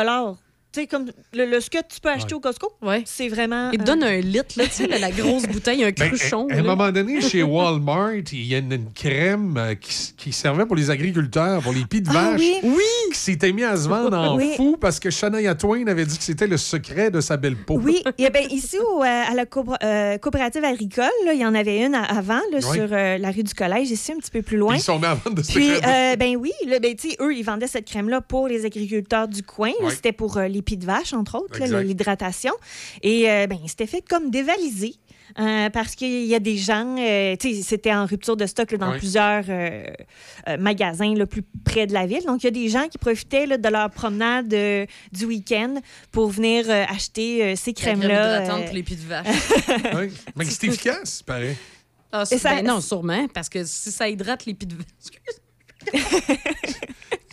[0.80, 2.72] sais, comme le, le ce que tu peux acheter au Costco,
[3.04, 3.70] c'est vraiment.
[3.72, 6.08] Il te euh, donne un litre, là, tu sais, la, la grosse bouteille, un Ben,
[6.08, 6.46] cruchon.
[6.50, 10.14] à, à un moment donné, chez Walmart, il y a une, une crème euh, qui,
[10.16, 12.40] qui servait pour les agriculteurs, pour les pieds de Ah vache.
[12.62, 12.82] oui.
[13.12, 14.52] Qui s'était mis à se vendre en Oui.
[14.56, 17.78] fou parce que Shania Twain avait dit que c'était le secret de sa belle peau.
[17.82, 21.54] Oui, et ben, ici euh, à la co- euh, coopérative agricole, là, il y en
[21.54, 22.62] avait une avant là, Oui.
[22.62, 24.72] sur euh, la rue du Collège, ici un petit peu plus loin.
[24.74, 27.16] Puis ils sont mis à vendre de Puis, euh, ben oui, là, ben, tu sais,
[27.20, 29.70] eux, ils vendaient cette crème-là pour les agriculteurs du coin.
[29.80, 29.90] Ouais.
[29.94, 32.52] C'était pour euh, les pieds de vache, entre autres, l'hydratation.
[33.02, 34.94] Et euh, ben, c'était fait comme dévalisé.
[35.38, 38.70] euh, parce qu'il y a des gens, euh, tu sais, c'était en rupture de stock
[38.72, 39.82] là, dans plusieurs euh,
[40.48, 42.24] euh, magasins là, plus près de la ville.
[42.26, 45.74] Donc, il y a des gens qui profitaient là, de leur promenade euh, du week-end
[46.12, 48.40] pour venir euh, acheter euh, ces crème crèmes-là.
[48.58, 49.26] euh, pour les pieds de vache.
[49.96, 50.12] Oui.
[50.36, 51.56] Mais c'est efficace, pareil.
[52.12, 54.86] Ah, ça- ben non, sûrement, parce que si ça hydrate les pieds de vache.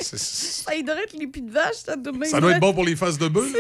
[0.01, 3.17] Ça hydrate les pieds de vache, ça doit Ça doit être bon pour les faces
[3.17, 3.51] de bœuf.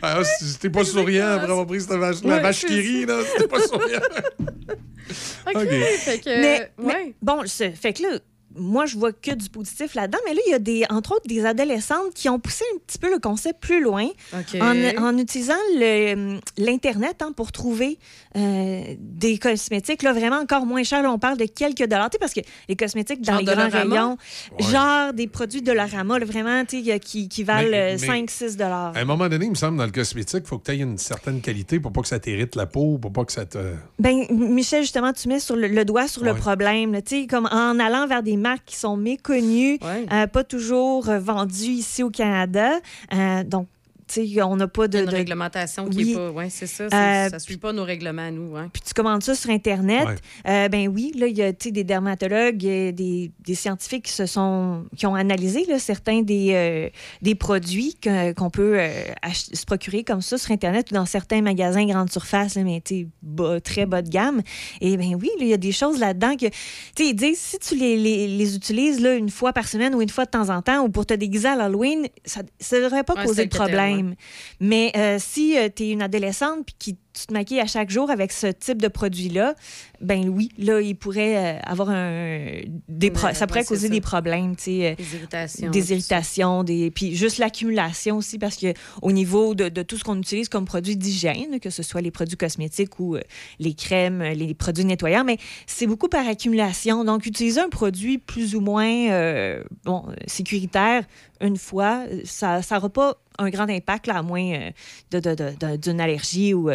[0.00, 0.20] Ah,
[0.60, 3.20] t'es pas souriant après avoir pris cette vache, la Ouais, vache c'est qui rit, là,
[3.36, 4.00] t'es pas souriant.
[5.46, 5.68] OK,
[5.98, 6.40] fait que...
[6.40, 7.14] Mais, mais ouais.
[7.20, 8.18] bon, ce- fait que là,
[8.56, 11.26] moi, je vois que du positif là-dedans, mais là, il y a des, entre autres
[11.26, 14.06] des adolescentes qui ont poussé un petit peu le concept plus loin
[14.60, 17.98] en, en utilisant le- l'Internet hein, pour trouver
[18.36, 21.02] euh, des cosmétiques là, vraiment encore moins chers.
[21.02, 23.46] Là, on parle de quelques dollars, tu sais, parce que les cosmétiques dans Genre les
[23.46, 24.16] grands rayons,
[24.58, 24.66] Ouais.
[24.70, 28.06] genre des produits de Dollarama, là, vraiment, tu sais, qui, qui valent Mais- euh, mais-
[28.26, 28.92] 5-6 dollars.
[28.96, 30.78] À un moment donné, il me semble, dans le cosmétique, il faut que tu aies
[30.78, 33.58] une certaine qualité pour pas que ça t'irrite la peau, pour pas que ça te.
[33.98, 36.92] Ben, Michel, justement, tu mets sur le, le doigt sur le problème.
[36.92, 40.06] là, tu sais, comme en allant vers des marques qui sont méconnues, Ouais.
[40.12, 42.72] euh, pas toujours euh, vendues ici au Canada.
[43.14, 43.68] Euh, donc,
[44.12, 44.98] tu sais, on n'a pas de.
[44.98, 46.10] Il y a une de- réglementation qui Oui.
[46.12, 46.30] est pas...
[46.30, 46.84] Oui, c'est ça.
[46.84, 48.56] Euh, ça suit pas nos règlements, nous.
[48.56, 48.68] Hein.
[48.72, 50.14] puis tu commandes ça sur Internet, Ouais.
[50.48, 54.04] euh, ben oui, là, il y a tu sais, des dermatologues, euh, des, des scientifiques
[54.06, 56.88] qui se sont qui ont analysé là, certains des, euh,
[57.22, 57.96] des produits
[58.36, 58.90] qu'on peut euh,
[59.32, 62.82] se procurer comme ça sur Internet ou dans certains magasins grande surface, là, mais
[63.22, 64.42] bas- très bas de gamme.
[64.80, 66.52] Et ben oui, là, il y a des choses là-dedans que, tu
[66.96, 70.02] sais, ils disent, si tu les, les, les utilises là, une fois par semaine ou
[70.02, 73.04] une fois de temps en temps ou pour te déguiser à l'Halloween, ça ne devrait
[73.04, 73.58] pas Ouais, causer de le
[74.60, 78.10] Mais euh, si tu es une adolescente puis qui tu te maquilles à chaque jour
[78.10, 79.54] avec ce type de produit-là,
[80.00, 82.46] ben oui, là, il pourrait euh, avoir un.
[82.88, 83.92] Des pro- Ouais, ça pourrait ouais, causer ça.
[83.92, 84.86] des problèmes, tu sais.
[84.90, 85.70] euh, Des irritations.
[85.70, 86.90] Des irritations, des...
[86.90, 90.64] puis juste l'accumulation aussi, parce que au niveau de, de tout ce qu'on utilise comme
[90.64, 93.20] produits d'hygiène, que ce soit les produits cosmétiques ou euh,
[93.60, 97.04] les crèmes, les produits nettoyants, mais c'est beaucoup par accumulation.
[97.04, 101.04] Donc, utiliser un produit plus ou moins euh, bon, sécuritaire
[101.40, 104.70] une fois, ça n'aura pas un grand impact, là, à moins
[105.10, 106.70] de- de- d'une allergie ou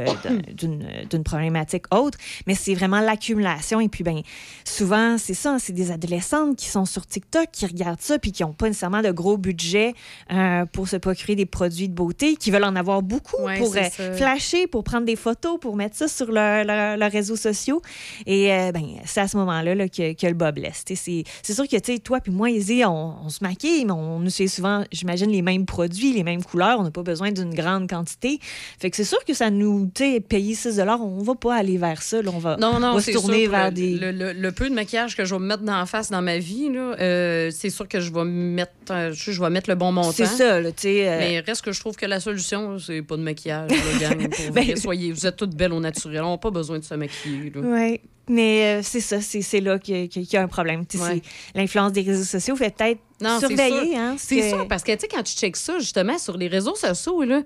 [0.53, 2.17] d'une problématique autre.
[2.45, 3.79] Mais c'est vraiment l'accumulation.
[3.79, 4.21] Et puis, ben,
[4.63, 8.43] souvent, c'est ça, c'est des adolescentes qui sont sur TikTok, qui regardent ça, puis qui
[8.43, 9.93] n'ont pas nécessairement de gros budget
[10.31, 13.75] euh, pour se procurer des produits de beauté, qui veulent en avoir beaucoup Ouais, pour
[13.75, 17.81] euh, flasher, pour prendre des photos, pour mettre ça sur leurs leur, leurs réseaux sociaux.
[18.25, 20.83] Et euh, ben, c'est à ce moment-là là, que, que le bas blesse.
[20.87, 24.23] C'est sûr que tu sais, toi puis moi, Izzy, on, on se maquille, mais on
[24.25, 26.79] utilise souvent, j'imagine, les mêmes produits, les mêmes couleurs.
[26.79, 28.39] On n'a pas besoin d'une grande quantité.
[28.79, 31.77] Fait que c'est sûr que ça nous, tu sais, payer 6 on va pas aller
[31.77, 32.21] vers ça.
[32.21, 32.31] là.
[32.33, 33.97] on va, Non, on non, va se tourner sûr, vers le, des...
[33.97, 36.21] le, le- le peu de maquillage que je vais me mettre dans la face dans
[36.21, 39.69] ma vie, là, euh, c'est sûr que je vais mettre, euh, je, je vais mettre
[39.69, 40.11] le bon montant.
[40.11, 41.07] C'est ça, là, tu sais.
[41.09, 44.29] euh, Mais reste que je trouve que la solution, c'est pas de maquillage, là, gang.
[44.29, 44.75] Pour Ben- vrai.
[44.75, 46.21] Soyez, vous êtes toutes belles au naturel.
[46.23, 47.51] On n'a pas besoin de se maquiller.
[47.55, 47.99] Oui,
[48.29, 50.81] mais euh, c'est ça, c'est c'est là qu'il y a un problème.
[50.81, 50.85] Ouais.
[50.89, 51.21] c'est
[51.55, 53.91] L'influence des réseaux sociaux fait peut-être c'est surveiller.
[53.91, 53.97] sûr.
[53.99, 56.47] Hein, C'est que- sûr, parce que, tu sais, quand tu checkes ça, justement, sur les
[56.47, 57.41] réseaux sociaux, là,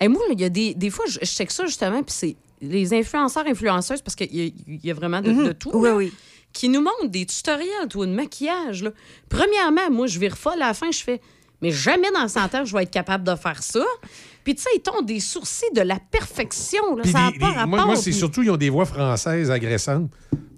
[0.00, 2.92] et moi, il y a des, des fois, je, check ça, justement, puis c'est les
[2.94, 5.46] influenceurs, influenceuses, parce qu'il y, y a vraiment de, Mhm.
[5.48, 5.70] de tout.
[5.74, 6.12] Oui, là, oui.
[6.52, 8.82] Qui nous montrent des tutoriels, toi, de maquillage.
[8.82, 8.90] Là.
[9.28, 11.20] Premièrement, moi, je vire folle à la fin, je fais,
[11.60, 13.84] mais jamais dans 100 ans, je vais être capable de faire ça.
[14.46, 16.94] Puis, tu sais, ils t'ont des sourcils de la perfection.
[16.94, 17.66] Là, ça pas rapport.
[17.66, 20.08] moi, moi, c'est puis- surtout, ils ont des voix françaises agressantes.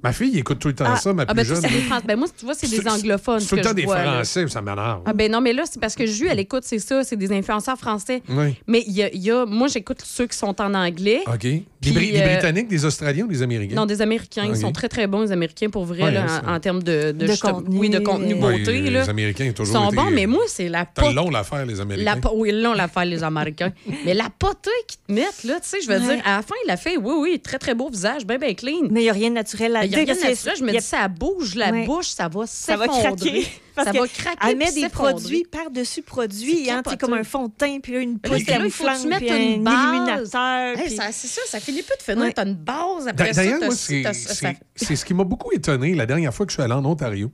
[0.03, 1.57] Ma fille écoute tout le temps Ah, ça, ma ah, plus ben, jeune.
[1.87, 2.05] Français.
[2.07, 3.41] Ben, moi, tu vois, c'est des anglophones.
[3.41, 4.13] C'est tout le temps des vois, là.
[4.23, 5.03] Français, ça m'énerve.
[5.07, 7.33] Ah ben non, mais là, c'est parce que Jus, elle écoute, c'est ça, c'est des
[7.33, 8.23] influenceurs français.
[8.29, 8.55] Oui.
[8.67, 11.21] Mais il y a, il y a- moi, j'écoute ceux qui sont en anglais.
[11.27, 11.41] OK.
[11.81, 13.77] Des, Bri- des euh, Britanniques, des Australiens ou des Américains?
[13.77, 14.45] Non, des Américains.
[14.49, 16.83] Ils sont très, très bons, les Américains, pour vrai, Ouais, là, c'est- en, en termes
[16.83, 18.71] de, contenu, Oui, de contenu euh, beauté.
[18.83, 19.03] Oui, là.
[19.03, 21.31] les Américains ont Ils toujours sont été- bons, mais moi, c'est la T'as pot- long
[21.31, 22.17] l'affaire, les Américains.
[22.23, 23.73] la Oui, là, on l'a fait, les Américains.
[24.05, 26.55] mais la potée qu'ils te mettent, là, tu sais, je veux dire, à la fin,
[26.65, 28.89] il a fait, oui, oui, très, très beau visage, bien, bien clean.
[28.91, 30.55] Mais il n'y a rien de naturel Il n'y a rien que naturel.
[30.59, 31.87] Je me y dis, ça bouge la Ouais.
[31.87, 33.31] bouche, ça va ça va s'effondrer.
[33.31, 33.47] craquer.
[33.75, 34.39] Parce Ça va craquer.
[34.49, 35.13] Elle met des s'effondrer.
[35.13, 38.59] produits par-dessus produits, C'est hein, comme un fond de teint, puis là, une pousse c'est
[38.59, 39.75] là, il faut que tu flamme, mettes puis un base.
[39.85, 40.79] illuminateur.
[40.79, 42.25] Hey, puis- ça- c'est ça, ça finit plus de finir.
[42.25, 42.33] Ouais.
[42.33, 43.43] T'as une base après ça.
[43.43, 44.53] D'ailleurs, moi, c'est ça, ça-
[44.97, 47.31] ce qui m'a beaucoup étonné la dernière fois que je suis allé en Ontario.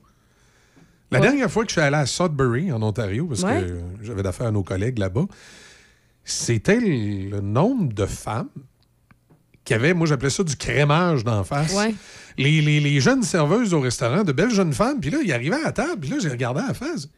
[1.10, 1.26] La Ouais.
[1.26, 3.60] dernière fois que je suis allé à Sudbury, en Ontario, parce Ouais.
[3.66, 5.24] que j'avais d'affaires à nos collègues là-bas,
[6.24, 8.49] c'était le nombre de femmes
[9.65, 11.73] qui avaient, moi j'appelais ça du crémage d'en face.
[11.75, 11.94] Ouais.
[12.36, 15.57] Les, les- les jeunes serveuses au restaurant, de belles jeunes femmes, puis là, ils arrivaient
[15.57, 17.09] à la table, puis là, j'ai regardé à la face.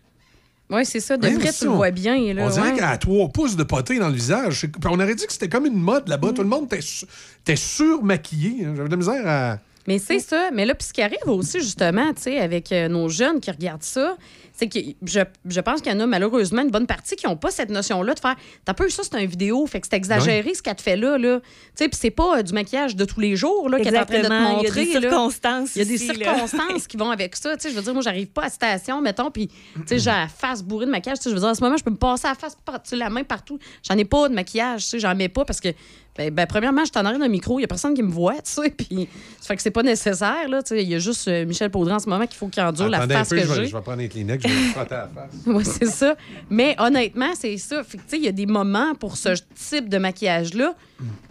[0.69, 1.17] Oui, c'est ça.
[1.17, 2.17] De près, tu le vois bien.
[2.35, 2.75] Là, on dirait ouais.
[2.75, 4.67] qu'elle a trois pouces de potée dans le visage.
[4.85, 6.33] On aurait dit que c'était comme une mode là-bas.
[6.35, 8.65] Tout le monde était surmaquillé.
[8.65, 8.73] hein.
[8.77, 9.59] J'avais de la misère à.
[9.87, 10.51] Mais c'est ça.
[10.53, 13.51] Mais là, puis ce qui arrive aussi, justement, tu sais, avec euh, nos jeunes qui
[13.53, 14.17] regardent ça,
[14.57, 17.37] c'est que je, je pense qu'il y en a malheureusement une bonne partie qui n'ont
[17.37, 20.55] pas cette notion-là de faire T'as peu ça, c'est une vidéo, fait que c'est exagéré
[20.55, 21.19] ce qu'elle te fait là.
[21.19, 21.41] là.
[21.41, 23.99] Tu sais, puis c'est pas euh, du maquillage de tous les jours là, qu'elle est
[23.99, 24.83] en train de te montrer.
[24.83, 25.11] Il y a des là.
[25.11, 26.35] circonstances Il y a des aussi, là.
[26.35, 27.57] circonstances qui vont avec ça.
[27.57, 29.55] Tu sais, je veux dire, moi, j'arrive pas à la station, mettons, puis, tu
[29.87, 31.19] sais, j'ai la face bourrée de maquillage.
[31.19, 32.57] Tu sais, je veux dire, en ce moment, je peux me passer la face,
[32.93, 33.59] la main partout.
[33.87, 35.69] J'en ai pas de maquillage, tu sais, j'en mets pas parce que,
[36.17, 38.11] ben, ben, premièrement, je suis en arrière d'un micro, il y a personne qui me
[38.11, 39.07] voit, tu sais, puis
[39.39, 40.83] ça fait que c'est pas nécessaire, là, tu sais.
[40.83, 42.99] Il y a juste euh, Michel Paudran en ce moment qu'il faut qu'il endure la
[42.99, 43.67] Attendez face peu, que j'ai.
[43.67, 45.35] je vais prendre un Kleenex, je vais me frotter à la face.
[45.47, 46.17] Oui, c'est ça.
[46.51, 47.83] Mais honnêtement, c'est ça.
[47.85, 50.75] Fait que, tu sais, il y a des moments pour ce type de maquillage-là.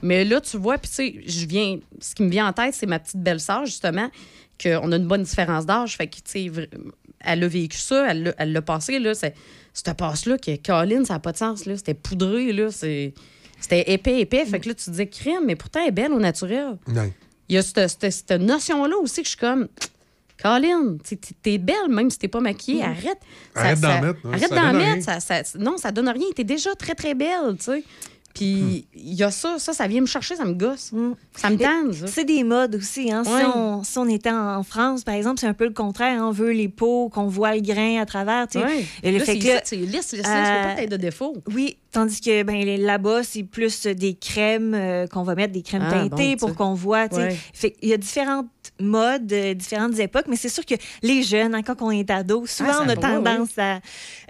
[0.02, 1.80] Mais là, tu vois, puis tu sais, je viens.
[2.00, 4.10] Ce qui me vient en tête, c'est ma petite belle-sœur, justement,
[4.62, 5.98] qu'on a une bonne différence d'âge.
[5.98, 6.52] Fait que, tu sais,
[7.22, 9.14] elle a vécu ça, elle l'a- passé, là.
[9.14, 11.76] Cette passe-là, que Colin, ça n'a pas de sens, là.
[11.76, 12.70] C'était poudré, là.
[12.72, 13.14] C'était
[13.92, 14.46] épais, épais.
[14.46, 16.78] Fait que là, tu te disais crème, mais pourtant, elle est belle au naturel.
[17.50, 19.68] Il y a cette, cette- cette notion-là aussi que je suis comme.
[20.42, 20.98] Colin,
[21.42, 22.84] t'es- belle même si t'es pas maquillée.
[22.84, 23.20] Arrête.
[23.56, 25.04] Arrête d'en mettre, hein, Arrête d'en mettre.
[25.04, 26.26] Ça, ça- non, ça donne rien.
[26.36, 27.84] T'es déjà très, très belle, tu sais.
[28.34, 30.92] Puis il y a ça, ça, ça vient me chercher, ça me gosse.
[31.38, 31.94] Ça me tanne.
[32.06, 33.10] C'est des modes aussi.
[33.10, 33.24] Hein?
[33.26, 33.40] Ouais.
[33.40, 36.22] Si, on, si on était en France, par exemple, c'est un peu le contraire.
[36.22, 36.28] hein.
[36.28, 38.46] On veut les peaux, qu'on voit le grain à travers.
[38.50, 38.66] tu sais.
[38.66, 38.86] Ouais.
[39.04, 41.38] Et le Là, fait c'est que c'est lisse, lisse, Euh, pas être de défaut.
[41.54, 45.86] Oui, tandis que ben, là-bas, c'est plus des crèmes euh, qu'on va mettre, des crèmes
[45.86, 47.08] Ah, teintées bon, pour qu'on voit.
[47.08, 47.22] tu sais.
[47.22, 47.38] Ouais.
[47.54, 48.48] Fait Il y a différentes
[48.80, 52.46] modes, euh, différentes époques, mais c'est sûr que les jeunes, hein, quand on est ado,
[52.46, 53.80] souvent Ah, on a tendance à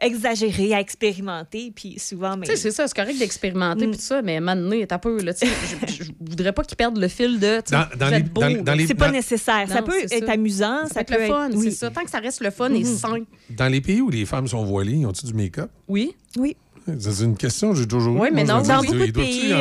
[0.01, 2.38] exagérer, à expérimenter, puis souvent...
[2.38, 2.45] Mais...
[2.45, 3.91] Tu sais, c'est ça, c'est correct d'expérimenter Mm.
[3.91, 5.53] puis tout ça, mais maintenant, t'as peu, là, tu sais,
[5.88, 8.48] je, je voudrais pas qu'ils perdent le fil de, tu sais, Dans- les- beau, dans-
[8.49, 8.61] là.
[8.61, 9.67] dans les- C'est pas dans- nécessaire.
[9.67, 10.32] ça peut être ça.
[10.32, 11.90] amusant, Ça, ça, peut être le fun, c'est ça.
[11.90, 12.98] Tant que ça reste le fun et Mhm.
[12.98, 13.17] sain.
[13.49, 15.69] Dans les pays où les femmes sont voilées, ils ont-tu du make-up?
[15.88, 16.15] Oui.
[16.38, 16.56] Oui.
[16.99, 19.53] C'est une question que j'ai toujours Oui, mais non, dans beaucoup de pays.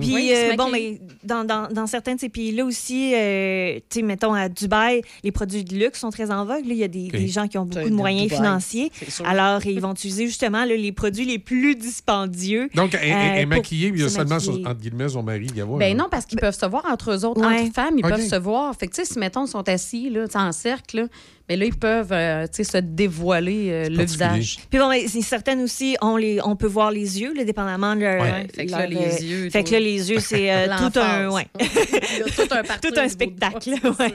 [0.00, 4.00] Puis, Oui, euh, bon, mais dans, dans, dans certains de ces pays-là aussi, euh, tu
[4.00, 6.66] sais, mettons à Dubaï, les produits de luxe sont très en vogue.
[6.66, 6.72] là.
[6.72, 8.92] Il y a des, gens qui ont beaucoup de moyens Dubaï, financiers.
[9.24, 12.68] Alors, ils vont utiliser justement là, les produits les plus dispendieux.
[12.74, 13.08] Donc, elle,
[13.40, 15.46] est euh, maquillée, puis il y a se seulement, son- entre guillemets, son mari.
[15.50, 17.60] il y a voir, Ben non, parce qu'ils peuvent se voir entre eux autres, Ouais.
[17.62, 18.74] entre femmes, ils peuvent se voir.
[18.74, 21.06] Fait que, tu sais, si, mettons, ils sont assis, là, en cercle, là,
[21.52, 24.56] mais là, ils peuvent, euh, tu sais, se dévoiler euh, le visage.
[24.70, 28.00] Puis bon, ben, certaines aussi, on, les, on peut voir les yeux, là, dépendamment de
[28.00, 28.22] leur.
[28.22, 30.66] Ouais, fait que là, leur, les euh, yeux, Fait que là, les yeux, c'est euh,
[30.78, 31.28] tout un.
[31.30, 31.46] Ouais.
[31.60, 33.70] Il y a tout un Tout un spectacle.
[34.00, 34.14] ouais.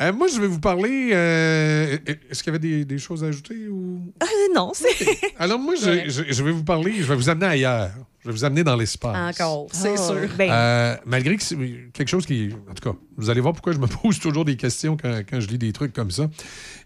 [0.00, 1.10] Euh, moi, je vais vous parler.
[1.12, 1.98] euh,
[2.30, 3.68] Est-ce qu'il y avait des, des choses à ajouter?
[3.68, 4.00] Ou...
[4.20, 4.88] Ah, non, c'est.
[5.38, 6.04] Alors, moi, je, Ouais.
[6.08, 7.90] je- je vais vous parler, je vais vous amener ailleurs.
[8.24, 9.34] Je vais vous amener dans l'espace.
[9.34, 10.28] Encore, c'est Ah, sûr.
[10.38, 11.56] ben, Euh, malgré que c'est
[11.92, 12.50] quelque chose qui.
[12.70, 15.40] En tout cas, vous allez voir pourquoi je me pose toujours des questions quand, quand
[15.40, 16.30] je lis des trucs comme ça.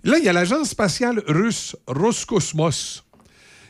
[0.02, 3.04] Là, il y a l'agence spatiale russe Roscosmos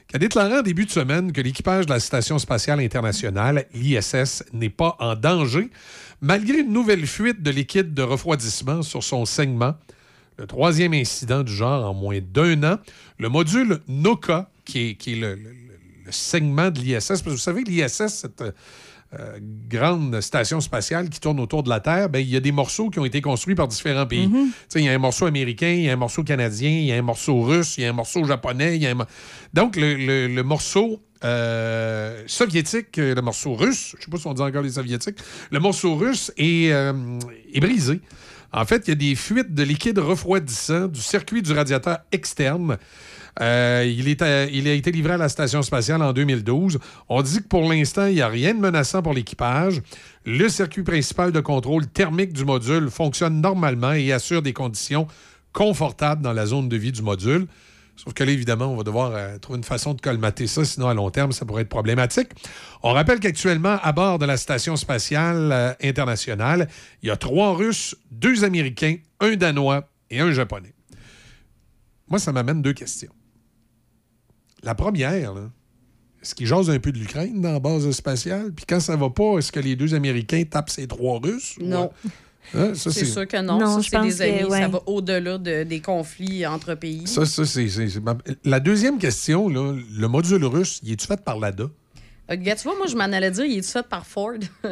[0.09, 4.43] qui a déclaré en début de semaine que l'équipage de la Station spatiale internationale, l'ISS,
[4.55, 5.69] n'est pas en danger,
[6.23, 9.75] malgré une nouvelle fuite de liquide de refroidissement sur son segment.
[10.39, 12.79] Le troisième incident du genre en moins d'un an.
[13.19, 15.55] Le module NOCA, qui est, qui est le, le-
[16.09, 19.39] le segment de l'ISS, parce que vous savez, l'ISS, cette euh,
[19.71, 22.91] grande station spatiale qui tourne autour de la Terre, ben, il y a des morceaux
[22.91, 24.29] qui ont été construits par différents pays.
[24.31, 26.85] Tu sais, Il y a un morceau américain, il y a un morceau canadien, il
[26.85, 28.77] y a un morceau russe, il y a un morceau japonais.
[28.77, 29.07] il y a un
[29.55, 34.19] Donc, le, le- le morceau euh, soviétique, euh, le morceau russe, je ne sais pas
[34.19, 35.19] si on dit encore les soviétiques,
[35.51, 36.93] le morceau russe est, euh,
[37.53, 38.01] est brisé.
[38.53, 42.79] En fait, il y a des fuites de liquide refroidissant du circuit du radiateur externe.
[43.41, 46.79] Euh, à- il a été livré à la station spatiale en 2012.
[47.09, 49.81] On dit que pour l'instant, il n'y a rien de menaçant pour l'équipage.
[50.25, 55.07] Le circuit principal de contrôle thermique du module fonctionne normalement et assure des conditions
[55.53, 57.47] confortables dans la zone de vie du module.
[57.97, 60.87] Sauf que là, évidemment, on va devoir euh, trouver une façon de colmater ça, sinon
[60.89, 62.29] à long terme, ça pourrait être problématique.
[62.85, 66.69] On rappelle qu'actuellement, à bord de la Station spatiale euh, internationale,
[67.03, 70.75] il y a trois Russes, deux Américains, un Danois et un Japonais.
[72.09, 73.11] Moi, ça m'amène deux questions.
[74.63, 75.51] La première, là,
[76.23, 78.53] est-ce qu'ils jasent un peu de l'Ukraine dans la base spatiale?
[78.53, 81.57] Puis quand ça va pas, est-ce que les deux Américains tapent ces trois Russes?
[81.61, 81.91] ou- Non.
[82.55, 83.59] Hein, ça, C'est sûr que non.
[83.59, 84.39] Non, ça, c'est des amis.
[84.41, 84.61] que, ouais.
[84.63, 87.07] Ça va au-delà de- des conflits entre pays.
[87.07, 91.07] Ça, ça, c'est, c'est- c'est ma- La deuxième question, là, le module russe, il est-tu
[91.07, 91.65] fait par l'ADA?
[92.31, 94.33] Euh, gars, tu vois, moi, je m'en allais dire, il est fait par Ford.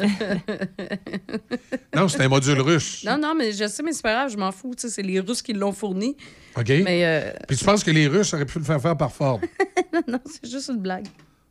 [1.95, 3.03] Non, c'est un module russe.
[3.05, 4.75] non, non, mais je sais, mais c'est pas grave, je m'en fous.
[4.75, 6.15] tu sais, C'est les Russes qui l'ont fourni.
[6.55, 6.69] OK?
[6.83, 9.39] Mais euh, Puis tu penses que les Russes auraient pu le faire faire par Ford?
[10.07, 11.07] non, c'est juste une blague.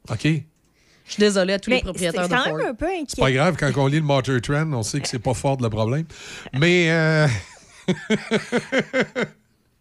[0.08, 0.20] OK?
[0.22, 0.44] C'est
[1.06, 2.56] Je suis désolée à tous Mais les c'est propriétaires de quand Ford.
[2.58, 3.22] même un peu inquiétant.
[3.22, 5.68] pas grave, quand on lit le Motor Trend, on sait que c'est pas Ford le
[5.68, 6.04] problème.
[6.52, 6.90] Mais...
[6.90, 7.26] euh,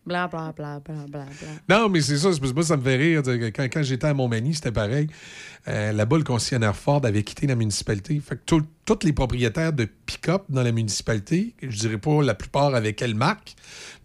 [0.05, 1.25] Bla, bla, bla, bla.
[1.67, 2.29] Non, mais c'est ça.
[2.53, 3.23] moi, ça me fait rire.
[3.55, 5.07] Quand, quand j'étais à Montmagny, c'était pareil.
[5.67, 8.19] Euh, Là-bas, le concessionnaire Ford avait quitté la municipalité.
[8.19, 8.41] Fait que
[8.85, 13.15] tous les propriétaires de pick-up dans la municipalité, je dirais pas la plupart avec quelle
[13.15, 13.55] marque,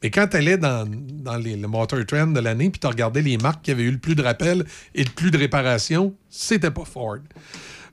[0.03, 3.21] mais quand tu allais dans, dans les- le Motor Trend de l'année, puis tu regardais
[3.21, 4.65] les marques qui avaient eu le plus de rappels
[4.95, 7.19] et le plus de réparations, c'était pas Ford.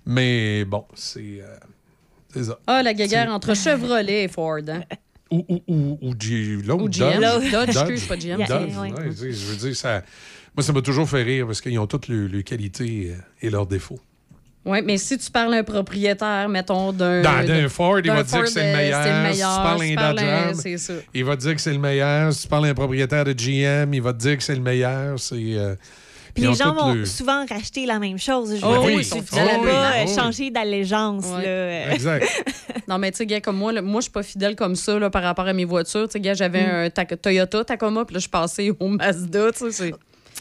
[0.06, 1.58] Mais bon, c'est euh,
[2.34, 2.58] c'est ça.
[2.68, 4.60] Ah, la guéguerre entre Chevrolet et Ford.
[4.70, 4.82] hein.
[5.30, 7.20] Ou, ou, ou, ou G- l'autre, Ou GM.
[7.22, 7.52] Dodge.
[7.52, 8.38] Dodge, excuse, pas GM.
[8.38, 8.92] Dodge, Yeah, ouais.
[8.94, 10.02] ouais, tu sais, je veux dire, ça,
[10.56, 13.50] moi, ça m'a toujours fait rire parce qu'ils ont toutes leurs leurs qualités euh, et
[13.50, 14.00] leurs défauts.
[14.66, 17.22] Oui, mais si tu parles à un propriétaire, mettons, d'un.
[17.22, 19.04] D'un Ford, il va te dire que c'est le euh, meilleur.
[19.04, 19.64] c'est le Si tu meilleur.
[19.64, 22.34] parles à Si un à Dodge il va te dire que c'est le meilleur.
[22.34, 24.62] Si tu parles à un propriétaire de GM, il va te dire que c'est le
[24.62, 25.20] meilleur.
[25.20, 25.76] C'est, euh,
[26.38, 28.56] Puis les gens vont le- souvent racheter la même chose.
[28.56, 30.14] Je veux Oh dire, oui, tu vas pas Oh euh, oui.
[30.16, 31.26] changer d'allégeance.
[31.26, 31.88] Ouais.
[31.92, 32.26] Exact.
[32.88, 34.98] Non, mais tu sais, gars, comme moi, là, moi, je suis pas fidèle comme ça
[35.00, 36.08] là, par rapport à mes voitures.
[36.08, 36.76] Tu sais, gars, j'avais Mm.
[36.86, 39.52] un Ta- Toyota Tacoma, puis là, je suis passée au Mazda.
[39.52, 39.94] Tu sais,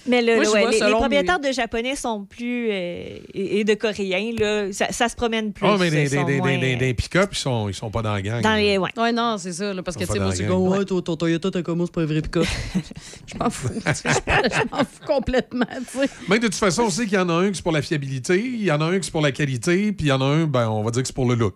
[0.08, 2.68] Mais le- Moi, le- je ouais, vois les, propriétaires de japonais sont plus.
[2.70, 5.66] euh, et, et de coréens, là, ça, ça se promène plus.
[5.66, 7.74] Oh, mais des, ils sont des, des, moins, des, des- des pick-up, ils sont, ils
[7.74, 8.40] sont pas dans la gang.
[8.42, 8.78] dans les.
[8.78, 8.90] Ouais.
[8.96, 9.72] Ouais, non, c'est ça.
[9.74, 12.02] là, parce que, tu sais, moi, c'est comme, ouais, ton, ton Toyota Tacoma, c'est pas
[12.02, 12.44] un vrai pick-up.
[13.26, 13.68] je m'en fous.
[13.86, 16.10] Je m'en fous complètement, tu sais.
[16.28, 17.82] Mais de toute façon, on sait qu'il y en a un qui c'est pour la
[17.82, 20.20] fiabilité, il y en a un qui c'est pour la qualité, puis il y en
[20.20, 21.54] a un, ben, on va dire que c'est pour le look.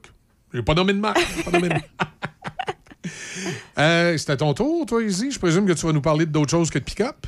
[0.52, 1.20] J'ai pas nommé de marque.
[1.44, 1.88] pas nommé de marque.
[3.78, 5.30] Euh, C'était ton tour, toi, Izzy?
[5.30, 7.26] Je présume que tu vas nous parler d'autre chose que de pick-up?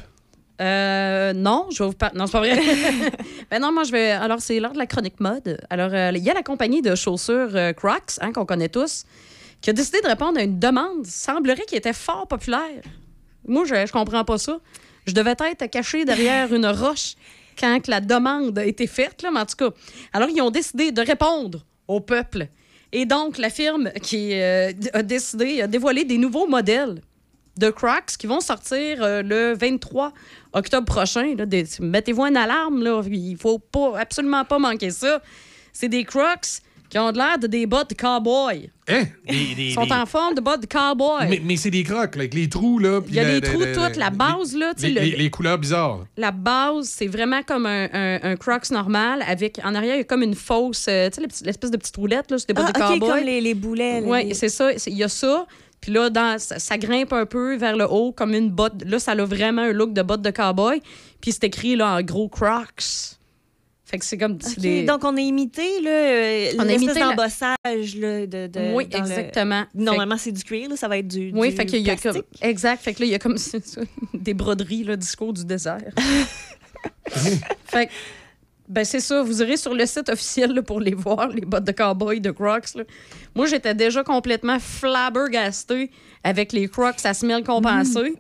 [0.63, 2.19] Euh, non, je vais vous parler.
[2.19, 2.61] Non, c'est pas vrai.
[3.51, 4.13] ben non, moi, je vais.
[4.13, 5.59] Alors, c'est l'heure de la chronique mode.
[5.71, 9.05] Alors, euh, il y a la compagnie de chaussures euh, Crocs, hein, qu'on connaît tous,
[9.61, 11.05] qui a décidé de répondre à une demande.
[11.05, 12.83] Semblerait qui était fort populaire.
[13.47, 14.59] Moi, je, je comprends pas ça.
[15.07, 17.15] Je devais être caché derrière une roche
[17.59, 19.71] quand que la demande a été faite, là, mais en tout cas.
[20.13, 22.47] Alors, ils ont décidé de répondre au peuple.
[22.93, 27.01] Et donc, la firme qui euh, a décidé, a dévoilé des nouveaux modèles
[27.59, 30.13] de Crocs qui vont sortir le 23
[30.53, 31.35] octobre prochain.
[31.37, 31.45] là.
[31.81, 33.03] Mettez-vous une alarme, là.
[33.11, 35.21] il faut pas, absolument pas manquer ça.
[35.73, 38.69] C'est des Crocs qui ont de l'air de des bottes de cowboy.
[38.87, 39.05] Hein?
[39.27, 41.27] Des- des- Ils sont des- en forme de bottes de cowboy.
[41.31, 43.01] Mais, mais c'est des crocs, là, avec les trous, là.
[43.09, 43.97] Il y a la- les la- trous la- toutes.
[43.97, 46.05] La base, là, Les, le- les- les couleurs bizarres.
[46.19, 50.01] La base, c'est vraiment comme un, un- un Crocs normal avec en arrière, il y
[50.03, 52.49] a comme une fausse, euh, tu sais, le petit- l'espèce de petite roulette, là, c'est
[52.49, 53.09] des bottes Ah, de OK, cowboy.
[53.09, 54.01] comme les, les boulets.
[54.03, 54.69] là, Oui, les- c'est ça.
[54.77, 55.47] c'est- Il y a ça.
[55.83, 58.83] Puis là, dans, ça, ça grimpe un peu vers le haut comme une botte.
[58.87, 60.81] Là, ça a vraiment un look de botte de cowboy.
[61.21, 63.19] Puis c'est écrit là, en gros Crocs.
[63.85, 64.85] Fait que c'est comme OK, des...
[64.85, 68.87] Donc, on a imité euh, On a l'espèce imité la- d'embossage là, de, de- Oui,
[68.91, 69.65] le- exactement.
[69.75, 71.97] Normalement, c'est du cuir, là, ça va être du, Oui, du fait qu'il y a
[71.97, 72.23] comme.
[72.41, 72.81] Exact.
[72.81, 73.37] Fait que là, il y a comme
[74.15, 75.83] des broderies, là, discours du désert.
[77.67, 77.93] fait que,
[78.73, 79.23] ben c'est ça.
[79.23, 82.31] Vous irez sur le site officiel là, pour les voir, les bottes de cowboy de
[82.31, 82.75] Crocs.
[82.75, 82.85] là.
[83.37, 85.91] Moi, j'étais déjà complètement flabbergastée
[86.25, 88.15] avec les Crocs à semelle compensée.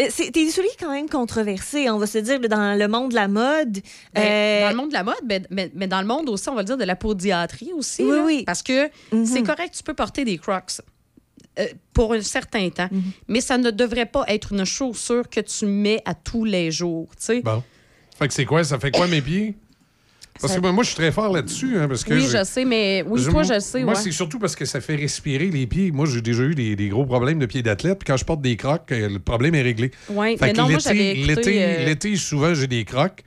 [0.00, 3.10] Euh, C'est des souliers quand même controversés, on va se dire, là, dans le monde
[3.10, 3.78] de la mode.
[4.14, 6.48] Ben, Euh, Dans le monde de la mode, ben, mais, mais dans le monde aussi,
[6.48, 8.04] on va le dire, de la podiatrie aussi.
[8.04, 8.22] Oui, là.
[8.24, 8.42] oui.
[8.46, 8.88] Parce que
[9.24, 10.80] c'est correct, tu peux porter des Crocs
[11.58, 12.88] euh, pour un certain temps,
[13.26, 17.08] mais ça ne devrait pas être une chaussure que tu mets à tous les jours.
[17.18, 17.40] tu sais.
[17.40, 17.62] Bon.
[18.18, 18.62] Fait que c'est quoi?
[18.64, 19.56] Ça fait quoi mes pieds?
[20.40, 21.78] Parce que moi, je suis très fort là-dessus.
[21.78, 23.82] Hein, parce que Oui, je- sais, mais oui, je- toi, je sais.
[23.82, 24.00] Moi, ouais.
[24.00, 25.90] c'est surtout parce que ça fait respirer les pieds.
[25.90, 27.98] Moi, j'ai déjà eu des, des gros problèmes de pieds d'athlète.
[27.98, 29.90] Puis quand je porte des crocs, euh, le problème est réglé.
[30.06, 33.22] Fait mais non, moi, j'avais l'été, euh, l'été, souvent, j'ai des crocs.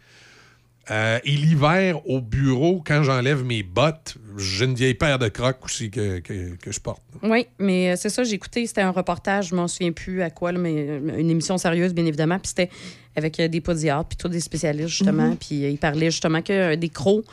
[0.92, 5.64] Euh, et l'hiver, au bureau, quand j'enlève mes bottes, j'ai une vieille paire de crocs
[5.64, 7.02] aussi que, que- que je porte.
[7.24, 10.30] Oui, mais euh, c'est ça, j'ai écouté, c'était un reportage, je m'en souviens plus à
[10.30, 12.40] quoi, là, mais euh, une émission sérieuse, bien évidemment.
[12.40, 12.70] Puis c'était
[13.16, 15.30] avec des podiatres, puis tous des spécialistes, justement.
[15.30, 15.38] Mhm.
[15.38, 17.24] Puis ils parlaient justement que des crocs,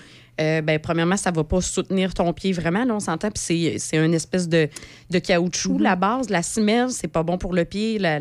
[0.41, 3.31] euh, ben, premièrement, ça va pas soutenir ton pied vraiment, là, on s'entend.
[3.33, 4.69] Puis c'est- c'est une espèce de,
[5.11, 8.20] de caoutchouc, la base, la semelle, c'est pas bon pour le pied, la-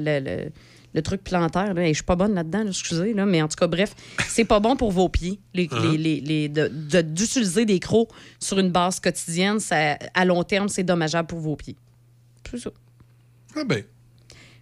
[0.98, 1.74] le truc plantaire.
[1.76, 1.84] Là.
[1.84, 3.94] Et je suis pas bonne là-dedans, là, excusez, là, mais en tout cas, bref,
[4.28, 5.40] c'est pas bon pour vos pieds.
[5.54, 5.78] Les, Hein?
[5.92, 8.10] les- les- les- de- de- D'utiliser des crocs
[8.40, 11.76] sur une base quotidienne, ça, à long terme, c'est dommageable pour vos pieds.
[12.50, 12.72] C'est ça.
[13.56, 13.84] Ah ben.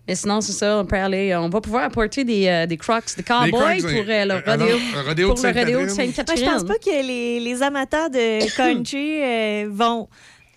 [0.07, 3.05] Mais sinon, c'est ça, on peut aller, on va pouvoir apporter des, euh, des crocs
[3.17, 3.49] de cowboy
[3.79, 5.93] Crocs, pour euh, le euh, rodéo, un rodéo de pour le rodéo de Moi, je
[5.95, 6.45] Sainte-Catherine.
[6.45, 10.07] pense pas que les, les amateurs de country euh, vont.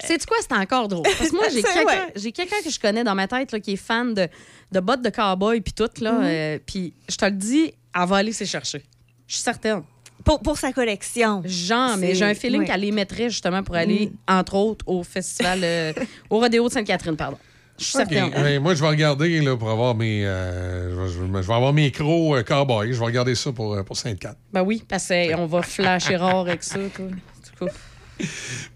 [0.05, 1.03] C'est quoi, c'est encore drôle.
[1.05, 3.77] Parce que moi, quelqu'un j'ai quelqu'un que je connais dans ma tête là, qui est
[3.77, 4.29] fan de,
[4.73, 5.89] de bottes de cowboy puis tout.
[6.01, 6.13] là.
[6.13, 6.21] Mhm.
[6.25, 8.83] euh, puis je te le dis, elle va aller s'y chercher.
[9.27, 9.83] Je suis certaine.
[10.25, 11.43] Pour, pour sa collection.
[11.45, 12.67] Genre, mais j'ai un feeling ouais.
[12.67, 15.93] qu'elle les mettrait justement pour aller, entre autres, au festival, euh,
[16.29, 17.39] au rodéo de Sainte-Catherine, pardon.
[17.79, 18.31] Je suis certaine.
[18.31, 20.27] Ben, moi, je vais regarder là, pour avoir mes.
[20.27, 22.93] euh, je, vais- je vais avoir mes crocs euh, cowboy.
[22.93, 24.35] Je vais regarder ça pour, euh, pour Sainte-Cat.
[24.53, 26.81] Ben oui, parce qu'on va flasher rare avec ça.
[26.97, 27.69] Quoi.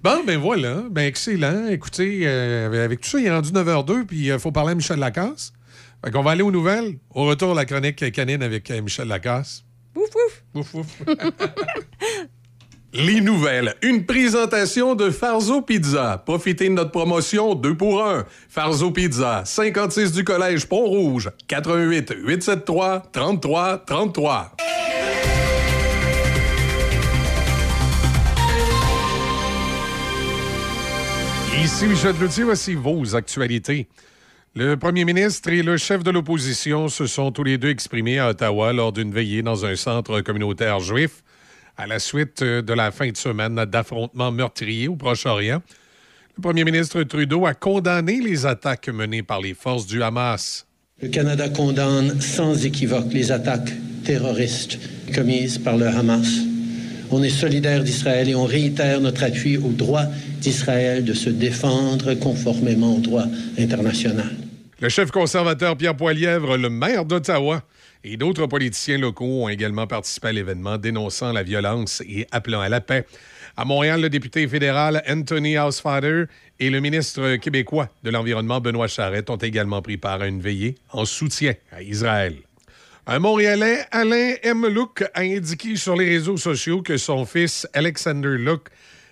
[0.03, 0.85] Bon, ben voilà.
[0.91, 1.67] Ben excellent.
[1.69, 4.99] Écoutez, euh, avec tout ça, il est rendu 9h02, puis il faut parler à Michel
[5.01, 5.53] Lacasse.
[6.05, 6.99] Fait qu'on va aller aux nouvelles.
[7.15, 9.65] Au retour, la chronique canine avec euh, Michel Lacasse.
[9.95, 10.43] Ouf, ouf.
[10.55, 11.03] Ouf, ouf.
[12.95, 13.75] Les nouvelles.
[13.83, 16.23] Une présentation de Farzo Pizza.
[16.27, 18.27] Profitez de notre promotion 2 pour 1.
[18.51, 24.57] Farzo Pizza, 56 du Collège Pont-Rouge, 88 873 33 33.
[31.63, 33.89] Ici Michel Cloutier, voici vos actualités.
[34.55, 38.29] Le premier ministre et le chef de l'opposition se sont tous les deux exprimés à
[38.29, 41.23] Ottawa lors d'une veillée dans un centre communautaire juif
[41.79, 45.63] à la suite de la fin de semaine d'affrontements meurtriers au Proche-Orient.
[46.37, 50.67] Le premier ministre Trudeau a condamné les attaques menées par les forces du Hamas.
[51.01, 53.73] Le Canada condamne sans équivoque les attaques
[54.05, 54.79] terroristes
[55.15, 56.52] commises par le Hamas.
[57.15, 60.05] On est solidaire d'Israël et on réitère notre appui au droit
[60.41, 63.26] d'Israël de se défendre conformément au droit
[63.58, 64.31] international.
[64.81, 67.65] Le chef conservateur Pierre Poilièvre, le maire d'Ottawa
[68.02, 72.70] et d'autres politiciens locaux ont également participé à l'événement dénonçant la violence et appelant à
[72.70, 73.05] la paix.
[73.58, 76.24] À Montréal, le député fédéral Anthony Housefather
[76.60, 80.76] et le ministre québécois de l'Environnement Benoît Charette ont également pris part à une veillée
[80.91, 82.36] en soutien à Israël.
[83.05, 84.65] Un Montréalais, Alain M.
[84.69, 88.61] Luc, a indiqué sur les réseaux sociaux que son fils, Alexander Luc,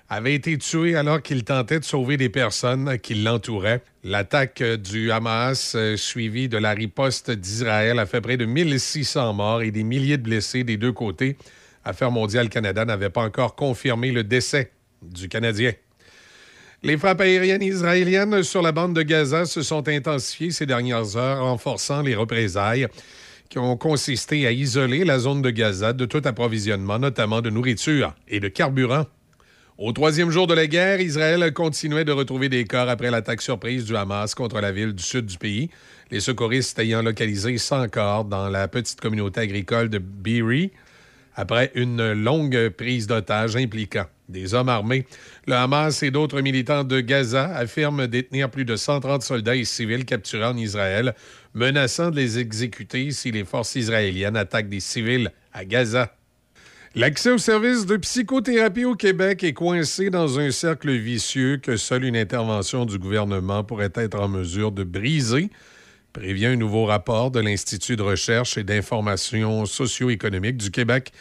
[0.09, 3.83] avait été tué alors qu'il tentait de sauver des personnes qui l'entouraient.
[4.05, 9.63] L'attaque du Hamas, euh, suivie de la riposte d'Israël, a fait près de 1600 morts
[9.63, 11.37] et des milliers de blessés des deux côtés.
[11.85, 14.71] Affaires mondiales Canada n'avait pas encore confirmé le décès
[15.03, 15.73] du Canadien.
[16.85, 21.43] Les frappes aériennes israéliennes sur la bande de Gaza se sont intensifiées ces dernières heures,
[21.43, 22.87] renforçant les représailles
[23.51, 28.15] qui ont consisté à isoler la zone de Gaza de tout approvisionnement, notamment de nourriture
[28.29, 29.07] et de carburant.
[29.77, 33.85] Au troisième jour de la guerre, Israël continuait de retrouver des corps après l'attaque surprise
[33.85, 35.69] du Hamas contre la ville du sud du pays.
[36.13, 40.71] Les secouristes ayant localisé 100 corps dans la petite communauté agricole de Beery
[41.35, 45.07] après une longue prise d'otages impliquant des hommes armés.
[45.47, 50.05] Le Hamas et d'autres militants de Gaza affirment détenir plus de 130 soldats et civils
[50.05, 51.15] capturés en Israël,
[51.55, 56.15] menaçant de les exécuter si les forces israéliennes attaquent des civils à Gaza.
[56.97, 62.05] L'accès aux services de psychothérapie au Québec est coincé dans un cercle vicieux que seule
[62.05, 65.51] une intervention du gouvernement pourrait être en mesure de briser,
[66.13, 71.13] prévient un nouveau rapport de l'Institut de recherche et d'information socio-économique du Québec.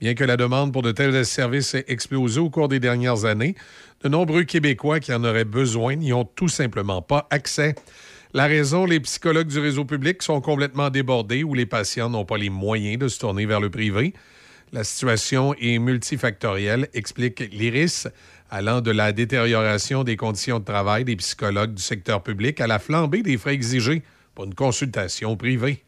[0.00, 3.56] Bien que la demande pour de tels services ait explosé au cours des dernières années,
[4.04, 7.74] de nombreux Québécois qui en auraient besoin n'y ont tout simplement pas accès.
[8.34, 12.36] La raison, les psychologues du réseau public sont complètement débordés ou les patients n'ont pas
[12.36, 14.12] les moyens de se tourner vers le privé.
[14.70, 18.06] La situation est multifactorielle, explique l'IRIS,
[18.50, 22.78] allant de la détérioration des conditions de travail des psychologues du secteur public à la
[22.78, 24.02] flambée des frais exigés
[24.34, 25.84] pour une consultation privée.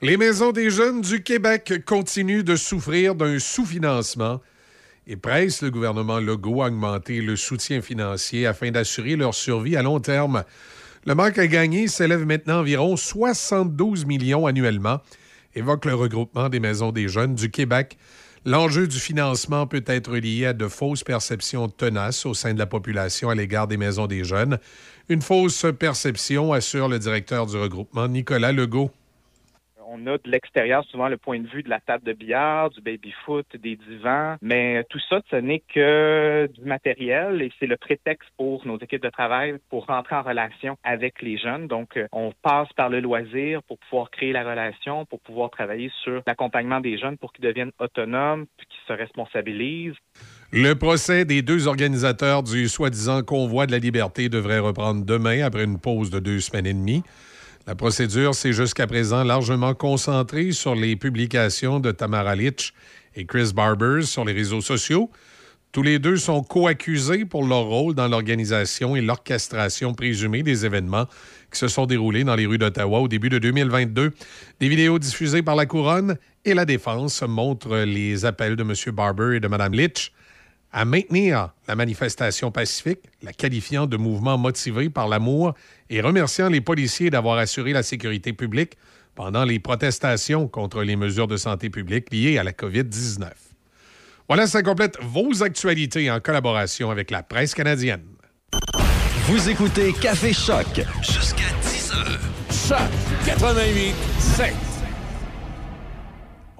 [0.00, 4.40] Les maisons des jeunes du Québec continuent de souffrir d'un sous-financement
[5.06, 9.82] et pressent le gouvernement Legault à augmenter le soutien financier afin d'assurer leur survie à
[9.82, 10.44] long terme.
[11.06, 14.98] Le manque à gagner s'élève maintenant à environ 72 millions annuellement,
[15.54, 17.96] évoque le regroupement des maisons des jeunes du Québec.
[18.44, 22.66] L'enjeu du financement peut être lié à de fausses perceptions tenaces au sein de la
[22.66, 24.58] population à l'égard des maisons des jeunes.
[25.08, 28.90] Une fausse perception, assure le directeur du regroupement, Nicolas Legault.
[29.90, 32.82] On a de l'extérieur souvent le point de vue de la table de billard, du
[32.82, 38.28] baby-foot, des divans, mais tout ça, ce n'est que du matériel et c'est le prétexte
[38.36, 41.68] pour nos équipes de travail pour rentrer en relation avec les jeunes.
[41.68, 45.90] Donc, euh, on passe par le loisir pour pouvoir créer la relation, pour pouvoir travailler
[46.04, 49.96] sur l'accompagnement des jeunes pour qu'ils deviennent autonomes, qu'ils se responsabilisent.
[50.52, 55.64] Le procès des deux organisateurs du soi-disant convoi de la liberté devrait reprendre demain après
[55.64, 57.02] une pause de deux semaines et demie.
[57.68, 62.72] La procédure s'est jusqu'à présent largement concentrée sur les publications de Tamara Litch
[63.14, 65.10] et Chris Barbers sur les réseaux sociaux.
[65.70, 71.04] Tous les deux sont co-accusés pour leur rôle dans l'organisation et l'orchestration présumée des événements
[71.52, 74.12] qui se sont déroulés dans les rues d'Ottawa au début de 2022.
[74.60, 76.16] Des vidéos diffusées par la Couronne
[76.46, 78.72] et la Défense montrent les appels de M.
[78.94, 80.10] Barber et de Mme Litch
[80.72, 85.54] à maintenir la manifestation pacifique, la qualifiant de mouvement motivé par l'amour
[85.90, 88.76] et remerciant les policiers d'avoir assuré la sécurité publique
[89.14, 93.30] pendant les protestations contre les mesures de santé publique liées à la COVID-19.
[94.28, 98.04] Voilà, ça complète vos actualités en collaboration avec la presse canadienne.
[99.24, 102.68] Vous écoutez Café Choc jusqu'à 10h.
[102.68, 102.88] Choc
[103.26, 104.67] 88 7.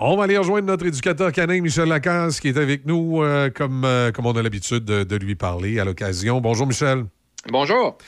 [0.01, 3.85] On va aller rejoindre notre éducateur canin, Michel Lacasse, qui est avec nous, euh, comme,
[3.85, 6.41] euh, comme on a l'habitude de, de lui parler à l'occasion.
[6.41, 7.05] Bonjour, Michel.
[7.49, 7.99] Bonjour.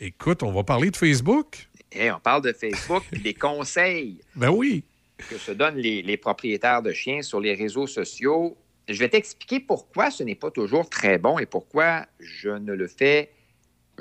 [0.00, 1.68] Écoute, on va parler de Facebook.
[1.92, 4.84] Et on parle de Facebook et des conseils Ben oui.
[5.28, 8.56] que se donnent les, les propriétaires de chiens sur les réseaux sociaux.
[8.88, 12.88] Je vais t'expliquer pourquoi ce n'est pas toujours très bon et pourquoi je ne le
[12.88, 13.30] fais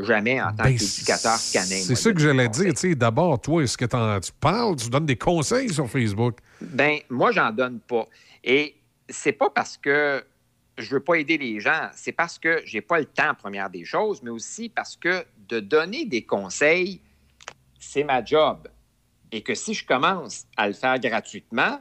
[0.04, 1.82] jamais en tant Ben, qu'éducateur canin.
[1.82, 2.74] C'est ça que j'allais dire.
[2.74, 6.38] Tu sais, D'abord, toi, est-ce que tu parles, tu donnes des conseils sur Facebook?
[6.62, 8.06] Ben, moi, j'en donne pas.
[8.44, 8.76] Et
[9.10, 10.24] c'est pas parce que
[10.78, 13.84] je veux pas aider les gens, c'est parce que j'ai pas le temps, première des
[13.84, 17.02] choses, mais aussi parce que de donner des conseils,
[17.80, 18.68] c'est ma job.
[19.32, 21.80] Et que si je commence à le faire gratuitement,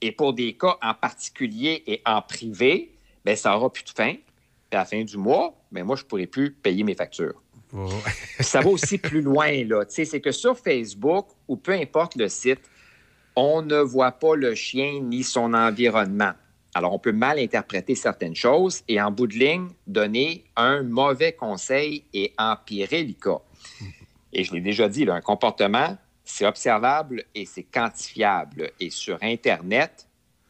[0.00, 4.14] et pour des cas en particulier et en privé, ben ça aura plus de fin.
[4.14, 7.42] Puis à la fin du mois, ben moi, je pourrai plus payer mes factures.
[8.40, 9.84] Ça va aussi plus loin, là.
[9.88, 12.60] C'est que sur Facebook, ou peu importe le site,
[13.36, 16.32] on ne voit pas le chien ni son environnement.
[16.74, 21.32] Alors, on peut mal interpréter certaines choses et en bout de ligne, donner un mauvais
[21.32, 23.40] conseil et empirer le cas.
[24.32, 28.70] Et je l'ai déjà dit, là, un comportement, c'est observable et c'est quantifiable.
[28.80, 30.07] Et sur Internet,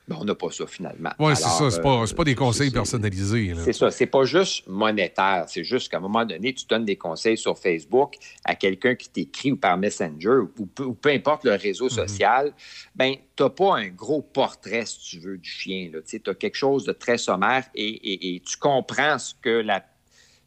[0.08, 1.10] ben, on n'a pas ça finalement.
[1.18, 1.70] Oui, c'est ça.
[1.70, 3.54] C'est pas, euh, pas des conseils personnalisés.
[3.62, 3.90] c'est ça.
[3.90, 5.44] C'est pas juste monétaire.
[5.48, 8.14] C'est juste qu'à un moment donné, tu donnes des conseils sur Facebook
[8.44, 12.52] à quelqu'un qui t'écrit ou par Messenger ou peu, ou peu importe le réseau social.
[12.96, 15.90] Ben, t'as pas un gros portrait, si tu veux, du chien.
[16.06, 19.84] Tu as quelque chose de très sommaire et, et- et tu comprends ce que la.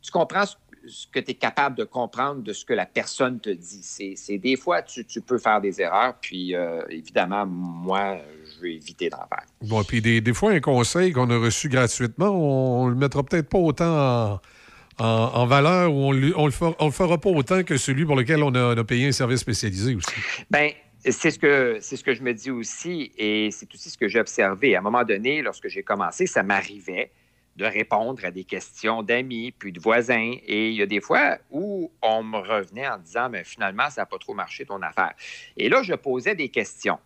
[0.02, 0.56] Tu comprends ce
[0.88, 3.82] ce que tu es capable de comprendre de ce que la personne te dit.
[3.84, 8.18] C'est c'est- des fois, tu, tu peux faire des erreurs, puis euh, évidemment, moi,
[8.62, 9.46] vais éviter d'en faire.
[9.62, 13.24] Bon, puis des, des fois, un conseil qu'on a reçu gratuitement, on, on le mettra
[13.24, 14.42] peut-être pas autant en,
[15.00, 18.06] en- en valeur ou on, on le fera, on le fera pas autant que celui
[18.06, 20.12] pour lequel on a, on a payé un service spécialisé aussi.
[20.50, 20.72] Ben,
[21.04, 24.08] c'est ce que c'est ce que je me dis aussi, et c'est aussi ce que
[24.08, 24.76] j'ai observé.
[24.76, 27.12] À un moment donné, lorsque j'ai commencé, ça m'arrivait
[27.58, 30.32] de répondre à des questions d'amis, puis de voisins.
[30.46, 34.04] Et il y a des fois où on me revenait en disant, mais finalement, ça
[34.04, 35.14] n'a pas trop marché ton affaire.
[35.58, 36.98] Et là, je posais des questions.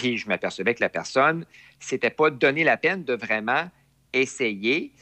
[0.00, 1.44] Puis je m'apercevais que la personne,
[1.78, 3.68] c'était pas donné la peine de vraiment
[4.14, 4.92] essayer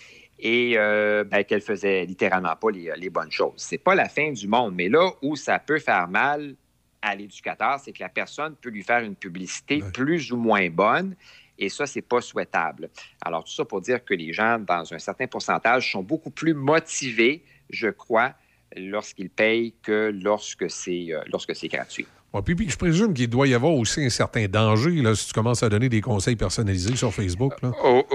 [0.40, 3.54] et euh, ben, qu'elle faisait littéralement pas les, les bonnes choses.
[3.58, 6.56] C'est pas la fin du monde, mais là où ça peut faire mal
[7.00, 11.14] à l'éducateur, c'est que la personne peut lui faire une publicité plus ou moins bonne.
[11.60, 12.90] Et ça, c'est pas souhaitable.
[13.20, 16.54] Alors, tout ça pour dire que les gens, dans un certain pourcentage, sont beaucoup plus
[16.54, 18.34] motivés, je crois,
[18.76, 22.06] lorsqu'ils payent que lorsque c'est euh, lorsque c'est gratuit.
[22.44, 25.62] Puis, je présume qu'il doit y avoir aussi un certain danger là, si tu commences
[25.62, 27.54] à donner des conseils personnalisés sur Facebook.
[27.62, 27.72] là.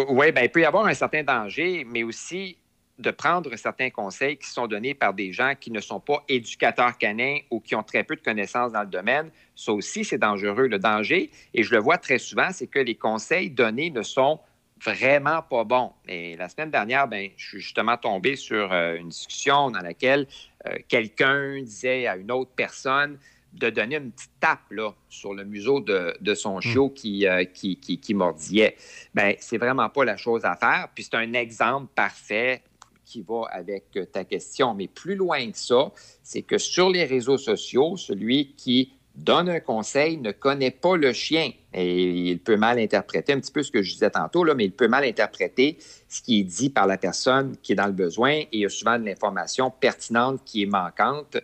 [0.09, 2.58] oui, ben, il peut y avoir un certain danger, mais aussi
[3.00, 6.98] de prendre certains conseils qui sont donnés par des gens qui ne sont pas éducateurs
[6.98, 9.32] canins ou qui ont très peu de connaissances dans le domaine.
[9.56, 10.67] Ça aussi, c'est dangereux.
[10.67, 14.40] Le danger, et je le vois très souvent, c'est que les conseils donnés ne sont
[14.83, 15.92] vraiment pas bons.
[16.08, 20.27] Et la semaine dernière, ben, je suis justement tombé sur euh, une discussion dans laquelle
[20.67, 23.17] euh, quelqu'un disait à une autre personne
[23.53, 27.45] de donner une petite tape là, sur le museau de, de son chiot qui, euh,
[27.45, 28.75] qui, qui, qui mordillait.
[29.14, 30.90] Ben, c'est vraiment pas la chose à faire.
[30.93, 32.61] Puis c'est un exemple parfait
[33.06, 34.73] qui va avec euh, ta question.
[34.73, 35.91] Mais plus loin que ça,
[36.23, 41.14] c'est que sur les réseaux sociaux, celui qui donne un conseil ne connaît pas le
[41.14, 41.51] chien.
[41.73, 44.65] Et il peut mal interpréter un petit peu ce que je disais tantôt, là, mais
[44.65, 45.77] il peut mal interpréter
[46.09, 48.65] ce qui est dit par la personne qui est dans le besoin et il y
[48.65, 51.38] a souvent de l'information pertinente qui est manquante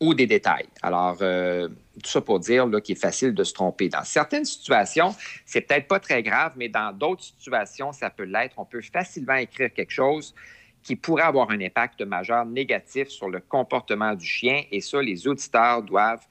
[0.00, 0.68] ou des détails.
[0.82, 1.68] Alors, euh,
[2.02, 3.88] tout ça pour dire qu'il est facile de se tromper.
[3.88, 8.54] Dans certaines situations, c'est peut-être pas très grave, mais dans d'autres situations, ça peut l'être.
[8.58, 10.34] On peut facilement écrire quelque chose
[10.82, 14.62] qui pourrait avoir un impact majeur négatif sur le comportement du chien.
[14.70, 16.24] Et ça, les auditeurs doivent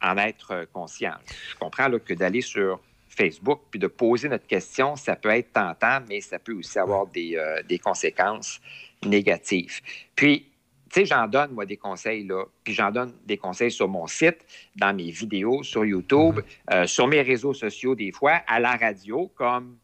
[0.00, 1.14] en être euh, conscients.
[1.50, 5.52] Je comprends là, que d'aller sur Facebook puis de poser notre question, ça peut être
[5.52, 8.60] tentant, mais ça peut aussi avoir des, euh, des conséquences
[9.04, 9.80] négatives.
[10.16, 10.51] Puis,
[10.92, 12.44] tu sais, j'en donne, moi, des conseils, là.
[12.62, 14.44] Puis j'en donne des conseils sur mon site,
[14.76, 16.40] dans mes vidéos, sur YouTube,
[16.70, 19.78] euh, sur mes réseaux sociaux, des fois, à la radio, comme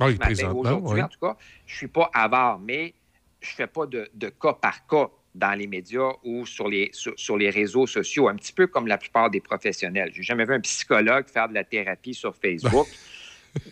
[0.00, 1.02] Oui, ce matin, présentement, aujourd'hui, oui.
[1.02, 1.36] en tout cas.
[1.66, 2.94] Je suis pas avare, mais
[3.40, 7.12] je fais pas de, de cas par cas dans les médias ou sur les, sur,
[7.16, 10.10] sur les réseaux sociaux, un petit peu comme la plupart des professionnels.
[10.14, 12.86] J'ai jamais vu un psychologue faire de la thérapie sur Facebook.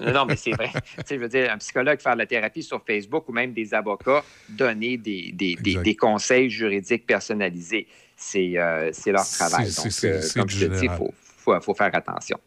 [0.01, 0.71] Non, non, mais c'est vrai.
[1.11, 4.23] Je veux dire, un psychologue faire de la thérapie sur Facebook ou même des avocats
[4.49, 7.87] donner des, des, des, des conseils juridiques personnalisés.
[8.17, 9.71] C'est euh, leur travail.
[9.71, 12.39] C'est- Donc, euh, comme je te dis, il faut, faut, faut faire attention.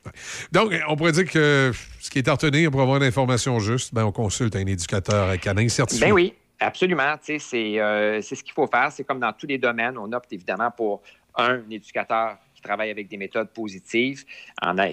[0.52, 4.06] Donc, on pourrait dire que ce qui est à retenir pour avoir l'information juste, ben,
[4.06, 6.06] on consulte un éducateur canin certifié.
[6.08, 7.16] Ben oui, absolument.
[7.22, 7.40] C'est
[7.82, 8.92] euh, c'est ce qu'il faut faire.
[8.92, 9.98] C'est comme dans tous les domaines.
[9.98, 11.02] On opte évidemment pour
[11.36, 14.26] un éducateur travaille avec des méthodes positives,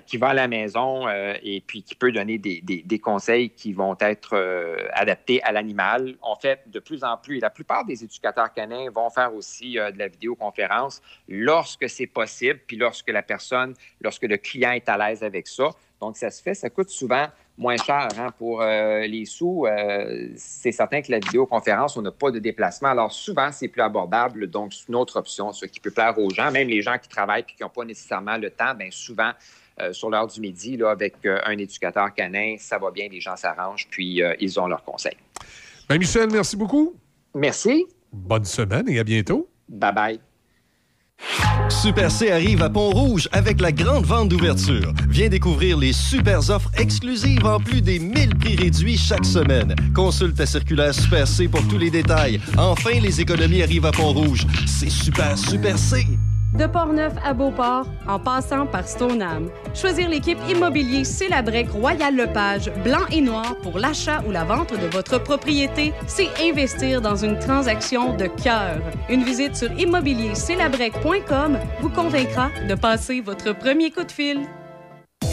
[0.06, 3.50] qui va à la maison euh, et puis qui peut donner des, des- des conseils
[3.50, 6.16] qui vont être euh, adaptés à l'animal.
[6.22, 9.78] On fait de plus en plus, et la plupart des éducateurs canins vont faire aussi
[9.78, 14.88] euh, de la vidéoconférence lorsque c'est possible, puis lorsque la personne, lorsque le client est
[14.88, 15.70] à l'aise avec ça.
[16.00, 17.26] Donc, ça se fait, ça coûte souvent
[17.58, 19.66] moins cher hein, pour euh, les sous.
[19.66, 22.88] euh, c'est certain que la vidéoconférence, on n'a pas de déplacement.
[22.88, 24.48] Alors, souvent, c'est plus abordable.
[24.48, 27.08] Donc, c'est une autre option, ce qui peut plaire aux gens, même les gens qui
[27.08, 28.74] travaillent et qui n'ont pas nécessairement le temps.
[28.74, 29.32] Bien, souvent,
[29.80, 33.36] euh, sur l'heure du midi, là, avec un éducateur canin, ça va bien, les gens
[33.36, 35.16] s'arrangent, puis ils ont leurs conseils.
[35.88, 36.94] Ben, Michel, merci beaucoup.
[37.34, 37.86] Merci.
[38.12, 39.48] Bonne semaine et à bientôt.
[39.68, 40.31] Bye bye.
[41.68, 44.92] Super C arrive à Pont-Rouge avec la grande vente d'ouverture.
[45.08, 49.74] Viens découvrir les super offres exclusives en plus des 1000 prix réduits chaque semaine.
[49.94, 52.40] Consulte ta circulaire Super C pour tous les détails.
[52.58, 54.46] Enfin, les économies arrivent à Pont-Rouge.
[54.66, 56.06] C'est super, super C.
[56.52, 59.48] De Portneuf à Beauport, en passant par Stoneham.
[59.74, 64.86] Choisir l'équipe immobilier Célabrec Royal Lepage, blanc et noir pour l'achat ou la vente de
[64.86, 68.82] votre propriété, c'est investir dans une transaction de cœur.
[69.08, 74.46] Une visite sur immobiliercélabrec.com vous convaincra de passer votre premier coup de fil.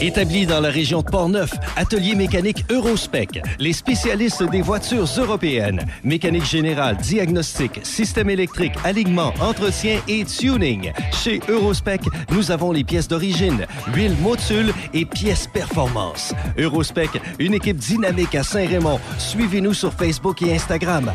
[0.00, 5.84] Établi dans la région de Portneuf, Atelier mécanique Eurospec, les spécialistes des voitures européennes.
[6.04, 10.92] Mécanique générale, diagnostic, système électrique, alignement, entretien et tuning.
[11.12, 12.00] Chez Eurospec,
[12.32, 16.32] nous avons les pièces d'origine, huile motule et pièces performance.
[16.56, 19.00] Eurospec, une équipe dynamique à Saint-Raymond.
[19.18, 21.12] Suivez-nous sur Facebook et Instagram.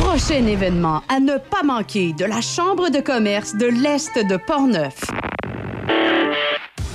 [0.00, 4.94] Prochain événement à ne pas manquer de la Chambre de commerce de l'Est de Portneuf.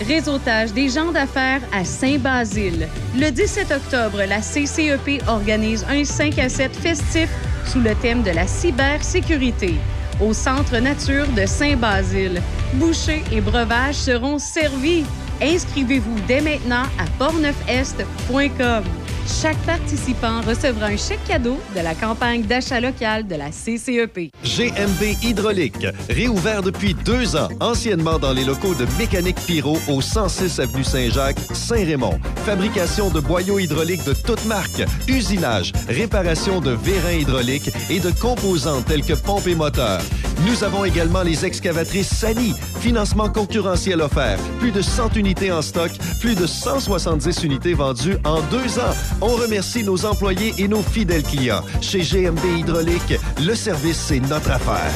[0.08, 2.88] Réseautage des gens d'affaires à Saint-Basile.
[3.16, 7.30] Le 17 octobre, la CCEP organise un 5 à 7 festif
[7.66, 9.76] sous le thème de la cybersécurité.
[10.20, 12.42] Au Centre Nature de Saint-Basile,
[12.74, 15.06] bouchers et breuvages seront servis.
[15.42, 18.84] Inscrivez-vous dès maintenant à portneufest.com.
[19.28, 24.32] Chaque participant recevra un chèque cadeau de la campagne d'achat local de la CCEP.
[24.44, 30.60] GMB Hydraulique, réouvert depuis deux ans, anciennement dans les locaux de Mécanique Pyro au 106
[30.60, 32.20] avenue Saint-Jacques, Saint-Raymond.
[32.46, 38.82] Fabrication de boyaux hydrauliques de toutes marques, usinage, réparation de vérins hydrauliques et de composants
[38.82, 40.02] tels que pompes et moteurs.
[40.46, 45.92] Nous avons également les excavatrices Sani, financement concurrentiel offert, plus de 100 unités en stock,
[46.20, 48.94] plus de 170 unités vendues en deux ans.
[49.22, 51.62] On remercie nos employés et nos fidèles clients.
[51.82, 53.14] Chez GMB Hydraulique,
[53.46, 54.92] le service, c'est notre affaire.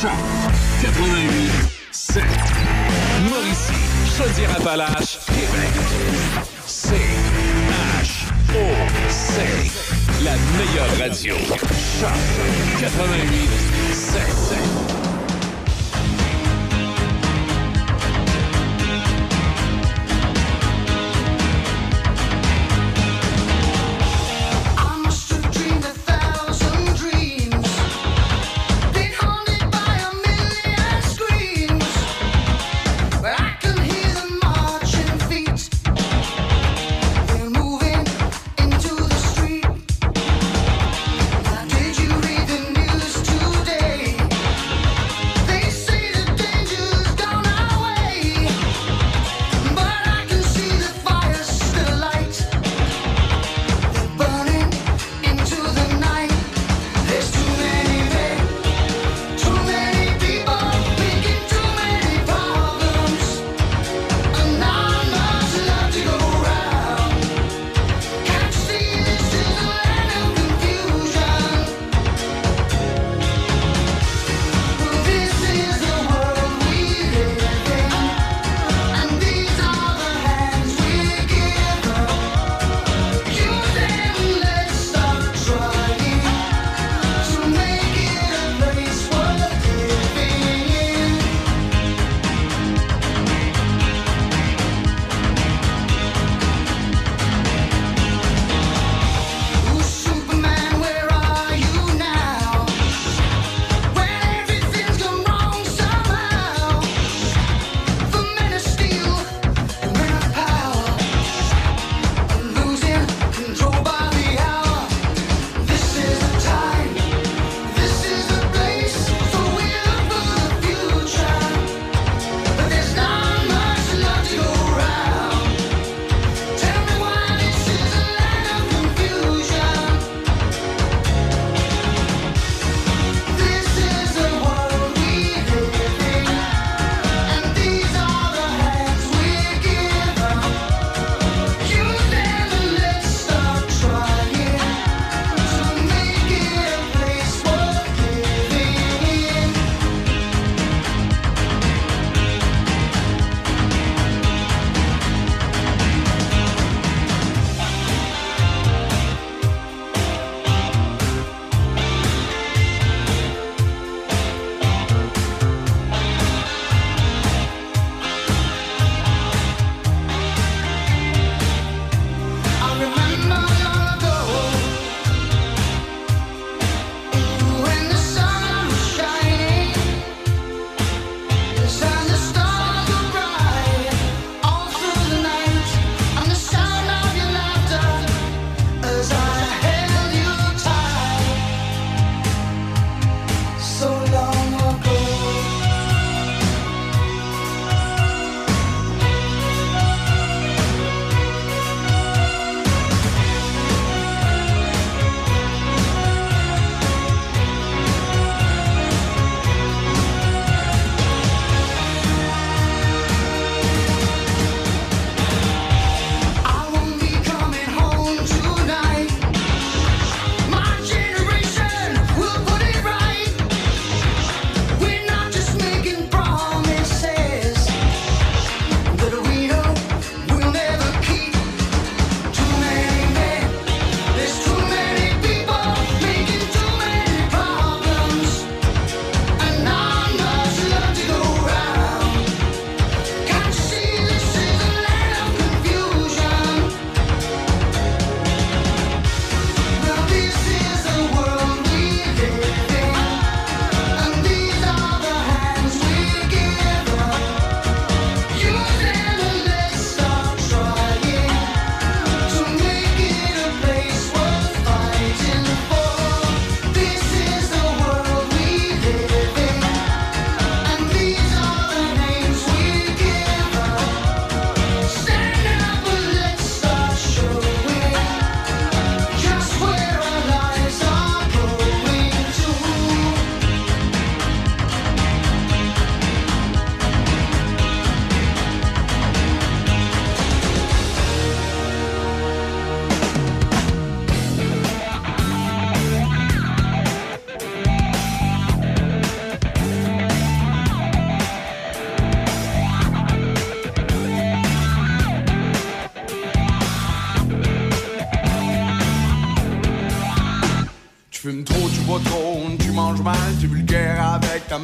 [0.00, 0.10] Choc
[0.82, 1.50] 88
[1.90, 2.22] 7.
[3.28, 3.72] Mauricie,
[4.16, 5.72] Chaudière-Appalaches, Québec.
[6.66, 6.94] C
[8.00, 9.42] H O C.
[10.24, 11.34] La meilleure radio.
[12.00, 13.48] Choc 88
[13.92, 14.97] 7.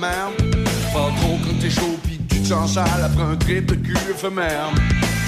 [0.00, 3.96] Parles trop quand t'es chaud, pis tu te sens sale après un trip de cul
[4.10, 4.70] éphémère.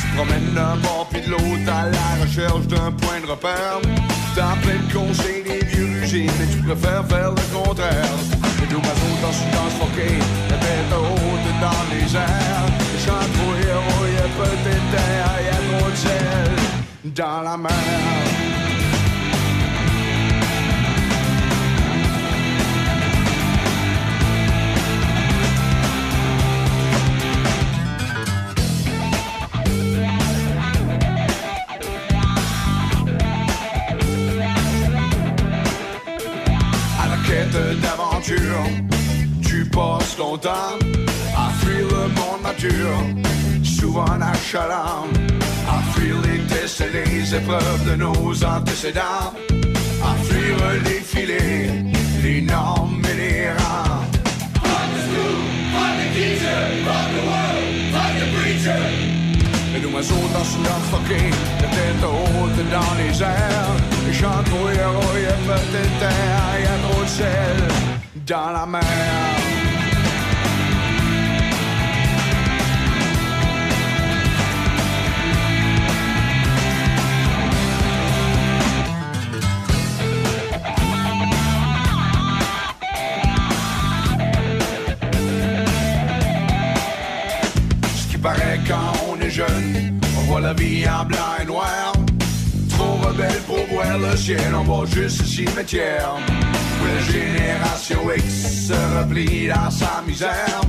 [0.01, 3.81] Tu promènes d'un bord puis de l'autre à la recherche d'un point de repère.
[4.35, 8.17] T'as plein de conseils des vieux rugés, mais tu préfères faire le contraire.
[8.61, 10.19] Les deux oiseaux dans une danse foquée,
[10.51, 12.67] la tête haute dans les airs.
[12.93, 18.56] Les chants trop héros, y'a peut-être terre, y'a trop de sel dans la mer.
[38.27, 40.51] Tu passes ton temps
[41.37, 42.99] à fuir le monde mature,
[43.63, 45.07] souvent achalant,
[45.69, 49.33] à fuir les tests les épreuves de nos antécédents,
[50.03, 51.71] à fuir les filets,
[52.25, 54.03] les normes et les rangs.
[59.77, 61.31] Et nous oiseaux dans une danse fuckée,
[61.61, 63.77] la tête haute dans les airs.
[64.05, 67.96] Les chants trop héros, y'a peut-être terre, y'a trop de sel
[68.27, 69.56] dans la mer.
[94.65, 96.17] Voit juste le cimetière.
[96.81, 100.61] Où la génération X se replie dans sa misère.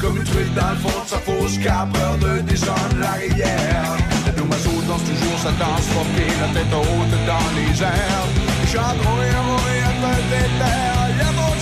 [0.00, 3.96] Comme une truite dans le fond de sa peur de descendre la rivière.
[4.36, 8.26] Le oiseau danse toujours sa danse forquée, la tête haute dans les airs.
[8.74, 11.54] Héros et un peu d'éther, y'a mon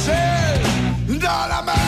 [1.18, 1.81] dans la mer?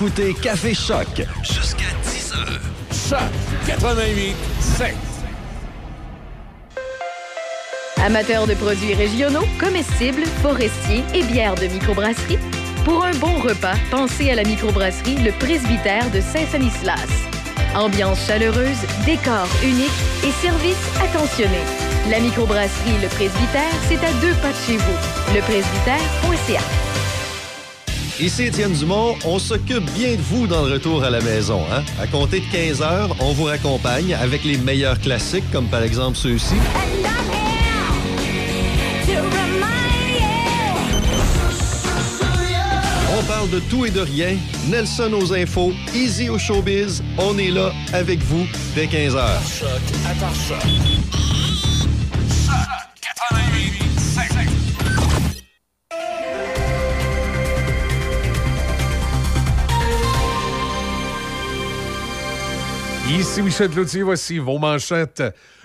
[0.00, 1.08] Écoutez Café Choc
[1.42, 2.60] jusqu'à 10 heures.
[2.92, 3.18] Choc
[3.66, 4.94] 88 7.
[8.04, 12.38] Amateurs de produits régionaux, comestibles, forestiers et bières de microbrasserie,
[12.84, 17.08] pour un bon repas, pensez à la microbrasserie Le Presbytère de Saint-Sanislas.
[17.74, 19.90] Ambiance chaleureuse, décor unique
[20.22, 21.58] et service attentionné.
[22.08, 25.34] La microbrasserie Le Presbytère, c'est à deux pas de chez vous.
[25.34, 26.87] Lepresbytère.ca.
[28.20, 31.60] Ici Étienne Dumont, on s'occupe bien de vous dans le retour à la maison.
[31.72, 31.84] Hein?
[32.00, 36.16] À compter de 15 heures, on vous raccompagne avec les meilleurs classiques, comme par exemple
[36.16, 36.56] ceux-ci.
[43.16, 44.36] On parle de tout et de rien.
[44.68, 47.04] Nelson aux infos, Easy au showbiz.
[47.18, 49.42] On est là avec vous dès 15 heures.
[63.38, 65.22] Ici Michel Cloutier, voici vos manchettes.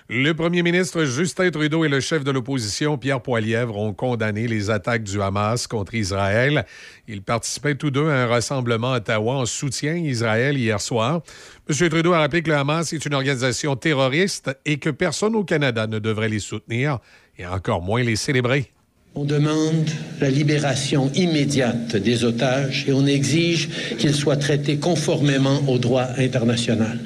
[0.07, 4.69] Le premier ministre Justin Trudeau et le chef de l'opposition Pierre Poilièvre ont condamné les
[4.69, 6.67] attaques du Hamas contre Israël.
[7.07, 11.23] Ils participaient tous deux à un rassemblement à Ottawa en soutien à Israël hier soir.
[11.67, 11.89] M.
[11.89, 15.87] Trudeau a rappelé que le Hamas est une organisation terroriste et que personne au Canada
[15.87, 16.99] ne devrait les soutenir
[17.39, 18.71] et encore moins les célébrer.
[19.15, 19.89] On demande
[20.21, 26.99] la libération immédiate des otages et on exige qu'ils soient traités conformément au droit international.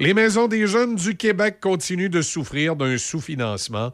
[0.00, 3.92] Les maisons des jeunes du Québec continuent de souffrir d'un sous-financement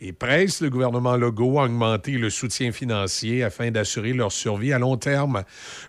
[0.00, 4.78] et pressent le gouvernement Legault à augmenter le soutien financier afin d'assurer leur survie à
[4.78, 5.42] long terme.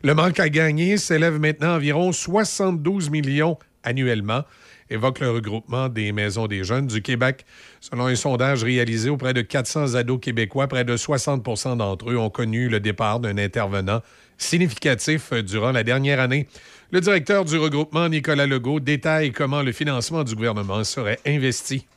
[0.03, 4.45] Le manque à gagner s'élève maintenant à environ 72 millions annuellement,
[4.90, 7.45] évoque le regroupement des maisons des jeunes du Québec.
[7.82, 12.32] Selon un sondage réalisé auprès de 400 ados québécois, près de 60% d'entre eux ont
[12.32, 14.01] connu le départ d'un intervenant
[14.40, 16.48] significatif durant la dernière année.
[16.93, 21.88] Le directeur du regroupement, Nicolas Legault, détaille comment le financement du gouvernement serait investi.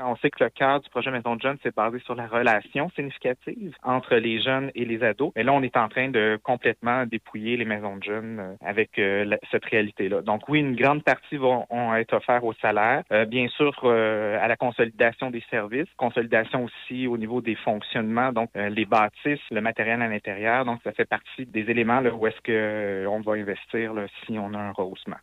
[0.00, 2.90] On sait que le cœur du projet Maison de Jeunes, c'est basé sur la relation
[2.96, 5.32] significative entre les jeunes et les ados.
[5.36, 8.98] Mais là, on est en train de complètement dépouiller les maisons de jeunes euh, avec
[8.98, 10.22] euh, cette réalité-là.
[10.22, 13.04] Donc oui, une grande partie vont, vont être offerts au salaire.
[13.12, 18.32] Euh, bien sûr, euh, à la consolidation des services, consolidation aussi au niveau des fonctionnements,
[18.32, 20.64] donc euh, les bâtisses, le matériel à l'intérieur.
[20.64, 24.38] Donc ça fait partie des éléments là, où est-ce que on va investir là, si
[24.40, 25.16] on a un rehaussement.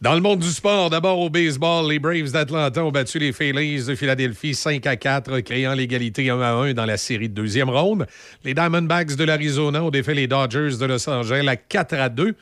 [0.00, 3.84] Dans le monde du sport, d'abord au baseball, les Braves d'Atlanta ont battu les Phillies
[3.84, 7.68] de Philadelphie 5 à 4, créant l'égalité 1 à 1 dans la série de deuxième
[7.68, 8.06] ronde.
[8.42, 12.34] Les Diamondbacks de l'Arizona ont défait les Dodgers de Los Angeles à 4 à 2.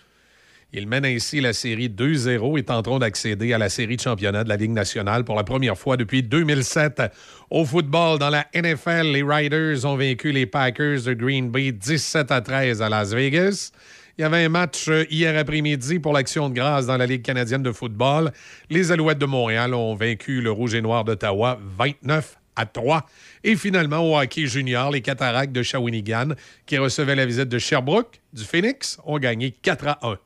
[0.72, 4.48] Ils mènent ainsi la série 2-0 et tenteront d'accéder à la série de championnat de
[4.48, 7.02] la Ligue nationale pour la première fois depuis 2007.
[7.50, 12.30] Au football, dans la NFL, les Riders ont vaincu les Packers de Green Bay 17
[12.30, 13.72] à 13 à Las Vegas.
[14.18, 17.22] Il y avait un match euh, hier après-midi pour l'Action de grâce dans la Ligue
[17.22, 18.32] canadienne de football.
[18.68, 23.06] Les Alouettes de Montréal ont vaincu le Rouge et Noir d'Ottawa 29 à 3.
[23.44, 26.30] Et finalement, au hockey junior, les Cataractes de Shawinigan,
[26.66, 30.18] qui recevaient la visite de Sherbrooke, du Phoenix, ont gagné 4 à 1.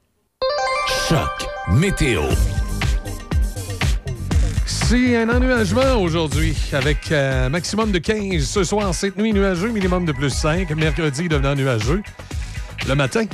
[1.10, 2.22] Choc météo.
[4.64, 10.06] C'est un ennuagement aujourd'hui, avec un maximum de 15 ce soir, cette nuit nuageux, minimum
[10.06, 10.70] de plus 5.
[10.76, 12.02] Mercredi, devenant nuageux.
[12.88, 13.24] Le matin,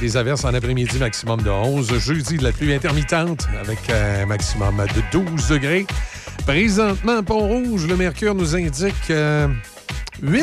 [0.00, 1.98] des averses en après-midi, maximum de 11.
[1.98, 5.86] Jeudi, de la pluie intermittente, avec un maximum de 12 degrés.
[6.46, 9.48] Présentement, Pont-Rouge, le mercure nous indique euh,
[10.22, 10.42] 8.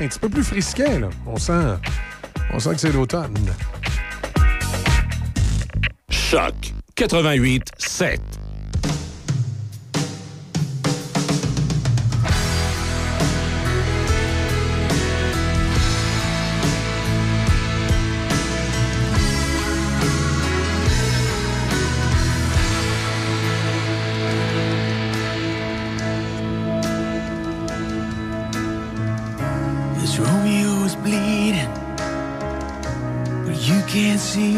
[0.00, 1.08] Un petit peu plus frisquet, là.
[1.26, 1.52] On sent,
[2.52, 3.34] on sent que c'est l'automne.
[6.10, 6.54] Choc
[6.96, 8.20] 88 7.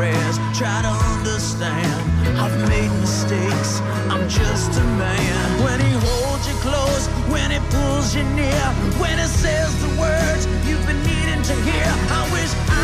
[0.00, 0.36] prayers.
[0.56, 2.00] Try to understand.
[2.42, 3.80] I've made mistakes.
[4.12, 5.62] I'm just a man.
[5.66, 7.04] When he holds you close,
[7.34, 8.64] when he pulls you near,
[9.02, 11.88] when he says the words you've been needing to hear.
[12.18, 12.79] I wish I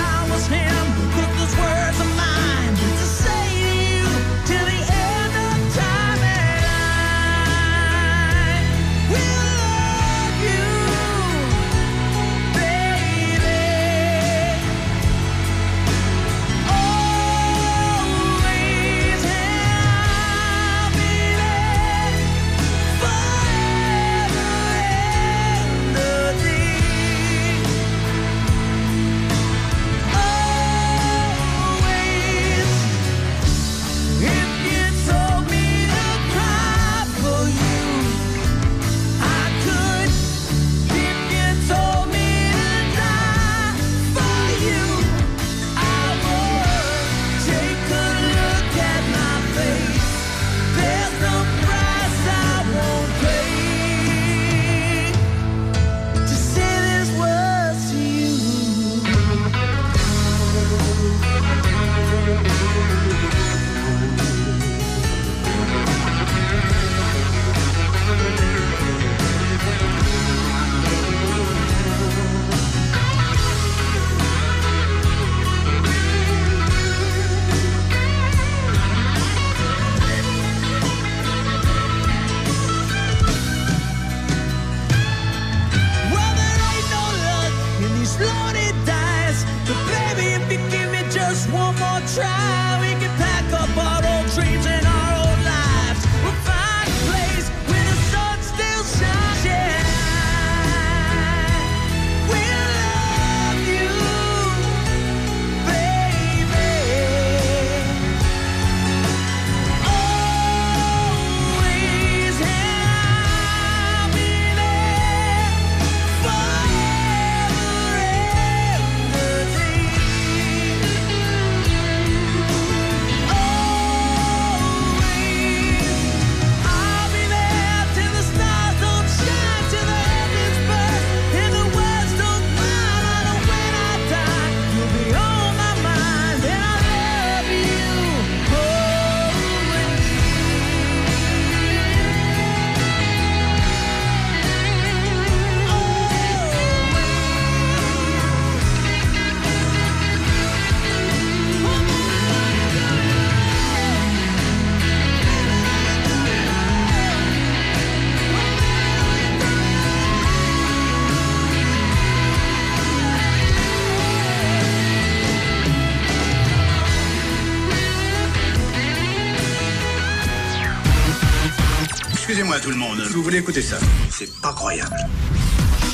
[173.16, 173.78] vous voulez écouter ça.
[174.10, 174.94] C'est pas croyable.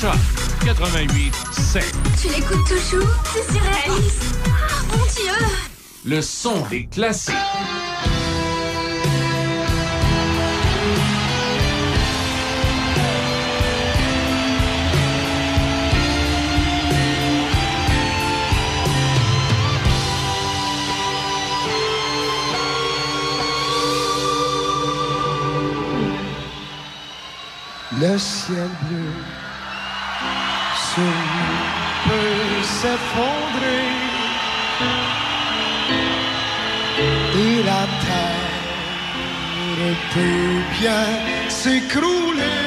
[0.01, 0.11] Choc
[0.65, 1.95] 88 7.
[2.21, 3.07] Tu l'écoutes toujours?
[3.33, 4.23] C'est surréaliste.
[4.45, 5.47] Oh ah, mon dieu
[6.03, 7.33] Le son des classiques.
[28.03, 29.13] le ciel bleu
[30.89, 31.59] sur nous
[32.07, 33.87] peut s'effondrer
[37.43, 38.43] et la terre
[40.13, 41.05] peut bien
[41.49, 42.62] s'écrouler.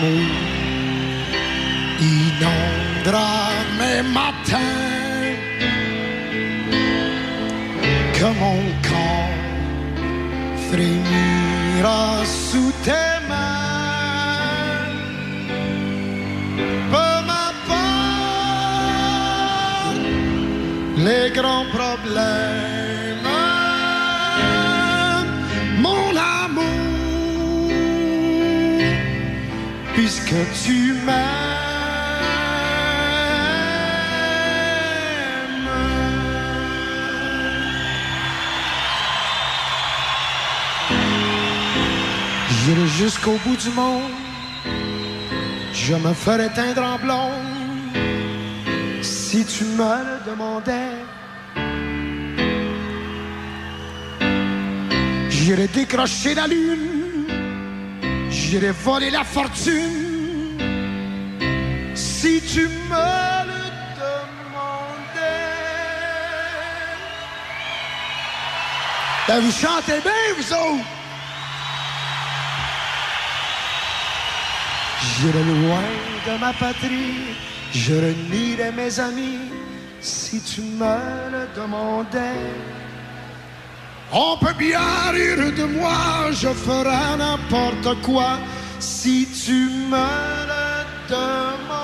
[0.00, 0.32] amour
[2.00, 3.30] inondera
[3.78, 5.36] mes matins
[8.16, 9.36] que mon corps
[10.68, 14.88] frémira sous tes mains.
[16.92, 17.80] Peu m'importe
[21.06, 22.39] les grands problèmes.
[30.30, 31.16] que tu m'aimes.
[42.48, 44.02] J'irai jusqu'au bout du monde,
[45.72, 47.32] je me ferai teindre en blond.
[49.02, 50.94] Si tu me le demandais,
[55.28, 57.26] j'irai décrocher la lune,
[58.30, 60.09] j'irai voler la fortune
[62.40, 63.62] si tu me le
[63.96, 65.20] demandais.
[69.28, 70.84] Ben, vous chantez bien, vous autres!
[75.02, 75.88] J'irai loin
[76.26, 77.36] de ma patrie,
[77.72, 79.38] je renierai mes amis
[80.00, 80.96] si tu me
[81.30, 82.52] le demandais.
[84.12, 84.80] On peut bien
[85.12, 88.38] rire de moi, je ferai n'importe quoi
[88.78, 91.79] si tu me le demandais.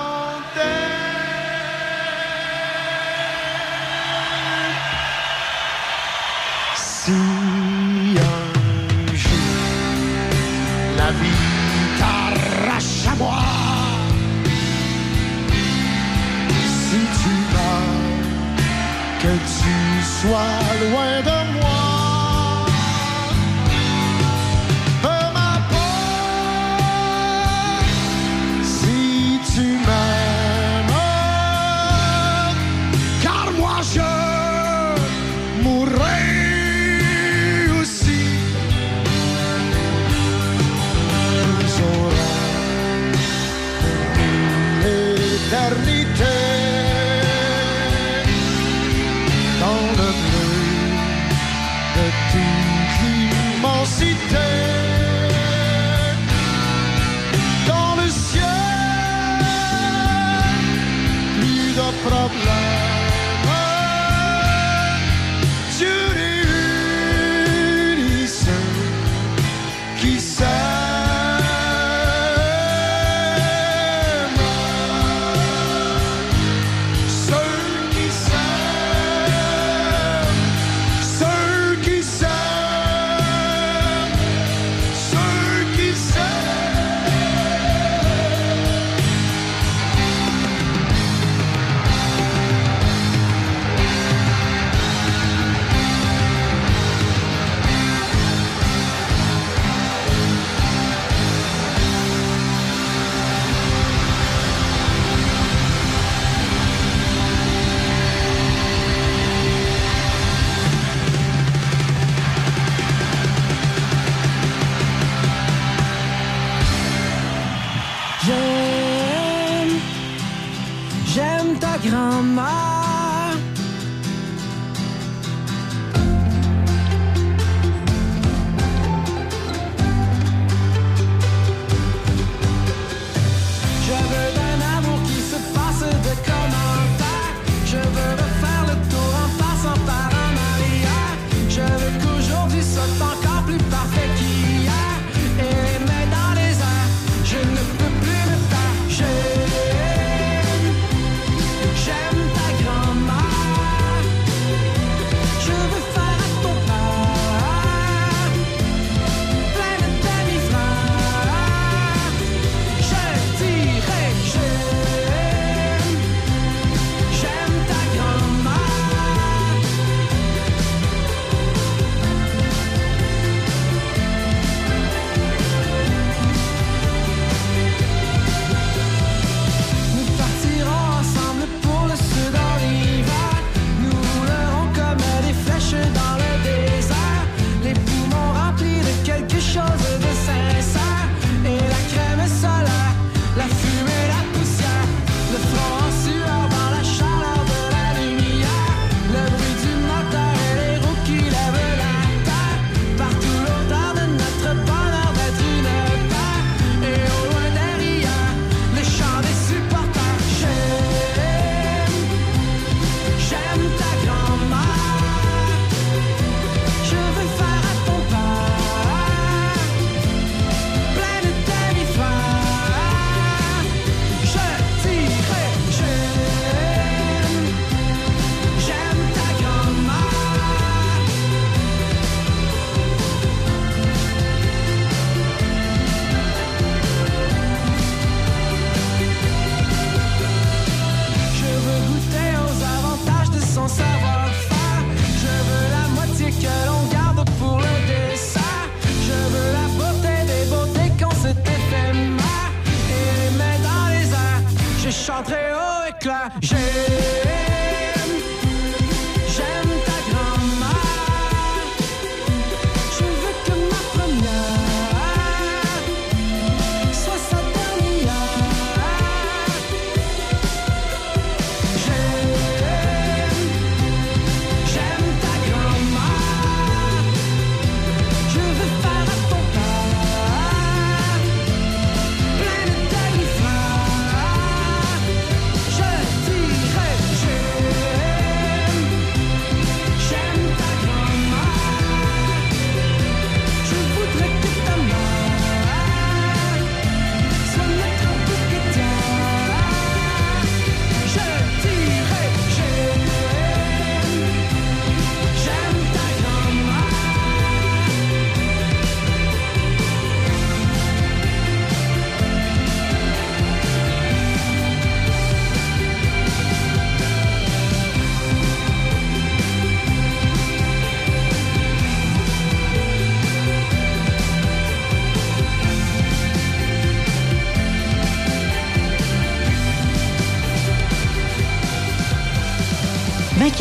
[7.08, 7.12] La
[11.12, 11.44] vie
[11.98, 13.44] t'arrache à moi,
[16.88, 17.86] si tu veux
[19.22, 20.58] que tu sois
[20.90, 21.35] loin de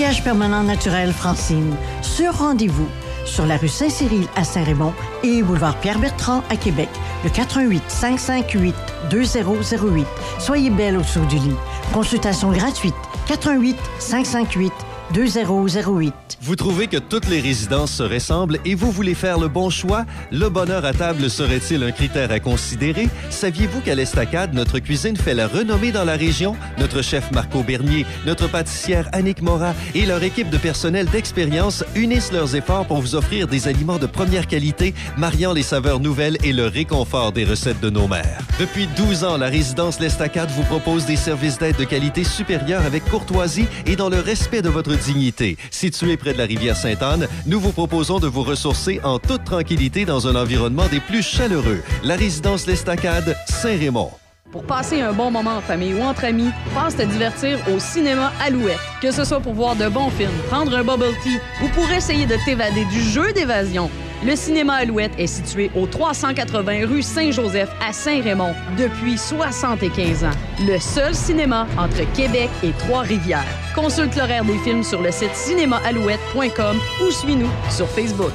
[0.06, 1.76] Maquillage permanent naturel Francine.
[2.04, 2.88] Sur rendez-vous.
[3.26, 4.94] Sur la rue Saint-Cyril à Saint-Raymond
[5.24, 6.90] et boulevard Pierre-Bertrand à Québec.
[7.24, 8.76] Le 88 558
[9.10, 10.06] 2008.
[10.38, 11.56] Soyez belle au-dessous du lit.
[11.92, 12.94] Consultation gratuite.
[13.28, 14.74] 88 558
[15.12, 16.14] 2008.
[16.42, 20.06] Vous trouvez que toutes les résidences se ressemblent et vous voulez faire le bon choix?
[20.32, 23.08] Le bonheur à table serait-il un critère à considérer?
[23.30, 26.56] Saviez-vous qu'à l'Estacade, notre cuisine fait la renommée dans la région?
[26.80, 32.32] Notre chef Marco Bernier, notre pâtissière Annick Morat et leur équipe de personnel d'expérience unissent
[32.32, 36.54] leurs efforts pour vous offrir des aliments de première qualité, mariant les saveurs nouvelles et
[36.54, 38.45] le réconfort des recettes de nos mères.
[38.58, 43.04] Depuis 12 ans, la résidence L'Estacade vous propose des services d'aide de qualité supérieure avec
[43.04, 45.58] courtoisie et dans le respect de votre dignité.
[45.72, 50.06] Situé près de la rivière Sainte-Anne, nous vous proposons de vous ressourcer en toute tranquillité
[50.06, 51.84] dans un environnement des plus chaleureux.
[52.06, 54.12] La résidence L'Estacade, Saint-Raymond.
[54.54, 58.32] Pour passer un bon moment en famille ou entre amis, passe te divertir au cinéma
[58.42, 58.80] Alouette.
[59.02, 62.26] Que ce soit pour voir de bons films, prendre un bubble tea ou pour essayer
[62.26, 63.92] de t'évader du jeu d'évasion.
[64.26, 70.32] Le cinéma Alouette est situé au 380 rue Saint-Joseph à Saint-Raymond depuis 75 ans.
[70.68, 73.46] Le seul cinéma entre Québec et Trois-Rivières.
[73.76, 78.34] Consulte l'horaire des films sur le site cinémaalouette.com ou suis-nous sur Facebook.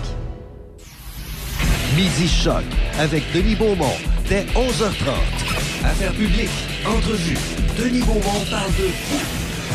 [1.97, 2.63] Midi Choc
[3.01, 3.97] avec Denis Beaumont
[4.29, 5.85] dès 11h30.
[5.85, 6.51] Affaires publiques,
[6.87, 7.37] entrevue.
[7.77, 8.91] Denis Beaumont parle de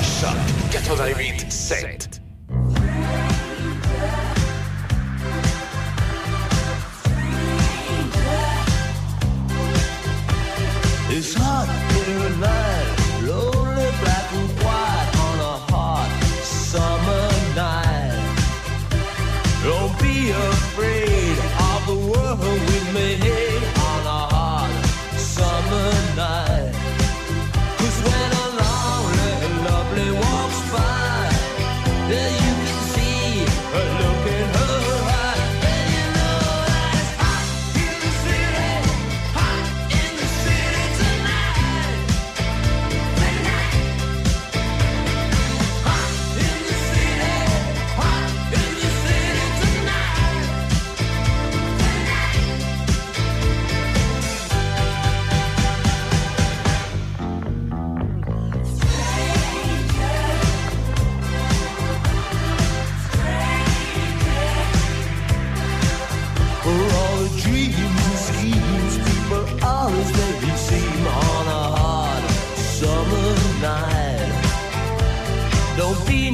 [0.02, 0.38] Choc
[0.72, 2.25] 88 7.
[11.18, 12.75] It's hot here at night,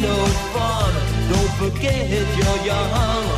[0.02, 0.16] no
[0.54, 0.94] fun,
[1.32, 3.31] don't forget you're young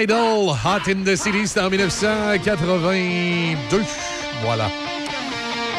[0.00, 3.82] Idol, Hot in the City, c'était en 1982.
[4.42, 4.70] Voilà.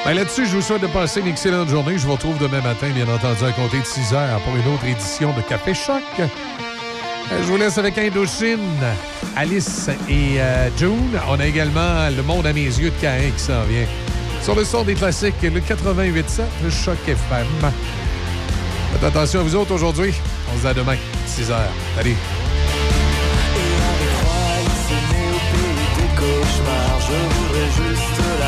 [0.05, 1.97] Ben là-dessus, je vous souhaite de passer une excellente journée.
[1.97, 4.85] Je vous retrouve demain matin, bien entendu, à compter de 6 heures pour une autre
[4.85, 6.03] édition de Café Choc.
[6.19, 6.27] Euh,
[7.41, 8.59] Je vous laisse avec Indochine,
[9.35, 11.17] Alice et euh, June.
[11.27, 13.87] On a également Le Monde à mes yeux de Cain qui s'en vient.
[14.43, 17.47] Sur le son des classiques, le 88.7, le Choc FM.
[18.93, 20.13] Faites attention à vous autres aujourd'hui.
[20.53, 21.71] On se dit à demain, 6 heures.
[21.95, 22.15] Salut.
[27.11, 28.40] Je voudrais juste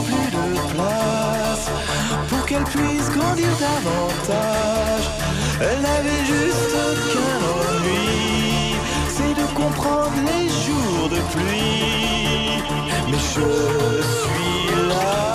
[0.00, 1.70] plus de place
[2.28, 5.06] pour qu'elle puisse grandir davantage.
[5.60, 6.76] Elle n'avait juste
[7.10, 8.76] qu'un ennui,
[9.08, 12.62] c'est de comprendre les jours de pluie.
[13.08, 13.46] Mais je
[14.20, 15.33] suis là.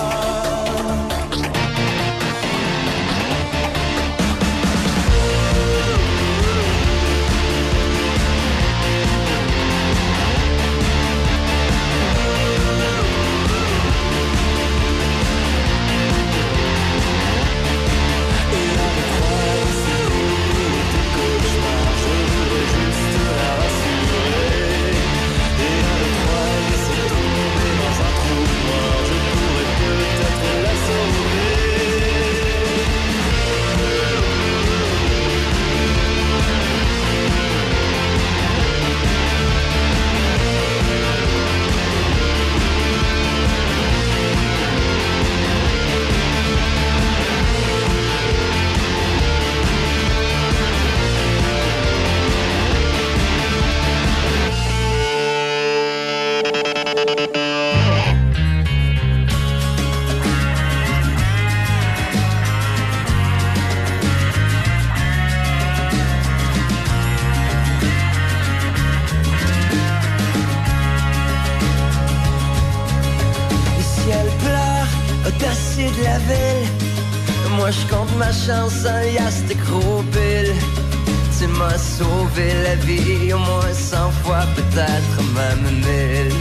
[81.40, 86.34] Tu m'as sauvé la vie au moins cent fois, peut-être même mille.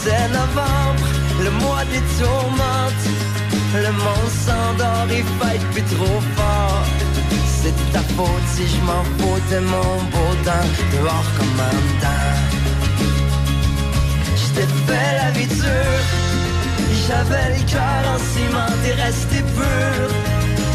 [0.00, 1.08] C'est novembre,
[1.42, 3.06] le mois des tourmentes.
[3.74, 6.84] Le monde s'endort, il fight plus trop fort.
[7.60, 12.38] C'est ta faute si je m'en fous de mon beau temps, dehors comme un temps.
[14.36, 16.25] J't'ai fait la vie dure
[17.08, 20.08] J'avais le cœur en ciment et resté pur.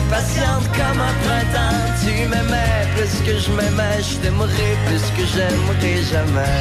[0.09, 1.83] Patiente comme un printemps.
[2.01, 3.99] Tu m'aimais plus que je m'aimais.
[3.99, 6.59] Je t'aimerai plus que j'aimerai jamais.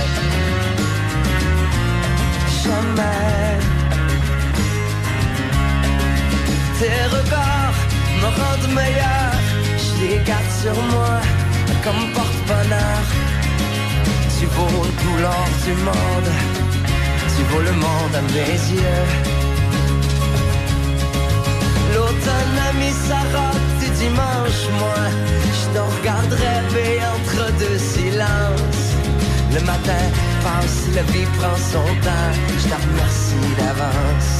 [2.65, 3.59] Jamais.
[6.81, 7.81] Tes regards
[8.21, 9.33] me rendent meilleur.
[9.83, 11.21] Je les garde sur moi
[11.85, 13.03] comme porte-bonheur.
[14.37, 16.31] Tu vaux tout l'or du monde.
[17.37, 19.30] Tu vaux le monde à mes yeux.
[22.71, 24.95] L'automne a mis sa robe du dimanche, moi,
[25.45, 28.95] je t'en regarde rêver entre deux silences.
[29.53, 30.05] Le matin
[30.43, 32.33] passe, la vie prend son temps.
[32.59, 34.33] Je te remercie d'avance.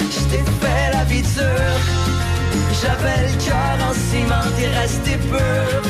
[0.00, 1.24] Je t'ai fait la vie.
[2.82, 5.82] J'avais le cœur en ciment, t'es resté pur.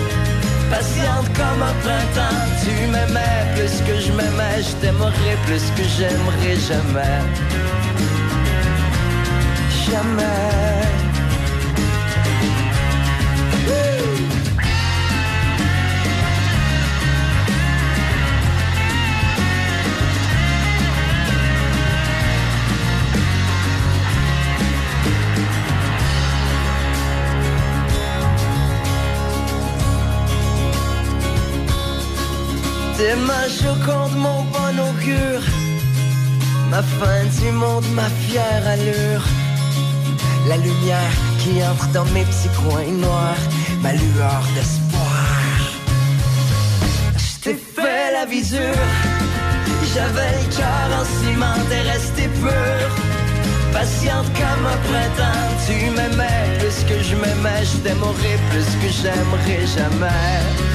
[0.71, 6.57] Patiente comme un printemps, tu m'aimais plus que je m'aimais, je t'aimerais plus que j'aimerais
[6.69, 7.76] jamais.
[9.91, 10.57] Jamais.
[32.97, 35.43] Tes mains choquantes, mon bon augure.
[36.71, 39.36] Ma fin du monde, ma fière allure.
[40.49, 43.45] La lumière qui entre dans mes petits coins noirs.
[43.83, 45.59] Ma lueur d'espoir.
[47.17, 48.83] Je t'ai fait la visure.
[49.95, 52.89] J'avais le cœur en ciment, t'es resté pur.
[53.73, 59.67] Patiente comme un printemps, tu m'aimais plus que je m'aimais, je t'aimerais plus que j'aimerais
[59.67, 60.67] jamais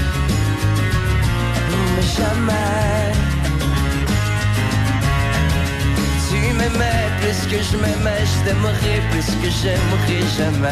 [1.95, 3.00] mais jamais.
[6.61, 10.69] M'aimais plus que je m'aimais, je t'aimerais plus que j'aimerais jamais.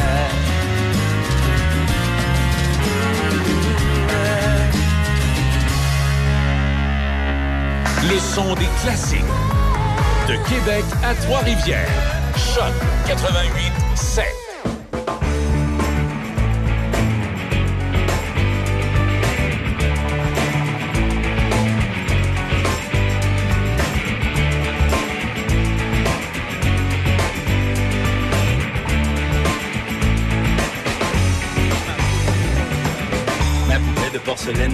[8.08, 9.24] Le son des classiques.
[10.28, 11.88] De Québec à Trois-Rivières.
[12.36, 12.72] Choc
[13.06, 14.49] 88 7.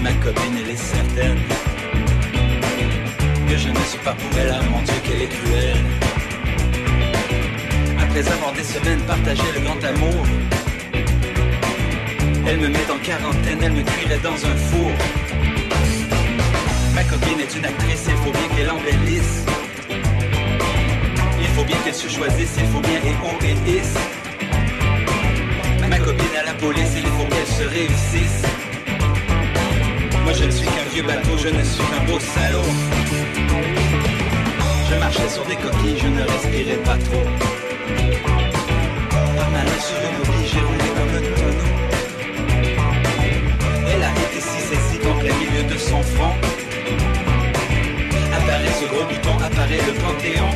[0.07, 1.41] Ma copine, elle est certaine
[3.49, 5.85] que je ne suis pas pour elle, ah mon Dieu, qu'elle est cruelle.
[8.05, 10.23] Après avoir des semaines partagé le grand amour,
[12.47, 14.93] elle me met en quarantaine, elle me cuirait dans un four.
[16.95, 19.37] Ma copine est une actrice, il faut bien qu'elle embellisse.
[21.45, 23.97] Il faut bien qu'elle se choisisse, il faut bien et obéisse.
[25.91, 28.56] Ma copine à la police, il faut qu'elle se réussisse.
[30.39, 32.71] Je ne suis qu'un vieux bateau, je ne suis qu'un beau salaud.
[34.91, 37.25] Je marchais sur des coquilles, je ne respirais pas trop.
[39.37, 41.71] Par ma main sur une oubli, j'ai roulé comme un tonneau.
[43.89, 46.35] Elle a été si sexy qu'en plein milieu de son front
[48.37, 50.51] apparaît ce gros bouton, apparaît le panthéon.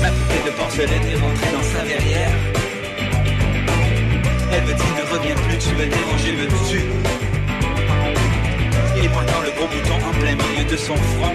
[0.00, 2.34] Ma poupée de porcelaine est rentrée dans sa verrière.
[4.52, 7.31] Elle me dit ne reviens plus, tu me déranges et me tues.
[9.02, 11.34] Et pointant le gros bouton en plein milieu de son front.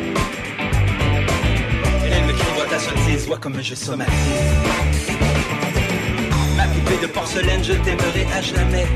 [2.10, 4.14] Elle me crie, vois ta sottise, vois comme je somatise.
[6.56, 8.88] Ma poupée de porcelaine, je t'aimerai à jamais.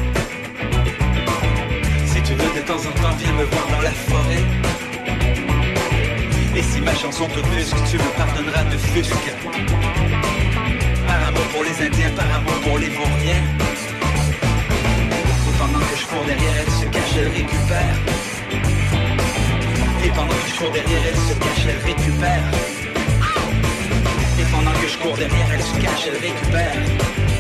[2.05, 4.43] Si tu veux de temps en temps, viens me voir dans la forêt.
[6.55, 9.31] Et si ma chanson te brusque, tu me pardonneras de fusque.
[11.07, 13.43] Par amour pour les Indiens, par amour pour les vauriens.
[15.59, 18.20] Pendant que je cours derrière, elle se cache, elle récupère.
[20.03, 22.43] Et pendant que je cours derrière, elle se cache, elle récupère.
[24.39, 27.30] Et pendant que je cours derrière, elle se cache, elle récupère.